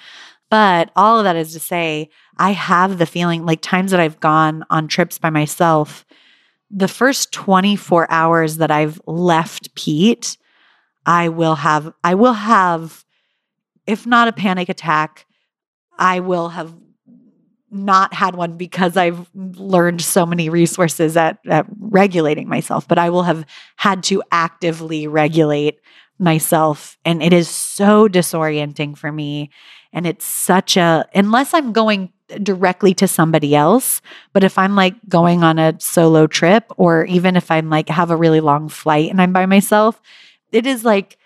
But 0.51 0.90
all 0.97 1.19
of 1.19 1.24
that 1.24 1.36
is 1.36 1.52
to 1.52 1.60
say, 1.60 2.10
I 2.39 2.51
have 2.52 2.98
the 2.98 3.06
feeling 3.06 3.47
like 3.47 3.60
times 3.60 3.90
that 3.90 4.01
I've 4.01 4.20
gone 4.20 4.64
on 4.70 4.89
trips 4.89 5.19
by 5.19 5.31
myself, 5.31 6.05
the 6.73 6.89
first 6.89 7.32
24 7.32 8.11
hours 8.11 8.57
that 8.57 8.70
I've 8.70 9.01
left 9.07 9.74
Pete, 9.74 10.39
I 11.05 11.28
will 11.28 11.57
have, 11.57 11.93
I 12.03 12.15
will 12.15 12.32
have, 12.32 13.05
if 13.86 14.07
not 14.07 14.28
a 14.28 14.32
panic 14.32 14.69
attack, 14.69 15.27
I 15.99 16.20
will 16.20 16.49
have 16.49 16.74
not 17.70 18.15
had 18.15 18.35
one 18.35 18.57
because 18.57 18.97
I've 18.97 19.28
learned 19.35 20.01
so 20.01 20.24
many 20.27 20.49
resources 20.49 21.16
at, 21.16 21.39
at 21.49 21.66
regulating 21.78 22.49
myself, 22.49 22.89
but 22.89 22.99
I 22.99 23.11
will 23.11 23.23
have 23.23 23.44
had 23.77 24.03
to 24.05 24.23
actively 24.31 25.07
regulate 25.07 25.78
myself. 26.19 26.97
And 27.05 27.23
it 27.23 27.32
is 27.32 27.49
so 27.49 28.09
disorienting 28.09 28.97
for 28.97 29.11
me. 29.11 29.51
And 29.93 30.07
it's 30.07 30.24
such 30.24 30.77
a, 30.77 31.07
unless 31.15 31.55
I'm 31.55 31.73
going 31.73 32.12
directly 32.42 32.94
to 32.94 33.09
somebody 33.09 33.54
else, 33.54 34.00
but 34.32 34.44
if 34.44 34.59
I'm 34.59 34.74
like 34.76 34.94
going 35.09 35.42
on 35.42 35.59
a 35.59 35.74
solo 35.80 36.26
trip, 36.26 36.64
or 36.76 37.04
even 37.06 37.36
if 37.36 37.50
I'm 37.50 37.68
like 37.70 37.88
have 37.88 38.10
a 38.10 38.16
really 38.16 38.40
long 38.40 38.68
flight 38.68 39.10
and 39.10 39.20
I'm 39.20 39.32
by 39.32 39.46
myself, 39.46 40.00
it 40.52 40.66
is 40.66 40.84
like, 40.84 41.18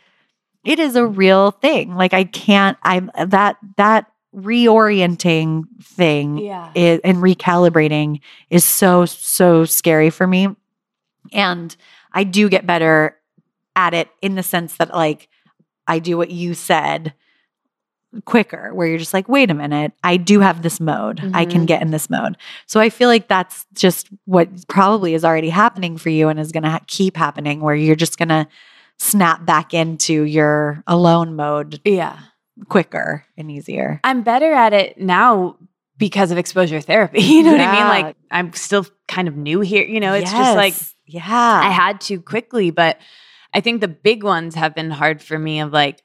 it 0.65 0.79
is 0.79 0.97
a 0.97 1.07
real 1.07 1.51
thing. 1.53 1.95
Like 1.95 2.13
I 2.15 2.25
can't, 2.25 2.79
I'm 2.83 3.11
that, 3.27 3.57
that 3.77 4.07
reorienting 4.35 5.65
thing 5.83 6.39
Yeah. 6.39 6.71
is, 6.75 7.01
and 7.05 7.19
recalibrating 7.19 8.21
is 8.51 8.65
so 8.65 9.07
so 9.07 9.65
scary 9.65 10.11
for 10.11 10.27
me 10.27 10.49
and 11.33 11.75
i 12.13 12.23
do 12.23 12.49
get 12.51 12.67
better 12.67 13.17
at 13.75 13.95
it 13.95 14.11
in 14.21 14.35
the 14.35 14.43
sense 14.43 14.77
that 14.77 14.93
like 14.93 15.29
i 15.87 15.99
do 15.99 16.19
what 16.19 16.31
you 16.31 16.53
said 16.53 17.15
quicker 18.25 18.73
where 18.75 18.87
you're 18.87 18.99
just 18.99 19.13
like 19.15 19.29
wait 19.29 19.51
a 19.51 19.55
minute 19.55 19.93
i 20.05 20.17
do 20.17 20.41
have 20.41 20.63
this 20.63 20.81
mode 20.81 21.21
i 21.35 21.45
can 21.45 21.63
Mhm. 21.63 21.67
get 21.67 21.83
in 21.83 21.91
this 21.91 22.09
mode 22.09 22.37
so 22.67 22.81
i 22.81 22.89
feel 22.89 23.09
like 23.09 23.29
that's 23.29 23.67
just 23.75 24.09
what 24.25 24.49
probably 24.69 25.15
is 25.15 25.25
already 25.25 25.51
happening 25.51 25.97
for 25.97 26.09
you 26.11 26.29
and 26.29 26.39
is 26.41 26.53
going 26.53 26.63
to 26.65 26.71
ha- 26.71 26.81
keep 26.87 27.17
happening 27.17 27.61
where 27.61 27.75
you're 27.75 27.95
just 27.97 28.19
going 28.19 28.29
to 28.31 28.47
snap 28.99 29.45
back 29.45 29.75
into 29.75 30.23
your 30.23 30.83
alone 30.87 31.37
mode 31.37 31.81
Yeah. 31.85 32.19
quicker 32.69 33.25
and 33.37 33.51
easier 33.51 34.01
I'm 34.05 34.23
better 34.23 34.53
at 34.53 34.73
it 34.73 34.99
now 34.99 35.57
because 35.99 36.31
of 36.31 36.37
exposure 36.39 36.81
therapy. 36.81 37.21
You 37.23 37.43
know 37.43 37.53
what 37.53 37.61
I 37.61 37.73
mean? 37.73 37.89
Like 37.89 38.17
I'm 38.31 38.53
still 38.53 38.87
kind 39.09 39.29
of 39.29 39.37
new 39.37 39.61
here. 39.61 39.85
You 39.85 39.99
know, 40.01 40.13
it's 40.15 40.31
just 40.31 40.57
like 40.57 40.75
yeah 41.07 41.23
I 41.65 41.71
had 41.71 42.01
to 42.03 42.21
quickly, 42.21 42.71
but 42.71 42.99
I 43.55 43.61
think 43.61 43.81
the 43.81 43.89
big 43.89 44.23
ones 44.23 44.55
have 44.57 44.75
been 44.75 44.91
hard 44.91 45.23
for 45.23 45.39
me 45.39 45.61
of 45.61 45.73
like 45.73 46.03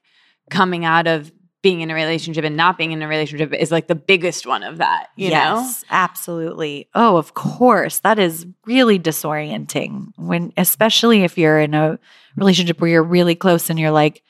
coming 0.49 0.85
out 0.85 1.07
of 1.07 1.31
being 1.61 1.81
in 1.81 1.91
a 1.91 1.93
relationship 1.93 2.43
and 2.43 2.57
not 2.57 2.77
being 2.77 2.91
in 2.91 3.01
a 3.03 3.07
relationship 3.07 3.53
is 3.53 3.71
like 3.71 3.87
the 3.87 3.95
biggest 3.95 4.47
one 4.47 4.63
of 4.63 4.79
that, 4.79 5.09
you 5.15 5.29
yes, 5.29 5.83
absolutely. 5.91 6.89
Oh, 6.95 7.17
of 7.17 7.33
course. 7.35 7.99
That 7.99 8.17
is 8.17 8.47
really 8.65 8.97
disorienting 8.97 10.11
when, 10.17 10.53
especially 10.57 11.23
if 11.23 11.37
you're 11.37 11.59
in 11.59 11.73
a 11.75 11.99
relationship 12.35 12.81
where 12.81 12.89
you're 12.89 13.03
really 13.03 13.35
close 13.35 13.69
and 13.69 13.77
you're 13.79 13.91
like, 13.91 14.23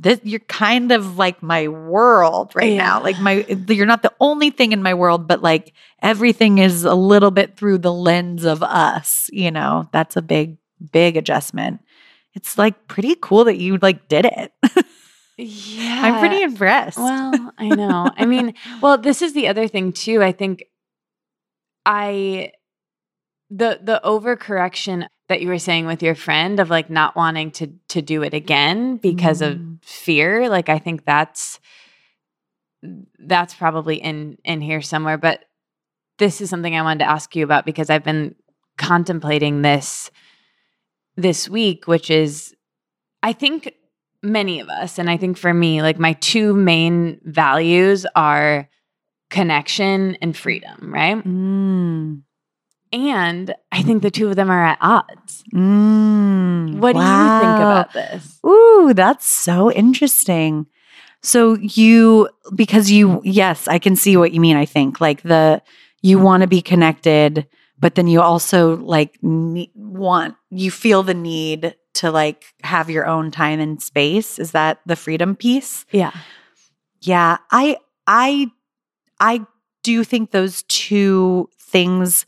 this, 0.00 0.18
you're 0.24 0.40
kind 0.40 0.90
of 0.92 1.18
like 1.18 1.42
my 1.42 1.68
world 1.68 2.52
right 2.54 2.72
Yeah. 2.72 2.78
now. 2.84 3.02
Like 3.02 3.20
my, 3.20 3.44
you're 3.68 3.84
not 3.84 4.02
the 4.02 4.12
only 4.20 4.48
thing 4.50 4.72
in 4.72 4.82
my 4.82 4.94
world, 4.94 5.28
but 5.28 5.42
like 5.42 5.74
everything 6.00 6.56
is 6.58 6.84
a 6.84 6.94
little 6.94 7.30
bit 7.30 7.56
through 7.58 7.78
the 7.78 7.92
lens 7.92 8.44
of 8.44 8.62
us. 8.62 9.28
You 9.30 9.50
know, 9.50 9.88
that's 9.92 10.16
a 10.16 10.22
big, 10.22 10.56
big 10.90 11.18
adjustment. 11.18 11.80
It's 12.34 12.56
like 12.56 12.88
pretty 12.88 13.14
cool 13.20 13.44
that 13.44 13.58
you 13.58 13.76
like 13.82 14.08
did 14.08 14.24
it. 14.24 14.52
Yeah. 15.38 16.00
I'm 16.02 16.18
pretty 16.20 16.42
impressed. 16.42 16.98
Well, 16.98 17.52
I 17.58 17.68
know. 17.74 18.10
I 18.16 18.26
mean, 18.26 18.54
well, 18.80 18.98
this 18.98 19.22
is 19.22 19.32
the 19.32 19.48
other 19.48 19.66
thing 19.68 19.92
too. 19.92 20.22
I 20.22 20.32
think 20.32 20.64
I 21.86 22.52
the 23.50 23.80
the 23.82 24.00
overcorrection 24.04 25.06
that 25.28 25.40
you 25.40 25.48
were 25.48 25.58
saying 25.58 25.86
with 25.86 26.02
your 26.02 26.14
friend 26.14 26.60
of 26.60 26.70
like 26.70 26.90
not 26.90 27.16
wanting 27.16 27.50
to 27.52 27.68
to 27.88 28.02
do 28.02 28.22
it 28.22 28.34
again 28.34 28.96
because 28.98 29.40
of 29.42 29.54
Mm. 29.56 29.84
fear, 29.84 30.48
like 30.48 30.68
I 30.68 30.78
think 30.78 31.04
that's 31.04 31.58
that's 33.18 33.54
probably 33.54 33.96
in 33.96 34.38
in 34.44 34.60
here 34.60 34.82
somewhere, 34.82 35.18
but 35.18 35.44
this 36.18 36.40
is 36.40 36.50
something 36.50 36.76
I 36.76 36.82
wanted 36.82 37.00
to 37.00 37.10
ask 37.10 37.34
you 37.34 37.44
about 37.44 37.64
because 37.64 37.90
I've 37.90 38.04
been 38.04 38.34
contemplating 38.76 39.62
this 39.62 40.10
this 41.16 41.48
week, 41.48 41.86
which 41.86 42.10
is 42.10 42.54
I 43.22 43.32
think 43.32 43.74
many 44.22 44.60
of 44.60 44.68
us, 44.68 44.98
and 44.98 45.10
I 45.10 45.16
think 45.16 45.36
for 45.36 45.52
me, 45.52 45.82
like 45.82 45.98
my 45.98 46.14
two 46.14 46.54
main 46.54 47.20
values 47.24 48.06
are 48.14 48.68
connection 49.30 50.16
and 50.20 50.36
freedom, 50.36 50.92
right? 50.92 51.16
Mm. 51.16 52.22
And 52.92 53.54
I 53.72 53.82
think 53.82 54.02
the 54.02 54.10
two 54.10 54.28
of 54.28 54.36
them 54.36 54.50
are 54.50 54.62
at 54.62 54.78
odds. 54.80 55.42
Mm. 55.54 56.78
What 56.78 56.92
do 56.92 56.98
you 56.98 57.04
think 57.04 57.56
about 57.56 57.92
this? 57.94 58.38
Ooh, 58.46 58.92
that's 58.94 59.26
so 59.26 59.72
interesting. 59.72 60.66
So 61.22 61.54
you 61.54 62.28
because 62.54 62.90
you 62.90 63.22
yes, 63.24 63.66
I 63.68 63.78
can 63.78 63.96
see 63.96 64.16
what 64.16 64.32
you 64.32 64.40
mean, 64.40 64.56
I 64.56 64.66
think. 64.66 65.00
Like 65.00 65.22
the 65.22 65.62
you 66.02 66.18
want 66.18 66.42
to 66.42 66.46
be 66.46 66.60
connected, 66.60 67.46
but 67.78 67.94
then 67.94 68.08
you 68.08 68.20
also 68.20 68.76
like 68.76 69.18
ne- 69.22 69.70
want 69.74 70.36
you 70.50 70.70
feel 70.70 71.02
the 71.02 71.14
need 71.14 71.74
to 71.94 72.10
like 72.10 72.44
have 72.62 72.88
your 72.90 73.06
own 73.06 73.30
time 73.30 73.60
and 73.60 73.82
space. 73.82 74.38
Is 74.38 74.52
that 74.52 74.80
the 74.86 74.96
freedom 74.96 75.36
piece? 75.36 75.84
Yeah. 75.90 76.12
Yeah, 77.00 77.38
I 77.50 77.76
I 78.06 78.50
I 79.20 79.46
do 79.82 80.04
think 80.04 80.30
those 80.30 80.62
two 80.64 81.48
things 81.60 82.26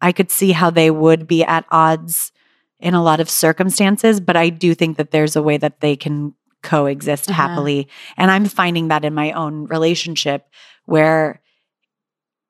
I 0.00 0.12
could 0.12 0.30
see 0.30 0.52
how 0.52 0.70
they 0.70 0.90
would 0.90 1.26
be 1.26 1.44
at 1.44 1.64
odds 1.70 2.32
in 2.80 2.94
a 2.94 3.02
lot 3.02 3.20
of 3.20 3.30
circumstances, 3.30 4.20
but 4.20 4.36
I 4.36 4.48
do 4.50 4.74
think 4.74 4.96
that 4.96 5.10
there's 5.10 5.36
a 5.36 5.42
way 5.42 5.56
that 5.58 5.80
they 5.80 5.96
can 5.96 6.34
coexist 6.62 7.30
Uh-huh. 7.30 7.40
happily. 7.48 7.88
And 8.16 8.30
I'm 8.30 8.46
finding 8.46 8.88
that 8.88 9.04
in 9.04 9.14
my 9.14 9.32
own 9.32 9.66
relationship 9.66 10.46
where 10.86 11.40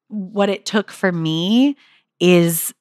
what 0.09 0.49
it 0.49 0.65
took 0.65 0.91
for 0.91 1.11
me 1.13 1.77
is 2.21 2.73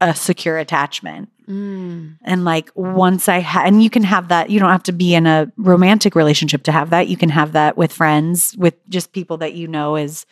a 0.00 0.14
secure 0.14 0.58
attachment. 0.58 1.28
Mm. 1.48 2.18
And 2.22 2.44
like 2.44 2.70
once 2.74 3.28
I 3.28 3.38
had, 3.38 3.66
and 3.66 3.82
you 3.82 3.90
can 3.90 4.02
have 4.02 4.28
that, 4.28 4.50
you 4.50 4.58
don't 4.58 4.70
have 4.70 4.82
to 4.84 4.92
be 4.92 5.14
in 5.14 5.26
a 5.26 5.50
romantic 5.56 6.14
relationship 6.14 6.64
to 6.64 6.72
have 6.72 6.90
that. 6.90 7.08
You 7.08 7.16
can 7.16 7.28
have 7.28 7.52
that 7.52 7.76
with 7.76 7.92
friends, 7.92 8.54
with 8.58 8.74
just 8.88 9.12
people 9.12 9.36
that 9.38 9.54
you 9.54 9.68
know 9.68 9.96
is 9.96 10.26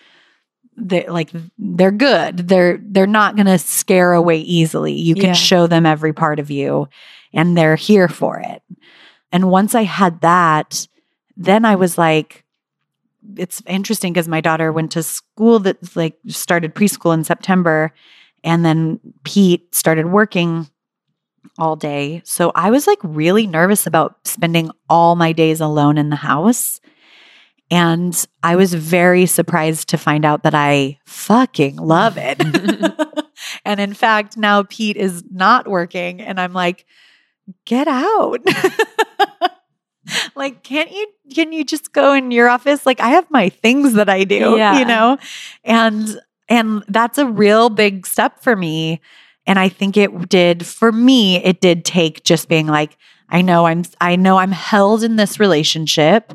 they're 0.76 1.10
like 1.10 1.30
they're 1.56 1.92
good. 1.92 2.48
They're 2.48 2.78
they're 2.82 3.06
not 3.06 3.36
gonna 3.36 3.58
scare 3.58 4.12
away 4.12 4.38
easily. 4.40 4.92
You 4.92 5.14
can 5.14 5.26
Yeah. 5.26 5.32
show 5.34 5.66
them 5.68 5.86
every 5.86 6.12
part 6.12 6.40
of 6.40 6.50
you 6.50 6.88
and 7.32 7.56
they're 7.56 7.76
here 7.76 8.08
for 8.08 8.38
it. 8.40 8.62
And 9.30 9.50
once 9.50 9.74
I 9.74 9.82
had 9.82 10.20
that, 10.22 10.86
then 11.36 11.64
I 11.64 11.76
was 11.76 11.96
like, 11.96 12.44
it's 13.36 13.62
interesting 13.66 14.12
because 14.12 14.28
my 14.28 14.40
daughter 14.40 14.72
went 14.72 14.92
to 14.92 15.02
school 15.02 15.58
that 15.60 15.96
like 15.96 16.16
started 16.28 16.74
preschool 16.74 17.14
in 17.14 17.24
September 17.24 17.92
and 18.42 18.64
then 18.64 19.00
Pete 19.24 19.74
started 19.74 20.06
working 20.06 20.68
all 21.58 21.76
day. 21.76 22.22
So 22.24 22.52
I 22.54 22.70
was 22.70 22.86
like 22.86 22.98
really 23.02 23.46
nervous 23.46 23.86
about 23.86 24.16
spending 24.26 24.70
all 24.88 25.16
my 25.16 25.32
days 25.32 25.60
alone 25.60 25.98
in 25.98 26.10
the 26.10 26.16
house. 26.16 26.80
And 27.70 28.26
I 28.42 28.56
was 28.56 28.74
very 28.74 29.26
surprised 29.26 29.88
to 29.88 29.98
find 29.98 30.24
out 30.24 30.42
that 30.42 30.54
I 30.54 30.98
fucking 31.06 31.76
love 31.76 32.16
it. 32.18 32.40
and 33.64 33.80
in 33.80 33.94
fact, 33.94 34.36
now 34.36 34.62
Pete 34.64 34.96
is 34.96 35.24
not 35.30 35.66
working 35.66 36.20
and 36.20 36.38
I'm 36.38 36.52
like, 36.52 36.86
get 37.64 37.88
out. 37.88 38.40
like 40.34 40.62
can't 40.62 40.90
you 40.92 41.06
can 41.34 41.52
you 41.52 41.64
just 41.64 41.92
go 41.94 42.12
in 42.12 42.30
your 42.30 42.46
office 42.48 42.84
like 42.84 43.00
i 43.00 43.08
have 43.08 43.26
my 43.30 43.48
things 43.48 43.94
that 43.94 44.08
i 44.08 44.22
do 44.22 44.54
Yeah. 44.58 44.78
you 44.78 44.84
know 44.84 45.16
and 45.64 46.20
and 46.48 46.84
that's 46.88 47.16
a 47.16 47.24
real 47.26 47.70
big 47.70 48.06
step 48.06 48.42
for 48.42 48.54
me 48.54 49.00
and 49.46 49.58
i 49.58 49.68
think 49.68 49.96
it 49.96 50.28
did 50.28 50.64
for 50.66 50.92
me 50.92 51.36
it 51.36 51.60
did 51.60 51.84
take 51.84 52.24
just 52.24 52.48
being 52.48 52.66
like 52.66 52.96
i 53.28 53.42
know 53.42 53.66
i'm 53.66 53.82
i 54.00 54.16
know 54.16 54.36
i'm 54.38 54.52
held 54.52 55.02
in 55.02 55.16
this 55.16 55.40
relationship. 55.40 56.32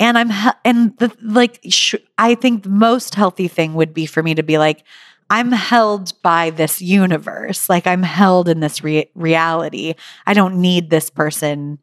And 0.00 0.18
i'm 0.18 0.30
and 0.64 0.98
the 0.98 1.12
like 1.22 1.60
sh- 1.68 1.94
i 2.18 2.34
think 2.34 2.64
the 2.64 2.68
most 2.68 3.14
healthy 3.14 3.46
thing 3.46 3.74
would 3.74 3.94
be 3.94 4.06
for 4.06 4.22
me 4.24 4.34
to 4.34 4.42
be 4.42 4.58
like 4.58 4.82
i'm 5.30 5.52
held 5.52 6.20
by 6.22 6.50
this 6.50 6.82
universe. 6.82 7.68
Like 7.68 7.86
i'm 7.86 8.02
held 8.02 8.48
in 8.48 8.58
this 8.58 8.82
re- 8.82 9.10
reality. 9.14 9.94
I 10.26 10.34
don't 10.34 10.60
need 10.60 10.90
this 10.90 11.10
person 11.10 11.78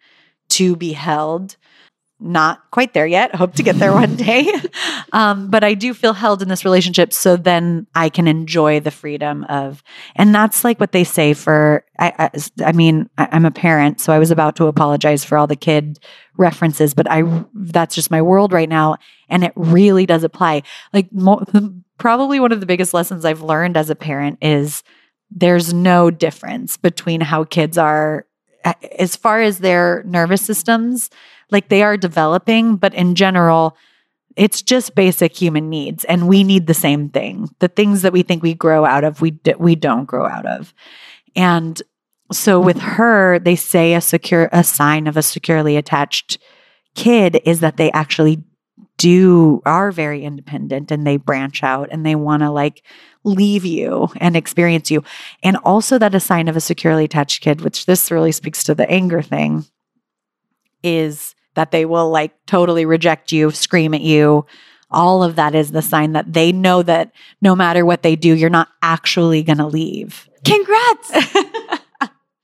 to 0.50 0.76
be 0.76 0.92
held 0.92 1.56
not 2.22 2.62
quite 2.72 2.94
there 2.94 3.08
yet. 3.08 3.34
Hope 3.36 3.56
to 3.56 3.64
get 3.64 3.78
there 3.78 3.94
one 3.94 4.16
day. 4.30 4.52
Um, 5.14 5.50
but 5.50 5.64
i 5.64 5.74
do 5.74 5.94
feel 5.94 6.14
held 6.14 6.42
in 6.42 6.48
this 6.48 6.64
relationship 6.64 7.12
so 7.12 7.36
then 7.36 7.86
i 7.96 8.08
can 8.08 8.28
enjoy 8.28 8.80
the 8.80 8.92
freedom 8.92 9.44
of 9.46 9.84
and 10.16 10.34
that's 10.34 10.64
like 10.64 10.80
what 10.80 10.94
they 10.94 11.04
say 11.04 11.34
for 11.34 11.84
i, 12.00 12.14
I, 12.18 12.66
I 12.68 12.72
mean 12.72 13.10
I, 13.18 13.28
i'm 13.32 13.46
a 13.46 13.52
parent 13.52 14.00
so 14.00 14.14
i 14.14 14.20
was 14.20 14.32
about 14.32 14.56
to 14.58 14.68
apologize 14.68 15.26
for 15.26 15.38
all 15.38 15.48
the 15.48 15.56
kid 15.56 16.00
references 16.38 16.94
but 16.94 17.10
i 17.10 17.24
that's 17.54 17.96
just 17.96 18.10
my 18.10 18.22
world 18.22 18.54
right 18.54 18.70
now 18.70 18.96
and 19.32 19.44
it 19.46 19.54
really 19.56 20.06
does 20.06 20.24
apply. 20.24 20.64
Like 20.94 21.12
mo- 21.12 21.46
probably 21.98 22.40
one 22.40 22.52
of 22.52 22.60
the 22.60 22.66
biggest 22.66 22.94
lessons 22.94 23.26
i've 23.26 23.42
learned 23.42 23.78
as 23.78 23.90
a 23.90 23.96
parent 23.96 24.38
is 24.42 24.84
there's 25.30 25.74
no 25.74 26.12
difference 26.12 26.78
between 26.78 27.22
how 27.22 27.44
kids 27.44 27.78
are 27.78 28.26
as 29.00 29.16
far 29.16 29.42
as 29.42 29.60
their 29.60 30.04
nervous 30.06 30.42
systems 30.42 31.10
like 31.52 31.70
they 31.70 31.84
are 31.84 31.98
developing 31.98 32.76
but 32.78 32.94
in 32.94 33.16
general 33.16 33.76
It's 34.38 34.62
just 34.64 34.96
basic 34.96 35.36
human 35.36 35.70
needs, 35.70 36.06
and 36.06 36.28
we 36.28 36.44
need 36.44 36.66
the 36.66 36.74
same 36.74 37.10
thing. 37.10 37.50
The 37.60 37.68
things 37.68 38.02
that 38.02 38.14
we 38.14 38.24
think 38.24 38.42
we 38.42 38.54
grow 38.54 38.86
out 38.86 39.04
of, 39.04 39.20
we 39.20 39.32
d- 39.32 39.56
we 39.60 39.76
don't 39.76 40.08
grow 40.08 40.26
out 40.26 40.46
of. 40.46 40.74
And 41.36 41.82
so 42.32 42.62
with 42.62 42.80
her, 42.80 43.40
they 43.40 43.58
say 43.58 43.94
a 43.94 44.00
secure 44.00 44.48
a 44.54 44.64
sign 44.64 45.08
of 45.08 45.18
a 45.18 45.22
securely 45.22 45.76
attached 45.76 46.40
kid 46.96 47.42
is 47.44 47.60
that 47.60 47.76
they 47.76 47.92
actually 47.92 48.42
do 48.98 49.62
are 49.66 49.92
very 49.92 50.24
independent 50.24 50.92
and 50.92 51.06
they 51.06 51.18
branch 51.18 51.62
out 51.64 51.90
and 51.92 52.06
they 52.06 52.16
want 52.16 52.42
to 52.44 52.52
like 52.52 52.84
leave 53.26 53.66
you 53.66 54.08
and 54.22 54.36
experience 54.36 54.90
you. 54.92 55.04
And 55.44 55.58
also 55.66 56.00
that 56.00 56.16
a 56.16 56.20
sign 56.20 56.48
of 56.48 56.56
a 56.56 56.62
securely 56.62 57.04
attached 57.04 57.44
kid, 57.44 57.62
which 57.62 57.86
this 57.86 58.12
really 58.12 58.32
speaks 58.32 58.64
to 58.64 58.76
the 58.76 58.90
anger 58.90 59.22
thing, 59.22 59.66
is 60.84 61.36
that 61.56 61.72
they 61.72 61.86
will 61.86 62.10
like 62.10 62.34
totally 62.46 62.86
reject 62.86 63.32
you, 63.32 63.52
scream 63.52 63.94
at 63.94 64.02
you. 64.02 64.46
All 64.90 65.24
of 65.24 65.36
that 65.36 65.56
is 65.56 65.72
the 65.72 65.82
sign 65.82 66.14
that 66.14 66.34
they 66.34 66.52
know 66.52 66.84
that 66.84 67.14
no 67.42 67.56
matter 67.56 67.86
what 67.86 68.04
they 68.04 68.16
do, 68.16 68.36
you're 68.36 68.50
not 68.50 68.70
actually 68.82 69.42
going 69.44 69.58
to 69.58 69.68
leave. 69.68 70.30
Congrats. 70.44 71.12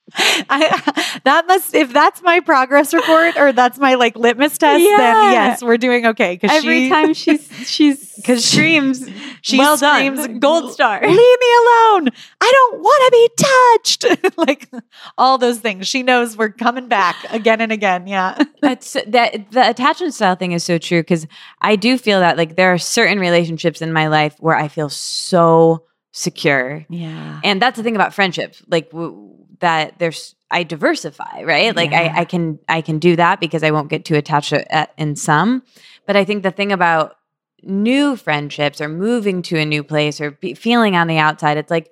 I, 0.50 1.20
that 1.26 1.46
must 1.48 1.76
if 1.76 1.92
that's 1.92 2.22
my 2.22 2.40
progress 2.40 2.94
report 2.94 3.36
or 3.38 3.52
that's 3.52 3.78
my 3.78 3.96
like 3.96 4.16
litmus 4.16 4.58
test 4.58 4.82
Yeah. 4.82 4.98
then 4.98 5.32
yes 5.34 5.62
we're 5.62 5.78
doing 5.78 6.06
okay 6.08 6.36
because 6.40 6.52
Every 6.56 6.86
she, 6.86 6.90
time 6.90 7.14
she's 7.14 7.52
she's 7.70 8.16
because 8.16 8.46
screams, 8.46 9.06
she 9.42 9.58
well 9.58 9.76
screams 9.78 10.20
done, 10.20 10.40
gold 10.40 10.72
star. 10.72 11.02
leave 11.02 11.10
me 11.12 11.16
alone. 11.18 12.10
I 12.42 12.52
don't 12.52 12.80
want 12.82 13.04
to 13.06 13.12
be 13.12 13.30
touched. 14.16 14.38
Like 14.38 14.70
all 15.18 15.38
those 15.38 15.60
things. 15.60 15.88
She 15.88 16.04
knows 16.04 16.38
we're 16.38 16.50
coming 16.50 16.88
back 16.88 17.16
again 17.32 17.60
and 17.62 17.72
again 17.72 18.08
yeah. 18.08 18.42
That's 18.62 18.94
that 19.08 19.52
the 19.52 19.70
attachment 19.70 20.14
style 20.14 20.36
thing 20.36 20.54
is 20.54 20.64
so 20.64 20.78
true 20.78 21.02
because 21.02 21.28
I 21.62 21.76
do 21.76 21.98
feel 21.98 22.20
that 22.22 22.38
like 22.38 22.56
there 22.56 22.72
are 22.74 22.78
certain 22.78 23.20
relationships 23.20 23.82
in 23.82 23.92
my 23.92 24.08
life 24.08 24.36
where 24.40 24.56
I 24.56 24.68
feel 24.70 24.90
so 24.90 25.84
secure, 26.14 26.86
yeah. 26.90 27.42
And 27.44 27.62
that's 27.62 27.78
the 27.78 27.84
thing 27.84 27.96
about 27.96 28.14
friendships, 28.14 28.64
like 28.68 28.90
w- 28.92 29.34
that. 29.60 30.00
There's 30.00 30.36
I 30.50 30.64
diversify, 30.64 31.44
right? 31.44 31.76
Like 31.76 31.92
Yeah. 31.92 32.14
I, 32.16 32.22
I 32.22 32.26
can 32.26 32.60
I 32.70 32.82
can 32.82 33.00
do 33.00 33.16
that 33.18 33.40
because 33.40 33.64
I 33.64 33.72
won't 33.72 33.90
get 33.90 34.06
too 34.06 34.16
attached 34.16 34.50
to- 34.50 34.72
at, 34.74 34.94
in 34.98 35.16
some, 35.16 35.64
but 36.06 36.16
I 36.16 36.24
think 36.26 36.44
the 36.44 36.52
thing 36.52 36.72
about 36.72 37.16
new 37.64 38.16
friendships 38.16 38.80
or 38.80 38.88
moving 38.88 39.42
to 39.42 39.58
a 39.58 39.66
new 39.66 39.84
place 39.84 40.22
or 40.22 40.32
be, 40.32 40.54
feeling 40.54 40.96
on 40.96 41.08
the 41.08 41.18
outside, 41.18 41.58
it's 41.58 41.72
like 41.72 41.92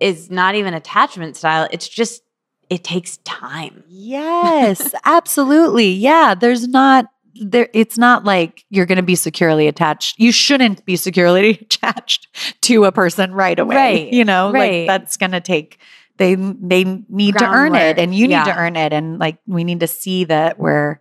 is 0.00 0.30
not 0.30 0.54
even 0.54 0.74
attachment 0.74 1.36
style. 1.36 1.68
It's 1.72 1.88
just 1.88 2.22
it 2.70 2.84
takes 2.84 3.16
time. 3.18 3.82
yes 3.88 4.92
absolutely 5.04 5.88
yeah 5.90 6.34
there's 6.34 6.68
not 6.68 7.06
there 7.40 7.68
it's 7.72 7.96
not 7.96 8.24
like 8.24 8.64
you're 8.68 8.84
going 8.86 8.96
to 8.96 9.02
be 9.02 9.14
securely 9.14 9.66
attached 9.68 10.18
you 10.18 10.30
shouldn't 10.32 10.84
be 10.84 10.94
securely 10.96 11.50
attached 11.62 12.26
to 12.60 12.84
a 12.84 12.92
person 12.92 13.32
right 13.32 13.58
away 13.58 13.74
Right, 13.76 14.12
you 14.12 14.24
know 14.24 14.50
right. 14.52 14.80
like 14.80 14.86
that's 14.86 15.16
going 15.16 15.30
to 15.32 15.40
take 15.40 15.78
they 16.18 16.34
they 16.34 16.84
need 17.08 17.38
to 17.38 17.44
earn 17.46 17.74
it 17.74 17.98
and 17.98 18.14
you 18.14 18.28
need 18.28 18.44
to 18.44 18.56
earn 18.56 18.76
it 18.76 18.92
and 18.92 19.18
like 19.18 19.38
we 19.46 19.64
need 19.64 19.80
to 19.80 19.86
see 19.86 20.24
that 20.24 20.58
we're 20.58 21.00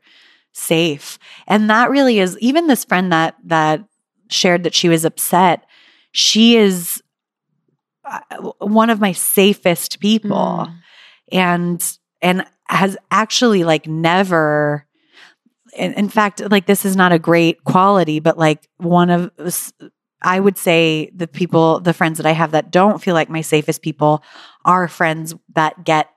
safe. 0.53 1.19
And 1.47 1.69
that 1.69 1.89
really 1.89 2.19
is 2.19 2.37
even 2.39 2.67
this 2.67 2.85
friend 2.85 3.11
that 3.11 3.35
that 3.45 3.83
shared 4.29 4.63
that 4.63 4.75
she 4.75 4.89
was 4.89 5.05
upset 5.05 5.63
she 6.17 6.57
is 6.57 7.01
uh, 8.05 8.19
one 8.59 8.89
of 8.89 8.99
my 8.99 9.11
safest 9.11 9.99
people. 9.99 10.67
Mm. 10.67 10.79
and 11.31 11.97
and 12.21 12.45
has 12.69 12.97
actually 13.11 13.63
like 13.63 13.85
never 13.87 14.85
in, 15.75 15.93
in 15.93 16.09
fact 16.09 16.41
like 16.49 16.65
this 16.65 16.85
is 16.85 16.95
not 16.95 17.11
a 17.11 17.19
great 17.19 17.63
quality 17.65 18.19
but 18.19 18.37
like 18.37 18.67
one 18.77 19.09
of 19.09 19.29
i 20.23 20.39
would 20.39 20.57
say 20.57 21.11
the 21.13 21.27
people 21.27 21.79
the 21.81 21.93
friends 21.93 22.17
that 22.17 22.25
i 22.25 22.31
have 22.31 22.51
that 22.51 22.71
don't 22.71 23.01
feel 23.01 23.13
like 23.13 23.29
my 23.29 23.41
safest 23.41 23.81
people 23.81 24.23
are 24.67 24.87
friends 24.87 25.33
that 25.55 25.83
get 25.83 26.09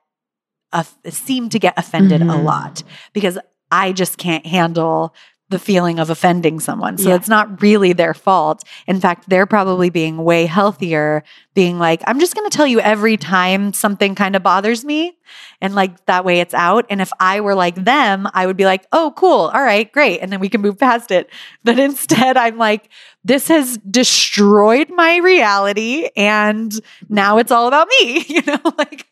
of 0.73 0.95
seem 1.09 1.49
to 1.49 1.59
get 1.59 1.75
offended 1.79 2.21
a 2.23 2.27
Mhm. 2.27 2.45
lot 2.45 2.83
because 3.13 3.39
i 3.73 3.93
just 3.93 4.19
can't 4.19 4.47
handle 4.47 5.15
the 5.51 5.59
feeling 5.59 5.99
of 5.99 6.09
offending 6.11 6.61
someone. 6.61 6.97
So 6.97 7.09
Yeah. 7.11 7.17
it's 7.17 7.29
not 7.29 7.61
really 7.61 7.93
their 7.93 8.15
fault. 8.15 8.65
In 8.87 9.01
fact 9.01 9.29
they're 9.29 9.47
probably 9.47 9.91
being 9.91 10.17
way 10.25 10.47
healthier 10.47 11.23
being 11.53 11.81
like 11.81 12.01
i'm 12.07 12.21
just 12.21 12.37
going 12.37 12.49
to 12.49 12.57
tell 12.57 12.67
you 12.67 12.79
every 12.79 13.17
time 13.17 13.73
something 13.73 14.15
kind 14.15 14.37
of 14.37 14.43
bothers 14.43 14.85
me 14.85 15.19
and 15.61 15.75
like 15.75 16.07
that 16.07 16.25
way 16.25 16.39
it's 16.39 16.55
out. 16.55 16.87
And 16.89 17.01
if 17.01 17.11
i 17.19 17.41
were 17.41 17.57
like 17.57 17.75
them 17.75 18.29
i 18.33 18.47
would 18.47 18.57
be 18.57 18.65
like 18.65 18.87
oh 18.93 19.13
cool. 19.17 19.51
All 19.53 19.63
right 19.63 19.91
great. 19.93 20.21
And 20.21 20.31
then 20.33 20.39
we 20.41 20.49
can 20.49 20.61
move 20.61 20.79
past 20.79 21.11
it. 21.11 21.29
But 21.65 21.79
instead 21.89 22.37
i'm 22.37 22.57
like 22.59 22.89
this 23.25 23.49
has 23.49 23.77
destroyed 23.79 24.89
my 24.91 25.17
reality 25.19 26.09
and 26.17 26.73
now 27.09 27.39
it's 27.39 27.51
all 27.51 27.67
about 27.69 27.89
me 28.01 28.25
you 28.29 28.43
know 28.47 28.61
like 28.79 29.07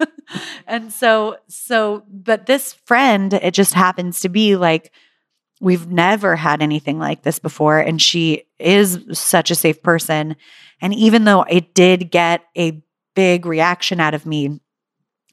and 0.67 0.93
so 0.93 1.37
so 1.49 2.05
but 2.11 2.47
this 2.47 2.75
friend 2.87 3.35
it 3.35 3.53
just 3.53 3.75
happens 3.75 4.21
to 4.21 4.29
be 4.29 4.55
like 4.57 4.93
we've 5.61 5.89
never 5.89 6.37
had 6.37 6.63
anything 6.63 6.99
like 6.99 7.23
this 7.23 7.39
before 7.39 7.79
and 7.79 8.01
she 8.01 8.45
is 8.59 9.05
such 9.13 9.51
a 9.51 9.55
safe 9.55 9.83
person 9.83 10.37
and 10.81 10.95
even 10.95 11.25
though 11.25 11.43
it 11.43 11.75
did 11.75 12.11
get 12.11 12.43
a 12.57 12.81
big 13.15 13.47
reaction 13.47 14.01
out 14.01 14.15
of 14.15 14.27
me 14.27 14.61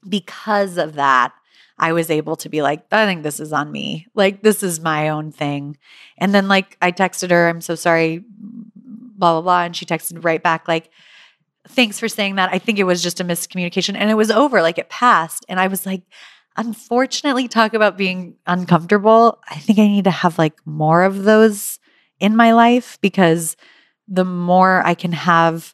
because 0.08 0.78
of 0.78 0.94
that 0.96 1.34
I 1.78 1.92
was 1.92 2.10
able 2.10 2.36
to 2.38 2.50
be 2.50 2.62
like, 2.62 2.86
I 2.92 3.06
think 3.06 3.24
this 3.24 3.40
is 3.40 3.52
on 3.52 3.72
me. 3.72 4.08
Like, 4.14 4.42
this 4.42 4.64
is 4.64 4.80
my 4.80 5.10
own 5.10 5.32
thing. 5.32 5.78
And 6.18 6.34
then, 6.34 6.48
like, 6.48 6.78
I 6.82 6.92
texted 6.92 7.32
her, 7.32 7.50
I'm 7.50 7.62
so 7.62 7.76
sorry, 7.76 8.24
blah, 8.38 9.34
blah, 9.34 9.42
blah. 9.42 9.64
And 9.64 9.76
she 9.76 9.86
texted 9.86 10.24
right 10.24 10.42
back, 10.42 10.68
like, 10.68 10.90
thanks 11.68 12.00
for 12.00 12.08
saying 12.08 12.36
that. 12.36 12.50
I 12.54 12.60
think 12.60 12.80
it 12.80 12.86
was 12.86 13.04
just 13.04 13.20
a 13.20 13.26
miscommunication. 13.26 13.96
And 13.98 14.10
it 14.10 14.16
was 14.16 14.32
over, 14.32 14.62
like, 14.62 14.78
it 14.78 14.90
passed. 14.90 15.46
And 15.50 15.60
I 15.60 15.68
was 15.68 15.86
like, 15.86 16.04
unfortunately, 16.58 17.48
talk 17.48 17.74
about 17.74 17.98
being 17.98 18.36
uncomfortable. 18.48 19.40
I 19.50 19.56
think 19.60 19.80
I 19.80 19.88
need 19.88 20.06
to 20.06 20.12
have 20.12 20.38
like 20.38 20.56
more 20.66 21.04
of 21.04 21.24
those 21.24 21.80
in 22.20 22.36
my 22.36 22.54
life 22.54 22.98
because 23.02 23.56
the 24.08 24.26
more 24.26 24.82
I 24.86 24.94
can 24.94 25.12
have 25.12 25.74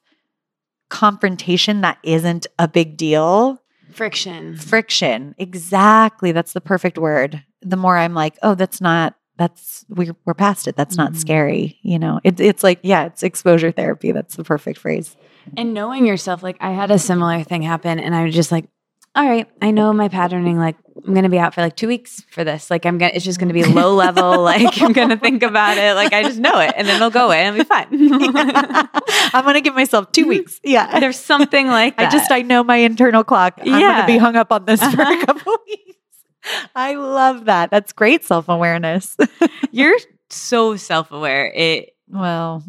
confrontation 0.90 1.82
that 1.82 1.98
isn't 2.04 2.48
a 2.60 2.68
big 2.68 2.98
deal, 2.98 3.62
Friction. 3.92 4.58
friction. 4.58 5.36
Exactly. 5.38 6.32
That's 6.32 6.54
the 6.54 6.62
perfect 6.62 6.98
word. 6.98 7.44
The 7.62 7.78
more 7.78 7.98
i'm 7.98 8.14
like 8.14 8.38
oh 8.42 8.56
that's 8.56 8.82
not 8.82 9.16
that's 9.38 9.86
we're, 9.90 10.16
we're 10.26 10.34
past 10.34 10.68
it. 10.68 10.76
That's 10.76 10.98
not 10.98 11.12
Mhm. 11.14 11.18
scary 11.18 11.80
you 11.82 12.00
know? 12.00 12.20
It, 12.24 12.40
it's 12.40 12.64
like 12.64 12.80
yeah 12.84 13.06
it's 13.06 13.24
exposure 13.24 13.72
therapy. 13.72 14.12
That's 14.12 14.36
the 14.36 14.44
perfect 14.44 14.80
phrase. 14.80 15.16
And 15.58 15.74
knowing 15.74 16.06
yourself, 16.06 16.44
like 16.44 16.58
I 16.60 16.72
had 16.72 16.92
a 16.92 17.00
similar 17.00 17.44
thing 17.44 17.64
happen, 17.64 18.00
and 18.00 18.14
I 18.16 18.24
was 18.26 18.36
just 18.36 18.52
like, 18.52 18.66
all 19.14 19.28
right, 19.28 19.48
I 19.62 19.72
know 19.72 19.92
my 19.94 20.08
patterning. 20.08 20.58
Like 20.58 20.78
I'm 21.06 21.14
gonna 21.14 21.30
be 21.30 21.38
out 21.40 21.54
for 21.54 21.62
like 21.62 21.76
two 21.76 21.88
weeks 21.88 22.22
for 22.32 22.44
this. 22.44 22.70
Like 22.72 22.86
I'm 22.86 22.98
gonna, 22.98 23.12
it's 23.14 23.26
just 23.26 23.40
gonna 23.40 23.54
be 23.54 23.64
low 23.66 23.94
level. 23.96 24.42
like 24.44 24.82
I'm 24.82 24.94
gonna 24.94 25.18
think 25.18 25.44
about 25.44 25.78
it. 25.78 25.96
Like 25.96 26.14
I 26.14 26.24
just 26.24 26.40
know 26.40 26.60
it, 26.60 26.74
and 26.78 26.88
then 26.88 26.96
it'll 26.96 27.10
go 27.10 27.26
away, 27.26 27.42
and 27.44 27.56
it'll 27.58 27.66
be 27.66 27.68
fine. 27.68 27.88
i'm 29.34 29.46
gonna 29.46 29.62
give 29.62 29.76
myself 29.76 30.12
two 30.12 30.28
weeks 30.28 30.60
yeah 30.64 31.00
There's 31.00 31.18
something 31.20 31.68
like 31.68 31.96
that. 31.98 32.08
i 32.08 32.12
just 32.12 32.32
i 32.32 32.42
know 32.42 32.64
my 32.64 32.78
internal 32.78 33.24
clock 33.24 33.54
i'm 33.62 33.68
Yeah. 33.68 33.96
gonna 34.02 34.08
be 34.08 34.18
hung 34.18 34.36
up 34.36 34.52
on 34.52 34.66
this 34.66 34.80
for 34.82 35.02
Uh-huh. 35.02 35.22
a 35.22 35.26
couple 35.26 35.56
weeks 35.68 35.98
i 36.76 36.96
love 36.96 37.46
that 37.46 37.70
that's 37.72 37.94
great 37.94 38.24
self-awareness 38.26 39.16
You're 39.72 39.98
so 40.30 40.76
self 40.76 41.12
aware. 41.12 41.52
It 41.54 41.96
well 42.08 42.64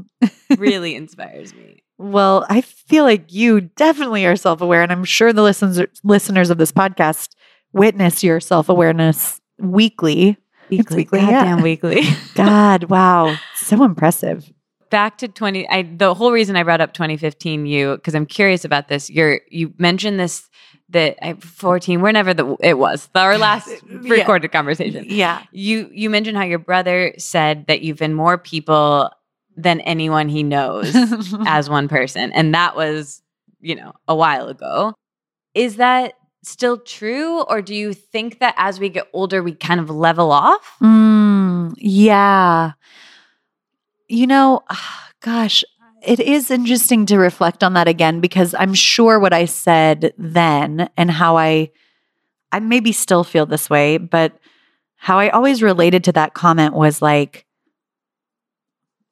really 0.59 0.94
inspires 0.94 1.55
me. 1.55 1.81
Well, 2.03 2.45
I 2.49 2.61
feel 2.62 3.05
like 3.05 3.33
you 3.33 3.61
definitely 3.61 4.27
are 4.27 4.37
self 4.37 4.61
aware, 4.61 4.83
and 4.83 4.91
I'm 4.93 5.05
sure 5.05 5.33
the 5.33 5.43
listeners 5.43 5.87
listeners 6.03 6.51
of 6.51 6.59
this 6.59 6.73
podcast 6.73 7.31
witness 7.73 8.23
your 8.24 8.41
self 8.41 8.69
awareness 8.69 9.41
weekly. 9.59 10.37
It's 10.70 10.91
weekly, 10.91 11.20
yeah. 11.20 11.61
weekly. 11.62 12.03
God, 12.35 12.85
wow, 12.85 13.37
so 13.55 13.85
impressive. 13.85 14.51
back 14.91 15.19
to 15.19 15.29
20 15.29 15.69
I 15.69 15.83
the 15.83 16.12
whole 16.15 16.33
reason 16.33 16.57
I 16.57 16.62
brought 16.62 16.81
up 16.81 16.93
2015 16.93 17.66
you 17.66 17.97
because 17.97 18.15
I'm 18.15 18.27
curious 18.27 18.65
about 18.65 18.89
this 18.89 19.09
you're 19.09 19.41
you 19.49 19.73
mentioned 19.79 20.19
this 20.20 20.49
that 20.91 21.16
I 21.23 21.35
14 21.35 22.01
whenever 22.03 22.35
the 22.35 22.57
it 22.61 22.79
was 22.79 23.09
our 23.15 23.39
last 23.39 23.69
Yeah. 23.89 23.99
recorded 24.11 24.51
conversation 24.53 25.05
Yeah, 25.09 25.43
you 25.53 25.89
you 25.93 26.11
mentioned 26.11 26.37
how 26.37 26.45
your 26.45 26.59
brother 26.59 27.15
said 27.16 27.66
that 27.69 27.81
you've 27.83 27.99
been 27.99 28.12
more 28.15 28.37
people 28.37 29.11
than 29.57 29.81
anyone 29.81 30.29
he 30.29 30.43
knows 30.43 30.95
as 31.47 31.69
one 31.69 31.89
person 31.89 32.33
and 32.33 32.55
that 32.55 32.77
was 32.77 33.23
you 33.61 33.74
know 33.74 33.93
a 34.09 34.15
while 34.15 34.49
ago 34.49 34.95
is 35.55 35.77
that 35.77 36.15
still 36.43 36.79
true 36.79 37.43
or 37.43 37.62
do 37.62 37.74
you 37.74 37.93
think 37.93 38.41
that 38.41 38.55
as 38.57 38.81
we 38.81 38.89
get 38.89 39.07
older 39.12 39.43
we 39.43 39.55
kind 39.55 39.79
of 39.79 39.89
level 39.91 40.33
off 40.33 40.77
Mm, 41.62 41.74
yeah. 41.79 42.73
You 44.09 44.27
know, 44.27 44.62
gosh, 45.20 45.65
it 46.03 46.20
is 46.20 46.51
interesting 46.51 47.07
to 47.07 47.19
reflect 47.19 47.62
on 47.62 47.74
that 47.74 47.89
again 47.89 48.20
because 48.20 48.55
I'm 48.59 48.74
sure 48.74 49.20
what 49.20 49.33
I 49.33 49.45
said 49.45 50.12
then 50.19 50.89
and 50.97 51.11
how 51.11 51.37
I 51.37 51.70
I 52.51 52.61
maybe 52.61 52.93
still 52.93 53.24
feel 53.24 53.47
this 53.47 53.70
way, 53.70 53.97
but 53.97 54.39
how 54.97 55.19
I 55.19 55.31
always 55.31 55.62
related 55.62 56.05
to 56.05 56.12
that 56.12 56.35
comment 56.35 56.74
was 56.74 57.01
like 57.01 57.47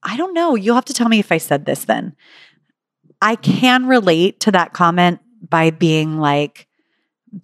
I 0.03 0.17
don't 0.17 0.35
know. 0.35 0.55
You'll 0.55 0.75
have 0.75 0.85
to 0.87 0.95
tell 0.95 1.09
me 1.09 1.19
if 1.19 1.31
I 1.33 1.39
said 1.39 1.67
this 1.67 1.85
then. 1.85 2.15
I 3.23 3.37
can 3.37 3.87
relate 3.87 4.41
to 4.41 4.53
that 4.53 4.73
comment 4.73 5.21
by 5.47 5.71
being 5.71 6.19
like, 6.19 6.67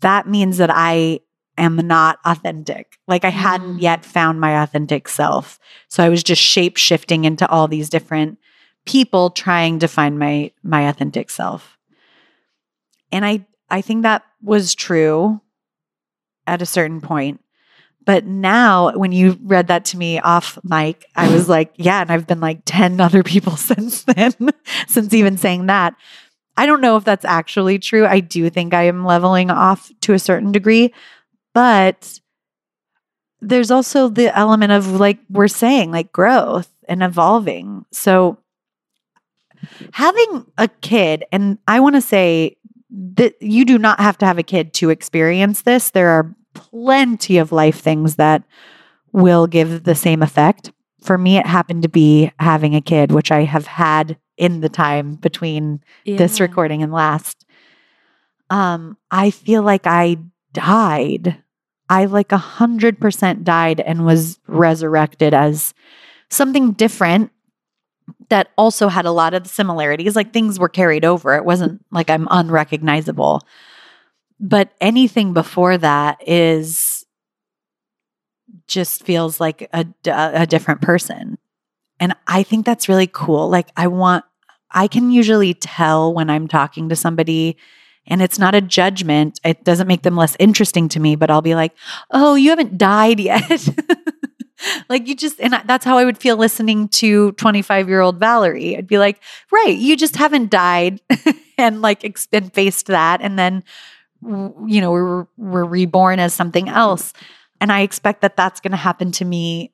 that 0.00 0.26
means 0.26 0.56
that 0.56 0.70
I 0.72 1.20
am 1.58 1.76
not 1.76 2.18
authentic. 2.24 2.98
Like 3.06 3.24
I 3.24 3.30
hadn't 3.30 3.78
Mm. 3.78 3.82
yet 3.82 4.04
found 4.04 4.40
my 4.40 4.62
authentic 4.62 5.08
self. 5.08 5.58
So 5.88 6.02
I 6.02 6.08
was 6.08 6.22
just 6.22 6.42
shape 6.42 6.76
shifting 6.76 7.24
into 7.24 7.48
all 7.48 7.68
these 7.68 7.88
different 7.88 8.38
people 8.84 9.30
trying 9.30 9.78
to 9.80 9.88
find 9.88 10.18
my 10.18 10.50
my 10.62 10.88
authentic 10.88 11.30
self. 11.30 11.78
And 13.12 13.24
I 13.24 13.46
I 13.70 13.80
think 13.80 14.02
that 14.02 14.22
was 14.42 14.74
true 14.74 15.40
at 16.46 16.62
a 16.62 16.66
certain 16.66 17.00
point. 17.00 17.40
But 18.06 18.24
now 18.24 18.92
when 18.96 19.12
you 19.12 19.38
read 19.42 19.66
that 19.66 19.84
to 19.86 19.98
me 19.98 20.18
off 20.20 20.58
mic, 20.64 21.04
I 21.16 21.30
was 21.30 21.48
like, 21.50 21.74
yeah, 21.76 22.00
and 22.00 22.10
I've 22.10 22.26
been 22.26 22.40
like 22.40 22.62
10 22.64 23.00
other 23.02 23.22
people 23.22 23.56
since 23.56 24.04
then, 24.04 24.32
since 24.88 25.12
even 25.12 25.36
saying 25.36 25.66
that. 25.66 25.94
I 26.56 26.64
don't 26.64 26.80
know 26.80 26.96
if 26.96 27.04
that's 27.04 27.26
actually 27.26 27.78
true. 27.78 28.06
I 28.06 28.20
do 28.20 28.48
think 28.48 28.72
I 28.72 28.84
am 28.84 29.04
leveling 29.04 29.50
off 29.50 29.90
to 30.02 30.14
a 30.14 30.18
certain 30.18 30.52
degree, 30.52 30.94
but 31.52 32.18
there's 33.42 33.70
also 33.70 34.08
the 34.08 34.34
element 34.36 34.72
of 34.72 34.98
like 34.98 35.18
we're 35.28 35.48
saying, 35.48 35.90
like 35.90 36.12
growth 36.12 36.70
and 36.88 37.02
evolving. 37.02 37.84
So 37.92 38.38
having 39.92 40.46
a 40.56 40.68
kid, 40.80 41.24
and 41.30 41.58
I 41.68 41.80
want 41.80 41.96
to 41.96 42.00
say 42.00 42.56
that 42.90 43.34
you 43.42 43.66
do 43.66 43.78
not 43.78 44.00
have 44.00 44.16
to 44.18 44.26
have 44.26 44.38
a 44.38 44.42
kid 44.42 44.72
to 44.74 44.88
experience 44.88 45.62
this. 45.62 45.90
There 45.90 46.08
are 46.08 46.34
plenty 46.56 47.38
of 47.38 47.52
life 47.52 47.80
things 47.80 48.16
that 48.16 48.42
will 49.12 49.46
give 49.46 49.84
the 49.84 49.94
same 49.94 50.22
effect. 50.22 50.72
For 51.02 51.16
me, 51.16 51.36
it 51.36 51.46
happened 51.46 51.82
to 51.82 51.88
be 51.88 52.32
having 52.40 52.74
a 52.74 52.80
kid, 52.80 53.12
which 53.12 53.30
I 53.30 53.44
have 53.44 53.66
had 53.66 54.18
in 54.36 54.60
the 54.60 54.68
time 54.68 55.14
between 55.14 55.80
this 56.18 56.40
recording 56.40 56.82
and 56.82 56.92
last. 56.92 57.46
Um, 58.50 58.96
I 59.10 59.30
feel 59.30 59.62
like 59.62 59.86
I 59.86 60.16
died. 60.52 61.42
I 61.88 62.06
like 62.06 62.32
a 62.32 62.38
hundred 62.38 63.00
percent 63.00 63.44
died 63.44 63.80
and 63.80 64.04
was 64.04 64.38
resurrected 64.46 65.32
as 65.34 65.74
something 66.28 66.72
different 66.72 67.30
that 68.28 68.48
also 68.56 68.88
had 68.88 69.06
a 69.06 69.12
lot 69.12 69.34
of 69.34 69.46
similarities. 69.46 70.16
Like 70.16 70.32
things 70.32 70.58
were 70.58 70.68
carried 70.68 71.04
over. 71.04 71.34
It 71.34 71.44
wasn't 71.44 71.84
like 71.90 72.10
I'm 72.10 72.28
unrecognizable. 72.30 73.42
But 74.38 74.72
anything 74.80 75.32
before 75.32 75.78
that 75.78 76.18
is 76.26 77.06
just 78.66 79.04
feels 79.04 79.40
like 79.40 79.68
a, 79.72 79.86
a 80.06 80.46
different 80.46 80.82
person. 80.82 81.38
And 81.98 82.14
I 82.26 82.42
think 82.42 82.66
that's 82.66 82.88
really 82.88 83.06
cool. 83.06 83.48
Like, 83.48 83.68
I 83.76 83.86
want, 83.86 84.24
I 84.70 84.88
can 84.88 85.10
usually 85.10 85.54
tell 85.54 86.12
when 86.12 86.28
I'm 86.28 86.48
talking 86.48 86.88
to 86.88 86.96
somebody 86.96 87.56
and 88.06 88.22
it's 88.22 88.38
not 88.38 88.54
a 88.54 88.60
judgment. 88.60 89.40
It 89.44 89.64
doesn't 89.64 89.88
make 89.88 90.02
them 90.02 90.16
less 90.16 90.36
interesting 90.38 90.88
to 90.90 91.00
me, 91.00 91.16
but 91.16 91.30
I'll 91.30 91.42
be 91.42 91.54
like, 91.54 91.72
oh, 92.10 92.34
you 92.34 92.50
haven't 92.50 92.78
died 92.78 93.18
yet. 93.18 93.68
like, 94.88 95.08
you 95.08 95.16
just, 95.16 95.40
and 95.40 95.60
that's 95.64 95.84
how 95.84 95.98
I 95.98 96.04
would 96.04 96.18
feel 96.18 96.36
listening 96.36 96.88
to 96.88 97.32
25 97.32 97.88
year 97.88 98.00
old 98.00 98.20
Valerie. 98.20 98.76
I'd 98.76 98.86
be 98.86 98.98
like, 98.98 99.20
right, 99.50 99.76
you 99.76 99.96
just 99.96 100.16
haven't 100.16 100.50
died 100.50 101.00
and 101.58 101.82
like, 101.82 102.04
and 102.32 102.52
faced 102.52 102.86
that. 102.86 103.22
And 103.22 103.38
then, 103.38 103.64
you 104.26 104.80
know, 104.80 104.90
we're, 104.90 105.26
we're 105.36 105.64
reborn 105.64 106.18
as 106.18 106.34
something 106.34 106.68
else. 106.68 107.12
And 107.60 107.72
I 107.72 107.80
expect 107.80 108.20
that 108.20 108.36
that's 108.36 108.60
going 108.60 108.72
to 108.72 108.76
happen 108.76 109.12
to 109.12 109.24
me 109.24 109.72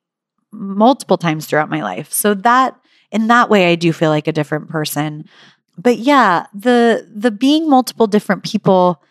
multiple 0.51 1.17
times 1.17 1.45
throughout 1.45 1.69
my 1.69 1.81
life. 1.81 2.11
So 2.13 2.33
that 2.35 2.79
in 3.11 3.27
that 3.27 3.49
way 3.49 3.71
I 3.71 3.75
do 3.75 3.91
feel 3.93 4.09
like 4.09 4.27
a 4.27 4.31
different 4.31 4.69
person. 4.69 5.25
But 5.77 5.97
yeah, 5.97 6.45
the 6.53 7.09
the 7.13 7.31
being 7.31 7.69
multiple 7.69 8.07
different 8.07 8.43
people, 8.43 9.01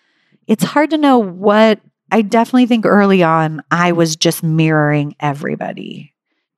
it's 0.46 0.64
hard 0.64 0.90
to 0.90 0.98
know 0.98 1.18
what 1.18 1.80
I 2.10 2.22
definitely 2.22 2.66
think 2.66 2.86
early 2.86 3.22
on 3.22 3.62
I 3.70 3.92
was 3.92 4.16
just 4.16 4.42
mirroring 4.42 5.16
everybody. 5.18 6.11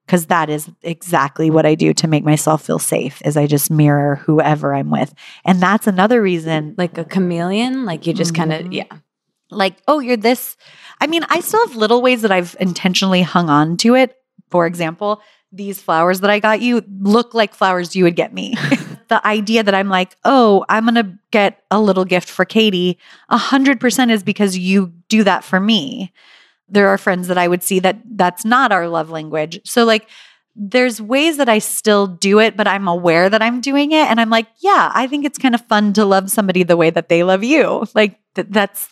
Cuz 0.06 0.26
that 0.26 0.50
is 0.50 0.70
exactly 0.82 1.50
what 1.50 1.66
I 1.66 1.74
do 1.74 1.94
to 1.94 2.08
make 2.08 2.24
myself 2.24 2.62
feel 2.62 2.78
safe 2.78 3.22
is 3.24 3.36
I 3.36 3.46
just 3.46 3.70
mirror 3.70 4.16
whoever 4.16 4.74
I'm 4.74 4.90
with. 4.90 5.14
And 5.44 5.60
that's 5.60 5.86
another 5.86 6.20
reason 6.20 6.74
like 6.76 6.98
a 6.98 7.04
chameleon. 7.04 7.84
Like 7.84 8.06
you 8.06 8.12
just 8.12 8.34
kind 8.34 8.52
of 8.52 8.62
mm-hmm. 8.62 8.72
yeah. 8.72 8.98
like, 9.50 9.76
oh, 9.88 10.00
you're 10.00 10.16
this. 10.16 10.56
I 11.00 11.06
mean, 11.06 11.24
I 11.28 11.40
still 11.40 11.66
have 11.66 11.76
little 11.76 12.02
ways 12.02 12.22
that 12.22 12.32
I've 12.32 12.56
intentionally 12.60 13.22
hung 13.22 13.48
on 13.48 13.76
to 13.78 13.94
it. 13.94 14.16
For 14.50 14.66
example, 14.66 15.20
these 15.50 15.80
flowers 15.80 16.20
that 16.20 16.30
I 16.30 16.40
got 16.40 16.60
you 16.60 16.82
look 17.00 17.32
like 17.32 17.54
flowers 17.54 17.96
you 17.96 18.04
would 18.04 18.16
get 18.16 18.34
me. 18.34 18.54
the 19.08 19.26
idea 19.26 19.62
that 19.62 19.74
I'm 19.74 19.88
like, 19.88 20.16
oh, 20.24 20.64
I'm 20.68 20.84
going 20.84 20.94
to 20.94 21.18
get 21.30 21.62
a 21.70 21.80
little 21.80 22.04
gift 22.04 22.28
for 22.28 22.44
Katie, 22.44 22.98
100% 23.30 24.10
is 24.10 24.22
because 24.22 24.56
you 24.56 24.92
do 25.08 25.24
that 25.24 25.44
for 25.44 25.60
me. 25.60 26.12
There 26.74 26.88
are 26.88 26.98
friends 26.98 27.28
that 27.28 27.38
I 27.38 27.48
would 27.48 27.62
see 27.62 27.78
that 27.80 27.98
that's 28.04 28.44
not 28.44 28.72
our 28.72 28.88
love 28.88 29.10
language. 29.10 29.60
So, 29.64 29.84
like, 29.84 30.08
there's 30.56 31.00
ways 31.00 31.36
that 31.38 31.48
I 31.48 31.58
still 31.58 32.06
do 32.06 32.38
it, 32.38 32.56
but 32.56 32.68
I'm 32.68 32.86
aware 32.86 33.28
that 33.28 33.42
I'm 33.42 33.60
doing 33.60 33.92
it. 33.92 34.08
And 34.08 34.20
I'm 34.20 34.30
like, 34.30 34.46
yeah, 34.58 34.92
I 34.94 35.06
think 35.06 35.24
it's 35.24 35.38
kind 35.38 35.54
of 35.54 35.60
fun 35.62 35.92
to 35.94 36.04
love 36.04 36.30
somebody 36.30 36.62
the 36.62 36.76
way 36.76 36.90
that 36.90 37.08
they 37.08 37.24
love 37.24 37.42
you. 37.42 37.86
Like, 37.94 38.18
th- 38.34 38.48
that's 38.50 38.88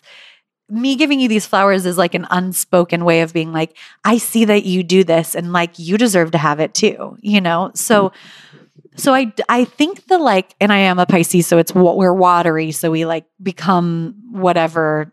me 0.69 0.95
giving 0.95 1.19
you 1.19 1.27
these 1.27 1.45
flowers 1.45 1.85
is 1.85 1.97
like 1.97 2.15
an 2.15 2.25
unspoken 2.31 3.05
way 3.05 3.21
of 3.21 3.33
being 3.33 3.51
like, 3.51 3.77
I 4.03 4.17
see 4.17 4.45
that 4.45 4.63
you 4.63 4.81
do 4.81 5.03
this 5.03 5.35
and 5.35 5.51
like 5.53 5.77
you 5.77 5.97
deserve 5.97 6.31
to 6.31 6.37
have 6.37 6.59
it 6.59 6.73
too, 6.73 7.17
you 7.21 7.41
know? 7.41 7.71
So, 7.75 8.09
mm-hmm. 8.09 8.97
so 8.97 9.13
I, 9.13 9.33
I 9.49 9.65
think 9.65 10.07
the 10.07 10.17
like, 10.17 10.55
and 10.59 10.71
I 10.71 10.77
am 10.77 10.99
a 10.99 11.05
Pisces, 11.05 11.47
so 11.47 11.57
it's 11.57 11.75
what 11.75 11.97
we're 11.97 12.13
watery. 12.13 12.71
So 12.71 12.91
we 12.91 13.05
like 13.05 13.25
become 13.41 14.15
whatever, 14.31 15.11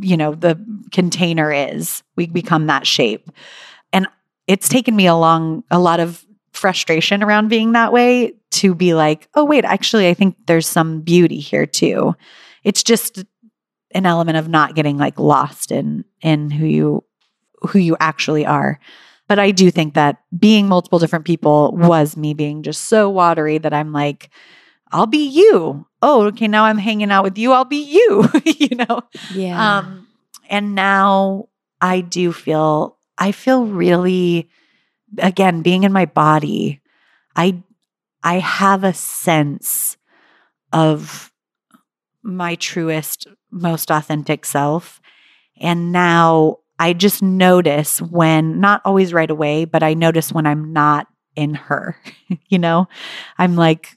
you 0.00 0.16
know, 0.16 0.34
the 0.34 0.58
container 0.92 1.52
is, 1.52 2.02
we 2.16 2.26
become 2.26 2.66
that 2.66 2.86
shape. 2.86 3.30
And 3.92 4.06
it's 4.46 4.68
taken 4.68 4.94
me 4.94 5.06
a 5.06 5.14
long, 5.14 5.64
a 5.70 5.78
lot 5.78 6.00
of 6.00 6.24
frustration 6.52 7.22
around 7.22 7.48
being 7.48 7.72
that 7.72 7.92
way 7.92 8.32
to 8.50 8.74
be 8.74 8.94
like, 8.94 9.28
oh, 9.34 9.44
wait, 9.44 9.64
actually, 9.64 10.08
I 10.08 10.14
think 10.14 10.36
there's 10.46 10.66
some 10.66 11.00
beauty 11.00 11.38
here 11.38 11.66
too. 11.66 12.14
It's 12.64 12.82
just 12.82 13.24
an 13.92 14.06
element 14.06 14.36
of 14.36 14.48
not 14.48 14.74
getting 14.74 14.98
like 14.98 15.18
lost 15.18 15.70
in 15.70 16.04
in 16.20 16.50
who 16.50 16.66
you 16.66 17.04
who 17.62 17.78
you 17.78 17.96
actually 18.00 18.44
are. 18.44 18.78
But 19.28 19.38
I 19.38 19.50
do 19.50 19.70
think 19.70 19.94
that 19.94 20.22
being 20.38 20.68
multiple 20.68 20.98
different 20.98 21.24
people 21.24 21.72
was 21.76 22.16
me 22.16 22.32
being 22.34 22.62
just 22.62 22.82
so 22.84 23.10
watery 23.10 23.58
that 23.58 23.74
I'm 23.74 23.92
like, 23.92 24.30
I'll 24.92 25.06
be 25.06 25.26
you. 25.26 25.86
Oh, 26.02 26.26
okay, 26.26 26.48
now 26.48 26.64
I'm 26.64 26.78
hanging 26.78 27.10
out 27.10 27.24
with 27.24 27.38
you. 27.38 27.52
I'll 27.52 27.64
be 27.64 27.82
you, 27.82 28.28
you 28.44 28.76
know. 28.76 29.02
Yeah. 29.32 29.78
Um, 29.78 30.06
and 30.48 30.74
now 30.74 31.48
I 31.80 32.00
do 32.00 32.32
feel 32.32 32.96
I 33.18 33.32
feel 33.32 33.66
really 33.66 34.48
again 35.18 35.62
being 35.62 35.84
in 35.84 35.92
my 35.92 36.06
body. 36.06 36.80
I 37.34 37.62
I 38.22 38.38
have 38.38 38.84
a 38.84 38.92
sense 38.92 39.96
of 40.72 41.32
my 42.22 42.56
truest, 42.56 43.28
most 43.50 43.90
authentic 43.90 44.44
self. 44.44 45.00
And 45.60 45.92
now 45.92 46.58
I 46.78 46.92
just 46.92 47.22
notice 47.22 48.02
when, 48.02 48.60
not 48.60 48.82
always 48.84 49.12
right 49.12 49.30
away, 49.30 49.64
but 49.64 49.82
I 49.82 49.94
notice 49.94 50.32
when 50.32 50.46
I'm 50.46 50.72
not 50.72 51.06
in 51.36 51.54
her, 51.54 51.96
you 52.48 52.58
know? 52.58 52.88
I'm 53.38 53.56
like, 53.56 53.95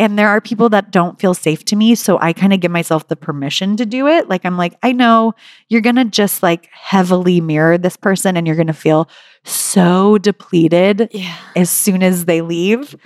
and 0.00 0.18
there 0.18 0.28
are 0.28 0.40
people 0.40 0.70
that 0.70 0.90
don't 0.90 1.20
feel 1.20 1.34
safe 1.34 1.62
to 1.66 1.76
me. 1.76 1.94
So 1.94 2.18
I 2.20 2.32
kind 2.32 2.54
of 2.54 2.60
give 2.60 2.70
myself 2.70 3.08
the 3.08 3.16
permission 3.16 3.76
to 3.76 3.84
do 3.84 4.08
it. 4.08 4.30
Like, 4.30 4.46
I'm 4.46 4.56
like, 4.56 4.74
I 4.82 4.92
know 4.92 5.34
you're 5.68 5.82
going 5.82 5.96
to 5.96 6.06
just 6.06 6.42
like 6.42 6.70
heavily 6.72 7.42
mirror 7.42 7.76
this 7.76 7.98
person 7.98 8.34
and 8.34 8.46
you're 8.46 8.56
going 8.56 8.66
to 8.66 8.72
feel 8.72 9.10
so 9.44 10.16
depleted 10.16 11.10
yeah. 11.12 11.36
as 11.54 11.68
soon 11.68 12.02
as 12.02 12.24
they 12.24 12.40
leave. 12.40 12.96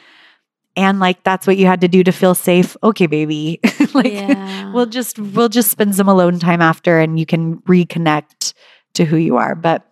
And 0.77 1.01
like, 1.01 1.25
that's 1.25 1.49
what 1.49 1.57
you 1.57 1.67
had 1.67 1.81
to 1.81 1.89
do 1.89 2.05
to 2.05 2.13
feel 2.13 2.37
safe. 2.37 2.77
Okay, 2.85 3.09
baby. 3.09 3.59
like, 3.93 4.13
yeah. 4.13 4.73
we'll 4.73 4.87
just 4.87 5.19
we'll 5.19 5.49
just 5.49 5.73
spend 5.73 5.97
some 5.97 6.09
alone 6.09 6.39
time 6.39 6.63
after 6.63 7.01
and 7.01 7.19
you 7.19 7.27
can 7.27 7.59
reconnect 7.63 8.55
to 8.95 9.05
who 9.05 9.17
you 9.17 9.37
are 9.37 9.57
but 9.57 9.85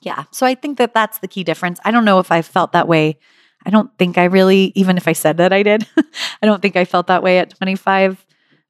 yeah 0.00 0.22
so 0.30 0.46
i 0.46 0.54
think 0.54 0.78
that 0.78 0.94
that's 0.94 1.18
the 1.18 1.26
key 1.26 1.42
difference 1.42 1.80
i 1.84 1.90
don't 1.90 2.04
know 2.04 2.20
if 2.20 2.30
i 2.30 2.40
felt 2.40 2.70
that 2.70 2.86
way 2.86 3.18
i 3.66 3.70
don't 3.70 3.90
think 3.98 4.18
i 4.18 4.24
really 4.24 4.72
even 4.74 4.96
if 4.96 5.06
i 5.08 5.12
said 5.12 5.36
that 5.36 5.52
i 5.52 5.62
did 5.62 5.86
i 6.42 6.46
don't 6.46 6.62
think 6.62 6.76
i 6.76 6.84
felt 6.84 7.06
that 7.06 7.22
way 7.22 7.38
at 7.38 7.50
25 7.56 8.24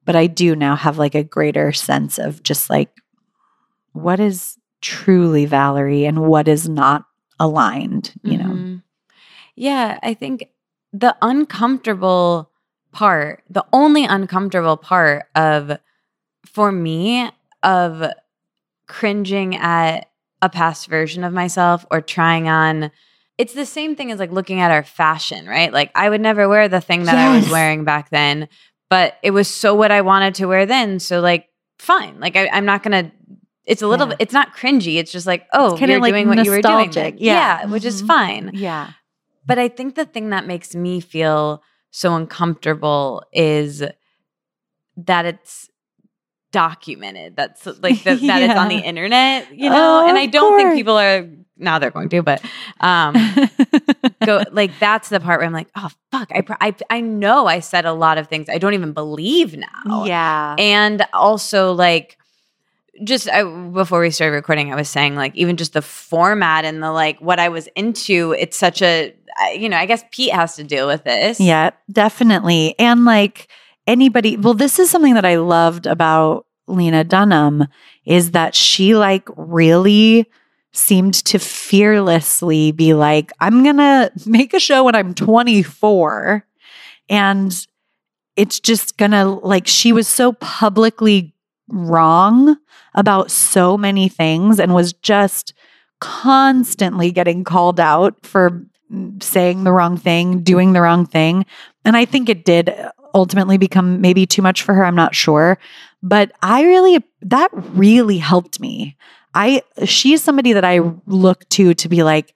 but 0.04 0.16
i 0.16 0.26
do 0.26 0.54
now 0.56 0.76
have 0.76 0.98
like 0.98 1.14
a 1.14 1.24
greater 1.24 1.72
sense 1.72 2.18
of 2.18 2.42
just 2.42 2.70
like 2.70 2.90
what 3.92 4.20
is 4.20 4.56
truly 4.80 5.46
valerie 5.46 6.04
and 6.04 6.22
what 6.22 6.48
is 6.48 6.68
not 6.68 7.04
aligned 7.38 8.12
you 8.22 8.36
know 8.38 8.44
Mhm. 8.44 8.82
Yeah, 9.56 9.98
I 10.02 10.14
think 10.14 10.48
the 10.92 11.14
uncomfortable 11.20 12.50
part, 12.92 13.42
the 13.50 13.64
only 13.72 14.04
uncomfortable 14.04 14.76
part 14.76 15.26
of 15.34 15.78
for 16.46 16.72
me 16.72 17.30
of 17.62 18.10
cringing 18.86 19.56
at 19.56 20.08
a 20.42 20.48
past 20.48 20.88
version 20.88 21.22
of 21.24 21.32
myself 21.32 21.84
or 21.90 22.00
trying 22.00 22.48
on 22.48 22.90
it's 23.40 23.54
the 23.54 23.66
same 23.66 23.96
thing 23.96 24.10
as 24.12 24.18
like 24.18 24.30
looking 24.32 24.60
at 24.60 24.70
our 24.70 24.82
fashion, 24.84 25.46
right? 25.46 25.72
Like 25.72 25.90
I 25.94 26.08
would 26.10 26.20
never 26.20 26.48
wear 26.48 26.68
the 26.68 26.80
thing 26.80 27.04
that 27.04 27.16
I 27.16 27.34
was 27.36 27.48
wearing 27.50 27.84
back 27.84 28.10
then, 28.10 28.48
but 28.88 29.14
it 29.22 29.30
was 29.32 29.48
so 29.48 29.74
what 29.74 29.90
I 29.90 30.02
wanted 30.02 30.34
to 30.36 30.46
wear 30.46 30.66
then. 30.66 31.00
So 31.00 31.20
like, 31.20 31.48
fine. 31.78 32.20
Like 32.20 32.36
I, 32.36 32.48
I'm 32.48 32.64
not 32.66 32.82
gonna. 32.82 33.10
It's 33.64 33.82
a 33.82 33.86
little 33.88 34.08
Yeah. 34.08 34.16
It's 34.18 34.32
not 34.32 34.54
cringy. 34.56 34.96
It's 34.96 35.12
just 35.12 35.26
like, 35.26 35.46
oh, 35.52 35.76
you're 35.78 36.00
like 36.00 36.12
doing 36.12 36.28
what 36.28 36.44
you 36.44 36.50
were 36.50 36.60
doing. 36.60 36.90
then. 36.90 37.16
Yeah. 37.18 37.66
which 37.66 37.84
is 37.84 38.02
Mhm. 38.02 38.06
fine. 38.06 38.50
Yeah. 38.54 38.90
But 39.46 39.58
I 39.58 39.68
think 39.68 39.94
the 39.94 40.04
thing 40.04 40.30
that 40.30 40.46
makes 40.46 40.74
me 40.74 41.00
feel 41.00 41.62
so 41.90 42.14
uncomfortable 42.14 43.22
is 43.32 43.82
that 44.96 45.24
it's 45.24 45.69
documented. 46.52 47.36
That's 47.36 47.66
like 47.66 48.02
the, 48.02 48.14
that 48.26 48.42
it's 48.42 48.54
on 48.54 48.68
the 48.68 48.78
internet, 48.78 49.54
you 49.56 49.70
know. 49.70 50.02
Oh, 50.02 50.08
and 50.08 50.18
I 50.18 50.26
don't 50.26 50.58
think 50.58 50.74
people 50.74 50.96
are 50.96 51.28
now 51.56 51.78
they're 51.78 51.90
going 51.90 52.08
to, 52.08 52.22
but 52.22 52.42
um, 52.80 53.14
go 54.24 54.42
like 54.50 54.78
that's 54.78 55.10
the 55.10 55.20
part 55.20 55.40
where 55.40 55.46
I'm 55.46 55.52
like, 55.52 55.68
oh 55.76 55.90
fuck, 56.10 56.30
I, 56.32 56.42
I 56.60 56.74
I 56.88 57.00
know 57.00 57.46
I 57.46 57.60
said 57.60 57.84
a 57.84 57.92
lot 57.92 58.18
of 58.18 58.28
things 58.28 58.48
I 58.48 58.58
don't 58.58 58.74
even 58.74 58.92
believe 58.92 59.56
now, 59.56 60.04
yeah. 60.04 60.56
and 60.58 61.04
also 61.12 61.72
like 61.72 62.16
just 63.04 63.30
I, 63.30 63.44
before 63.44 64.00
we 64.00 64.10
started 64.10 64.34
recording 64.34 64.74
i 64.74 64.76
was 64.76 64.86
saying 64.86 65.14
like 65.14 65.34
even 65.34 65.56
just 65.56 65.72
the 65.72 65.80
format 65.80 66.66
and 66.66 66.82
the 66.82 66.92
like 66.92 67.18
what 67.18 67.40
i 67.40 67.48
was 67.48 67.66
into 67.68 68.34
it's 68.38 68.58
such 68.58 68.82
a 68.82 69.14
you 69.54 69.70
know 69.70 69.78
i 69.78 69.86
guess 69.86 70.04
pete 70.10 70.32
has 70.34 70.56
to 70.56 70.64
deal 70.64 70.86
with 70.86 71.04
this 71.04 71.40
Yeah, 71.40 71.70
definitely. 71.90 72.74
And 72.78 73.04
like 73.04 73.48
anybody, 73.90 74.36
well, 74.36 74.54
this 74.54 74.78
is 74.78 74.88
something 74.88 75.14
that 75.14 75.24
I 75.24 75.36
loved 75.36 75.86
about 75.86 76.46
Lena 76.68 77.02
Dunham 77.02 77.66
is 78.04 78.30
that 78.30 78.54
she 78.54 78.94
like 78.94 79.28
really 79.36 80.26
seemed 80.72 81.14
to 81.14 81.38
fearlessly 81.40 82.70
be 82.70 82.94
like, 82.94 83.32
I'm 83.40 83.64
to 83.78 84.12
make 84.24 84.54
a 84.54 84.60
show 84.60 84.84
when 84.84 84.94
I'm 84.94 85.14
24. 85.14 86.46
And 87.08 87.52
it's 88.36 88.60
just 88.60 88.96
to 89.10 89.24
like, 89.24 89.66
she 89.66 89.92
was 89.92 90.06
so 90.06 90.34
publicly 90.34 91.34
wrong 91.68 92.56
about 92.94 93.32
so 93.32 93.76
many 93.76 94.08
things 94.08 94.60
and 94.60 94.72
was 94.72 94.92
just 94.92 95.52
constantly 96.00 97.10
getting 97.10 97.42
called 97.42 97.80
out 97.80 98.24
for 98.24 98.64
saying 99.20 99.64
the 99.64 99.72
wrong 99.72 99.96
thing, 99.96 100.42
doing 100.42 100.72
the 100.72 100.80
wrong 100.80 101.04
thing. 101.04 101.44
And 101.84 101.96
I 101.96 102.04
think 102.04 102.28
it 102.28 102.44
did 102.44 102.72
ultimately 103.14 103.58
become 103.58 104.00
maybe 104.00 104.26
too 104.26 104.42
much 104.42 104.62
for 104.62 104.74
her. 104.74 104.84
I'm 104.84 104.94
not 104.94 105.14
sure. 105.14 105.58
But 106.02 106.32
I 106.42 106.62
really, 106.64 107.04
that 107.22 107.50
really 107.52 108.18
helped 108.18 108.60
me. 108.60 108.96
I, 109.34 109.62
she's 109.84 110.22
somebody 110.22 110.52
that 110.54 110.64
I 110.64 110.80
look 111.06 111.48
to 111.50 111.74
to 111.74 111.88
be 111.88 112.02
like 112.02 112.34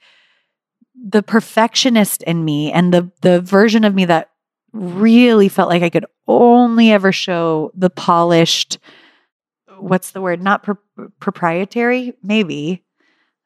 the 0.95 1.23
perfectionist 1.23 2.23
in 2.23 2.45
me 2.45 2.71
and 2.73 2.93
the, 2.95 3.11
the 3.23 3.41
version 3.41 3.85
of 3.85 3.95
me 3.95 4.05
that 4.07 4.31
really 4.73 5.49
felt 5.49 5.69
like 5.69 5.83
I 5.83 5.91
could 5.91 6.07
only 6.27 6.91
ever 6.91 7.13
show 7.13 7.71
the 7.75 7.91
polished, 7.91 8.79
what's 9.79 10.13
the 10.13 10.21
word? 10.21 10.43
Not 10.43 10.63
pro- 10.63 10.79
proprietary, 11.21 12.15
maybe 12.23 12.83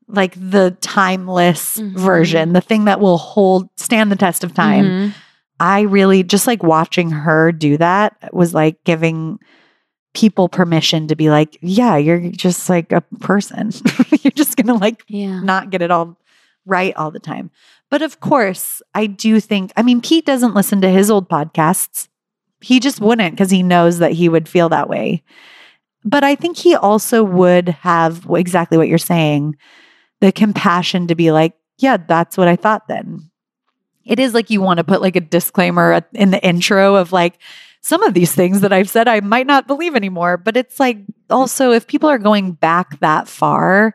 like 0.06 0.34
the 0.36 0.76
timeless 0.80 1.76
Mhm. 1.78 1.92
version, 1.94 2.52
the 2.54 2.60
thing 2.62 2.84
that 2.86 3.00
will 3.00 3.18
hold 3.18 3.68
stand 3.76 4.10
the 4.10 4.16
test 4.16 4.42
of 4.44 4.54
time. 4.54 4.84
Mhm. 4.84 5.14
I 5.60 5.82
really 5.82 6.22
just 6.22 6.46
like 6.46 6.62
watching 6.62 7.10
her 7.10 7.52
do 7.52 7.76
that 7.78 8.32
was 8.32 8.54
like 8.54 8.82
giving 8.84 9.38
people 10.14 10.48
permission 10.48 11.08
to 11.08 11.16
be 11.16 11.30
like, 11.30 11.58
yeah, 11.60 11.96
you're 11.96 12.30
just 12.30 12.68
like 12.68 12.92
a 12.92 13.00
person. 13.20 13.70
you're 14.22 14.30
just 14.30 14.56
going 14.56 14.66
to 14.66 14.74
like 14.74 15.04
yeah 15.08 15.40
not 15.40 15.70
get 15.70 15.82
it 15.82 15.90
all 15.90 16.16
right 16.66 16.94
all 16.96 17.10
the 17.10 17.20
time. 17.20 17.50
But 17.90 18.02
of 18.02 18.20
course, 18.20 18.82
I 18.94 19.06
do 19.06 19.40
think, 19.40 19.72
I 19.76 19.82
mean, 19.82 20.00
Pete 20.00 20.26
doesn't 20.26 20.54
listen 20.54 20.80
to 20.82 20.90
his 20.90 21.10
old 21.10 21.28
podcasts. 21.28 22.08
He 22.60 22.80
just 22.80 23.00
wouldn't 23.00 23.34
because 23.34 23.50
he 23.50 23.62
knows 23.62 23.98
that 23.98 24.12
he 24.12 24.28
would 24.28 24.48
feel 24.48 24.68
that 24.68 24.88
way. 24.88 25.22
But 26.04 26.24
I 26.24 26.34
think 26.34 26.56
he 26.56 26.74
also 26.74 27.24
would 27.24 27.68
have 27.68 28.26
exactly 28.30 28.78
what 28.78 28.88
you're 28.88 28.98
saying 28.98 29.56
the 30.20 30.32
compassion 30.32 31.06
to 31.06 31.14
be 31.14 31.30
like, 31.30 31.54
yeah, 31.78 31.96
that's 31.96 32.36
what 32.36 32.48
I 32.48 32.56
thought 32.56 32.88
then. 32.88 33.30
It 34.08 34.18
is 34.18 34.34
like 34.34 34.50
you 34.50 34.60
want 34.60 34.78
to 34.78 34.84
put 34.84 35.00
like 35.00 35.16
a 35.16 35.20
disclaimer 35.20 36.02
in 36.12 36.30
the 36.30 36.44
intro 36.44 36.96
of 36.96 37.12
like, 37.12 37.38
some 37.80 38.02
of 38.02 38.12
these 38.12 38.34
things 38.34 38.60
that 38.62 38.72
I've 38.72 38.90
said 38.90 39.06
I 39.06 39.20
might 39.20 39.46
not 39.46 39.68
believe 39.68 39.94
anymore. 39.94 40.36
But 40.36 40.56
it's 40.56 40.80
like 40.80 40.98
also, 41.30 41.70
if 41.70 41.86
people 41.86 42.10
are 42.10 42.18
going 42.18 42.52
back 42.52 42.98
that 43.00 43.28
far, 43.28 43.94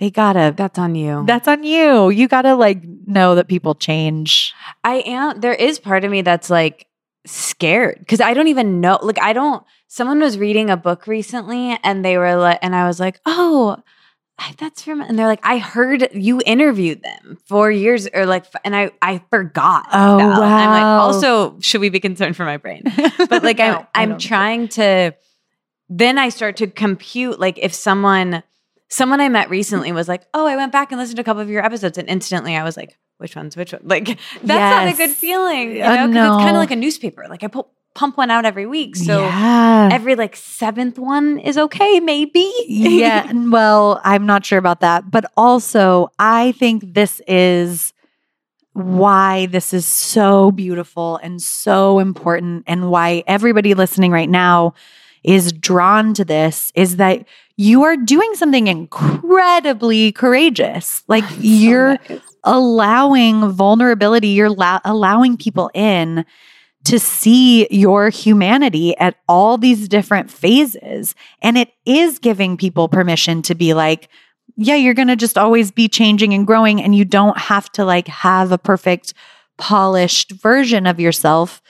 they 0.00 0.10
gotta 0.10 0.52
that's 0.56 0.78
on 0.78 0.94
you 0.94 1.24
that's 1.26 1.46
on 1.46 1.62
you. 1.62 2.10
You 2.10 2.26
got 2.26 2.42
to 2.42 2.54
like 2.54 2.82
know 3.06 3.34
that 3.34 3.48
people 3.48 3.74
change. 3.74 4.52
i 4.82 4.96
am 5.06 5.40
there 5.40 5.54
is 5.54 5.78
part 5.78 6.04
of 6.04 6.10
me 6.10 6.22
that's 6.22 6.50
like 6.50 6.86
scared 7.26 7.98
because 7.98 8.20
i 8.20 8.32
don't 8.32 8.48
even 8.48 8.80
know 8.80 8.98
like 9.02 9.20
i 9.20 9.34
don't 9.34 9.62
someone 9.88 10.20
was 10.20 10.38
reading 10.38 10.70
a 10.70 10.76
book 10.76 11.06
recently 11.06 11.78
and 11.84 12.02
they 12.02 12.16
were 12.16 12.34
like 12.36 12.58
and 12.62 12.74
i 12.74 12.86
was 12.86 12.98
like 12.98 13.20
oh 13.26 13.76
that's 14.58 14.82
from 14.82 15.00
and 15.00 15.18
they're 15.18 15.26
like 15.26 15.40
i 15.44 15.58
heard 15.58 16.08
you 16.14 16.40
interviewed 16.46 17.02
them 17.02 17.38
four 17.46 17.70
years 17.70 18.08
or 18.14 18.26
like 18.26 18.46
and 18.64 18.74
i 18.74 18.90
i 19.02 19.20
forgot 19.30 19.86
Oh. 19.92 20.18
And 20.18 20.32
i'm 20.44 20.70
like 20.70 20.82
also 21.04 21.58
should 21.60 21.80
we 21.80 21.88
be 21.90 22.00
concerned 22.00 22.36
for 22.36 22.44
my 22.44 22.56
brain? 22.56 22.82
But 23.28 23.42
like 23.44 23.58
No, 23.58 23.64
i'm 23.64 23.86
I 23.94 24.02
i'm 24.02 24.18
trying 24.18 24.68
to 24.68 25.14
then 25.88 26.18
i 26.18 26.28
start 26.28 26.56
to 26.56 26.66
compute 26.66 27.38
like 27.38 27.58
if 27.58 27.72
someone 27.74 28.42
someone 28.88 29.20
i 29.20 29.28
met 29.28 29.50
recently 29.50 29.92
was 29.92 30.08
like 30.08 30.22
oh 30.34 30.46
i 30.46 30.56
went 30.56 30.72
back 30.72 30.90
and 30.92 31.00
listened 31.00 31.16
to 31.16 31.22
a 31.22 31.24
couple 31.24 31.42
of 31.42 31.50
your 31.50 31.64
episodes 31.64 31.98
and 31.98 32.08
instantly 32.08 32.56
i 32.56 32.64
was 32.64 32.76
like 32.76 32.96
which 33.18 33.36
ones? 33.36 33.54
Which 33.54 33.72
one? 33.74 33.82
Like 33.84 34.06
that's 34.42 34.48
not 34.48 34.88
a 34.88 34.96
good 34.96 35.14
feeling 35.14 35.76
you 35.76 35.82
Uh, 35.84 35.94
know 35.94 36.08
because 36.08 36.26
it's 36.36 36.44
kind 36.44 36.56
of 36.56 36.60
like 36.64 36.70
a 36.70 36.76
newspaper. 36.76 37.26
Like 37.28 37.44
i 37.44 37.48
pu- 37.48 37.66
pump 37.94 38.16
one 38.16 38.30
out 38.30 38.44
every 38.44 38.66
week 38.66 38.94
so 38.94 39.20
yeah. 39.20 39.88
every 39.92 40.14
like 40.14 40.36
seventh 40.36 40.98
one 40.98 41.38
is 41.38 41.58
okay 41.58 42.00
maybe 42.00 42.50
yeah. 42.66 43.30
Well, 43.50 44.00
I'm 44.04 44.26
not 44.26 44.46
sure 44.46 44.58
about 44.58 44.80
that. 44.80 45.10
But 45.10 45.30
also, 45.36 46.10
I 46.18 46.52
think 46.52 46.94
this 46.94 47.20
is 47.26 47.92
why 48.74 49.46
this 49.46 49.74
is 49.74 49.84
so 49.84 50.52
beautiful 50.52 51.16
and 51.22 51.42
so 51.42 51.98
important, 51.98 52.64
and 52.66 52.90
why 52.90 53.24
everybody 53.26 53.74
listening 53.74 54.12
right 54.12 54.28
now 54.28 54.74
is 55.24 55.52
drawn 55.52 56.14
to 56.14 56.24
this 56.24 56.72
is 56.74 56.96
that 56.96 57.26
you 57.56 57.82
are 57.82 57.96
doing 57.96 58.34
something 58.34 58.68
incredibly 58.68 60.12
courageous. 60.12 61.02
Like 61.08 61.24
So 61.24 61.36
you're 61.40 61.98
nice. 62.08 62.20
allowing 62.44 63.50
vulnerability, 63.50 64.28
you're 64.28 64.48
la- 64.50 64.80
allowing 64.84 65.36
people 65.36 65.70
in 65.74 66.24
to 66.84 66.98
see 66.98 67.68
your 67.70 68.08
humanity 68.08 68.96
at 68.96 69.16
all 69.28 69.58
these 69.58 69.88
different 69.88 70.30
phases. 70.30 71.14
And 71.42 71.58
it 71.58 71.72
is 71.84 72.18
giving 72.18 72.56
people 72.56 72.88
permission 72.88 73.42
to 73.42 73.54
be 73.54 73.74
like, 73.74 74.08
yeah, 74.56 74.76
you're 74.76 74.94
going 74.94 75.08
to 75.08 75.16
just 75.16 75.38
always 75.38 75.70
be 75.70 75.88
changing 75.88 76.34
and 76.34 76.46
growing, 76.46 76.82
and 76.82 76.94
you 76.94 77.04
don't 77.04 77.38
have 77.38 77.70
to 77.72 77.84
like 77.84 78.08
have 78.08 78.52
a 78.52 78.58
perfect, 78.58 79.14
polished 79.58 80.32
version 80.32 80.86
of 80.86 81.00
yourself. 81.00 81.62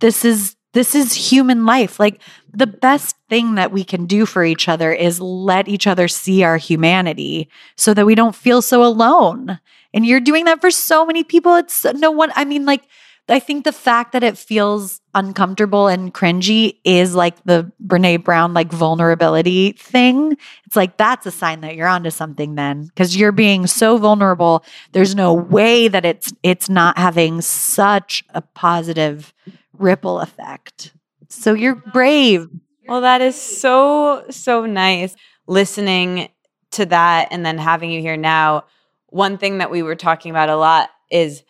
This 0.00 0.24
is 0.24 0.56
this 0.72 0.94
is 0.94 1.12
human 1.12 1.66
life. 1.66 2.00
Like 2.00 2.20
the 2.52 2.66
best 2.66 3.16
thing 3.28 3.56
that 3.56 3.72
we 3.72 3.84
can 3.84 4.06
do 4.06 4.24
for 4.24 4.44
each 4.44 4.68
other 4.68 4.92
is 4.92 5.20
let 5.20 5.68
each 5.68 5.86
other 5.86 6.08
see 6.08 6.42
our 6.42 6.56
humanity 6.56 7.48
so 7.76 7.92
that 7.94 8.06
we 8.06 8.14
don't 8.14 8.34
feel 8.34 8.62
so 8.62 8.84
alone. 8.84 9.58
And 9.94 10.06
you're 10.06 10.20
doing 10.20 10.46
that 10.46 10.60
for 10.60 10.70
so 10.70 11.04
many 11.04 11.24
people. 11.24 11.56
It's 11.56 11.84
no 11.84 12.10
one, 12.10 12.32
I 12.34 12.44
mean, 12.46 12.64
like, 12.64 12.84
I 13.28 13.38
think 13.38 13.64
the 13.64 13.72
fact 13.72 14.12
that 14.12 14.22
it 14.22 14.36
feels 14.36 15.00
uncomfortable 15.14 15.86
and 15.86 16.12
cringy 16.12 16.78
is 16.84 17.14
like 17.14 17.42
the 17.44 17.70
Brene 17.84 18.24
Brown, 18.24 18.52
like 18.52 18.70
vulnerability 18.70 19.72
thing. 19.72 20.36
It's 20.66 20.76
like 20.76 20.96
that's 20.96 21.24
a 21.24 21.30
sign 21.30 21.60
that 21.60 21.76
you're 21.76 21.86
onto 21.88 22.10
something 22.10 22.56
then 22.56 22.84
because 22.86 23.16
you're 23.16 23.32
being 23.32 23.66
so 23.66 23.96
vulnerable. 23.96 24.64
There's 24.92 25.14
no 25.14 25.32
way 25.32 25.88
that 25.88 26.04
it's 26.04 26.32
it's 26.42 26.68
not 26.68 26.98
having 26.98 27.40
such 27.40 28.24
a 28.30 28.42
positive 28.42 29.32
ripple 29.72 30.20
effect. 30.20 30.92
So 31.28 31.54
you're 31.54 31.76
brave. 31.76 32.48
Well, 32.86 33.00
that 33.00 33.20
is 33.20 33.40
so, 33.40 34.24
so 34.30 34.66
nice 34.66 35.14
listening 35.46 36.28
to 36.72 36.86
that 36.86 37.28
and 37.30 37.44
then 37.44 37.58
having 37.58 37.90
you 37.90 38.00
here 38.00 38.16
now. 38.16 38.64
One 39.08 39.38
thing 39.38 39.58
that 39.58 39.70
we 39.70 39.82
were 39.82 39.94
talking 39.94 40.30
about 40.30 40.48
a 40.48 40.56
lot 40.56 40.90
is 41.10 41.42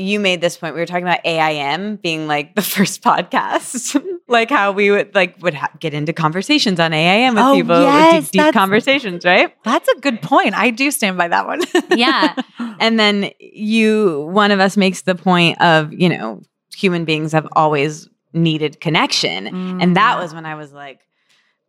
you 0.00 0.18
made 0.20 0.40
this 0.40 0.56
point. 0.56 0.74
We 0.74 0.80
were 0.80 0.86
talking 0.86 1.04
about 1.04 1.20
AIM 1.24 1.96
being 1.96 2.26
like 2.26 2.54
the 2.54 2.62
first 2.76 3.02
podcast, 3.02 4.00
like 4.28 4.50
how 4.50 4.72
we 4.72 4.90
would 4.90 5.14
like 5.14 5.36
would 5.42 5.54
ha- 5.54 5.70
get 5.78 5.94
into 5.94 6.12
conversations 6.12 6.80
on 6.80 6.92
AIM 6.92 7.34
with 7.34 7.44
Oh, 7.44 7.54
people, 7.54 7.80
yes, 7.80 8.30
deep, 8.30 8.42
deep 8.44 8.54
conversations, 8.54 9.24
right? 9.24 9.54
That's 9.64 9.88
a 9.88 10.00
good 10.00 10.22
point. 10.22 10.54
I 10.54 10.70
do 10.70 10.90
stand 10.90 11.16
by 11.18 11.28
that 11.28 11.46
one. 11.46 11.60
Yeah. 11.96 12.34
And 12.78 12.98
then 12.98 13.30
you, 13.40 14.22
one 14.32 14.50
of 14.52 14.60
us 14.60 14.76
makes 14.76 15.02
the 15.02 15.14
point 15.14 15.60
of, 15.60 15.92
you 15.92 16.08
know, 16.08 16.40
human 16.74 17.04
beings 17.04 17.32
have 17.32 17.46
always 17.52 18.08
needed 18.32 18.80
connection. 18.80 19.48
And 19.80 19.96
that 19.96 20.16
Mm. 20.16 20.22
was 20.22 20.32
when 20.34 20.46
I 20.46 20.54
was 20.54 20.72
like, 20.72 21.00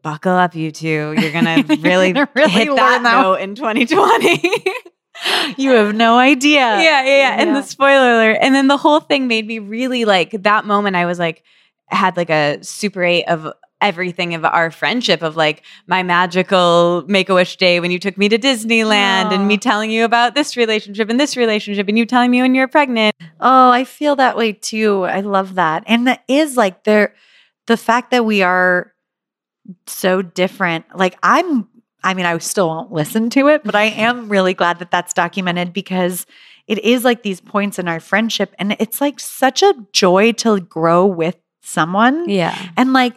buckle 0.03 0.31
up, 0.33 0.55
you 0.55 0.71
two. 0.71 1.13
You're 1.17 1.31
going 1.31 1.45
to 1.45 1.77
really, 1.81 2.07
You're 2.07 2.13
gonna 2.13 2.29
really 2.35 2.49
hit 2.51 2.65
that 2.67 2.75
learn 2.75 3.03
that 3.03 3.21
note 3.23 3.35
in 3.41 3.55
2020. 3.55 4.63
You 5.57 5.71
have 5.71 5.93
no 5.95 6.17
idea. 6.17 6.59
yeah, 6.59 7.03
yeah, 7.03 7.03
yeah. 7.03 7.35
And 7.39 7.49
Yeah. 7.49 7.61
the 7.61 7.63
spoiler 7.63 8.13
alert. 8.13 8.37
And 8.41 8.53
then 8.55 8.67
the 8.67 8.77
whole 8.77 8.99
thing 8.99 9.27
made 9.27 9.45
me 9.47 9.59
really 9.59 10.05
like 10.05 10.31
that 10.43 10.65
moment. 10.65 10.95
I 10.95 11.05
was 11.05 11.19
like, 11.19 11.43
had 11.87 12.15
like 12.17 12.29
a 12.29 12.59
super 12.63 13.03
eight 13.03 13.25
of 13.25 13.51
everything 13.81 14.35
of 14.35 14.45
our 14.45 14.69
friendship 14.69 15.23
of 15.23 15.35
like 15.35 15.63
my 15.87 16.03
magical 16.03 17.03
make 17.07 17.29
a 17.29 17.33
wish 17.33 17.57
day 17.57 17.79
when 17.79 17.89
you 17.89 17.97
took 17.97 18.15
me 18.15 18.29
to 18.29 18.37
Disneyland 18.37 19.31
and 19.33 19.47
me 19.47 19.57
telling 19.57 19.89
you 19.89 20.05
about 20.05 20.35
this 20.35 20.55
relationship 20.55 21.09
and 21.09 21.19
this 21.19 21.35
relationship 21.35 21.87
and 21.87 21.97
you 21.97 22.05
telling 22.05 22.29
me 22.29 22.41
when 22.41 22.53
you're 22.53 22.67
pregnant. 22.67 23.15
Oh, 23.39 23.71
I 23.71 23.83
feel 23.83 24.15
that 24.17 24.37
way 24.37 24.53
too. 24.53 25.03
I 25.05 25.21
love 25.21 25.55
that. 25.55 25.83
And 25.87 26.05
that 26.05 26.23
is 26.27 26.55
like 26.55 26.83
there 26.83 27.15
the 27.65 27.75
fact 27.75 28.11
that 28.11 28.23
we 28.23 28.43
are 28.43 28.93
so 29.87 30.21
different. 30.21 30.85
Like 30.95 31.17
I'm 31.23 31.67
I 32.03 32.13
mean, 32.13 32.25
I 32.25 32.37
still 32.39 32.67
won't 32.67 32.91
listen 32.91 33.29
to 33.31 33.47
it, 33.47 33.63
but 33.63 33.75
I 33.75 33.83
am 33.83 34.27
really 34.29 34.53
glad 34.53 34.79
that 34.79 34.91
that's 34.91 35.13
documented 35.13 35.71
because 35.73 36.25
it 36.67 36.79
is 36.79 37.03
like 37.03 37.23
these 37.23 37.41
points 37.41 37.79
in 37.79 37.87
our 37.87 37.99
friendship 37.99 38.55
and 38.57 38.75
it's 38.79 39.01
like 39.01 39.19
such 39.19 39.61
a 39.61 39.73
joy 39.91 40.31
to 40.33 40.59
grow 40.61 41.05
with 41.05 41.37
someone. 41.61 42.27
Yeah. 42.29 42.57
And 42.77 42.93
like 42.93 43.15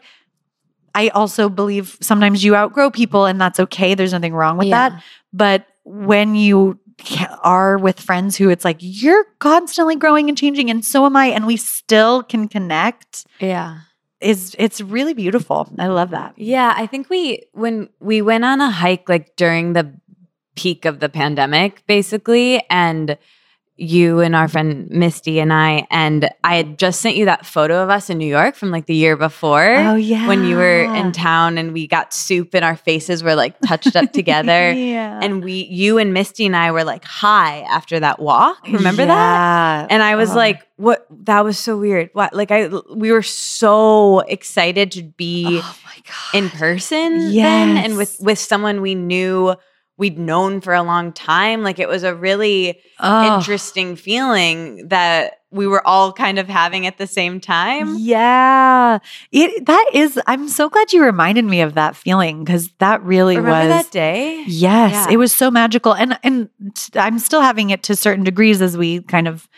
I 0.94 1.09
also 1.09 1.48
believe 1.48 1.97
sometimes 2.01 2.44
you 2.44 2.55
outgrow 2.55 2.90
people 2.90 3.27
and 3.27 3.40
that's 3.40 3.59
okay. 3.61 3.94
There's 3.94 4.12
nothing 4.12 4.35
wrong 4.35 4.56
with 4.59 4.70
that. 4.70 5.02
But 5.32 5.66
when 5.85 6.35
you 6.35 6.78
are 7.43 7.77
with 7.77 8.01
friends 8.01 8.36
who 8.36 8.48
it's 8.51 8.65
like 8.65 8.77
you're 8.81 9.24
constantly 9.40 9.97
growing 9.97 10.28
and 10.28 10.39
changing 10.39 10.70
and 10.70 10.85
so 10.85 11.05
am 11.05 11.16
I 11.16 11.27
and 11.27 11.47
we 11.47 11.56
still 11.56 12.23
can 12.23 12.47
connect 12.48 13.27
Yeah. 13.40 13.81
Is 14.24 14.56
it's 14.59 14.80
really 14.80 15.14
beautiful. 15.14 15.68
I 15.78 15.88
love 15.88 16.10
that. 16.10 16.34
Yeah, 16.36 16.72
I 16.76 16.86
think 16.86 17.10
we 17.10 17.44
when 17.52 17.88
we 18.01 18.22
went 18.22 18.44
on 18.44 18.60
a 18.60 18.70
hike 18.70 19.09
like 19.09 19.36
during 19.36 19.74
the 19.74 19.92
peak 20.56 20.84
of 20.84 21.01
the 21.01 21.09
pandemic 21.09 21.84
basically 21.86 22.64
and 22.70 23.18
you 23.76 24.20
and 24.20 24.36
our 24.36 24.46
friend 24.46 24.88
Misty 24.90 25.40
and 25.40 25.52
I 25.52 25.84
and 25.90 26.30
I 26.44 26.55
had 26.56 26.78
just 26.78 27.01
sent 27.01 27.16
you 27.16 27.24
that 27.24 27.44
photo 27.44 27.82
of 27.82 27.90
us 27.90 28.09
in 28.09 28.18
New 28.18 28.26
York 28.26 28.55
from 28.55 28.70
like 28.70 28.86
the 28.86 28.94
year 28.94 29.16
before 29.16 29.74
Oh 29.74 29.96
yeah. 29.96 30.28
when 30.28 30.44
you 30.44 30.55
were 30.56 30.84
in 30.94 31.10
town 31.10 31.59
and 31.59 31.72
we 31.72 31.88
got 31.88 32.14
soup 32.14 32.55
and 32.55 32.64
our 32.64 32.76
faces 32.76 33.24
were 33.24 33.34
like 33.34 33.59
touched 33.66 33.96
up 33.96 34.12
together 34.12 34.70
yeah. 34.72 35.18
and 35.20 35.42
we 35.42 35.64
you 35.64 35.98
and 35.98 36.12
Misty 36.14 36.46
and 36.46 36.55
I 36.56 36.70
were 36.70 36.84
like 36.84 37.05
high 37.05 37.62
after 37.62 37.98
that 37.98 38.20
walk. 38.20 38.64
Remember 38.68 39.05
that? 39.05 39.80
Yeah. 39.80 39.86
And 39.90 40.05
I 40.05 40.14
was 40.14 40.30
Oh. 40.30 40.36
like, 40.36 40.66
"What? 40.76 41.06
That 41.24 41.42
was 41.44 41.59
so 41.59 41.76
weird. 41.76 42.10
What? 42.12 42.32
Like, 42.32 42.52
I 42.52 42.68
we 42.94 43.10
were 43.10 43.22
so 43.22 44.20
excited 44.20 44.92
to 44.92 45.02
be 45.02 45.60
oh 45.62 45.78
in 46.32 46.48
person 46.51 47.32
then 47.34 47.76
and 47.76 47.96
with 47.96 48.16
with 48.20 48.38
someone 48.38 48.82
we 48.82 48.94
knew 48.94 49.55
we'd 49.96 50.18
known 50.18 50.60
for 50.60 50.74
a 50.74 50.82
long 50.82 51.12
time 51.12 51.62
like 51.62 51.78
it 51.78 51.88
was 51.88 52.02
a 52.02 52.14
really 52.14 52.80
Oh. 53.00 53.36
interesting 53.36 53.96
feeling 53.96 54.88
that 54.88 55.34
we 55.50 55.66
were 55.66 55.84
all 55.86 56.12
kind 56.12 56.38
of 56.38 56.48
having 56.48 56.86
at 56.86 56.98
the 56.98 57.06
same 57.06 57.40
time 57.40 57.96
Yeah. 57.98 58.98
It 59.32 59.66
that 59.66 59.90
is 59.92 60.20
I'm 60.26 60.48
so 60.48 60.68
glad 60.68 60.92
you 60.92 61.02
reminded 61.04 61.44
me 61.44 61.60
of 61.60 61.74
that 61.74 61.96
feeling 61.96 62.44
cuz 62.44 62.70
that 62.78 63.02
really 63.02 63.36
remember 63.36 63.68
was 63.74 63.84
that 63.84 63.90
day 63.92 64.42
Yes, 64.46 64.92
Yeah. 64.92 65.12
it 65.14 65.16
was 65.16 65.32
so 65.32 65.50
magical, 65.50 65.92
and 65.92 66.18
and 66.22 66.48
I'm 66.94 67.18
still 67.18 67.40
having 67.40 67.70
it 67.70 67.82
to 67.84 67.96
certain 67.96 68.24
degrees 68.24 68.60
as 68.62 68.76
we 68.76 69.00
kind 69.02 69.26
of 69.28 69.48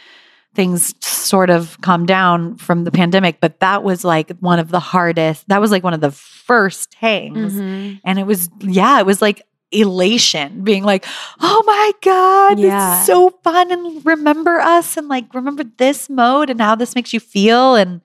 things 0.54 0.94
sort 1.04 1.50
of 1.50 1.78
calm 1.82 2.06
down 2.06 2.56
from 2.56 2.84
the 2.84 2.90
pandemic. 2.90 3.40
But 3.40 3.60
that 3.60 3.82
was 3.84 4.04
like 4.04 4.30
one 4.40 4.58
of 4.58 4.70
the 4.70 4.80
hardest. 4.80 5.46
That 5.48 5.60
was 5.60 5.70
like 5.70 5.84
one 5.84 5.92
of 5.94 6.00
the 6.00 6.10
first 6.10 6.94
hangs, 6.94 7.52
Mhm. 7.54 8.00
and 8.04 8.18
it 8.18 8.26
was 8.26 8.48
yeah, 8.60 8.98
it 8.98 9.06
was 9.06 9.20
like 9.20 9.42
elation, 9.72 10.62
being 10.64 10.84
like, 10.84 11.04
oh 11.40 11.62
my 11.66 11.92
god, 12.02 12.58
Yeah. 12.58 12.98
it's 12.98 13.06
so 13.06 13.30
fun, 13.42 13.70
and 13.72 14.04
remember 14.06 14.60
us, 14.60 14.96
and 14.96 15.08
like 15.08 15.32
remember 15.34 15.64
this 15.76 16.08
mode 16.08 16.50
and 16.50 16.60
how 16.60 16.74
this 16.74 16.94
makes 16.94 17.12
you 17.12 17.20
feel, 17.20 17.74
and. 17.74 18.00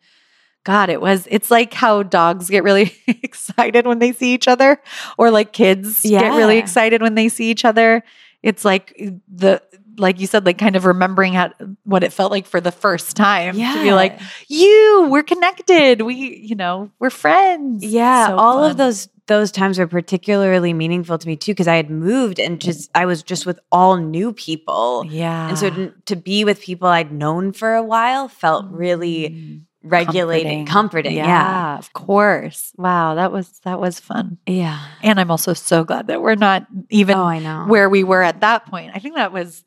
God, 0.63 0.91
it 0.91 1.01
was, 1.01 1.27
it's 1.31 1.49
like 1.49 1.73
how 1.73 2.03
dogs 2.03 2.47
get 2.47 2.63
really 2.63 2.95
excited 3.07 3.88
when 3.88 3.97
they 3.97 4.11
see 4.11 4.35
each 4.35 4.47
other, 4.47 4.79
or 5.17 5.31
like 5.31 5.53
kids 5.53 6.03
get 6.03 6.33
really 6.38 6.59
excited 6.59 7.01
when 7.01 7.15
they 7.15 7.29
see 7.29 7.49
each 7.49 7.65
other. 7.65 8.03
It's 8.43 8.63
like 8.63 8.93
eh, 8.99 9.09
the, 9.27 9.63
like 9.97 10.19
you 10.19 10.27
said, 10.27 10.45
like 10.45 10.59
kind 10.59 10.75
of 10.75 10.85
remembering 10.85 11.33
how, 11.33 11.51
what 11.83 12.03
it 12.03 12.13
felt 12.13 12.31
like 12.31 12.45
for 12.45 12.61
the 12.61 12.71
first 12.71 13.15
time 13.17 13.55
to 13.55 13.81
be 13.81 13.91
like, 13.91 14.19
you, 14.49 15.07
we're 15.09 15.23
connected. 15.23 16.03
We, 16.03 16.38
you 16.38 16.53
know, 16.53 16.91
we're 16.99 17.09
friends. 17.09 17.83
yeah 17.83 18.27
So 18.27 18.38
all 18.38 18.59
fun. 18.59 18.69
of 18.69 18.77
those 18.77 19.07
those 19.31 19.51
times 19.51 19.79
were 19.79 19.87
particularly 19.87 20.73
meaningful 20.73 21.17
to 21.17 21.27
me 21.27 21.35
too 21.35 21.51
because 21.53 21.67
i 21.67 21.75
had 21.75 21.89
moved 21.89 22.37
and 22.39 22.59
just 22.61 22.91
i 22.93 23.05
was 23.05 23.23
just 23.23 23.45
with 23.45 23.59
all 23.71 23.95
new 23.97 24.33
people 24.33 25.05
Yeah. 25.07 25.47
and 25.49 25.57
so 25.57 25.69
to, 26.05 26.15
be 26.15 26.43
with 26.45 26.59
people 26.61 26.87
i'd 26.89 27.11
known 27.11 27.53
for 27.53 27.73
a 27.75 27.83
while 27.93 28.27
felt 28.27 28.65
really 28.69 29.29
Mm. 29.29 29.89
regulating 29.97 30.65
comforting, 30.67 31.15
yeah 31.15 31.77
of 31.79 31.91
course. 31.93 32.71
Wow, 32.77 33.15
that 33.15 33.31
was 33.31 33.47
that 33.65 33.79
was 33.79 33.99
fun. 33.99 34.37
yeah 34.45 34.77
And 35.01 35.19
I'm 35.19 35.31
also 35.31 35.53
so 35.55 35.83
glad 35.83 36.05
that 36.07 36.21
we're 36.21 36.35
not 36.49 36.67
even 36.91 37.17
oh 37.17 37.23
i 37.25 37.39
know 37.39 37.65
where 37.67 37.89
we 37.89 38.03
were 38.03 38.21
at 38.21 38.41
that 38.41 38.65
point. 38.67 38.91
I 38.93 38.99
think 38.99 39.15
that 39.15 39.33
was 39.33 39.63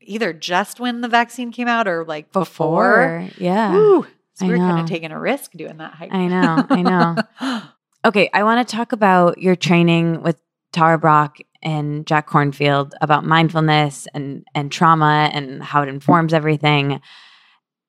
either 0.00 0.32
just 0.32 0.78
when 0.78 1.00
the 1.00 1.08
vaccine 1.08 1.50
came 1.52 1.66
out 1.68 1.88
or 1.88 2.04
like 2.04 2.30
before. 2.32 3.26
before 3.26 3.42
yeah 3.42 3.72
Woo. 3.74 4.06
So 4.34 4.46
we 4.46 4.52
were 4.52 4.58
kind 4.58 4.78
of 4.78 4.86
taking 4.86 5.10
a 5.10 5.18
risk 5.18 5.50
doing 5.52 5.78
that 5.78 5.92
hike. 5.98 6.14
I 6.14 6.28
know, 6.28 6.64
I 6.70 6.82
know. 6.82 7.16
Okay, 8.08 8.30
I 8.32 8.42
want 8.42 8.66
to 8.66 8.76
talk 8.76 8.92
about 8.92 9.36
your 9.36 9.54
training 9.54 10.22
with 10.22 10.40
Tara 10.72 10.96
Brach 10.96 11.42
and 11.60 12.06
Jack 12.06 12.26
Kornfield 12.26 12.92
about 13.02 13.26
mindfulness 13.26 14.08
and 14.14 14.46
and 14.54 14.72
trauma 14.72 15.30
and 15.34 15.62
how 15.62 15.82
it 15.82 15.90
informs 15.90 16.32
everything. 16.32 17.02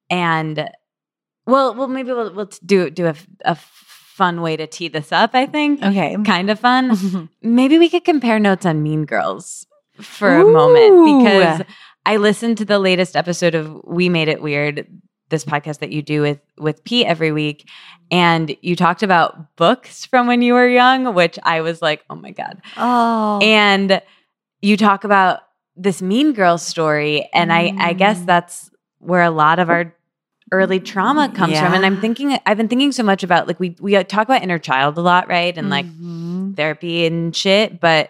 And 0.10 0.70
well, 1.48 1.74
well, 1.74 1.88
maybe 1.88 2.12
we'll 2.12 2.34
we'll 2.34 2.50
do 2.66 2.90
do 2.90 3.06
a, 3.06 3.16
a 3.46 3.56
fun 3.56 4.42
way 4.42 4.58
to 4.58 4.68
tee 4.68 4.90
this 4.90 5.14
up. 5.14 5.32
I 5.34 5.46
think 5.46 5.82
okay. 5.82 6.18
kind 6.26 6.50
of 6.50 6.60
fun. 6.60 7.30
Maybe 7.42 7.78
we 7.78 7.88
could 7.88 8.04
compare 8.04 8.38
notes 8.38 8.66
on 8.66 8.84
Mean 8.84 9.06
Girls 9.06 9.66
for 10.02 10.36
a 10.36 10.44
moment 10.44 11.24
because 11.24 11.62
I 12.06 12.18
listened 12.18 12.58
to 12.58 12.66
the 12.66 12.80
latest 12.80 13.16
episode 13.16 13.56
of 13.56 13.80
We 13.86 14.10
Made 14.10 14.28
It 14.28 14.42
Weird, 14.42 14.86
this 15.30 15.46
podcast 15.46 15.80
that 15.80 15.92
you 15.92 16.02
do 16.02 16.22
with 16.22 16.40
with 16.58 16.84
Pete 16.84 17.06
every 17.08 17.32
week, 17.32 17.68
and 18.12 18.56
you 18.62 18.76
talked 18.76 19.04
about 19.04 19.56
books 19.56 20.06
from 20.06 20.28
when 20.28 20.42
you 20.42 20.54
were 20.54 20.68
young, 20.68 21.14
which 21.14 21.38
I 21.44 21.62
was 21.62 21.82
like, 21.82 22.04
oh 22.10 22.16
my 22.16 22.32
god. 22.32 22.62
oh. 22.78 23.40
And 23.42 24.02
you 24.62 24.76
talk 24.78 25.04
about 25.04 25.40
this 25.76 26.02
Mean 26.02 26.34
Girls 26.34 26.62
story, 26.66 27.30
and 27.34 27.54
I 27.54 27.74
I 27.78 27.94
guess 27.94 28.20
Mm. 28.20 28.26
that's 28.26 28.70
where 29.00 29.24
a 29.24 29.30
lot 29.32 29.60
of 29.60 29.70
our 29.70 29.96
early 30.52 30.80
trauma 30.80 31.30
comes 31.30 31.60
from. 31.60 31.74
And 31.76 31.86
I'm 31.86 32.02
thinking, 32.02 32.38
I've 32.46 32.58
been 32.58 32.68
thinking 32.68 32.92
so 32.92 33.04
much 33.04 33.24
about 33.24 33.48
like 33.48 33.60
we 33.60 33.76
we 33.80 34.02
talk 34.04 34.28
about 34.28 34.42
inner 34.42 34.58
child 34.60 34.98
a 34.98 35.02
lot, 35.02 35.30
right? 35.30 35.56
And 35.58 35.70
like 35.70 35.86
Mhm. 35.86 36.56
therapy 36.58 37.06
and 37.06 37.36
shit, 37.36 37.80
but 37.80 38.10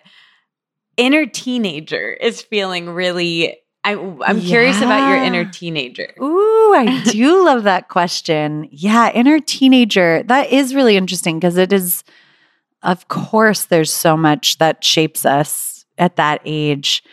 inner 0.97 1.25
teenager 1.25 2.11
is 2.13 2.41
feeling 2.41 2.89
really. 2.89 3.57
I, 3.83 3.95
I'm 4.25 4.41
curious 4.41 4.77
about 4.81 5.09
your 5.09 5.23
inner 5.23 5.45
teenager. 5.45 6.13
Ooh, 6.21 6.73
I 6.75 7.01
do 7.11 7.45
love 7.45 7.63
that 7.63 7.87
question. 7.87 8.67
Yeah, 8.71 9.09
inner 9.11 9.39
teenager. 9.39 10.23
That 10.23 10.51
is 10.51 10.75
really 10.75 10.97
interesting 10.97 11.39
because 11.39 11.57
it 11.57 11.71
is, 11.71 12.03
of 12.83 13.07
course, 13.07 13.65
there's 13.65 13.91
so 13.91 14.17
much 14.17 14.57
that 14.57 14.83
shapes 14.83 15.25
us 15.25 15.85
at 15.97 16.17
that 16.17 16.41
age. 16.45 17.03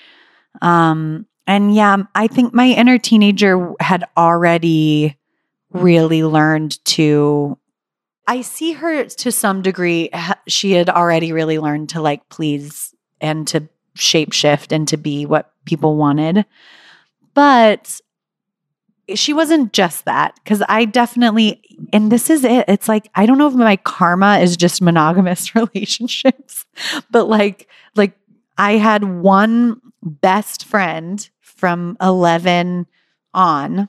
Um, 0.61 1.27
and 1.47 1.75
yeah, 1.75 1.97
I 2.15 2.27
think 2.27 2.53
my 2.53 2.67
inner 2.67 2.99
teenager 2.99 3.73
had 3.79 4.05
already 4.17 5.17
really 5.71 6.25
learned 6.25 6.85
to. 6.87 7.59
I 8.27 8.41
see 8.41 8.73
her 8.73 9.05
to 9.05 9.31
some 9.31 9.63
degree. 9.63 10.11
She 10.49 10.73
had 10.73 10.89
already 10.89 11.33
really 11.33 11.61
learned 11.61 11.91
to 11.91 12.01
like 12.03 12.29
please 12.29 12.93
and 13.21 13.47
to 13.49 13.69
shape 13.97 14.33
shift 14.33 14.73
and 14.73 14.87
to 14.89 14.97
be 14.97 15.27
what 15.27 15.53
people 15.65 15.97
wanted. 15.97 16.45
But 17.35 18.01
she 19.15 19.33
wasn't 19.33 19.73
just 19.73 20.05
that 20.05 20.35
because 20.43 20.63
I 20.69 20.85
definitely, 20.85 21.63
and 21.93 22.11
this 22.11 22.29
is 22.31 22.45
it. 22.45 22.65
It's 22.69 22.89
like 22.89 23.09
I 23.15 23.27
don't 23.27 23.39
know 23.39 23.49
if 23.49 23.55
my 23.55 23.77
karma 23.77 24.39
is 24.39 24.57
just 24.57 24.83
monogamous 24.83 25.55
relationships, 25.55 26.67
but 27.11 27.29
like, 27.29 27.69
like 27.95 28.19
I 28.59 28.73
had 28.73 29.05
one 29.05 29.81
best 30.03 30.65
friend 30.65 31.29
from 31.41 31.97
eleven 32.01 32.87
on, 33.33 33.89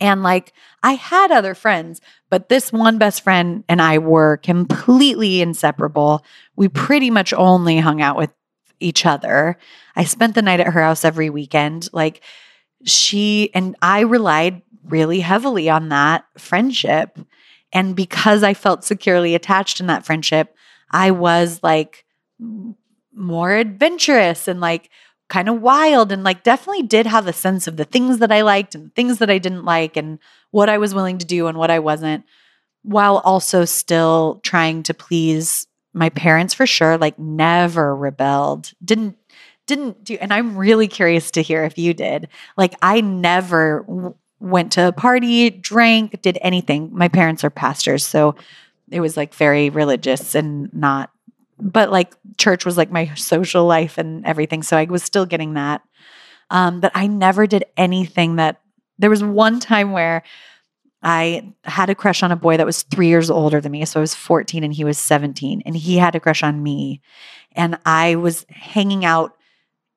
and 0.00 0.22
like 0.22 0.52
I 0.82 0.94
had 0.94 1.30
other 1.30 1.54
friends, 1.54 2.00
but 2.30 2.48
this 2.48 2.72
one 2.72 2.98
best 2.98 3.22
friend 3.22 3.62
and 3.68 3.80
I 3.80 3.98
were 3.98 4.38
completely 4.38 5.42
inseparable. 5.42 6.24
We 6.56 6.68
pretty 6.68 7.10
much 7.10 7.32
only 7.32 7.78
hung 7.78 8.02
out 8.02 8.16
with 8.16 8.30
each 8.80 9.06
other. 9.06 9.56
I 9.96 10.04
spent 10.04 10.34
the 10.34 10.42
night 10.42 10.60
at 10.60 10.72
her 10.72 10.82
house 10.82 11.04
every 11.04 11.30
weekend. 11.30 11.88
Like 11.92 12.22
she 12.84 13.50
and 13.54 13.76
I 13.82 14.00
relied 14.00 14.62
really 14.84 15.20
heavily 15.20 15.70
on 15.70 15.88
that 15.88 16.24
friendship. 16.36 17.18
And 17.72 17.96
because 17.96 18.42
I 18.42 18.54
felt 18.54 18.84
securely 18.84 19.34
attached 19.34 19.80
in 19.80 19.86
that 19.86 20.04
friendship, 20.04 20.54
I 20.90 21.10
was 21.10 21.60
like 21.62 22.04
more 23.14 23.52
adventurous 23.52 24.48
and 24.48 24.60
like 24.60 24.90
kind 25.28 25.48
of 25.48 25.62
wild 25.62 26.12
and 26.12 26.22
like 26.22 26.42
definitely 26.42 26.82
did 26.82 27.06
have 27.06 27.26
a 27.26 27.32
sense 27.32 27.66
of 27.66 27.76
the 27.76 27.84
things 27.84 28.18
that 28.18 28.30
I 28.30 28.42
liked 28.42 28.74
and 28.74 28.94
things 28.94 29.18
that 29.18 29.30
I 29.30 29.38
didn't 29.38 29.64
like 29.64 29.96
and 29.96 30.18
what 30.50 30.68
I 30.68 30.78
was 30.78 30.94
willing 30.94 31.18
to 31.18 31.26
do 31.26 31.46
and 31.46 31.56
what 31.56 31.70
I 31.70 31.78
wasn't, 31.78 32.24
while 32.82 33.18
also 33.18 33.64
still 33.64 34.40
trying 34.42 34.82
to 34.84 34.94
please 34.94 35.66
my 35.94 36.10
parents 36.10 36.52
for 36.52 36.66
sure, 36.66 36.98
like 36.98 37.18
never 37.18 37.94
rebelled. 37.94 38.72
Didn't 38.84 39.16
didn't 39.66 40.04
do 40.04 40.18
and 40.20 40.32
I'm 40.32 40.58
really 40.58 40.88
curious 40.88 41.30
to 41.32 41.42
hear 41.42 41.64
if 41.64 41.78
you 41.78 41.94
did. 41.94 42.28
Like 42.56 42.74
I 42.82 43.00
never 43.00 43.84
w- 43.88 44.14
went 44.40 44.72
to 44.72 44.88
a 44.88 44.92
party, 44.92 45.48
drank, 45.48 46.20
did 46.20 46.36
anything. 46.42 46.90
My 46.92 47.08
parents 47.08 47.44
are 47.44 47.50
pastors, 47.50 48.06
so 48.06 48.34
it 48.90 49.00
was 49.00 49.16
like 49.16 49.34
very 49.34 49.70
religious 49.70 50.34
and 50.34 50.72
not 50.74 51.10
but 51.58 51.90
like 51.90 52.12
church 52.36 52.64
was 52.64 52.76
like 52.76 52.90
my 52.90 53.14
social 53.14 53.64
life 53.64 53.96
and 53.96 54.26
everything. 54.26 54.62
So 54.62 54.76
I 54.76 54.84
was 54.84 55.02
still 55.02 55.24
getting 55.24 55.54
that. 55.54 55.82
Um, 56.50 56.80
but 56.80 56.92
I 56.94 57.06
never 57.06 57.46
did 57.46 57.64
anything 57.76 58.36
that 58.36 58.60
there 58.98 59.10
was 59.10 59.24
one 59.24 59.60
time 59.60 59.92
where 59.92 60.22
I 61.04 61.52
had 61.64 61.90
a 61.90 61.94
crush 61.94 62.22
on 62.22 62.32
a 62.32 62.36
boy 62.36 62.56
that 62.56 62.66
was 62.66 62.82
three 62.82 63.08
years 63.08 63.30
older 63.30 63.60
than 63.60 63.72
me. 63.72 63.84
So 63.84 64.00
I 64.00 64.02
was 64.02 64.14
14 64.14 64.64
and 64.64 64.72
he 64.72 64.84
was 64.84 64.98
17, 64.98 65.62
and 65.66 65.76
he 65.76 65.98
had 65.98 66.14
a 66.14 66.20
crush 66.20 66.42
on 66.42 66.62
me. 66.62 67.00
And 67.52 67.78
I 67.84 68.16
was 68.16 68.46
hanging 68.48 69.04
out 69.04 69.36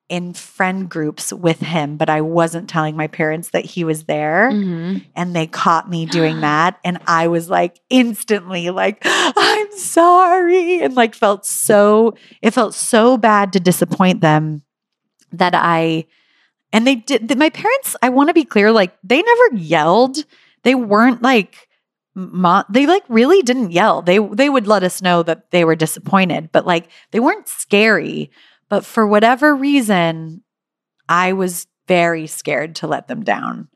in 0.08 0.32
friend 0.32 0.88
groups 0.88 1.32
with 1.34 1.60
him, 1.60 1.96
but 1.98 2.08
I 2.08 2.22
wasn't 2.22 2.68
telling 2.68 2.96
my 2.96 3.08
parents 3.08 3.50
that 3.50 3.64
he 3.64 3.84
was 3.84 4.04
there. 4.04 4.50
Mhm. 4.50 5.04
And 5.14 5.36
they 5.36 5.46
caught 5.46 5.90
me 5.90 6.06
doing 6.06 6.40
that. 6.42 6.78
And 6.84 6.98
I 7.06 7.28
was 7.28 7.50
like 7.50 7.80
instantly 7.90 8.70
like, 8.70 9.00
I'm 9.04 9.72
sorry. 9.76 10.80
And 10.82 10.94
like 10.94 11.14
felt 11.14 11.44
so, 11.44 12.14
it 12.40 12.52
felt 12.52 12.74
so 12.74 13.16
bad 13.18 13.52
to 13.52 13.60
disappoint 13.60 14.20
them 14.22 14.62
that 15.32 15.54
I, 15.54 16.06
and 16.72 16.86
they 16.86 16.94
did, 16.96 17.36
my 17.38 17.50
parents, 17.50 17.94
I 18.02 18.08
want 18.08 18.28
to 18.28 18.34
be 18.34 18.44
clear, 18.44 18.72
like 18.72 18.96
they 19.02 19.20
never 19.22 19.56
yelled. 19.56 20.24
They 20.68 20.74
weren't 20.74 21.22
like, 21.22 21.66
mo- 22.14 22.64
they 22.68 22.86
like 22.86 23.04
really 23.08 23.40
didn't 23.40 23.70
yell. 23.72 24.02
They 24.02 24.18
they 24.18 24.50
would 24.50 24.66
let 24.66 24.82
us 24.82 25.00
know 25.00 25.22
that 25.22 25.50
they 25.50 25.64
were 25.64 25.74
disappointed, 25.74 26.50
but 26.52 26.66
like 26.66 26.90
they 27.10 27.20
weren't 27.20 27.48
scary. 27.48 28.30
But 28.68 28.84
for 28.84 29.06
whatever 29.06 29.56
reason, 29.56 30.42
I 31.08 31.32
was 31.32 31.66
very 31.86 32.26
scared 32.26 32.74
to 32.76 32.86
let 32.86 33.08
them 33.08 33.24
down. 33.24 33.68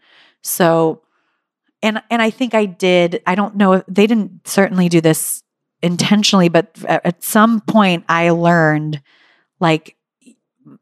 So 0.42 1.00
and 1.82 2.02
and 2.10 2.20
I 2.20 2.28
think 2.28 2.52
I 2.52 2.66
did. 2.66 3.22
I 3.26 3.36
don't 3.36 3.56
know 3.56 3.72
if 3.72 3.84
they 3.88 4.06
didn't 4.06 4.46
certainly 4.46 4.90
do 4.90 5.00
this 5.00 5.42
intentionally, 5.82 6.50
but 6.50 6.76
at 6.86 7.06
at 7.06 7.24
some 7.24 7.62
point 7.62 8.04
I 8.06 8.28
learned 8.28 9.00
like 9.60 9.96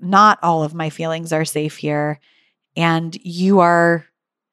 not 0.00 0.40
all 0.42 0.64
of 0.64 0.74
my 0.74 0.90
feelings 0.90 1.32
are 1.32 1.44
safe 1.44 1.76
here 1.76 2.18
and 2.76 3.16
you 3.22 3.60
are 3.60 4.06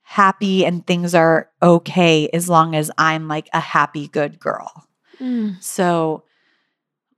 happy 0.10 0.66
and 0.66 0.88
things 0.88 1.14
are 1.14 1.50
okay 1.62 2.30
as 2.30 2.48
long 2.48 2.76
as 2.76 2.90
I'm 2.98 3.28
like 3.28 3.50
a 3.52 3.60
happy 3.60 4.08
good 4.08 4.40
girl. 4.40 4.88
Mm. 5.20 5.62
So 5.62 6.24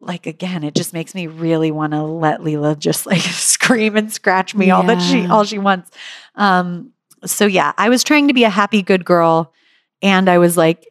like 0.02 0.26
again, 0.26 0.64
it 0.64 0.74
just 0.74 0.92
makes 0.92 1.14
me 1.14 1.28
really 1.28 1.70
want 1.70 1.94
to 1.94 2.02
let 2.02 2.44
Lila 2.44 2.76
just 2.76 3.06
like 3.06 3.22
scream 3.22 3.96
and 3.96 4.12
scratch 4.12 4.56
me 4.56 4.72
all 4.72 4.82
that 4.82 5.04
she 5.04 5.28
all 5.28 5.44
she 5.44 5.60
wants. 5.60 5.92
Um 6.34 6.92
so 7.26 7.46
yeah, 7.46 7.74
I 7.78 7.90
was 7.90 8.04
trying 8.04 8.28
to 8.28 8.34
be 8.34 8.44
a 8.44 8.50
happy 8.50 8.82
good 8.82 9.06
girl 9.06 9.54
and 10.02 10.28
I 10.28 10.40
was 10.40 10.58
like 10.58 10.88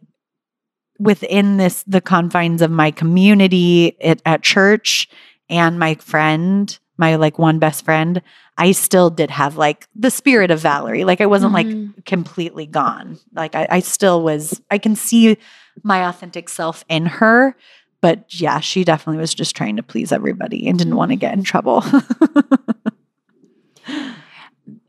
within 1.01 1.57
this 1.57 1.83
the 1.83 2.01
confines 2.01 2.62
of 2.62 2.70
my 2.70 2.93
community 2.93 4.01
at, 4.01 4.23
at 4.25 4.45
church 4.45 5.09
and 5.51 5.81
my 5.81 5.97
friend, 5.97 6.79
my 6.99 7.15
like 7.16 7.39
one 7.39 7.59
best 7.59 7.85
friend, 7.85 8.20
I 8.59 8.73
still 8.73 9.09
did 9.09 9.31
have 9.31 9.57
like 9.57 9.87
the 9.95 10.11
spirit 10.11 10.51
of 10.51 10.61
Valerie. 10.61 11.05
Like 11.05 11.20
I 11.20 11.27
wasn't 11.27 11.53
like 11.55 11.66
Mhm. 11.66 12.05
completely 12.05 12.66
gone. 12.66 13.19
Like 13.33 13.55
I, 13.55 13.66
I 13.70 13.81
still 13.81 14.23
was, 14.23 14.61
I 14.70 14.79
can 14.79 14.97
see 14.97 15.39
my 15.83 16.07
authentic 16.09 16.49
self 16.49 16.85
in 16.89 17.07
her. 17.07 17.57
But 18.01 18.41
yeah, 18.41 18.61
she 18.61 18.85
definitely 18.85 19.20
was 19.20 19.35
just 19.35 19.57
trying 19.57 19.77
to 19.77 19.83
please 19.83 20.12
everybody 20.12 20.69
and 20.69 20.77
didn't 20.79 20.97
want 20.97 21.11
to 21.11 21.16
get 21.16 21.35
in 21.35 21.43
trouble. 21.45 21.83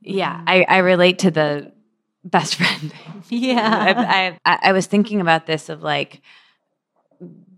Yeah, 0.02 0.42
I, 0.48 0.64
I 0.68 0.78
relate 0.80 1.20
to 1.20 1.32
the 1.32 1.72
best 2.24 2.56
friend. 2.56 2.92
yeah. 3.30 4.36
I, 4.44 4.52
I, 4.52 4.60
I 4.64 4.72
was 4.72 4.88
thinking 4.88 5.22
about 5.22 5.46
this 5.46 5.70
of 5.70 5.84
like 5.84 6.22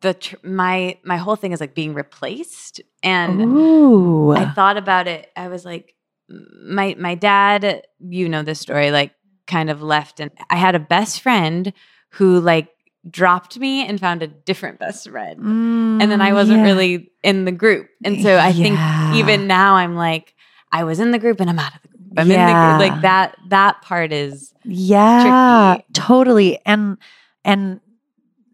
the 0.01 0.13
tr- 0.15 0.35
my 0.43 0.97
my 1.03 1.17
whole 1.17 1.35
thing 1.35 1.51
is 1.51 1.59
like 1.61 1.75
being 1.75 1.93
replaced, 1.93 2.81
and 3.03 3.41
Ooh. 3.41 4.33
I 4.33 4.45
thought 4.45 4.77
about 4.77 5.07
it. 5.07 5.29
I 5.35 5.47
was 5.47 5.65
like, 5.65 5.95
my 6.29 6.95
my 6.99 7.15
dad, 7.15 7.83
you 7.99 8.29
know 8.29 8.43
this 8.43 8.59
story, 8.59 8.91
like 8.91 9.13
kind 9.47 9.69
of 9.69 9.81
left, 9.81 10.19
and 10.19 10.31
I 10.49 10.55
had 10.55 10.75
a 10.75 10.79
best 10.79 11.21
friend 11.21 11.73
who 12.11 12.39
like 12.39 12.69
dropped 13.09 13.57
me 13.57 13.85
and 13.87 13.99
found 13.99 14.21
a 14.21 14.27
different 14.27 14.79
best 14.79 15.09
friend, 15.09 15.39
and 15.39 16.01
then 16.11 16.21
I 16.21 16.31
Mm, 16.31 16.33
wasn't 16.33 16.57
yeah. 16.59 16.63
really 16.63 17.11
in 17.23 17.45
the 17.45 17.51
group, 17.51 17.87
and 18.03 18.21
so 18.21 18.37
I 18.37 18.53
think 18.53 18.79
even 19.13 19.47
now 19.47 19.75
I'm 19.75 19.95
like, 19.95 20.33
I 20.71 20.83
was 20.83 20.99
in 20.99 21.11
the 21.11 21.19
group 21.19 21.39
and 21.39 21.49
I'm 21.49 21.59
out 21.59 21.75
of 21.75 21.81
the 21.81 21.87
group. 21.89 22.01
I'm 22.17 22.31
in 22.31 22.45
the 22.45 22.53
group. 22.53 22.79
Like 22.79 23.01
that. 23.01 23.37
That 23.49 23.81
part 23.81 24.11
is 24.13 24.53
Yeah, 24.63 25.75
tricky. 25.75 25.85
totally. 25.93 26.59
And 26.65 26.97
and 27.43 27.81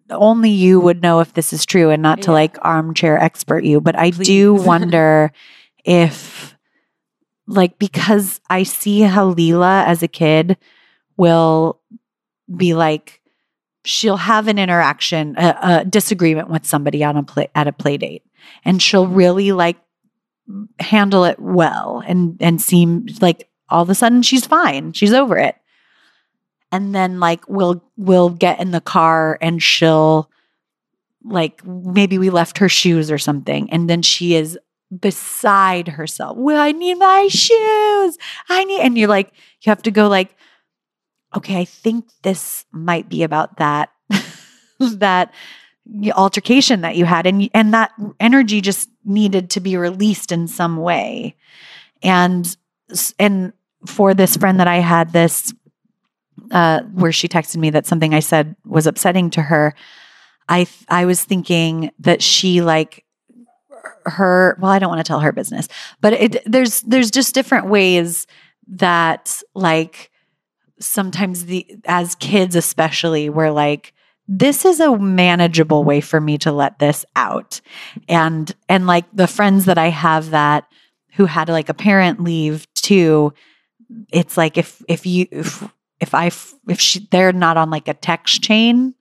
only 0.10 0.50
you 0.50 0.80
would 0.80 1.02
know 1.02 1.20
if 1.20 1.34
this 1.34 1.54
is 1.54 1.66
true 1.66 1.90
and 1.90 2.02
not 2.02 2.22
to 2.24 2.32
Yeah. 2.32 2.36
like 2.36 2.58
armchair 2.62 3.22
expert 3.22 3.64
you, 3.64 3.82
but 3.82 3.98
I 3.98 4.10
do 4.10 4.54
wonder 4.72 5.32
if 5.84 6.56
like 7.48 7.80
because 7.80 8.42
I 8.50 8.64
see 8.64 9.02
how 9.02 9.28
Lila 9.28 9.84
as 9.86 10.04
a 10.04 10.08
kid 10.08 10.58
will 11.16 11.80
be 12.56 12.74
like 12.74 13.22
she'll 13.86 14.18
have 14.18 14.50
an 14.50 14.60
interaction, 14.60 15.36
a, 15.38 15.58
a 15.62 15.86
disagreement 15.86 16.50
with 16.50 16.66
somebody 16.66 17.04
on 17.04 17.16
a 17.16 17.24
play 17.24 17.48
at 17.56 17.68
a 17.68 17.72
play 17.72 17.98
date, 17.98 18.24
and 18.66 18.82
she'll 18.82 19.06
mm-hmm. 19.06 19.16
really 19.16 19.52
like 19.54 19.78
handle 20.80 21.24
it 21.24 21.40
well 21.40 22.04
and 22.06 22.38
and 22.40 22.62
seem 22.62 23.08
like 23.22 23.50
all 23.70 23.84
of 23.84 23.90
a 23.90 23.96
sudden 23.96 24.22
she's 24.22 24.46
fine, 24.46 24.94
she's 24.94 25.14
over 25.14 25.38
it, 25.38 25.56
and 26.72 26.94
then 26.94 27.20
like 27.20 27.48
we'll 27.48 27.84
we'll 27.98 28.30
get 28.30 28.60
in 28.60 28.72
the 28.72 28.82
car 28.82 29.38
and 29.42 29.62
she'll 29.62 30.30
like 31.24 31.66
maybe 31.66 32.18
we 32.18 32.30
left 32.30 32.58
her 32.58 32.70
shoes 32.70 33.12
or 33.12 33.18
something, 33.18 33.72
and 33.72 33.90
then 33.90 34.02
she 34.02 34.36
is 34.36 34.58
beside 35.00 35.88
herself. 35.88 36.38
Well, 36.38 36.62
I 36.62 36.72
need 36.72 36.96
my 36.96 37.28
shoes. 37.30 38.18
I 38.50 38.64
need, 38.64 38.82
and 38.82 38.98
you're 38.98 39.10
like, 39.10 39.32
you 39.62 39.70
have 39.70 39.82
to 39.84 39.92
go 39.92 40.08
like, 40.08 40.36
okay, 41.36 41.60
I 41.60 41.66
think 41.66 42.06
this 42.24 42.66
might 42.72 43.10
be 43.10 43.24
about 43.24 43.58
that, 43.58 43.90
that 44.80 45.34
altercation 46.16 46.82
that 46.82 46.96
you 46.96 47.06
had, 47.06 47.26
and 47.26 47.50
and 47.54 47.74
that 47.74 47.92
energy 48.20 48.62
just 48.62 48.90
needed 49.04 49.50
to 49.52 49.60
be 49.60 49.78
released 49.78 50.32
in 50.32 50.48
some 50.48 50.78
way, 50.78 51.36
and 52.02 52.56
and 53.20 53.54
for 53.86 54.14
this 54.14 54.38
friend 54.38 54.60
that 54.60 54.68
I 54.68 54.78
had 54.78 55.14
this, 55.14 55.54
uh, 56.52 56.82
where 56.94 57.12
she 57.12 57.28
texted 57.28 57.58
me 57.58 57.70
that 57.72 57.86
something 57.86 58.14
I 58.14 58.20
said 58.20 58.56
was 58.66 58.88
upsetting 58.88 59.30
to 59.32 59.42
her. 59.42 59.74
I 60.50 60.64
th- 60.64 60.86
I 60.90 61.06
was 61.06 61.24
thinking 61.24 61.92
that 62.00 62.22
she 62.22 62.62
like 62.62 63.04
her 64.06 64.58
well 64.60 64.72
i 64.72 64.80
don't 64.80 64.90
want 64.90 65.00
to 65.00 65.08
tell 65.08 65.20
her 65.20 65.32
business 65.32 65.68
but 66.02 66.14
it 66.14 66.44
there's 66.46 66.82
there's 66.82 67.12
just 67.12 67.34
different 67.34 67.68
ways 67.68 68.28
that 68.68 69.42
like 69.54 70.12
sometimes 70.80 71.46
the 71.46 71.66
as 71.86 72.16
kids 72.16 72.56
especially 72.56 73.30
we're 73.30 73.52
like 73.52 73.94
this 74.28 74.66
is 74.66 74.80
a 74.80 74.98
manageable 74.98 75.84
way 75.84 76.02
for 76.02 76.20
me 76.20 76.38
to 76.38 76.52
let 76.52 76.80
this 76.80 77.06
out 77.16 77.62
and 78.10 78.56
and 78.70 78.88
like 78.88 79.06
the 79.14 79.28
friends 79.28 79.66
that 79.66 79.78
i 79.78 79.90
have 79.90 80.32
that 80.32 80.66
who 81.14 81.26
had 81.26 81.50
like 81.50 81.70
a 81.70 81.74
parent 81.74 82.22
leave 82.22 82.72
too 82.74 83.34
it's 84.12 84.38
like 84.38 84.58
if 84.58 84.82
if 84.88 85.06
you 85.06 85.28
if 85.32 85.64
if 86.00 86.14
i 86.14 86.28
if 86.68 86.80
she 86.80 87.08
they're 87.12 87.34
not 87.34 87.58
on 87.58 87.70
like 87.70 87.88
a 87.88 87.94
text 87.94 88.42
chain 88.44 88.94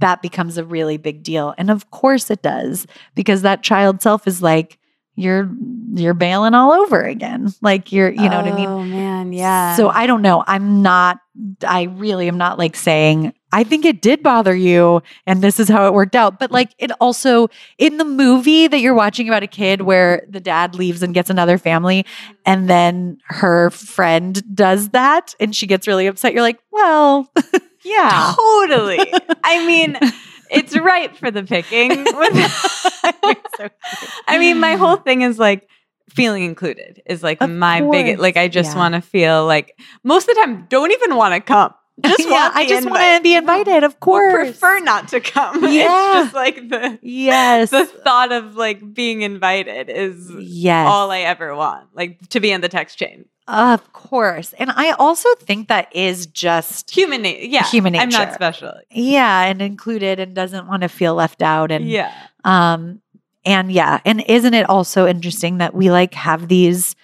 that 0.00 0.22
becomes 0.22 0.58
a 0.58 0.64
really 0.64 0.96
big 0.96 1.22
deal 1.22 1.54
and 1.56 1.70
of 1.70 1.90
course 1.90 2.30
it 2.30 2.42
does 2.42 2.86
because 3.14 3.42
that 3.42 3.62
child 3.62 4.02
self 4.02 4.26
is 4.26 4.42
like 4.42 4.78
you're 5.16 5.48
you're 5.94 6.14
bailing 6.14 6.54
all 6.54 6.72
over 6.72 7.02
again 7.02 7.52
like 7.62 7.92
you're 7.92 8.10
you 8.10 8.28
know 8.28 8.36
what 8.36 8.46
i 8.52 8.56
mean 8.56 8.68
Oh 8.68 8.82
man, 8.82 9.32
yeah. 9.32 9.76
so 9.76 9.88
I 9.88 10.06
don't 10.06 10.22
know. 10.22 10.42
I'm 10.46 10.82
not, 10.82 11.18
I 11.66 11.84
really 11.84 12.26
am 12.28 12.36
not 12.36 12.58
like 12.58 12.74
saying, 12.76 13.32
I 13.54 13.64
think 13.64 13.84
it 13.84 14.02
did 14.02 14.22
bother 14.22 14.54
you 14.54 15.02
and 15.26 15.42
this 15.42 15.60
is 15.60 15.68
how 15.68 15.86
it 15.86 15.94
worked 15.94 16.16
out. 16.16 16.38
But 16.40 16.50
like 16.50 16.74
it 16.78 16.90
also, 17.00 17.48
in 17.78 17.98
the 17.98 18.04
movie 18.04 18.66
that 18.66 18.80
you're 18.80 18.94
watching 18.94 19.28
about 19.28 19.42
a 19.42 19.46
kid 19.46 19.82
where 19.82 20.26
the 20.28 20.40
dad 20.40 20.74
leaves 20.74 21.02
and 21.02 21.14
gets 21.14 21.30
another 21.30 21.56
family 21.56 22.04
and 22.44 22.68
then 22.68 23.18
her 23.26 23.70
friend 23.70 24.42
does 24.54 24.88
that 24.90 25.34
and 25.38 25.54
she 25.54 25.66
gets 25.66 25.86
really 25.86 26.06
upset, 26.08 26.32
you're 26.32 26.42
like, 26.42 26.58
well, 26.72 27.30
yeah. 27.84 28.34
totally. 28.36 29.12
I 29.44 29.64
mean, 29.66 29.96
it's 30.50 30.76
ripe 30.76 31.16
for 31.16 31.30
the 31.30 31.44
picking. 31.44 31.90
I 34.28 34.38
mean, 34.38 34.60
my 34.60 34.74
whole 34.76 34.96
thing 34.96 35.22
is 35.22 35.38
like 35.38 35.68
feeling 36.10 36.44
included 36.44 37.02
is 37.06 37.22
like 37.22 37.40
Of 37.40 37.50
my 37.50 37.80
big 37.80 38.06
course. 38.06 38.18
like 38.18 38.36
I 38.36 38.48
just 38.48 38.72
Yeah. 38.72 38.78
want 38.78 38.94
to 38.94 39.00
feel 39.00 39.46
like 39.46 39.78
most 40.02 40.28
of 40.28 40.34
the 40.34 40.40
time 40.42 40.66
don't 40.68 40.92
even 40.92 41.16
want 41.16 41.34
to 41.34 41.40
come. 41.40 41.72
Just 42.02 42.20
yeah, 42.24 42.30
want 42.30 42.56
I 42.56 42.66
just 42.66 42.88
want 42.90 43.02
to 43.18 43.22
be 43.22 43.34
invited, 43.36 43.84
of 43.84 44.00
course. 44.00 44.32
prefer 44.34 44.80
not 44.80 45.08
to 45.08 45.20
come. 45.20 45.62
Yeah. 45.72 46.22
It's 46.22 46.24
just 46.24 46.34
like 46.34 46.68
the 46.68 46.98
Yes. 47.02 47.70
the 47.70 47.86
thought 47.86 48.32
of 48.32 48.56
like 48.56 48.94
being 48.94 49.22
invited 49.22 49.88
is 49.90 50.30
yes. 50.38 50.88
all 50.88 51.10
I 51.10 51.20
ever 51.20 51.54
want. 51.54 51.88
Like 51.94 52.28
to 52.30 52.40
be 52.40 52.50
in 52.50 52.60
the 52.62 52.68
text 52.68 52.98
chain. 52.98 53.26
of 53.46 53.92
course. 53.92 54.54
And 54.54 54.70
I 54.74 54.92
also 54.92 55.28
think 55.40 55.68
that 55.68 55.94
is 55.94 56.26
just 56.26 56.90
Human 56.90 57.22
nature. 57.22 57.46
Yeah. 57.46 57.64
Human 57.64 57.92
nature. 57.92 58.02
I'm 58.02 58.08
not 58.08 58.34
special. 58.34 58.72
yeah, 58.90 59.42
and 59.44 59.60
included 59.62 60.18
and 60.18 60.34
doesn't 60.34 60.66
want 60.66 60.82
to 60.82 60.88
feel 60.88 61.14
left 61.14 61.42
out 61.42 61.70
and 61.70 61.88
yeah. 61.88 62.12
Um, 62.44 63.00
and 63.44 63.70
yeah, 63.70 64.00
and 64.04 64.22
isn't 64.26 64.54
it 64.54 64.68
also 64.68 65.06
interesting 65.06 65.58
that 65.58 65.74
we 65.74 65.90
like 65.90 66.14
have 66.14 66.48
these? 66.48 66.96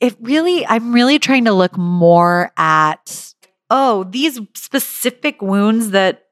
It 0.00 0.14
really, 0.20 0.64
I'm 0.66 0.92
really 0.92 1.18
trying 1.18 1.46
to 1.46 1.52
look 1.52 1.76
more 1.76 2.52
at, 2.56 3.34
oh, 3.70 4.04
these 4.04 4.40
specific 4.54 5.42
wounds 5.42 5.90
that 5.90 6.26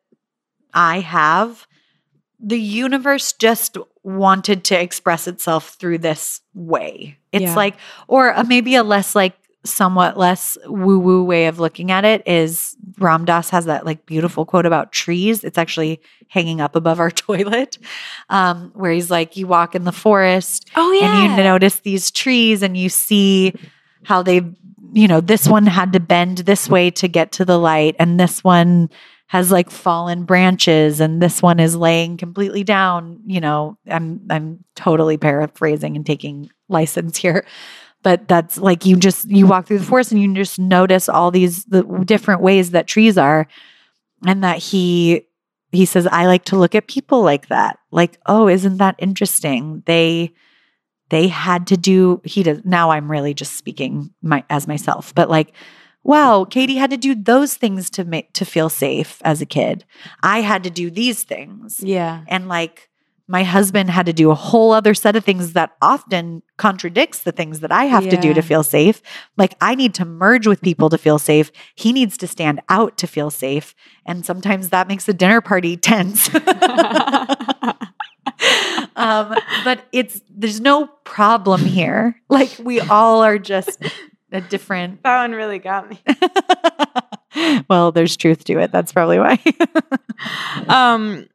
I 0.72 1.00
have, 1.00 1.66
the 2.40 2.60
universe 2.60 3.32
just 3.32 3.76
wanted 4.02 4.64
to 4.64 4.80
express 4.80 5.26
itself 5.26 5.76
through 5.78 5.98
this 5.98 6.40
way. 6.54 7.16
It's 7.32 7.42
Yeah. 7.42 7.54
like, 7.54 7.76
or 8.06 8.30
a, 8.30 8.44
maybe 8.44 8.74
a 8.74 8.82
less 8.82 9.14
like, 9.14 9.34
somewhat 9.66 10.18
less 10.18 10.58
woo 10.66 10.98
woo 10.98 11.24
way 11.24 11.46
of 11.46 11.58
looking 11.58 11.90
at 11.90 12.04
it 12.04 12.22
is 12.28 12.76
Ram 12.98 13.24
Dass 13.24 13.48
has 13.48 13.64
that 13.64 13.86
like 13.86 14.04
beautiful 14.04 14.44
quote 14.44 14.66
about 14.66 14.92
trees. 14.92 15.42
It's 15.42 15.56
actually 15.56 16.02
hanging 16.28 16.60
up 16.60 16.76
above 16.76 17.00
our 17.00 17.10
toilet, 17.26 17.78
um, 18.28 18.72
where 18.74 18.92
he's 18.92 19.10
like, 19.10 19.38
you 19.38 19.46
walk 19.46 19.74
in 19.74 19.84
the 19.84 19.90
forest 19.92 20.68
Oh 20.76 20.92
yeah, 20.92 21.06
and 21.06 21.38
you 21.38 21.42
notice 21.42 21.76
these 21.80 22.10
trees 22.10 22.62
and 22.62 22.76
you 22.76 22.90
see 22.90 23.54
how 24.02 24.22
they, 24.22 24.40
you 24.94 25.08
know, 25.08 25.20
this 25.20 25.48
one 25.48 25.66
had 25.66 25.92
to 25.92 26.00
bend 26.00 26.38
this 26.38 26.68
way 26.68 26.90
to 26.92 27.08
get 27.08 27.32
to 27.32 27.44
the 27.44 27.58
light, 27.58 27.96
and 27.98 28.18
this 28.18 28.44
one 28.44 28.88
has 29.26 29.50
like 29.50 29.70
fallen 29.70 30.24
branches, 30.24 31.00
and 31.00 31.20
this 31.20 31.42
one 31.42 31.58
is 31.58 31.74
laying 31.74 32.16
completely 32.16 32.62
down. 32.62 33.20
You 33.26 33.40
know, 33.40 33.76
I'm 33.90 34.20
I'm 34.30 34.64
totally 34.76 35.16
paraphrasing 35.18 35.96
and 35.96 36.06
taking 36.06 36.48
license 36.68 37.16
here. 37.16 37.44
But 38.04 38.28
that's 38.28 38.58
like 38.58 38.86
you 38.86 38.96
just 38.96 39.28
you 39.28 39.46
walk 39.48 39.66
through 39.66 39.78
the 39.78 39.84
forest 39.84 40.12
and 40.12 40.22
you 40.22 40.32
just 40.34 40.58
notice 40.58 41.08
all 41.08 41.30
these 41.30 41.64
the 41.64 41.82
different 42.04 42.42
ways 42.42 42.70
that 42.70 42.86
trees 42.86 43.18
are, 43.18 43.48
and 44.24 44.44
that 44.44 44.58
he 44.58 45.26
he 45.72 45.86
says 45.86 46.06
I 46.06 46.26
like 46.26 46.44
to 46.46 46.56
look 46.56 46.76
at 46.76 46.86
people 46.86 47.22
like 47.22 47.48
that. 47.48 47.80
Like, 47.90 48.18
oh, 48.26 48.46
isn't 48.46 48.76
that 48.76 48.94
interesting? 48.98 49.82
They 49.86 50.32
they 51.10 51.28
had 51.28 51.66
to 51.66 51.76
do 51.76 52.20
he 52.24 52.42
does 52.42 52.60
now 52.64 52.90
i'm 52.90 53.10
really 53.10 53.34
just 53.34 53.56
speaking 53.56 54.12
my 54.22 54.44
as 54.50 54.66
myself 54.66 55.14
but 55.14 55.28
like 55.28 55.52
wow 56.02 56.44
katie 56.44 56.76
had 56.76 56.90
to 56.90 56.96
do 56.96 57.14
those 57.14 57.54
things 57.54 57.90
to 57.90 58.04
make 58.04 58.32
to 58.32 58.44
feel 58.44 58.68
safe 58.68 59.20
as 59.24 59.40
a 59.40 59.46
kid. 59.46 59.84
I 60.22 60.40
had 60.40 60.64
to 60.64 60.70
do 60.70 60.90
these 60.90 61.24
things. 61.24 61.80
Yeah. 61.82 62.24
and 62.28 62.48
like 62.48 62.90
my 63.26 63.42
husband 63.42 63.88
had 63.88 64.04
to 64.04 64.12
do 64.12 64.30
a 64.30 64.34
whole 64.34 64.70
other 64.72 64.92
set 64.92 65.16
of 65.16 65.24
things 65.24 65.54
that 65.54 65.74
often 65.80 66.42
contradicts 66.58 67.20
the 67.20 67.32
things 67.32 67.60
that 67.60 67.72
i 67.72 67.84
have 67.84 68.06
to 68.06 68.18
do 68.18 68.34
to 68.34 68.42
feel 68.42 68.62
safe. 68.62 69.00
Like 69.38 69.54
i 69.62 69.74
need 69.74 69.94
to 69.94 70.04
merge 70.04 70.46
with 70.46 70.60
people 70.60 70.90
to 70.90 70.98
feel 70.98 71.18
safe. 71.18 71.50
He 71.74 71.92
needs 71.92 72.18
to 72.18 72.26
stand 72.26 72.60
out 72.68 72.98
to 72.98 73.06
feel 73.06 73.30
safe. 73.30 73.74
And 74.04 74.26
sometimes 74.26 74.68
that 74.68 74.88
makes 74.88 75.06
the 75.06 75.14
dinner 75.14 75.40
party 75.40 75.76
tense 75.78 76.28
um, 79.04 79.34
but 79.64 79.84
it's 79.92 80.20
there's 80.30 80.60
no 80.60 80.86
problem 81.04 81.60
here. 81.60 82.20
Like 82.28 82.56
we 82.58 82.80
all 82.80 83.22
are 83.22 83.38
just 83.38 83.78
a 84.32 84.40
different. 84.40 85.00
That 85.02 85.20
one 85.20 85.32
really 85.32 85.58
got 85.58 85.90
me. 85.90 86.02
well, 87.68 87.92
there's 87.92 88.16
truth 88.16 88.44
to 88.44 88.58
it. 88.58 88.72
That's 88.72 88.92
probably 88.92 89.18
why. 89.18 89.38
Um, 90.68 91.26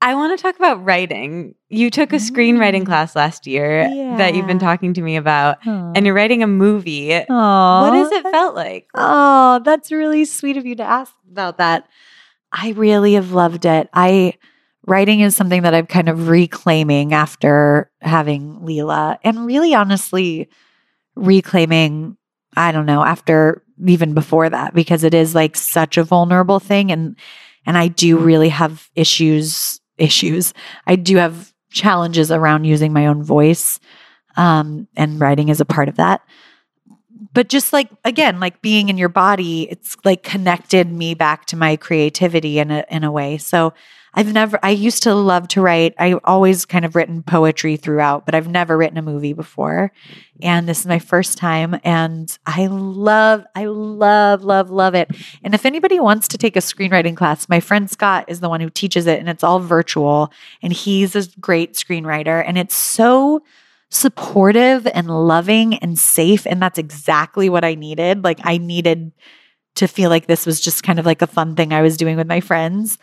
I 0.00 0.14
want 0.14 0.36
to 0.36 0.42
talk 0.42 0.56
about 0.56 0.84
writing. 0.84 1.54
You 1.68 1.90
took 1.90 2.12
a 2.12 2.16
screenwriting 2.16 2.84
class 2.84 3.14
last 3.14 3.46
year 3.46 3.84
that 4.16 4.34
you've 4.34 4.46
been 4.46 4.58
talking 4.58 4.94
to 4.94 5.02
me 5.02 5.16
about, 5.16 5.58
and 5.64 6.04
you're 6.04 6.14
writing 6.14 6.42
a 6.42 6.46
movie. 6.46 7.10
What 7.10 7.94
has 7.94 8.10
it 8.10 8.22
felt 8.22 8.54
like? 8.54 8.88
Oh, 8.94 9.60
that's 9.64 9.92
really 9.92 10.24
sweet 10.24 10.56
of 10.56 10.66
you 10.66 10.74
to 10.76 10.82
ask 10.82 11.12
about 11.30 11.58
that. 11.58 11.86
I 12.50 12.70
really 12.70 13.14
have 13.14 13.32
loved 13.32 13.66
it. 13.66 13.88
I 13.92 14.34
writing 14.86 15.20
is 15.20 15.34
something 15.34 15.62
that 15.62 15.74
I'm 15.74 15.86
kind 15.86 16.08
of 16.08 16.28
reclaiming 16.28 17.12
after 17.12 17.90
having 18.00 18.64
Lila 18.64 19.18
and 19.24 19.46
really 19.46 19.74
honestly 19.74 20.48
reclaiming 21.16 22.16
I 22.56 22.72
don't 22.72 22.86
know 22.86 23.02
after 23.02 23.62
even 23.86 24.14
before 24.14 24.48
that 24.48 24.74
because 24.74 25.02
it 25.04 25.14
is 25.14 25.34
like 25.34 25.56
such 25.56 25.96
a 25.96 26.04
vulnerable 26.04 26.60
thing 26.60 26.92
and 26.92 27.16
and 27.66 27.78
I 27.78 27.88
do 27.88 28.18
really 28.18 28.50
have 28.50 28.90
issues 28.94 29.80
issues. 29.96 30.52
I 30.86 30.96
do 30.96 31.16
have 31.16 31.52
challenges 31.70 32.30
around 32.30 32.64
using 32.64 32.92
my 32.92 33.06
own 33.06 33.22
voice 33.22 33.80
um 34.36 34.86
and 34.96 35.20
writing 35.20 35.48
is 35.48 35.60
a 35.60 35.64
part 35.64 35.88
of 35.88 35.96
that. 35.96 36.20
But 37.32 37.48
just 37.48 37.72
like 37.72 37.88
again 38.04 38.38
like 38.38 38.60
being 38.60 38.88
in 38.88 38.98
your 38.98 39.08
body 39.08 39.68
it's 39.70 39.96
like 40.04 40.22
connected 40.22 40.92
me 40.92 41.14
back 41.14 41.46
to 41.46 41.56
my 41.56 41.76
creativity 41.76 42.58
in 42.58 42.70
a 42.70 42.84
in 42.90 43.02
a 43.02 43.10
way. 43.10 43.38
So 43.38 43.72
i've 44.14 44.32
never 44.32 44.58
i 44.62 44.70
used 44.70 45.02
to 45.02 45.14
love 45.14 45.46
to 45.48 45.60
write 45.60 45.94
i 45.98 46.14
always 46.24 46.64
kind 46.64 46.84
of 46.84 46.94
written 46.94 47.22
poetry 47.22 47.76
throughout 47.76 48.24
but 48.24 48.34
i've 48.34 48.48
never 48.48 48.76
written 48.76 48.98
a 48.98 49.02
movie 49.02 49.32
before 49.32 49.92
and 50.42 50.68
this 50.68 50.80
is 50.80 50.86
my 50.86 50.98
first 50.98 51.38
time 51.38 51.78
and 51.84 52.38
i 52.46 52.66
love 52.66 53.44
i 53.54 53.64
love 53.66 54.42
love 54.44 54.70
love 54.70 54.94
it 54.94 55.10
and 55.42 55.54
if 55.54 55.66
anybody 55.66 56.00
wants 56.00 56.28
to 56.28 56.38
take 56.38 56.56
a 56.56 56.60
screenwriting 56.60 57.16
class 57.16 57.48
my 57.48 57.60
friend 57.60 57.90
scott 57.90 58.24
is 58.28 58.40
the 58.40 58.48
one 58.48 58.60
who 58.60 58.70
teaches 58.70 59.06
it 59.06 59.18
and 59.18 59.28
it's 59.28 59.44
all 59.44 59.60
virtual 59.60 60.32
and 60.62 60.72
he's 60.72 61.14
a 61.14 61.28
great 61.40 61.74
screenwriter 61.74 62.42
and 62.46 62.58
it's 62.58 62.76
so 62.76 63.42
supportive 63.94 64.86
and 64.88 65.08
loving 65.08 65.76
and 65.76 65.98
safe. 65.98 66.46
And 66.46 66.60
that's 66.60 66.78
exactly 66.78 67.48
what 67.48 67.64
I 67.64 67.74
needed. 67.74 68.24
Like, 68.24 68.40
I 68.42 68.58
needed 68.58 69.12
to 69.76 69.86
feel 69.86 70.10
like 70.10 70.26
this 70.26 70.46
was 70.46 70.60
just 70.60 70.82
kind 70.82 70.98
of 70.98 71.06
like 71.06 71.22
a 71.22 71.26
fun 71.26 71.56
thing 71.56 71.72
I 71.72 71.82
was 71.82 71.96
doing 71.96 72.16
with 72.16 72.26
my 72.26 72.40
friends. 72.40 72.98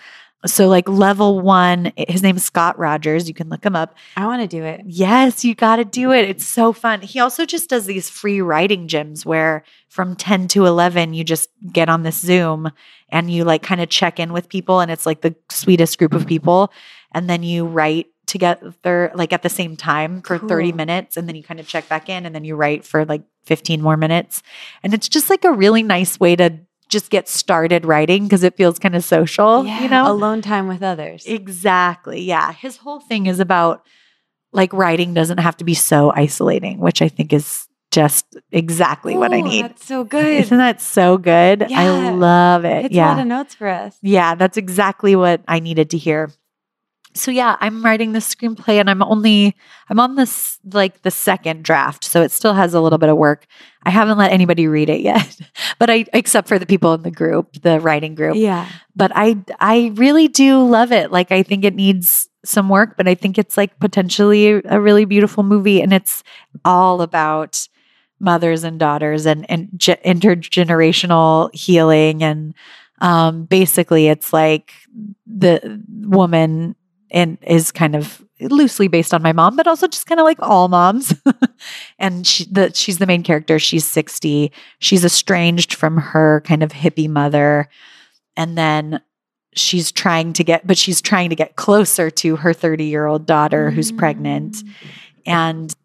So, 0.46 0.68
like, 0.68 0.90
level 0.90 1.40
one, 1.40 1.94
his 1.96 2.24
name 2.24 2.36
is 2.36 2.44
Scott 2.44 2.80
Rogers. 2.80 3.28
You 3.28 3.34
can 3.34 3.50
look 3.50 3.64
him 3.64 3.76
up. 3.76 3.96
I 4.18 4.26
want 4.26 4.42
to 4.42 4.48
do 4.48 4.64
it. 4.64 4.82
Yes, 4.86 5.46
you 5.46 5.54
got 5.54 5.76
to 5.76 5.86
do 5.86 6.12
it. 6.12 6.28
It's 6.28 6.46
so 6.46 6.74
fun. 6.74 7.02
He 7.02 7.20
also 7.20 7.46
just 7.46 7.70
does 7.70 7.86
these 7.86 8.10
free 8.10 8.42
writing 8.42 8.88
gyms 8.88 9.24
where 9.24 9.64
from 9.90 10.16
10 10.16 10.48
to 10.50 10.66
11, 10.66 11.14
you 11.14 11.24
just 11.24 11.50
get 11.72 11.90
on 11.90 12.02
this 12.02 12.18
Zoom 12.18 12.72
and 13.10 13.30
you 13.30 13.44
like 13.44 13.62
kind 13.62 13.82
of 13.82 13.90
check 13.90 14.20
in 14.20 14.34
with 14.34 14.50
people. 14.50 14.80
And 14.80 14.90
it's 14.90 15.06
like 15.06 15.22
the 15.22 15.36
sweetest 15.50 16.00
group 16.00 16.14
of 16.14 16.26
people. 16.26 16.72
And 17.12 17.30
then 17.30 17.44
you 17.44 17.66
write 17.66 18.08
together 18.26 19.12
like 19.14 19.34
at 19.34 19.44
the 19.44 19.50
same 19.50 19.76
time 19.76 20.22
for 20.22 20.40
30 20.40 20.72
minutes. 20.72 21.18
And 21.18 21.28
then 21.28 21.36
you 21.36 21.44
kind 21.44 21.60
of 21.60 21.68
check 21.68 21.88
back 21.88 22.10
in 22.10 22.26
and 22.26 22.34
then 22.34 22.46
you 22.46 22.56
write 22.56 22.84
for 22.84 23.06
like 23.06 23.22
15 23.46 23.82
more 23.82 23.98
minutes. 23.98 24.42
And 24.82 24.94
it's 24.94 25.10
just 25.10 25.30
like 25.30 25.44
a 25.44 25.52
really 25.52 25.84
nice 25.84 26.20
way 26.20 26.36
to 26.36 26.60
just 26.92 27.10
get 27.10 27.28
started 27.28 27.86
writing 27.86 28.26
because 28.26 28.44
it 28.44 28.56
feels 28.56 28.78
kind 28.78 28.96
of 28.96 29.04
social, 29.04 29.66
you 29.66 29.88
know? 29.88 30.12
alone 30.12 30.42
time 30.42 30.68
with 30.68 30.84
others. 30.84 31.26
Exactly. 31.26 32.22
Yeah. 32.22 32.52
His 32.52 32.78
whole 32.78 33.00
thing 33.00 33.26
is 33.26 33.40
about 33.40 33.84
like 34.52 34.72
writing 34.74 35.14
doesn't 35.14 35.40
have 35.40 35.58
to 35.58 35.64
be 35.64 35.74
so 35.74 36.12
isolating, 36.14 36.80
which 36.80 37.02
I 37.02 37.08
think 37.08 37.32
is 37.34 37.68
just 37.92 38.26
exactly 38.52 39.18
what 39.18 39.34
I 39.34 39.42
need. 39.42 39.66
That's 39.66 39.86
so 39.86 40.04
good. 40.04 40.26
Isn't 40.26 40.58
that 40.58 40.82
so 40.82 41.18
good? 41.18 41.66
Yeah. 41.70 41.80
I 41.80 42.10
love 42.12 42.66
it. 42.66 42.86
It's 42.86 42.96
a 42.96 43.00
lot 43.00 43.20
of 43.20 43.28
notes 43.28 43.56
for 43.56 43.68
us. 43.68 43.98
yeah. 44.02 44.36
That's 44.36 44.58
exactly 44.58 45.16
what 45.16 45.42
I 45.48 45.60
needed 45.60 45.90
to 45.92 45.98
hear. 45.98 46.30
So 47.14 47.32
yeah, 47.32 47.58
I'm 47.60 47.84
writing 47.84 48.14
this 48.14 48.34
screenplay 48.34 48.80
and 48.80 48.90
I'm 48.90 49.02
only 49.02 49.56
I'm 49.90 50.00
on 50.00 50.16
this 50.16 50.60
like 50.72 51.02
the 51.02 51.12
second 51.12 51.64
draft, 51.64 52.06
so 52.06 52.22
it 52.22 52.32
still 52.32 52.54
has 52.54 52.74
a 52.74 52.82
little 52.82 52.98
bit 53.00 53.10
of 53.10 53.18
work. 53.18 53.46
I 53.84 53.90
haven't 53.90 54.18
let 54.18 54.32
anybody 54.32 54.68
read 54.68 54.90
it 54.90 55.02
yet. 55.02 55.40
But 55.80 55.90
I 55.90 56.06
except 56.14 56.48
for 56.48 56.60
the 56.60 56.66
people 56.68 56.94
in 56.94 57.02
the 57.02 57.12
group, 57.12 57.62
the 57.64 57.80
writing 57.80 58.14
group 58.16 58.36
Yeah. 58.36 58.68
but 58.96 59.12
I 59.16 59.38
I 59.60 59.92
really 59.96 60.28
do 60.28 60.64
love 60.68 60.92
it. 60.92 61.12
Like 61.12 61.32
I 61.32 61.44
think 61.44 61.66
it 61.66 61.76
needs 61.76 62.30
some 62.46 62.70
work, 62.70 62.98
but 62.98 63.08
I 63.08 63.16
think 63.16 63.38
it's 63.38 63.58
like 63.58 63.80
potentially 63.80 64.62
a 64.66 64.80
really 64.80 65.06
beautiful 65.06 65.44
movie 65.44 65.82
and 65.82 65.92
it's 65.94 66.24
all 66.66 67.02
about 67.02 67.68
mothers 68.20 68.64
and 68.64 68.80
daughters 68.80 69.26
and 69.26 69.46
and 69.50 69.70
ge- 69.76 70.00
intergenerational 70.06 71.54
healing 71.54 72.24
and 72.24 72.54
um 73.02 73.46
basically 73.46 74.08
it's 74.08 74.32
like 74.32 74.74
the 75.26 75.82
woman 76.02 76.76
and 77.12 77.38
is 77.44 77.72
kind 77.72 77.96
of 77.96 78.24
loosely 78.40 78.88
based 78.88 79.14
on 79.14 79.22
my 79.22 79.34
mom, 79.34 79.56
but 79.56 79.68
also 79.68 79.88
just 79.88 80.08
kind 80.08 80.20
of 80.20 80.26
like 80.26 80.42
all 80.42 80.68
moms. 80.68 81.14
and 82.00 82.26
she, 82.26 82.46
the, 82.46 82.74
she's 82.74 82.98
the 82.98 83.06
main 83.06 83.22
character. 83.22 83.60
She's 83.60 83.86
60. 83.86 84.52
She's 84.80 85.06
estranged 85.06 85.76
from 85.76 85.98
her 85.98 86.42
kind 86.46 86.64
of 86.64 86.72
hippie 86.72 87.10
mother. 87.10 87.70
And 88.36 88.58
then 88.58 89.02
she's 89.54 89.92
trying 89.92 90.34
to 90.34 90.44
get, 90.44 90.66
but 90.66 90.78
she's 90.78 91.02
trying 91.02 91.30
to 91.30 91.36
get 91.36 91.58
closer 91.58 92.10
to 92.10 92.38
her 92.38 92.54
30 92.54 92.86
year 92.86 93.06
old 93.06 93.26
daughter 93.26 93.70
who's 93.70 93.92
pregnant. 93.92 94.56
Mm. 94.56 94.70
And 95.28 95.76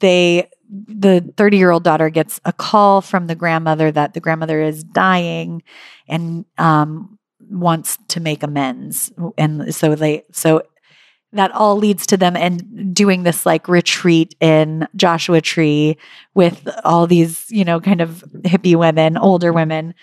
they 0.00 0.48
the 0.70 1.32
30 1.36 1.56
year 1.56 1.70
old 1.70 1.84
daughter 1.84 2.10
gets 2.10 2.40
a 2.44 2.52
call 2.52 3.00
from 3.00 3.26
the 3.26 3.34
grandmother 3.34 3.92
that 3.92 4.14
the 4.14 4.20
grandmother 4.20 4.60
is 4.60 4.82
dying 4.82 5.62
and 6.08 6.44
um, 6.58 7.13
wants 7.50 7.98
to 8.08 8.20
make 8.20 8.42
amends 8.42 9.12
and 9.36 9.74
so 9.74 9.94
they 9.94 10.24
so 10.32 10.62
that 11.34 11.50
all 11.50 11.76
leads 11.76 12.06
to 12.06 12.16
them 12.16 12.36
and 12.36 12.94
doing 12.94 13.24
this 13.24 13.44
like 13.44 13.68
retreat 13.68 14.34
in 14.40 14.86
Joshua 14.94 15.40
Tree 15.40 15.98
with 16.34 16.68
all 16.84 17.06
these, 17.08 17.50
you 17.50 17.64
know, 17.64 17.80
kind 17.80 18.00
of 18.00 18.24
hippie 18.42 18.76
women, 18.76 19.18
older 19.18 19.52
women. 19.52 19.94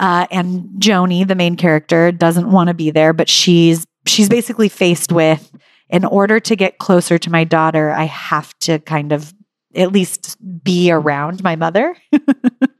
Uh, 0.00 0.26
and 0.30 0.64
Joni, 0.78 1.26
the 1.26 1.36
main 1.36 1.56
character, 1.56 2.10
doesn't 2.10 2.50
want 2.50 2.68
to 2.68 2.74
be 2.74 2.90
there, 2.90 3.12
but 3.12 3.28
she's 3.28 3.86
she's 4.06 4.28
basically 4.28 4.68
faced 4.68 5.12
with 5.12 5.50
in 5.88 6.04
order 6.04 6.40
to 6.40 6.56
get 6.56 6.78
closer 6.78 7.16
to 7.16 7.30
my 7.30 7.44
daughter, 7.44 7.92
I 7.92 8.04
have 8.04 8.56
to 8.60 8.80
kind 8.80 9.12
of 9.12 9.32
at 9.74 9.92
least 9.92 10.36
be 10.64 10.90
around 10.90 11.42
my 11.44 11.54
mother. 11.54 11.96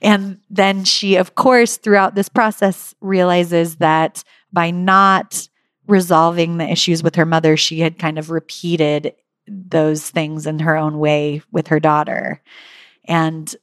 and 0.00 0.38
then 0.48 0.84
she, 0.84 1.16
of 1.16 1.34
course, 1.34 1.76
throughout 1.76 2.14
this 2.14 2.28
process, 2.28 2.94
realizes 3.00 3.76
that 3.76 4.24
by 4.52 4.70
not 4.70 5.48
resolving 5.86 6.56
the 6.56 6.70
issues 6.70 7.02
with 7.02 7.16
her 7.16 7.26
mother, 7.26 7.56
she 7.56 7.80
had 7.80 7.98
kind 7.98 8.18
of 8.18 8.30
repeated 8.30 9.14
those 9.46 10.08
things 10.08 10.46
in 10.46 10.60
her 10.60 10.76
own 10.76 10.98
way 10.98 11.42
with 11.50 11.66
her 11.68 11.80
daughter. 11.80 12.40
And 13.04 13.54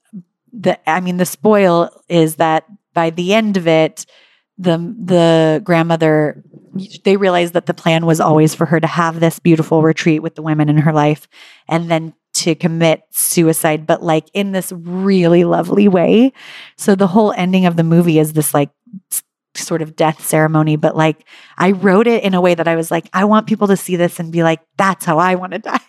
the 0.52 0.78
I 0.90 1.00
mean 1.00 1.18
the 1.18 1.26
spoil 1.26 1.90
is 2.10 2.36
that 2.36 2.66
by 2.94 3.10
the 3.10 3.34
end 3.34 3.58
of 3.58 3.68
it, 3.68 4.06
the 4.58 4.78
the 4.78 5.62
grandmother 5.64 6.44
they 7.04 7.18
realized 7.18 7.54
that 7.54 7.66
the 7.66 7.74
plan 7.74 8.06
was 8.06 8.20
always 8.20 8.54
for 8.54 8.66
her 8.66 8.80
to 8.80 8.88
have 8.88 9.20
this 9.20 9.40
beautiful 9.40 9.82
retreat 9.82 10.22
with 10.22 10.36
the 10.36 10.42
women 10.42 10.70
in 10.70 10.78
her 10.78 10.94
life 10.94 11.28
and 11.68 11.90
then 11.90 12.14
to 12.38 12.56
commit 12.56 13.02
suicide 13.12 13.88
but 13.88 14.04
like 14.04 14.26
in 14.34 14.52
this 14.52 14.72
really 14.72 15.44
lovely 15.44 15.88
way 15.88 16.32
so 16.78 16.96
the 16.96 17.08
whole 17.08 17.34
ending 17.34 17.66
of 17.66 17.76
the 17.76 17.84
movie 17.84 18.20
is 18.20 18.34
this 18.34 18.54
like 18.54 18.70
sort 19.58 19.82
of 19.82 19.96
death 19.96 20.26
ceremony, 20.26 20.76
but 20.76 20.96
like 20.96 21.26
I 21.58 21.72
wrote 21.72 22.08
it 22.08 22.24
in 22.24 22.34
a 22.34 22.42
way 22.42 22.56
that 22.56 22.68
I 22.68 22.76
was 22.76 22.92
like, 22.92 23.10
I 23.14 23.26
want 23.26 23.48
people 23.48 23.68
to 23.68 23.78
see 23.78 23.96
this 23.96 24.20
and 24.20 24.32
be 24.32 24.44
like, 24.44 24.62
that's 24.78 25.06
how 25.06 25.18
I 25.18 25.36
want 25.36 25.54
to 25.54 25.60
die. 25.60 25.80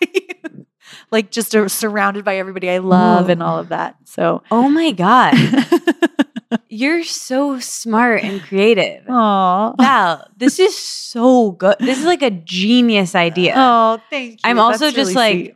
like 1.11 1.31
just 1.31 1.55
uh, 1.55 1.67
surrounded 1.67 2.25
by 2.25 2.37
everybody 2.37 2.69
I 2.69 2.79
love 2.79 3.29
and 3.29 3.41
all 3.41 3.59
of 3.59 3.69
that. 3.69 3.95
So, 4.05 4.43
oh 4.51 4.69
my 4.69 4.91
God. 4.91 5.35
You're 6.69 7.03
so 7.03 7.59
smart 7.59 8.23
and 8.23 8.41
creative. 8.41 9.03
Oh, 9.07 9.75
Val, 9.77 10.27
this 10.35 10.57
is 10.57 10.75
so 10.75 11.51
good. 11.51 11.75
This 11.79 11.99
is 11.99 12.05
like 12.05 12.23
a 12.23 12.31
genius 12.31 13.13
idea. 13.13 13.53
Oh, 13.55 14.01
thank 14.09 14.31
you. 14.31 14.39
I'm 14.43 14.59
also 14.59 14.85
That's 14.85 14.95
just 14.95 15.09
really 15.09 15.15
like, 15.15 15.35
sweet. 15.35 15.55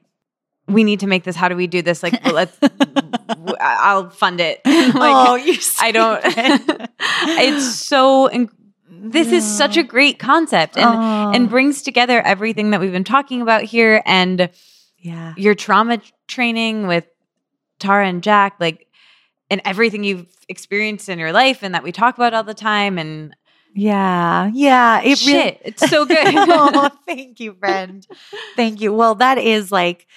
We 0.74 0.84
need 0.84 1.00
to 1.02 1.08
make 1.08 1.24
this. 1.24 1.36
How 1.36 1.50
do 1.50 1.56
we 1.56 1.68
do 1.68 1.82
this? 1.82 2.04
Like, 2.04 2.24
well, 2.24 2.34
let's, 2.34 2.58
I'll 3.60 4.10
fund 4.10 4.40
it. 4.40 4.62
Oh, 4.86 5.00
like, 5.00 5.30
oh, 5.30 5.36
you 5.36 5.58
I 5.80 5.92
don't, 5.92 6.22
it's 7.40 7.76
so, 7.76 8.30
inc- 8.30 8.52
this 8.90 9.32
is 9.32 9.46
such 9.46 9.78
a 9.78 9.84
great 9.84 10.20
concept 10.20 10.78
and, 10.78 10.86
oh. 10.86 11.32
and 11.34 11.50
brings 11.50 11.82
together 11.82 12.22
everything 12.22 12.72
that 12.72 12.80
we've 12.80 12.92
been 12.92 13.04
talking 13.04 13.42
about 13.42 13.64
here 13.64 14.02
and 14.06 14.50
yeah. 15.00 15.34
your 15.38 15.56
trauma 15.56 16.02
training 16.28 16.88
with 16.88 17.06
Tara 17.80 18.08
and 18.08 18.22
Jack, 18.24 18.56
like, 18.60 18.88
and 19.50 19.62
everything 19.66 20.04
you've 20.04 20.28
experienced 20.50 21.10
in 21.10 21.20
your 21.20 21.32
life 21.32 21.64
and 21.64 21.76
that 21.76 21.84
we 21.84 21.92
talk 21.92 22.16
about 22.16 22.34
all 22.34 22.44
the 22.44 22.54
time. 22.54 22.98
And 22.98 23.36
Yeah. 23.74 24.50
Yeah. 24.54 25.02
It 25.02 25.26
really, 25.26 25.60
it's 25.64 25.90
so 25.90 26.06
good. 26.06 26.18
oh, 26.20 26.90
thank 27.06 27.40
you, 27.40 27.54
friend. 27.54 28.06
Thank 28.56 28.82
you. 28.82 28.94
Well, 28.94 29.16
that 29.16 29.38
is 29.38 29.72
like 29.72 30.08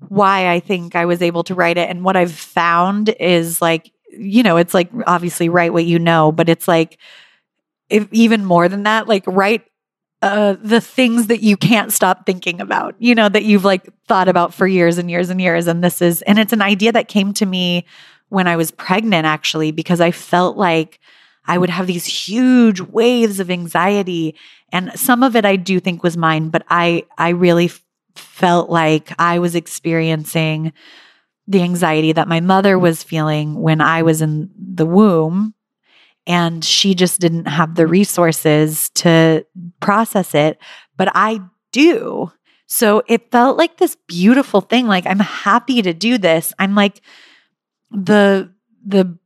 why 0.00 0.50
I 0.50 0.60
think 0.60 0.94
I 0.94 1.04
was 1.04 1.22
able 1.22 1.44
to 1.44 1.54
write 1.54 1.76
it. 1.78 1.90
And 1.90 2.04
what 2.04 2.16
I've 2.16 2.32
found 2.32 3.08
is 3.20 3.60
like, 3.60 3.90
you 4.10 4.42
know, 4.42 4.56
it's 4.56 4.74
like 4.74 4.90
obviously 5.06 5.48
write 5.48 5.72
what 5.72 5.84
you 5.84 5.98
know, 5.98 6.32
but 6.32 6.48
it's 6.48 6.68
like 6.68 6.98
if 7.88 8.06
even 8.12 8.44
more 8.44 8.68
than 8.68 8.84
that, 8.84 9.08
like 9.08 9.24
write 9.26 9.64
uh 10.20 10.56
the 10.62 10.80
things 10.80 11.28
that 11.28 11.42
you 11.42 11.56
can't 11.56 11.92
stop 11.92 12.26
thinking 12.26 12.60
about, 12.60 12.94
you 12.98 13.14
know, 13.14 13.28
that 13.28 13.44
you've 13.44 13.64
like 13.64 13.88
thought 14.06 14.28
about 14.28 14.54
for 14.54 14.66
years 14.66 14.98
and 14.98 15.10
years 15.10 15.30
and 15.30 15.40
years. 15.40 15.66
And 15.66 15.82
this 15.82 16.00
is 16.00 16.22
and 16.22 16.38
it's 16.38 16.52
an 16.52 16.62
idea 16.62 16.92
that 16.92 17.08
came 17.08 17.32
to 17.34 17.46
me 17.46 17.84
when 18.28 18.46
I 18.46 18.56
was 18.56 18.70
pregnant 18.70 19.26
actually, 19.26 19.72
because 19.72 20.00
I 20.00 20.10
felt 20.10 20.56
like 20.56 21.00
I 21.46 21.56
would 21.56 21.70
have 21.70 21.86
these 21.86 22.04
huge 22.04 22.80
waves 22.80 23.40
of 23.40 23.50
anxiety 23.50 24.34
and 24.70 24.92
some 24.98 25.22
of 25.22 25.34
it 25.34 25.44
I 25.44 25.56
do 25.56 25.80
think 25.80 26.02
was 26.02 26.16
mine, 26.16 26.50
but 26.50 26.64
I 26.68 27.04
I 27.16 27.30
really 27.30 27.70
felt 28.18 28.70
like 28.70 29.12
I 29.18 29.38
was 29.38 29.54
experiencing 29.54 30.72
the 31.46 31.62
anxiety 31.62 32.12
that 32.12 32.28
my 32.28 32.40
mother 32.40 32.74
mm-hmm. 32.74 32.82
was 32.82 33.02
feeling 33.02 33.60
when 33.60 33.80
I 33.80 34.02
was 34.02 34.20
in 34.22 34.50
the 34.56 34.86
womb 34.86 35.54
and 36.26 36.62
she 36.62 36.94
just 36.94 37.20
didn't 37.20 37.46
have 37.46 37.74
the 37.74 37.86
resources 37.86 38.90
to 38.90 39.46
process 39.80 40.34
it, 40.34 40.58
but 40.96 41.10
I 41.14 41.40
do. 41.72 42.30
So 42.66 43.02
it 43.08 43.30
felt 43.32 43.56
like 43.56 43.78
this 43.78 43.96
beautiful 44.06 44.60
thing 44.60 44.86
like 44.86 45.06
I'm 45.06 45.20
happy 45.20 45.80
to 45.80 45.94
do 45.94 46.18
this. 46.18 46.52
I'm 46.58 46.74
like 46.74 47.00
the 47.90 48.52
the 48.86 49.16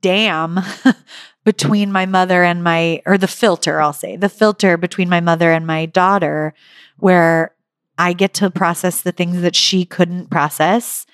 dam 0.00 0.58
between 1.44 1.92
my 1.92 2.06
mother 2.06 2.42
and 2.42 2.64
my 2.64 3.00
or 3.06 3.16
the 3.16 3.28
filter 3.28 3.80
I'll 3.80 3.92
say 3.92 4.16
the 4.16 4.28
filter 4.28 4.76
between 4.76 5.08
my 5.08 5.20
mother 5.20 5.52
and 5.52 5.64
my 5.64 5.86
daughter 5.86 6.52
where 6.98 7.54
I 7.98 8.12
get 8.12 8.32
to 8.34 8.50
process 8.50 9.02
the 9.02 9.12
things 9.12 9.42
that 9.42 9.56
she 9.56 9.84
couldn't 9.84 10.30
process. 10.30 11.04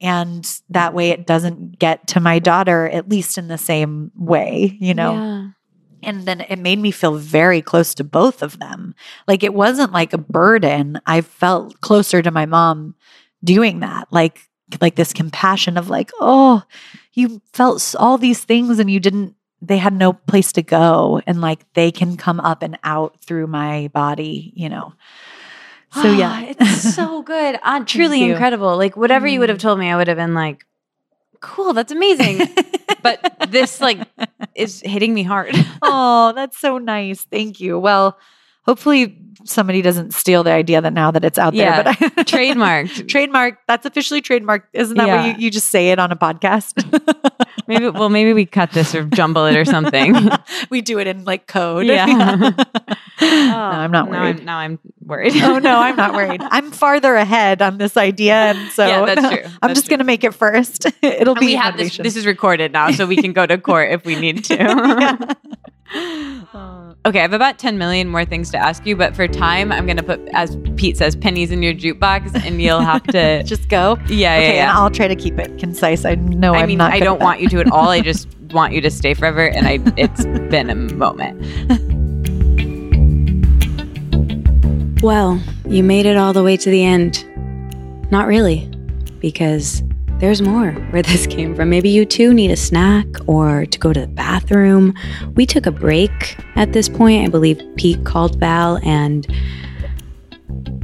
And 0.00 0.60
that 0.70 0.94
way 0.94 1.10
it 1.10 1.26
doesn't 1.26 1.78
get 1.78 2.08
to 2.08 2.20
my 2.20 2.40
daughter 2.40 2.88
at 2.88 3.08
least 3.08 3.38
in 3.38 3.46
the 3.48 3.58
same 3.58 4.10
way 4.16 4.76
you 4.80 4.94
know? 4.94 5.12
Yeah. 5.12 5.48
and 6.02 6.26
then 6.26 6.40
it 6.40 6.58
made 6.58 6.80
me 6.80 6.90
feel 6.90 7.14
very 7.14 7.62
close 7.62 7.94
to 7.94 8.02
both 8.02 8.42
of 8.42 8.58
them. 8.58 8.94
Like 9.28 9.44
it 9.44 9.54
wasn't 9.54 9.92
like 9.92 10.12
a 10.12 10.18
burden. 10.18 11.00
I 11.06 11.20
felt 11.20 11.80
closer 11.82 12.20
to 12.22 12.32
my 12.32 12.46
mom 12.46 12.96
doing 13.44 13.80
that. 13.80 14.08
Like 14.10 14.48
like 14.80 14.96
this 14.96 15.12
compassion 15.12 15.76
of 15.76 15.90
like 15.90 16.10
oh 16.18 16.62
you 17.12 17.42
felt 17.52 17.94
all 17.98 18.16
these 18.16 18.42
things 18.42 18.78
and 18.78 18.90
you 18.90 18.98
didn't 18.98 19.36
they 19.60 19.78
had 19.78 19.92
no 19.92 20.14
place 20.14 20.50
to 20.52 20.62
go. 20.62 21.20
And 21.26 21.40
like 21.40 21.72
they 21.74 21.92
can 21.92 22.16
come 22.16 22.40
up 22.40 22.62
and 22.64 22.76
out 22.82 23.22
through 23.22 23.46
my 23.46 23.88
body 23.94 24.52
you 24.56 24.68
know 24.68 24.94
so 25.92 26.10
yeah 26.12 26.40
it's 26.42 26.94
so 26.94 27.22
good. 27.32 27.58
Uh, 27.62 27.84
truly 27.84 28.22
incredible. 28.30 28.76
Like 28.76 28.96
whatever 28.96 29.26
you 29.26 29.40
would 29.40 29.48
have 29.48 29.58
Mm. 29.58 29.62
told 29.62 29.78
me, 29.78 29.90
I 29.90 29.96
would 29.96 30.08
have 30.08 30.16
been 30.16 30.34
like, 30.34 30.64
cool, 31.40 31.72
that's 31.72 31.92
amazing. 31.92 32.48
but 33.02 33.36
this 33.48 33.80
like 33.80 33.98
is 34.54 34.80
hitting 34.84 35.12
me 35.14 35.22
hard. 35.22 35.54
oh, 35.82 36.32
that's 36.34 36.58
so 36.58 36.78
nice. 36.78 37.24
Thank 37.24 37.60
you. 37.60 37.78
Well, 37.78 38.18
hopefully 38.64 39.18
somebody 39.44 39.82
doesn't 39.82 40.14
steal 40.14 40.44
the 40.44 40.52
idea 40.52 40.80
that 40.80 40.92
now 40.92 41.10
that 41.10 41.24
it's 41.24 41.38
out 41.38 41.52
Yeah. 41.54 41.82
there. 41.82 41.94
But 42.14 42.26
Trademarked. 42.28 43.08
trademark. 43.08 43.58
That's 43.66 43.84
officially 43.86 44.22
trademarked. 44.22 44.64
Isn't 44.72 44.96
that 44.98 45.06
Yeah. 45.08 45.26
what 45.26 45.38
you, 45.38 45.46
you 45.46 45.50
just 45.50 45.68
say 45.68 45.90
it 45.90 45.98
on 45.98 46.12
a 46.12 46.16
podcast? 46.16 46.78
Maybe 47.72 47.88
well, 47.88 48.08
maybe 48.08 48.32
we 48.32 48.44
cut 48.46 48.72
this 48.72 48.94
or 48.94 49.04
jumble 49.04 49.46
it 49.46 49.56
or 49.56 49.64
something. 49.64 50.14
we 50.70 50.80
do 50.82 50.98
it 50.98 51.06
in 51.06 51.24
like 51.24 51.46
code. 51.46 51.86
Yeah. 51.86 52.50
Oh, 53.24 53.26
no, 53.26 53.56
I'm 53.56 53.92
not 53.92 54.10
now 54.10 54.20
worried. 54.20 54.40
I'm, 54.40 54.44
now 54.44 54.58
I'm 54.58 54.78
worried. 55.00 55.32
oh 55.36 55.58
no, 55.58 55.78
I'm 55.78 55.94
not 55.94 56.12
worried. 56.14 56.40
I'm 56.42 56.72
farther 56.72 57.14
ahead 57.14 57.62
on 57.62 57.78
this 57.78 57.96
idea, 57.96 58.34
and 58.34 58.72
so 58.72 58.84
Yeah, 58.84 59.04
that's 59.04 59.20
true. 59.20 59.44
I'm 59.44 59.68
That's 59.68 59.74
just 59.74 59.86
true. 59.86 59.96
gonna 59.96 60.04
make 60.04 60.24
it 60.24 60.34
first. 60.34 60.86
It'll 61.02 61.34
And 61.34 61.40
be 61.40 61.46
we 61.46 61.54
have 61.54 61.76
this. 61.76 61.98
This 61.98 62.16
is 62.16 62.26
recorded 62.26 62.72
now, 62.72 62.90
so 62.90 63.06
we 63.06 63.14
can 63.16 63.32
go 63.32 63.46
to 63.46 63.58
court 63.58 63.92
if 63.92 64.04
we 64.04 64.16
need 64.16 64.44
to. 64.46 65.36
Uh, 65.94 66.94
okay, 67.06 67.18
I 67.18 67.22
have 67.22 67.32
about 67.32 67.58
10 67.58 67.78
million 67.78 68.08
more 68.08 68.24
things 68.24 68.50
to 68.50 68.58
ask 68.58 68.86
you, 68.86 68.96
but 68.96 69.14
for 69.14 69.28
time, 69.28 69.72
I'm 69.72 69.86
gonna 69.86 70.02
put, 70.02 70.20
as 70.32 70.56
Pete 70.76 70.96
says, 70.96 71.16
pennies 71.16 71.50
in 71.50 71.62
your 71.62 71.74
jukebox, 71.74 72.34
and 72.44 72.60
you'll 72.60 72.80
have 72.80 73.02
to. 73.04 73.42
just 73.44 73.68
go. 73.68 73.96
yeah, 74.08 74.34
okay, 74.34 74.56
yeah, 74.56 74.68
and. 74.68 74.70
I'll 74.70 74.90
try 74.90 75.08
to 75.08 75.16
keep 75.16 75.38
it 75.38 75.58
concise. 75.58 76.04
I 76.04 76.14
know 76.14 76.54
I 76.54 76.60
I'm 76.62 76.68
mean, 76.68 76.78
not. 76.78 76.92
I 76.92 77.00
don't 77.00 77.20
want 77.20 77.40
you 77.40 77.48
to 77.50 77.60
at 77.60 77.70
all. 77.70 77.88
I 77.88 78.00
just 78.00 78.28
want 78.52 78.72
you 78.72 78.80
to 78.80 78.90
stay 78.90 79.14
forever, 79.14 79.48
and 79.48 79.66
I. 79.66 79.78
It's 79.96 80.24
been 80.50 80.70
a 80.70 80.74
moment. 80.74 81.40
Well, 85.02 85.40
you 85.66 85.82
made 85.82 86.06
it 86.06 86.16
all 86.16 86.32
the 86.32 86.42
way 86.42 86.56
to 86.56 86.70
the 86.70 86.84
end. 86.84 87.24
Not 88.10 88.26
really, 88.26 88.66
because 89.20 89.82
there's 90.22 90.40
more 90.40 90.70
where 90.92 91.02
this 91.02 91.26
came 91.26 91.52
from. 91.52 91.68
Maybe 91.68 91.88
you 91.88 92.04
too 92.04 92.32
need 92.32 92.52
a 92.52 92.56
snack 92.56 93.06
or 93.26 93.66
to 93.66 93.76
go 93.76 93.92
to 93.92 94.02
the 94.02 94.06
bathroom. 94.06 94.94
We 95.34 95.46
took 95.46 95.66
a 95.66 95.72
break 95.72 96.36
at 96.54 96.72
this 96.72 96.88
point. 96.88 97.26
I 97.26 97.28
believe 97.28 97.60
Pete 97.74 98.04
called 98.04 98.38
Val 98.38 98.78
and 98.84 99.26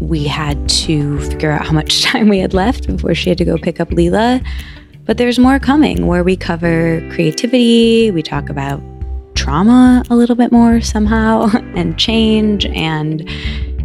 we 0.00 0.24
had 0.24 0.68
to 0.68 1.20
figure 1.20 1.52
out 1.52 1.64
how 1.64 1.72
much 1.72 2.02
time 2.02 2.28
we 2.28 2.40
had 2.40 2.52
left 2.52 2.88
before 2.88 3.14
she 3.14 3.28
had 3.28 3.38
to 3.38 3.44
go 3.44 3.56
pick 3.56 3.78
up 3.78 3.92
Lila. 3.92 4.40
But 5.04 5.18
there's 5.18 5.38
more 5.38 5.60
coming 5.60 6.08
where 6.08 6.24
we 6.24 6.36
cover 6.36 7.00
creativity, 7.12 8.10
we 8.10 8.24
talk 8.24 8.48
about 8.50 8.82
trauma 9.36 10.02
a 10.10 10.16
little 10.16 10.34
bit 10.34 10.50
more 10.50 10.80
somehow, 10.80 11.46
and 11.76 11.96
change. 11.96 12.66
And 12.66 13.20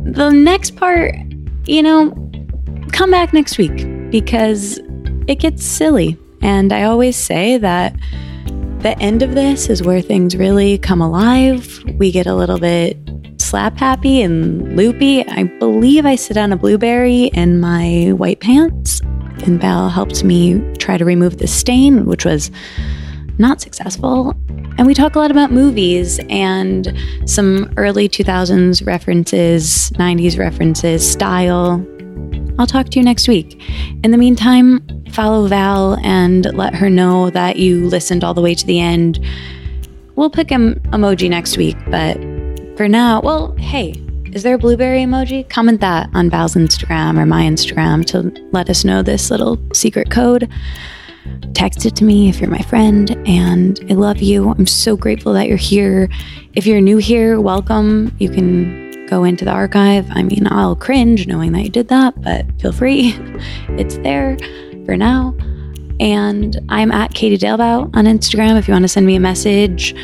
the 0.04 0.32
next 0.32 0.78
part, 0.78 1.14
you 1.66 1.84
know, 1.84 2.10
come 2.92 3.12
back 3.12 3.34
next 3.34 3.60
week 3.60 3.88
because 4.10 4.80
it 5.28 5.40
gets 5.40 5.66
silly. 5.66 6.18
And 6.42 6.74
I 6.74 6.84
always 6.84 7.16
say 7.16 7.58
that 7.58 7.96
the 8.80 8.98
end 9.00 9.24
of 9.24 9.34
this 9.34 9.70
is 9.70 9.82
where 9.82 10.02
things 10.02 10.36
really 10.36 10.78
come 10.78 11.02
alive. 11.02 11.82
We 11.98 12.12
get 12.12 12.28
a 12.28 12.36
little 12.36 12.60
bit 12.60 12.98
slap 13.40 13.78
happy 13.78 14.22
and 14.22 14.76
loopy. 14.76 15.26
I 15.28 15.44
believe 15.44 16.06
I 16.06 16.16
sit 16.16 16.38
on 16.38 16.52
a 16.52 16.58
blueberry 16.58 17.26
in 17.26 17.60
my 17.60 18.12
white 18.12 18.40
pants, 18.40 19.00
and 19.46 19.62
Val 19.62 19.90
helped 19.90 20.24
me 20.24 20.60
try 20.80 20.98
to 20.98 21.06
remove 21.06 21.38
the 21.38 21.48
stain, 21.48 22.06
which 22.06 22.26
was 22.26 22.52
not 23.38 23.62
successful. 23.62 24.36
And 24.78 24.88
we 24.88 24.94
talk 24.94 25.16
a 25.16 25.20
lot 25.20 25.32
about 25.32 25.52
movies 25.52 26.20
and 26.30 26.98
some 27.26 27.72
early 27.78 28.10
2000s 28.10 28.86
references, 28.86 29.92
90s 29.92 30.38
references, 30.38 31.10
style. 31.10 31.86
I'll 32.60 32.68
talk 32.68 32.90
to 32.90 33.00
you 33.00 33.06
next 33.06 33.28
week. 33.28 33.62
In 34.04 34.12
the 34.12 34.18
meantime, 34.18 34.86
follow 35.14 35.48
Val 35.48 35.98
and 36.04 36.46
let 36.56 36.74
her 36.74 36.90
know 36.90 37.30
that 37.30 37.58
you 37.58 37.88
listened 37.88 38.24
all 38.24 38.34
the 38.34 38.42
way 38.42 38.56
to 38.56 38.66
the 38.66 38.80
end. 38.80 39.24
We'll 40.16 40.30
pick 40.30 40.52
an 40.52 40.76
emoji 40.92 41.30
next 41.30 41.58
week, 41.58 41.78
but 41.88 42.18
for 42.78 42.88
now, 42.88 43.22
well, 43.22 43.56
hey, 43.58 43.94
is 44.32 44.42
there 44.42 44.56
a 44.56 44.58
blueberry 44.58 45.00
emoji? 45.00 45.48
Comment 45.50 45.80
that 45.82 46.10
on 46.14 46.30
Val's 46.30 46.56
Instagram 46.56 47.20
or 47.20 47.26
my 47.26 47.44
Instagram 47.44 48.04
to 48.08 48.48
let 48.52 48.70
us 48.70 48.84
know 48.84 49.04
this 49.04 49.30
little 49.30 49.60
secret 49.74 50.10
code. 50.10 50.50
Text 51.54 51.86
it 51.86 51.96
to 51.98 52.04
me 52.04 52.30
if 52.30 52.42
you're 52.42 52.50
my 52.50 52.62
friend, 52.64 53.12
and 53.28 53.80
I 53.90 53.94
love 53.94 54.22
you. 54.22 54.50
I'm 54.50 54.68
so 54.68 54.98
grateful 54.98 55.34
that 55.34 55.48
you're 55.48 55.58
here. 55.58 56.10
If 56.54 56.66
you're 56.66 56.82
new 56.82 56.98
here, 56.98 57.40
welcome. 57.40 58.14
You 58.20 58.30
can 58.30 59.06
go 59.06 59.24
into 59.24 59.46
the 59.46 59.52
archive. 59.52 60.08
I 60.10 60.24
mean, 60.24 60.48
I'll 60.50 60.76
cringe 60.76 61.28
knowing 61.28 61.52
that 61.52 61.62
you 61.62 61.70
did 61.70 61.88
that, 61.90 62.20
but 62.22 62.46
feel 62.60 62.72
free. 62.72 63.16
it's 63.70 63.98
there 63.98 64.38
for 64.86 64.98
now. 64.98 65.34
And 66.00 66.60
I'm 66.70 66.92
at 66.92 67.14
Katie 67.14 67.38
Dalebout 67.38 67.96
on 67.96 68.06
Instagram 68.06 68.58
if 68.58 68.68
you 68.68 68.72
want 68.74 68.82
to 68.84 68.90
send 68.90 69.06
me 69.06 69.16
a 69.16 69.20
message 69.20 69.96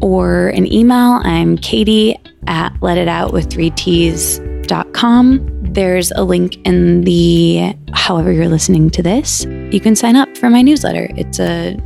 or 0.00 0.48
an 0.48 0.72
email. 0.72 1.20
I'm 1.22 1.58
Katie 1.58 2.16
at 2.46 2.72
letitoutwith3ts.com. 2.80 5.72
There's 5.72 6.10
a 6.12 6.24
link 6.24 6.56
in 6.66 7.02
the 7.02 7.74
however 7.92 8.32
you're 8.32 8.48
listening 8.48 8.88
to 8.90 9.02
this. 9.02 9.44
You 9.44 9.80
can 9.80 9.94
sign 9.94 10.16
up 10.16 10.34
for 10.36 10.48
my 10.50 10.62
newsletter. 10.62 11.08
It's 11.16 11.38
a 11.38 11.76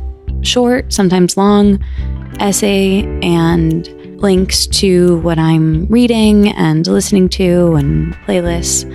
short, 0.41 0.91
sometimes 0.93 1.37
long 1.37 1.83
essay 2.39 3.03
and 3.21 3.87
links 4.21 4.65
to 4.67 5.19
what 5.19 5.37
I'm 5.37 5.85
reading 5.87 6.47
and 6.53 6.87
listening 6.87 7.27
to 7.29 7.75
and 7.75 8.13
playlists. 8.25 8.85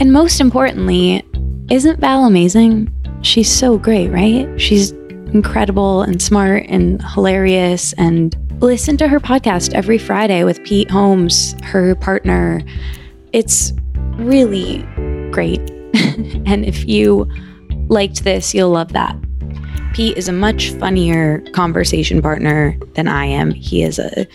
And 0.00 0.12
most 0.12 0.40
importantly, 0.40 1.24
isn't 1.70 2.00
Val 2.00 2.24
amazing? 2.24 2.92
She's 3.22 3.50
so 3.50 3.78
great, 3.78 4.08
right? 4.08 4.48
She's 4.60 4.92
incredible 5.32 6.02
and 6.02 6.20
smart 6.22 6.64
and 6.68 7.02
hilarious. 7.02 7.92
And 7.94 8.34
listen 8.60 8.96
to 8.98 9.08
her 9.08 9.20
podcast 9.20 9.74
every 9.74 9.98
Friday 9.98 10.44
with 10.44 10.62
Pete 10.64 10.90
Holmes, 10.90 11.54
her 11.62 11.94
partner. 11.94 12.62
It's 13.32 13.72
really 14.16 14.82
great. 15.30 15.60
and 16.46 16.64
if 16.64 16.88
you 16.88 17.30
liked 17.88 18.24
this, 18.24 18.54
you'll 18.54 18.70
love 18.70 18.92
that. 18.94 19.16
Pete 19.92 20.16
is 20.16 20.28
a 20.28 20.32
much 20.32 20.70
funnier 20.72 21.40
conversation 21.52 22.22
partner 22.22 22.78
than 22.94 23.08
I 23.08 23.26
am. 23.26 23.50
He 23.50 23.82
is 23.82 23.98
a 23.98 24.26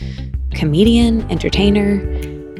comedian, 0.51 1.29
entertainer, 1.31 1.99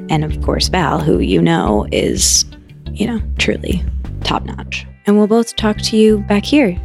and 0.09 0.23
of 0.23 0.41
course, 0.41 0.67
Val, 0.69 0.99
who 0.99 1.19
you 1.19 1.41
know 1.41 1.87
is, 1.91 2.45
you 2.91 3.05
know, 3.05 3.21
truly 3.37 3.83
top 4.23 4.43
notch. 4.45 4.85
And 5.05 5.17
we'll 5.17 5.27
both 5.27 5.55
talk 5.55 5.77
to 5.77 5.97
you 5.97 6.19
back 6.19 6.45
here 6.45 6.77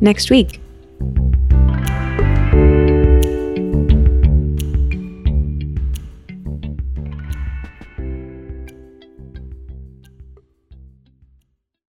next 0.00 0.30
week. 0.30 0.61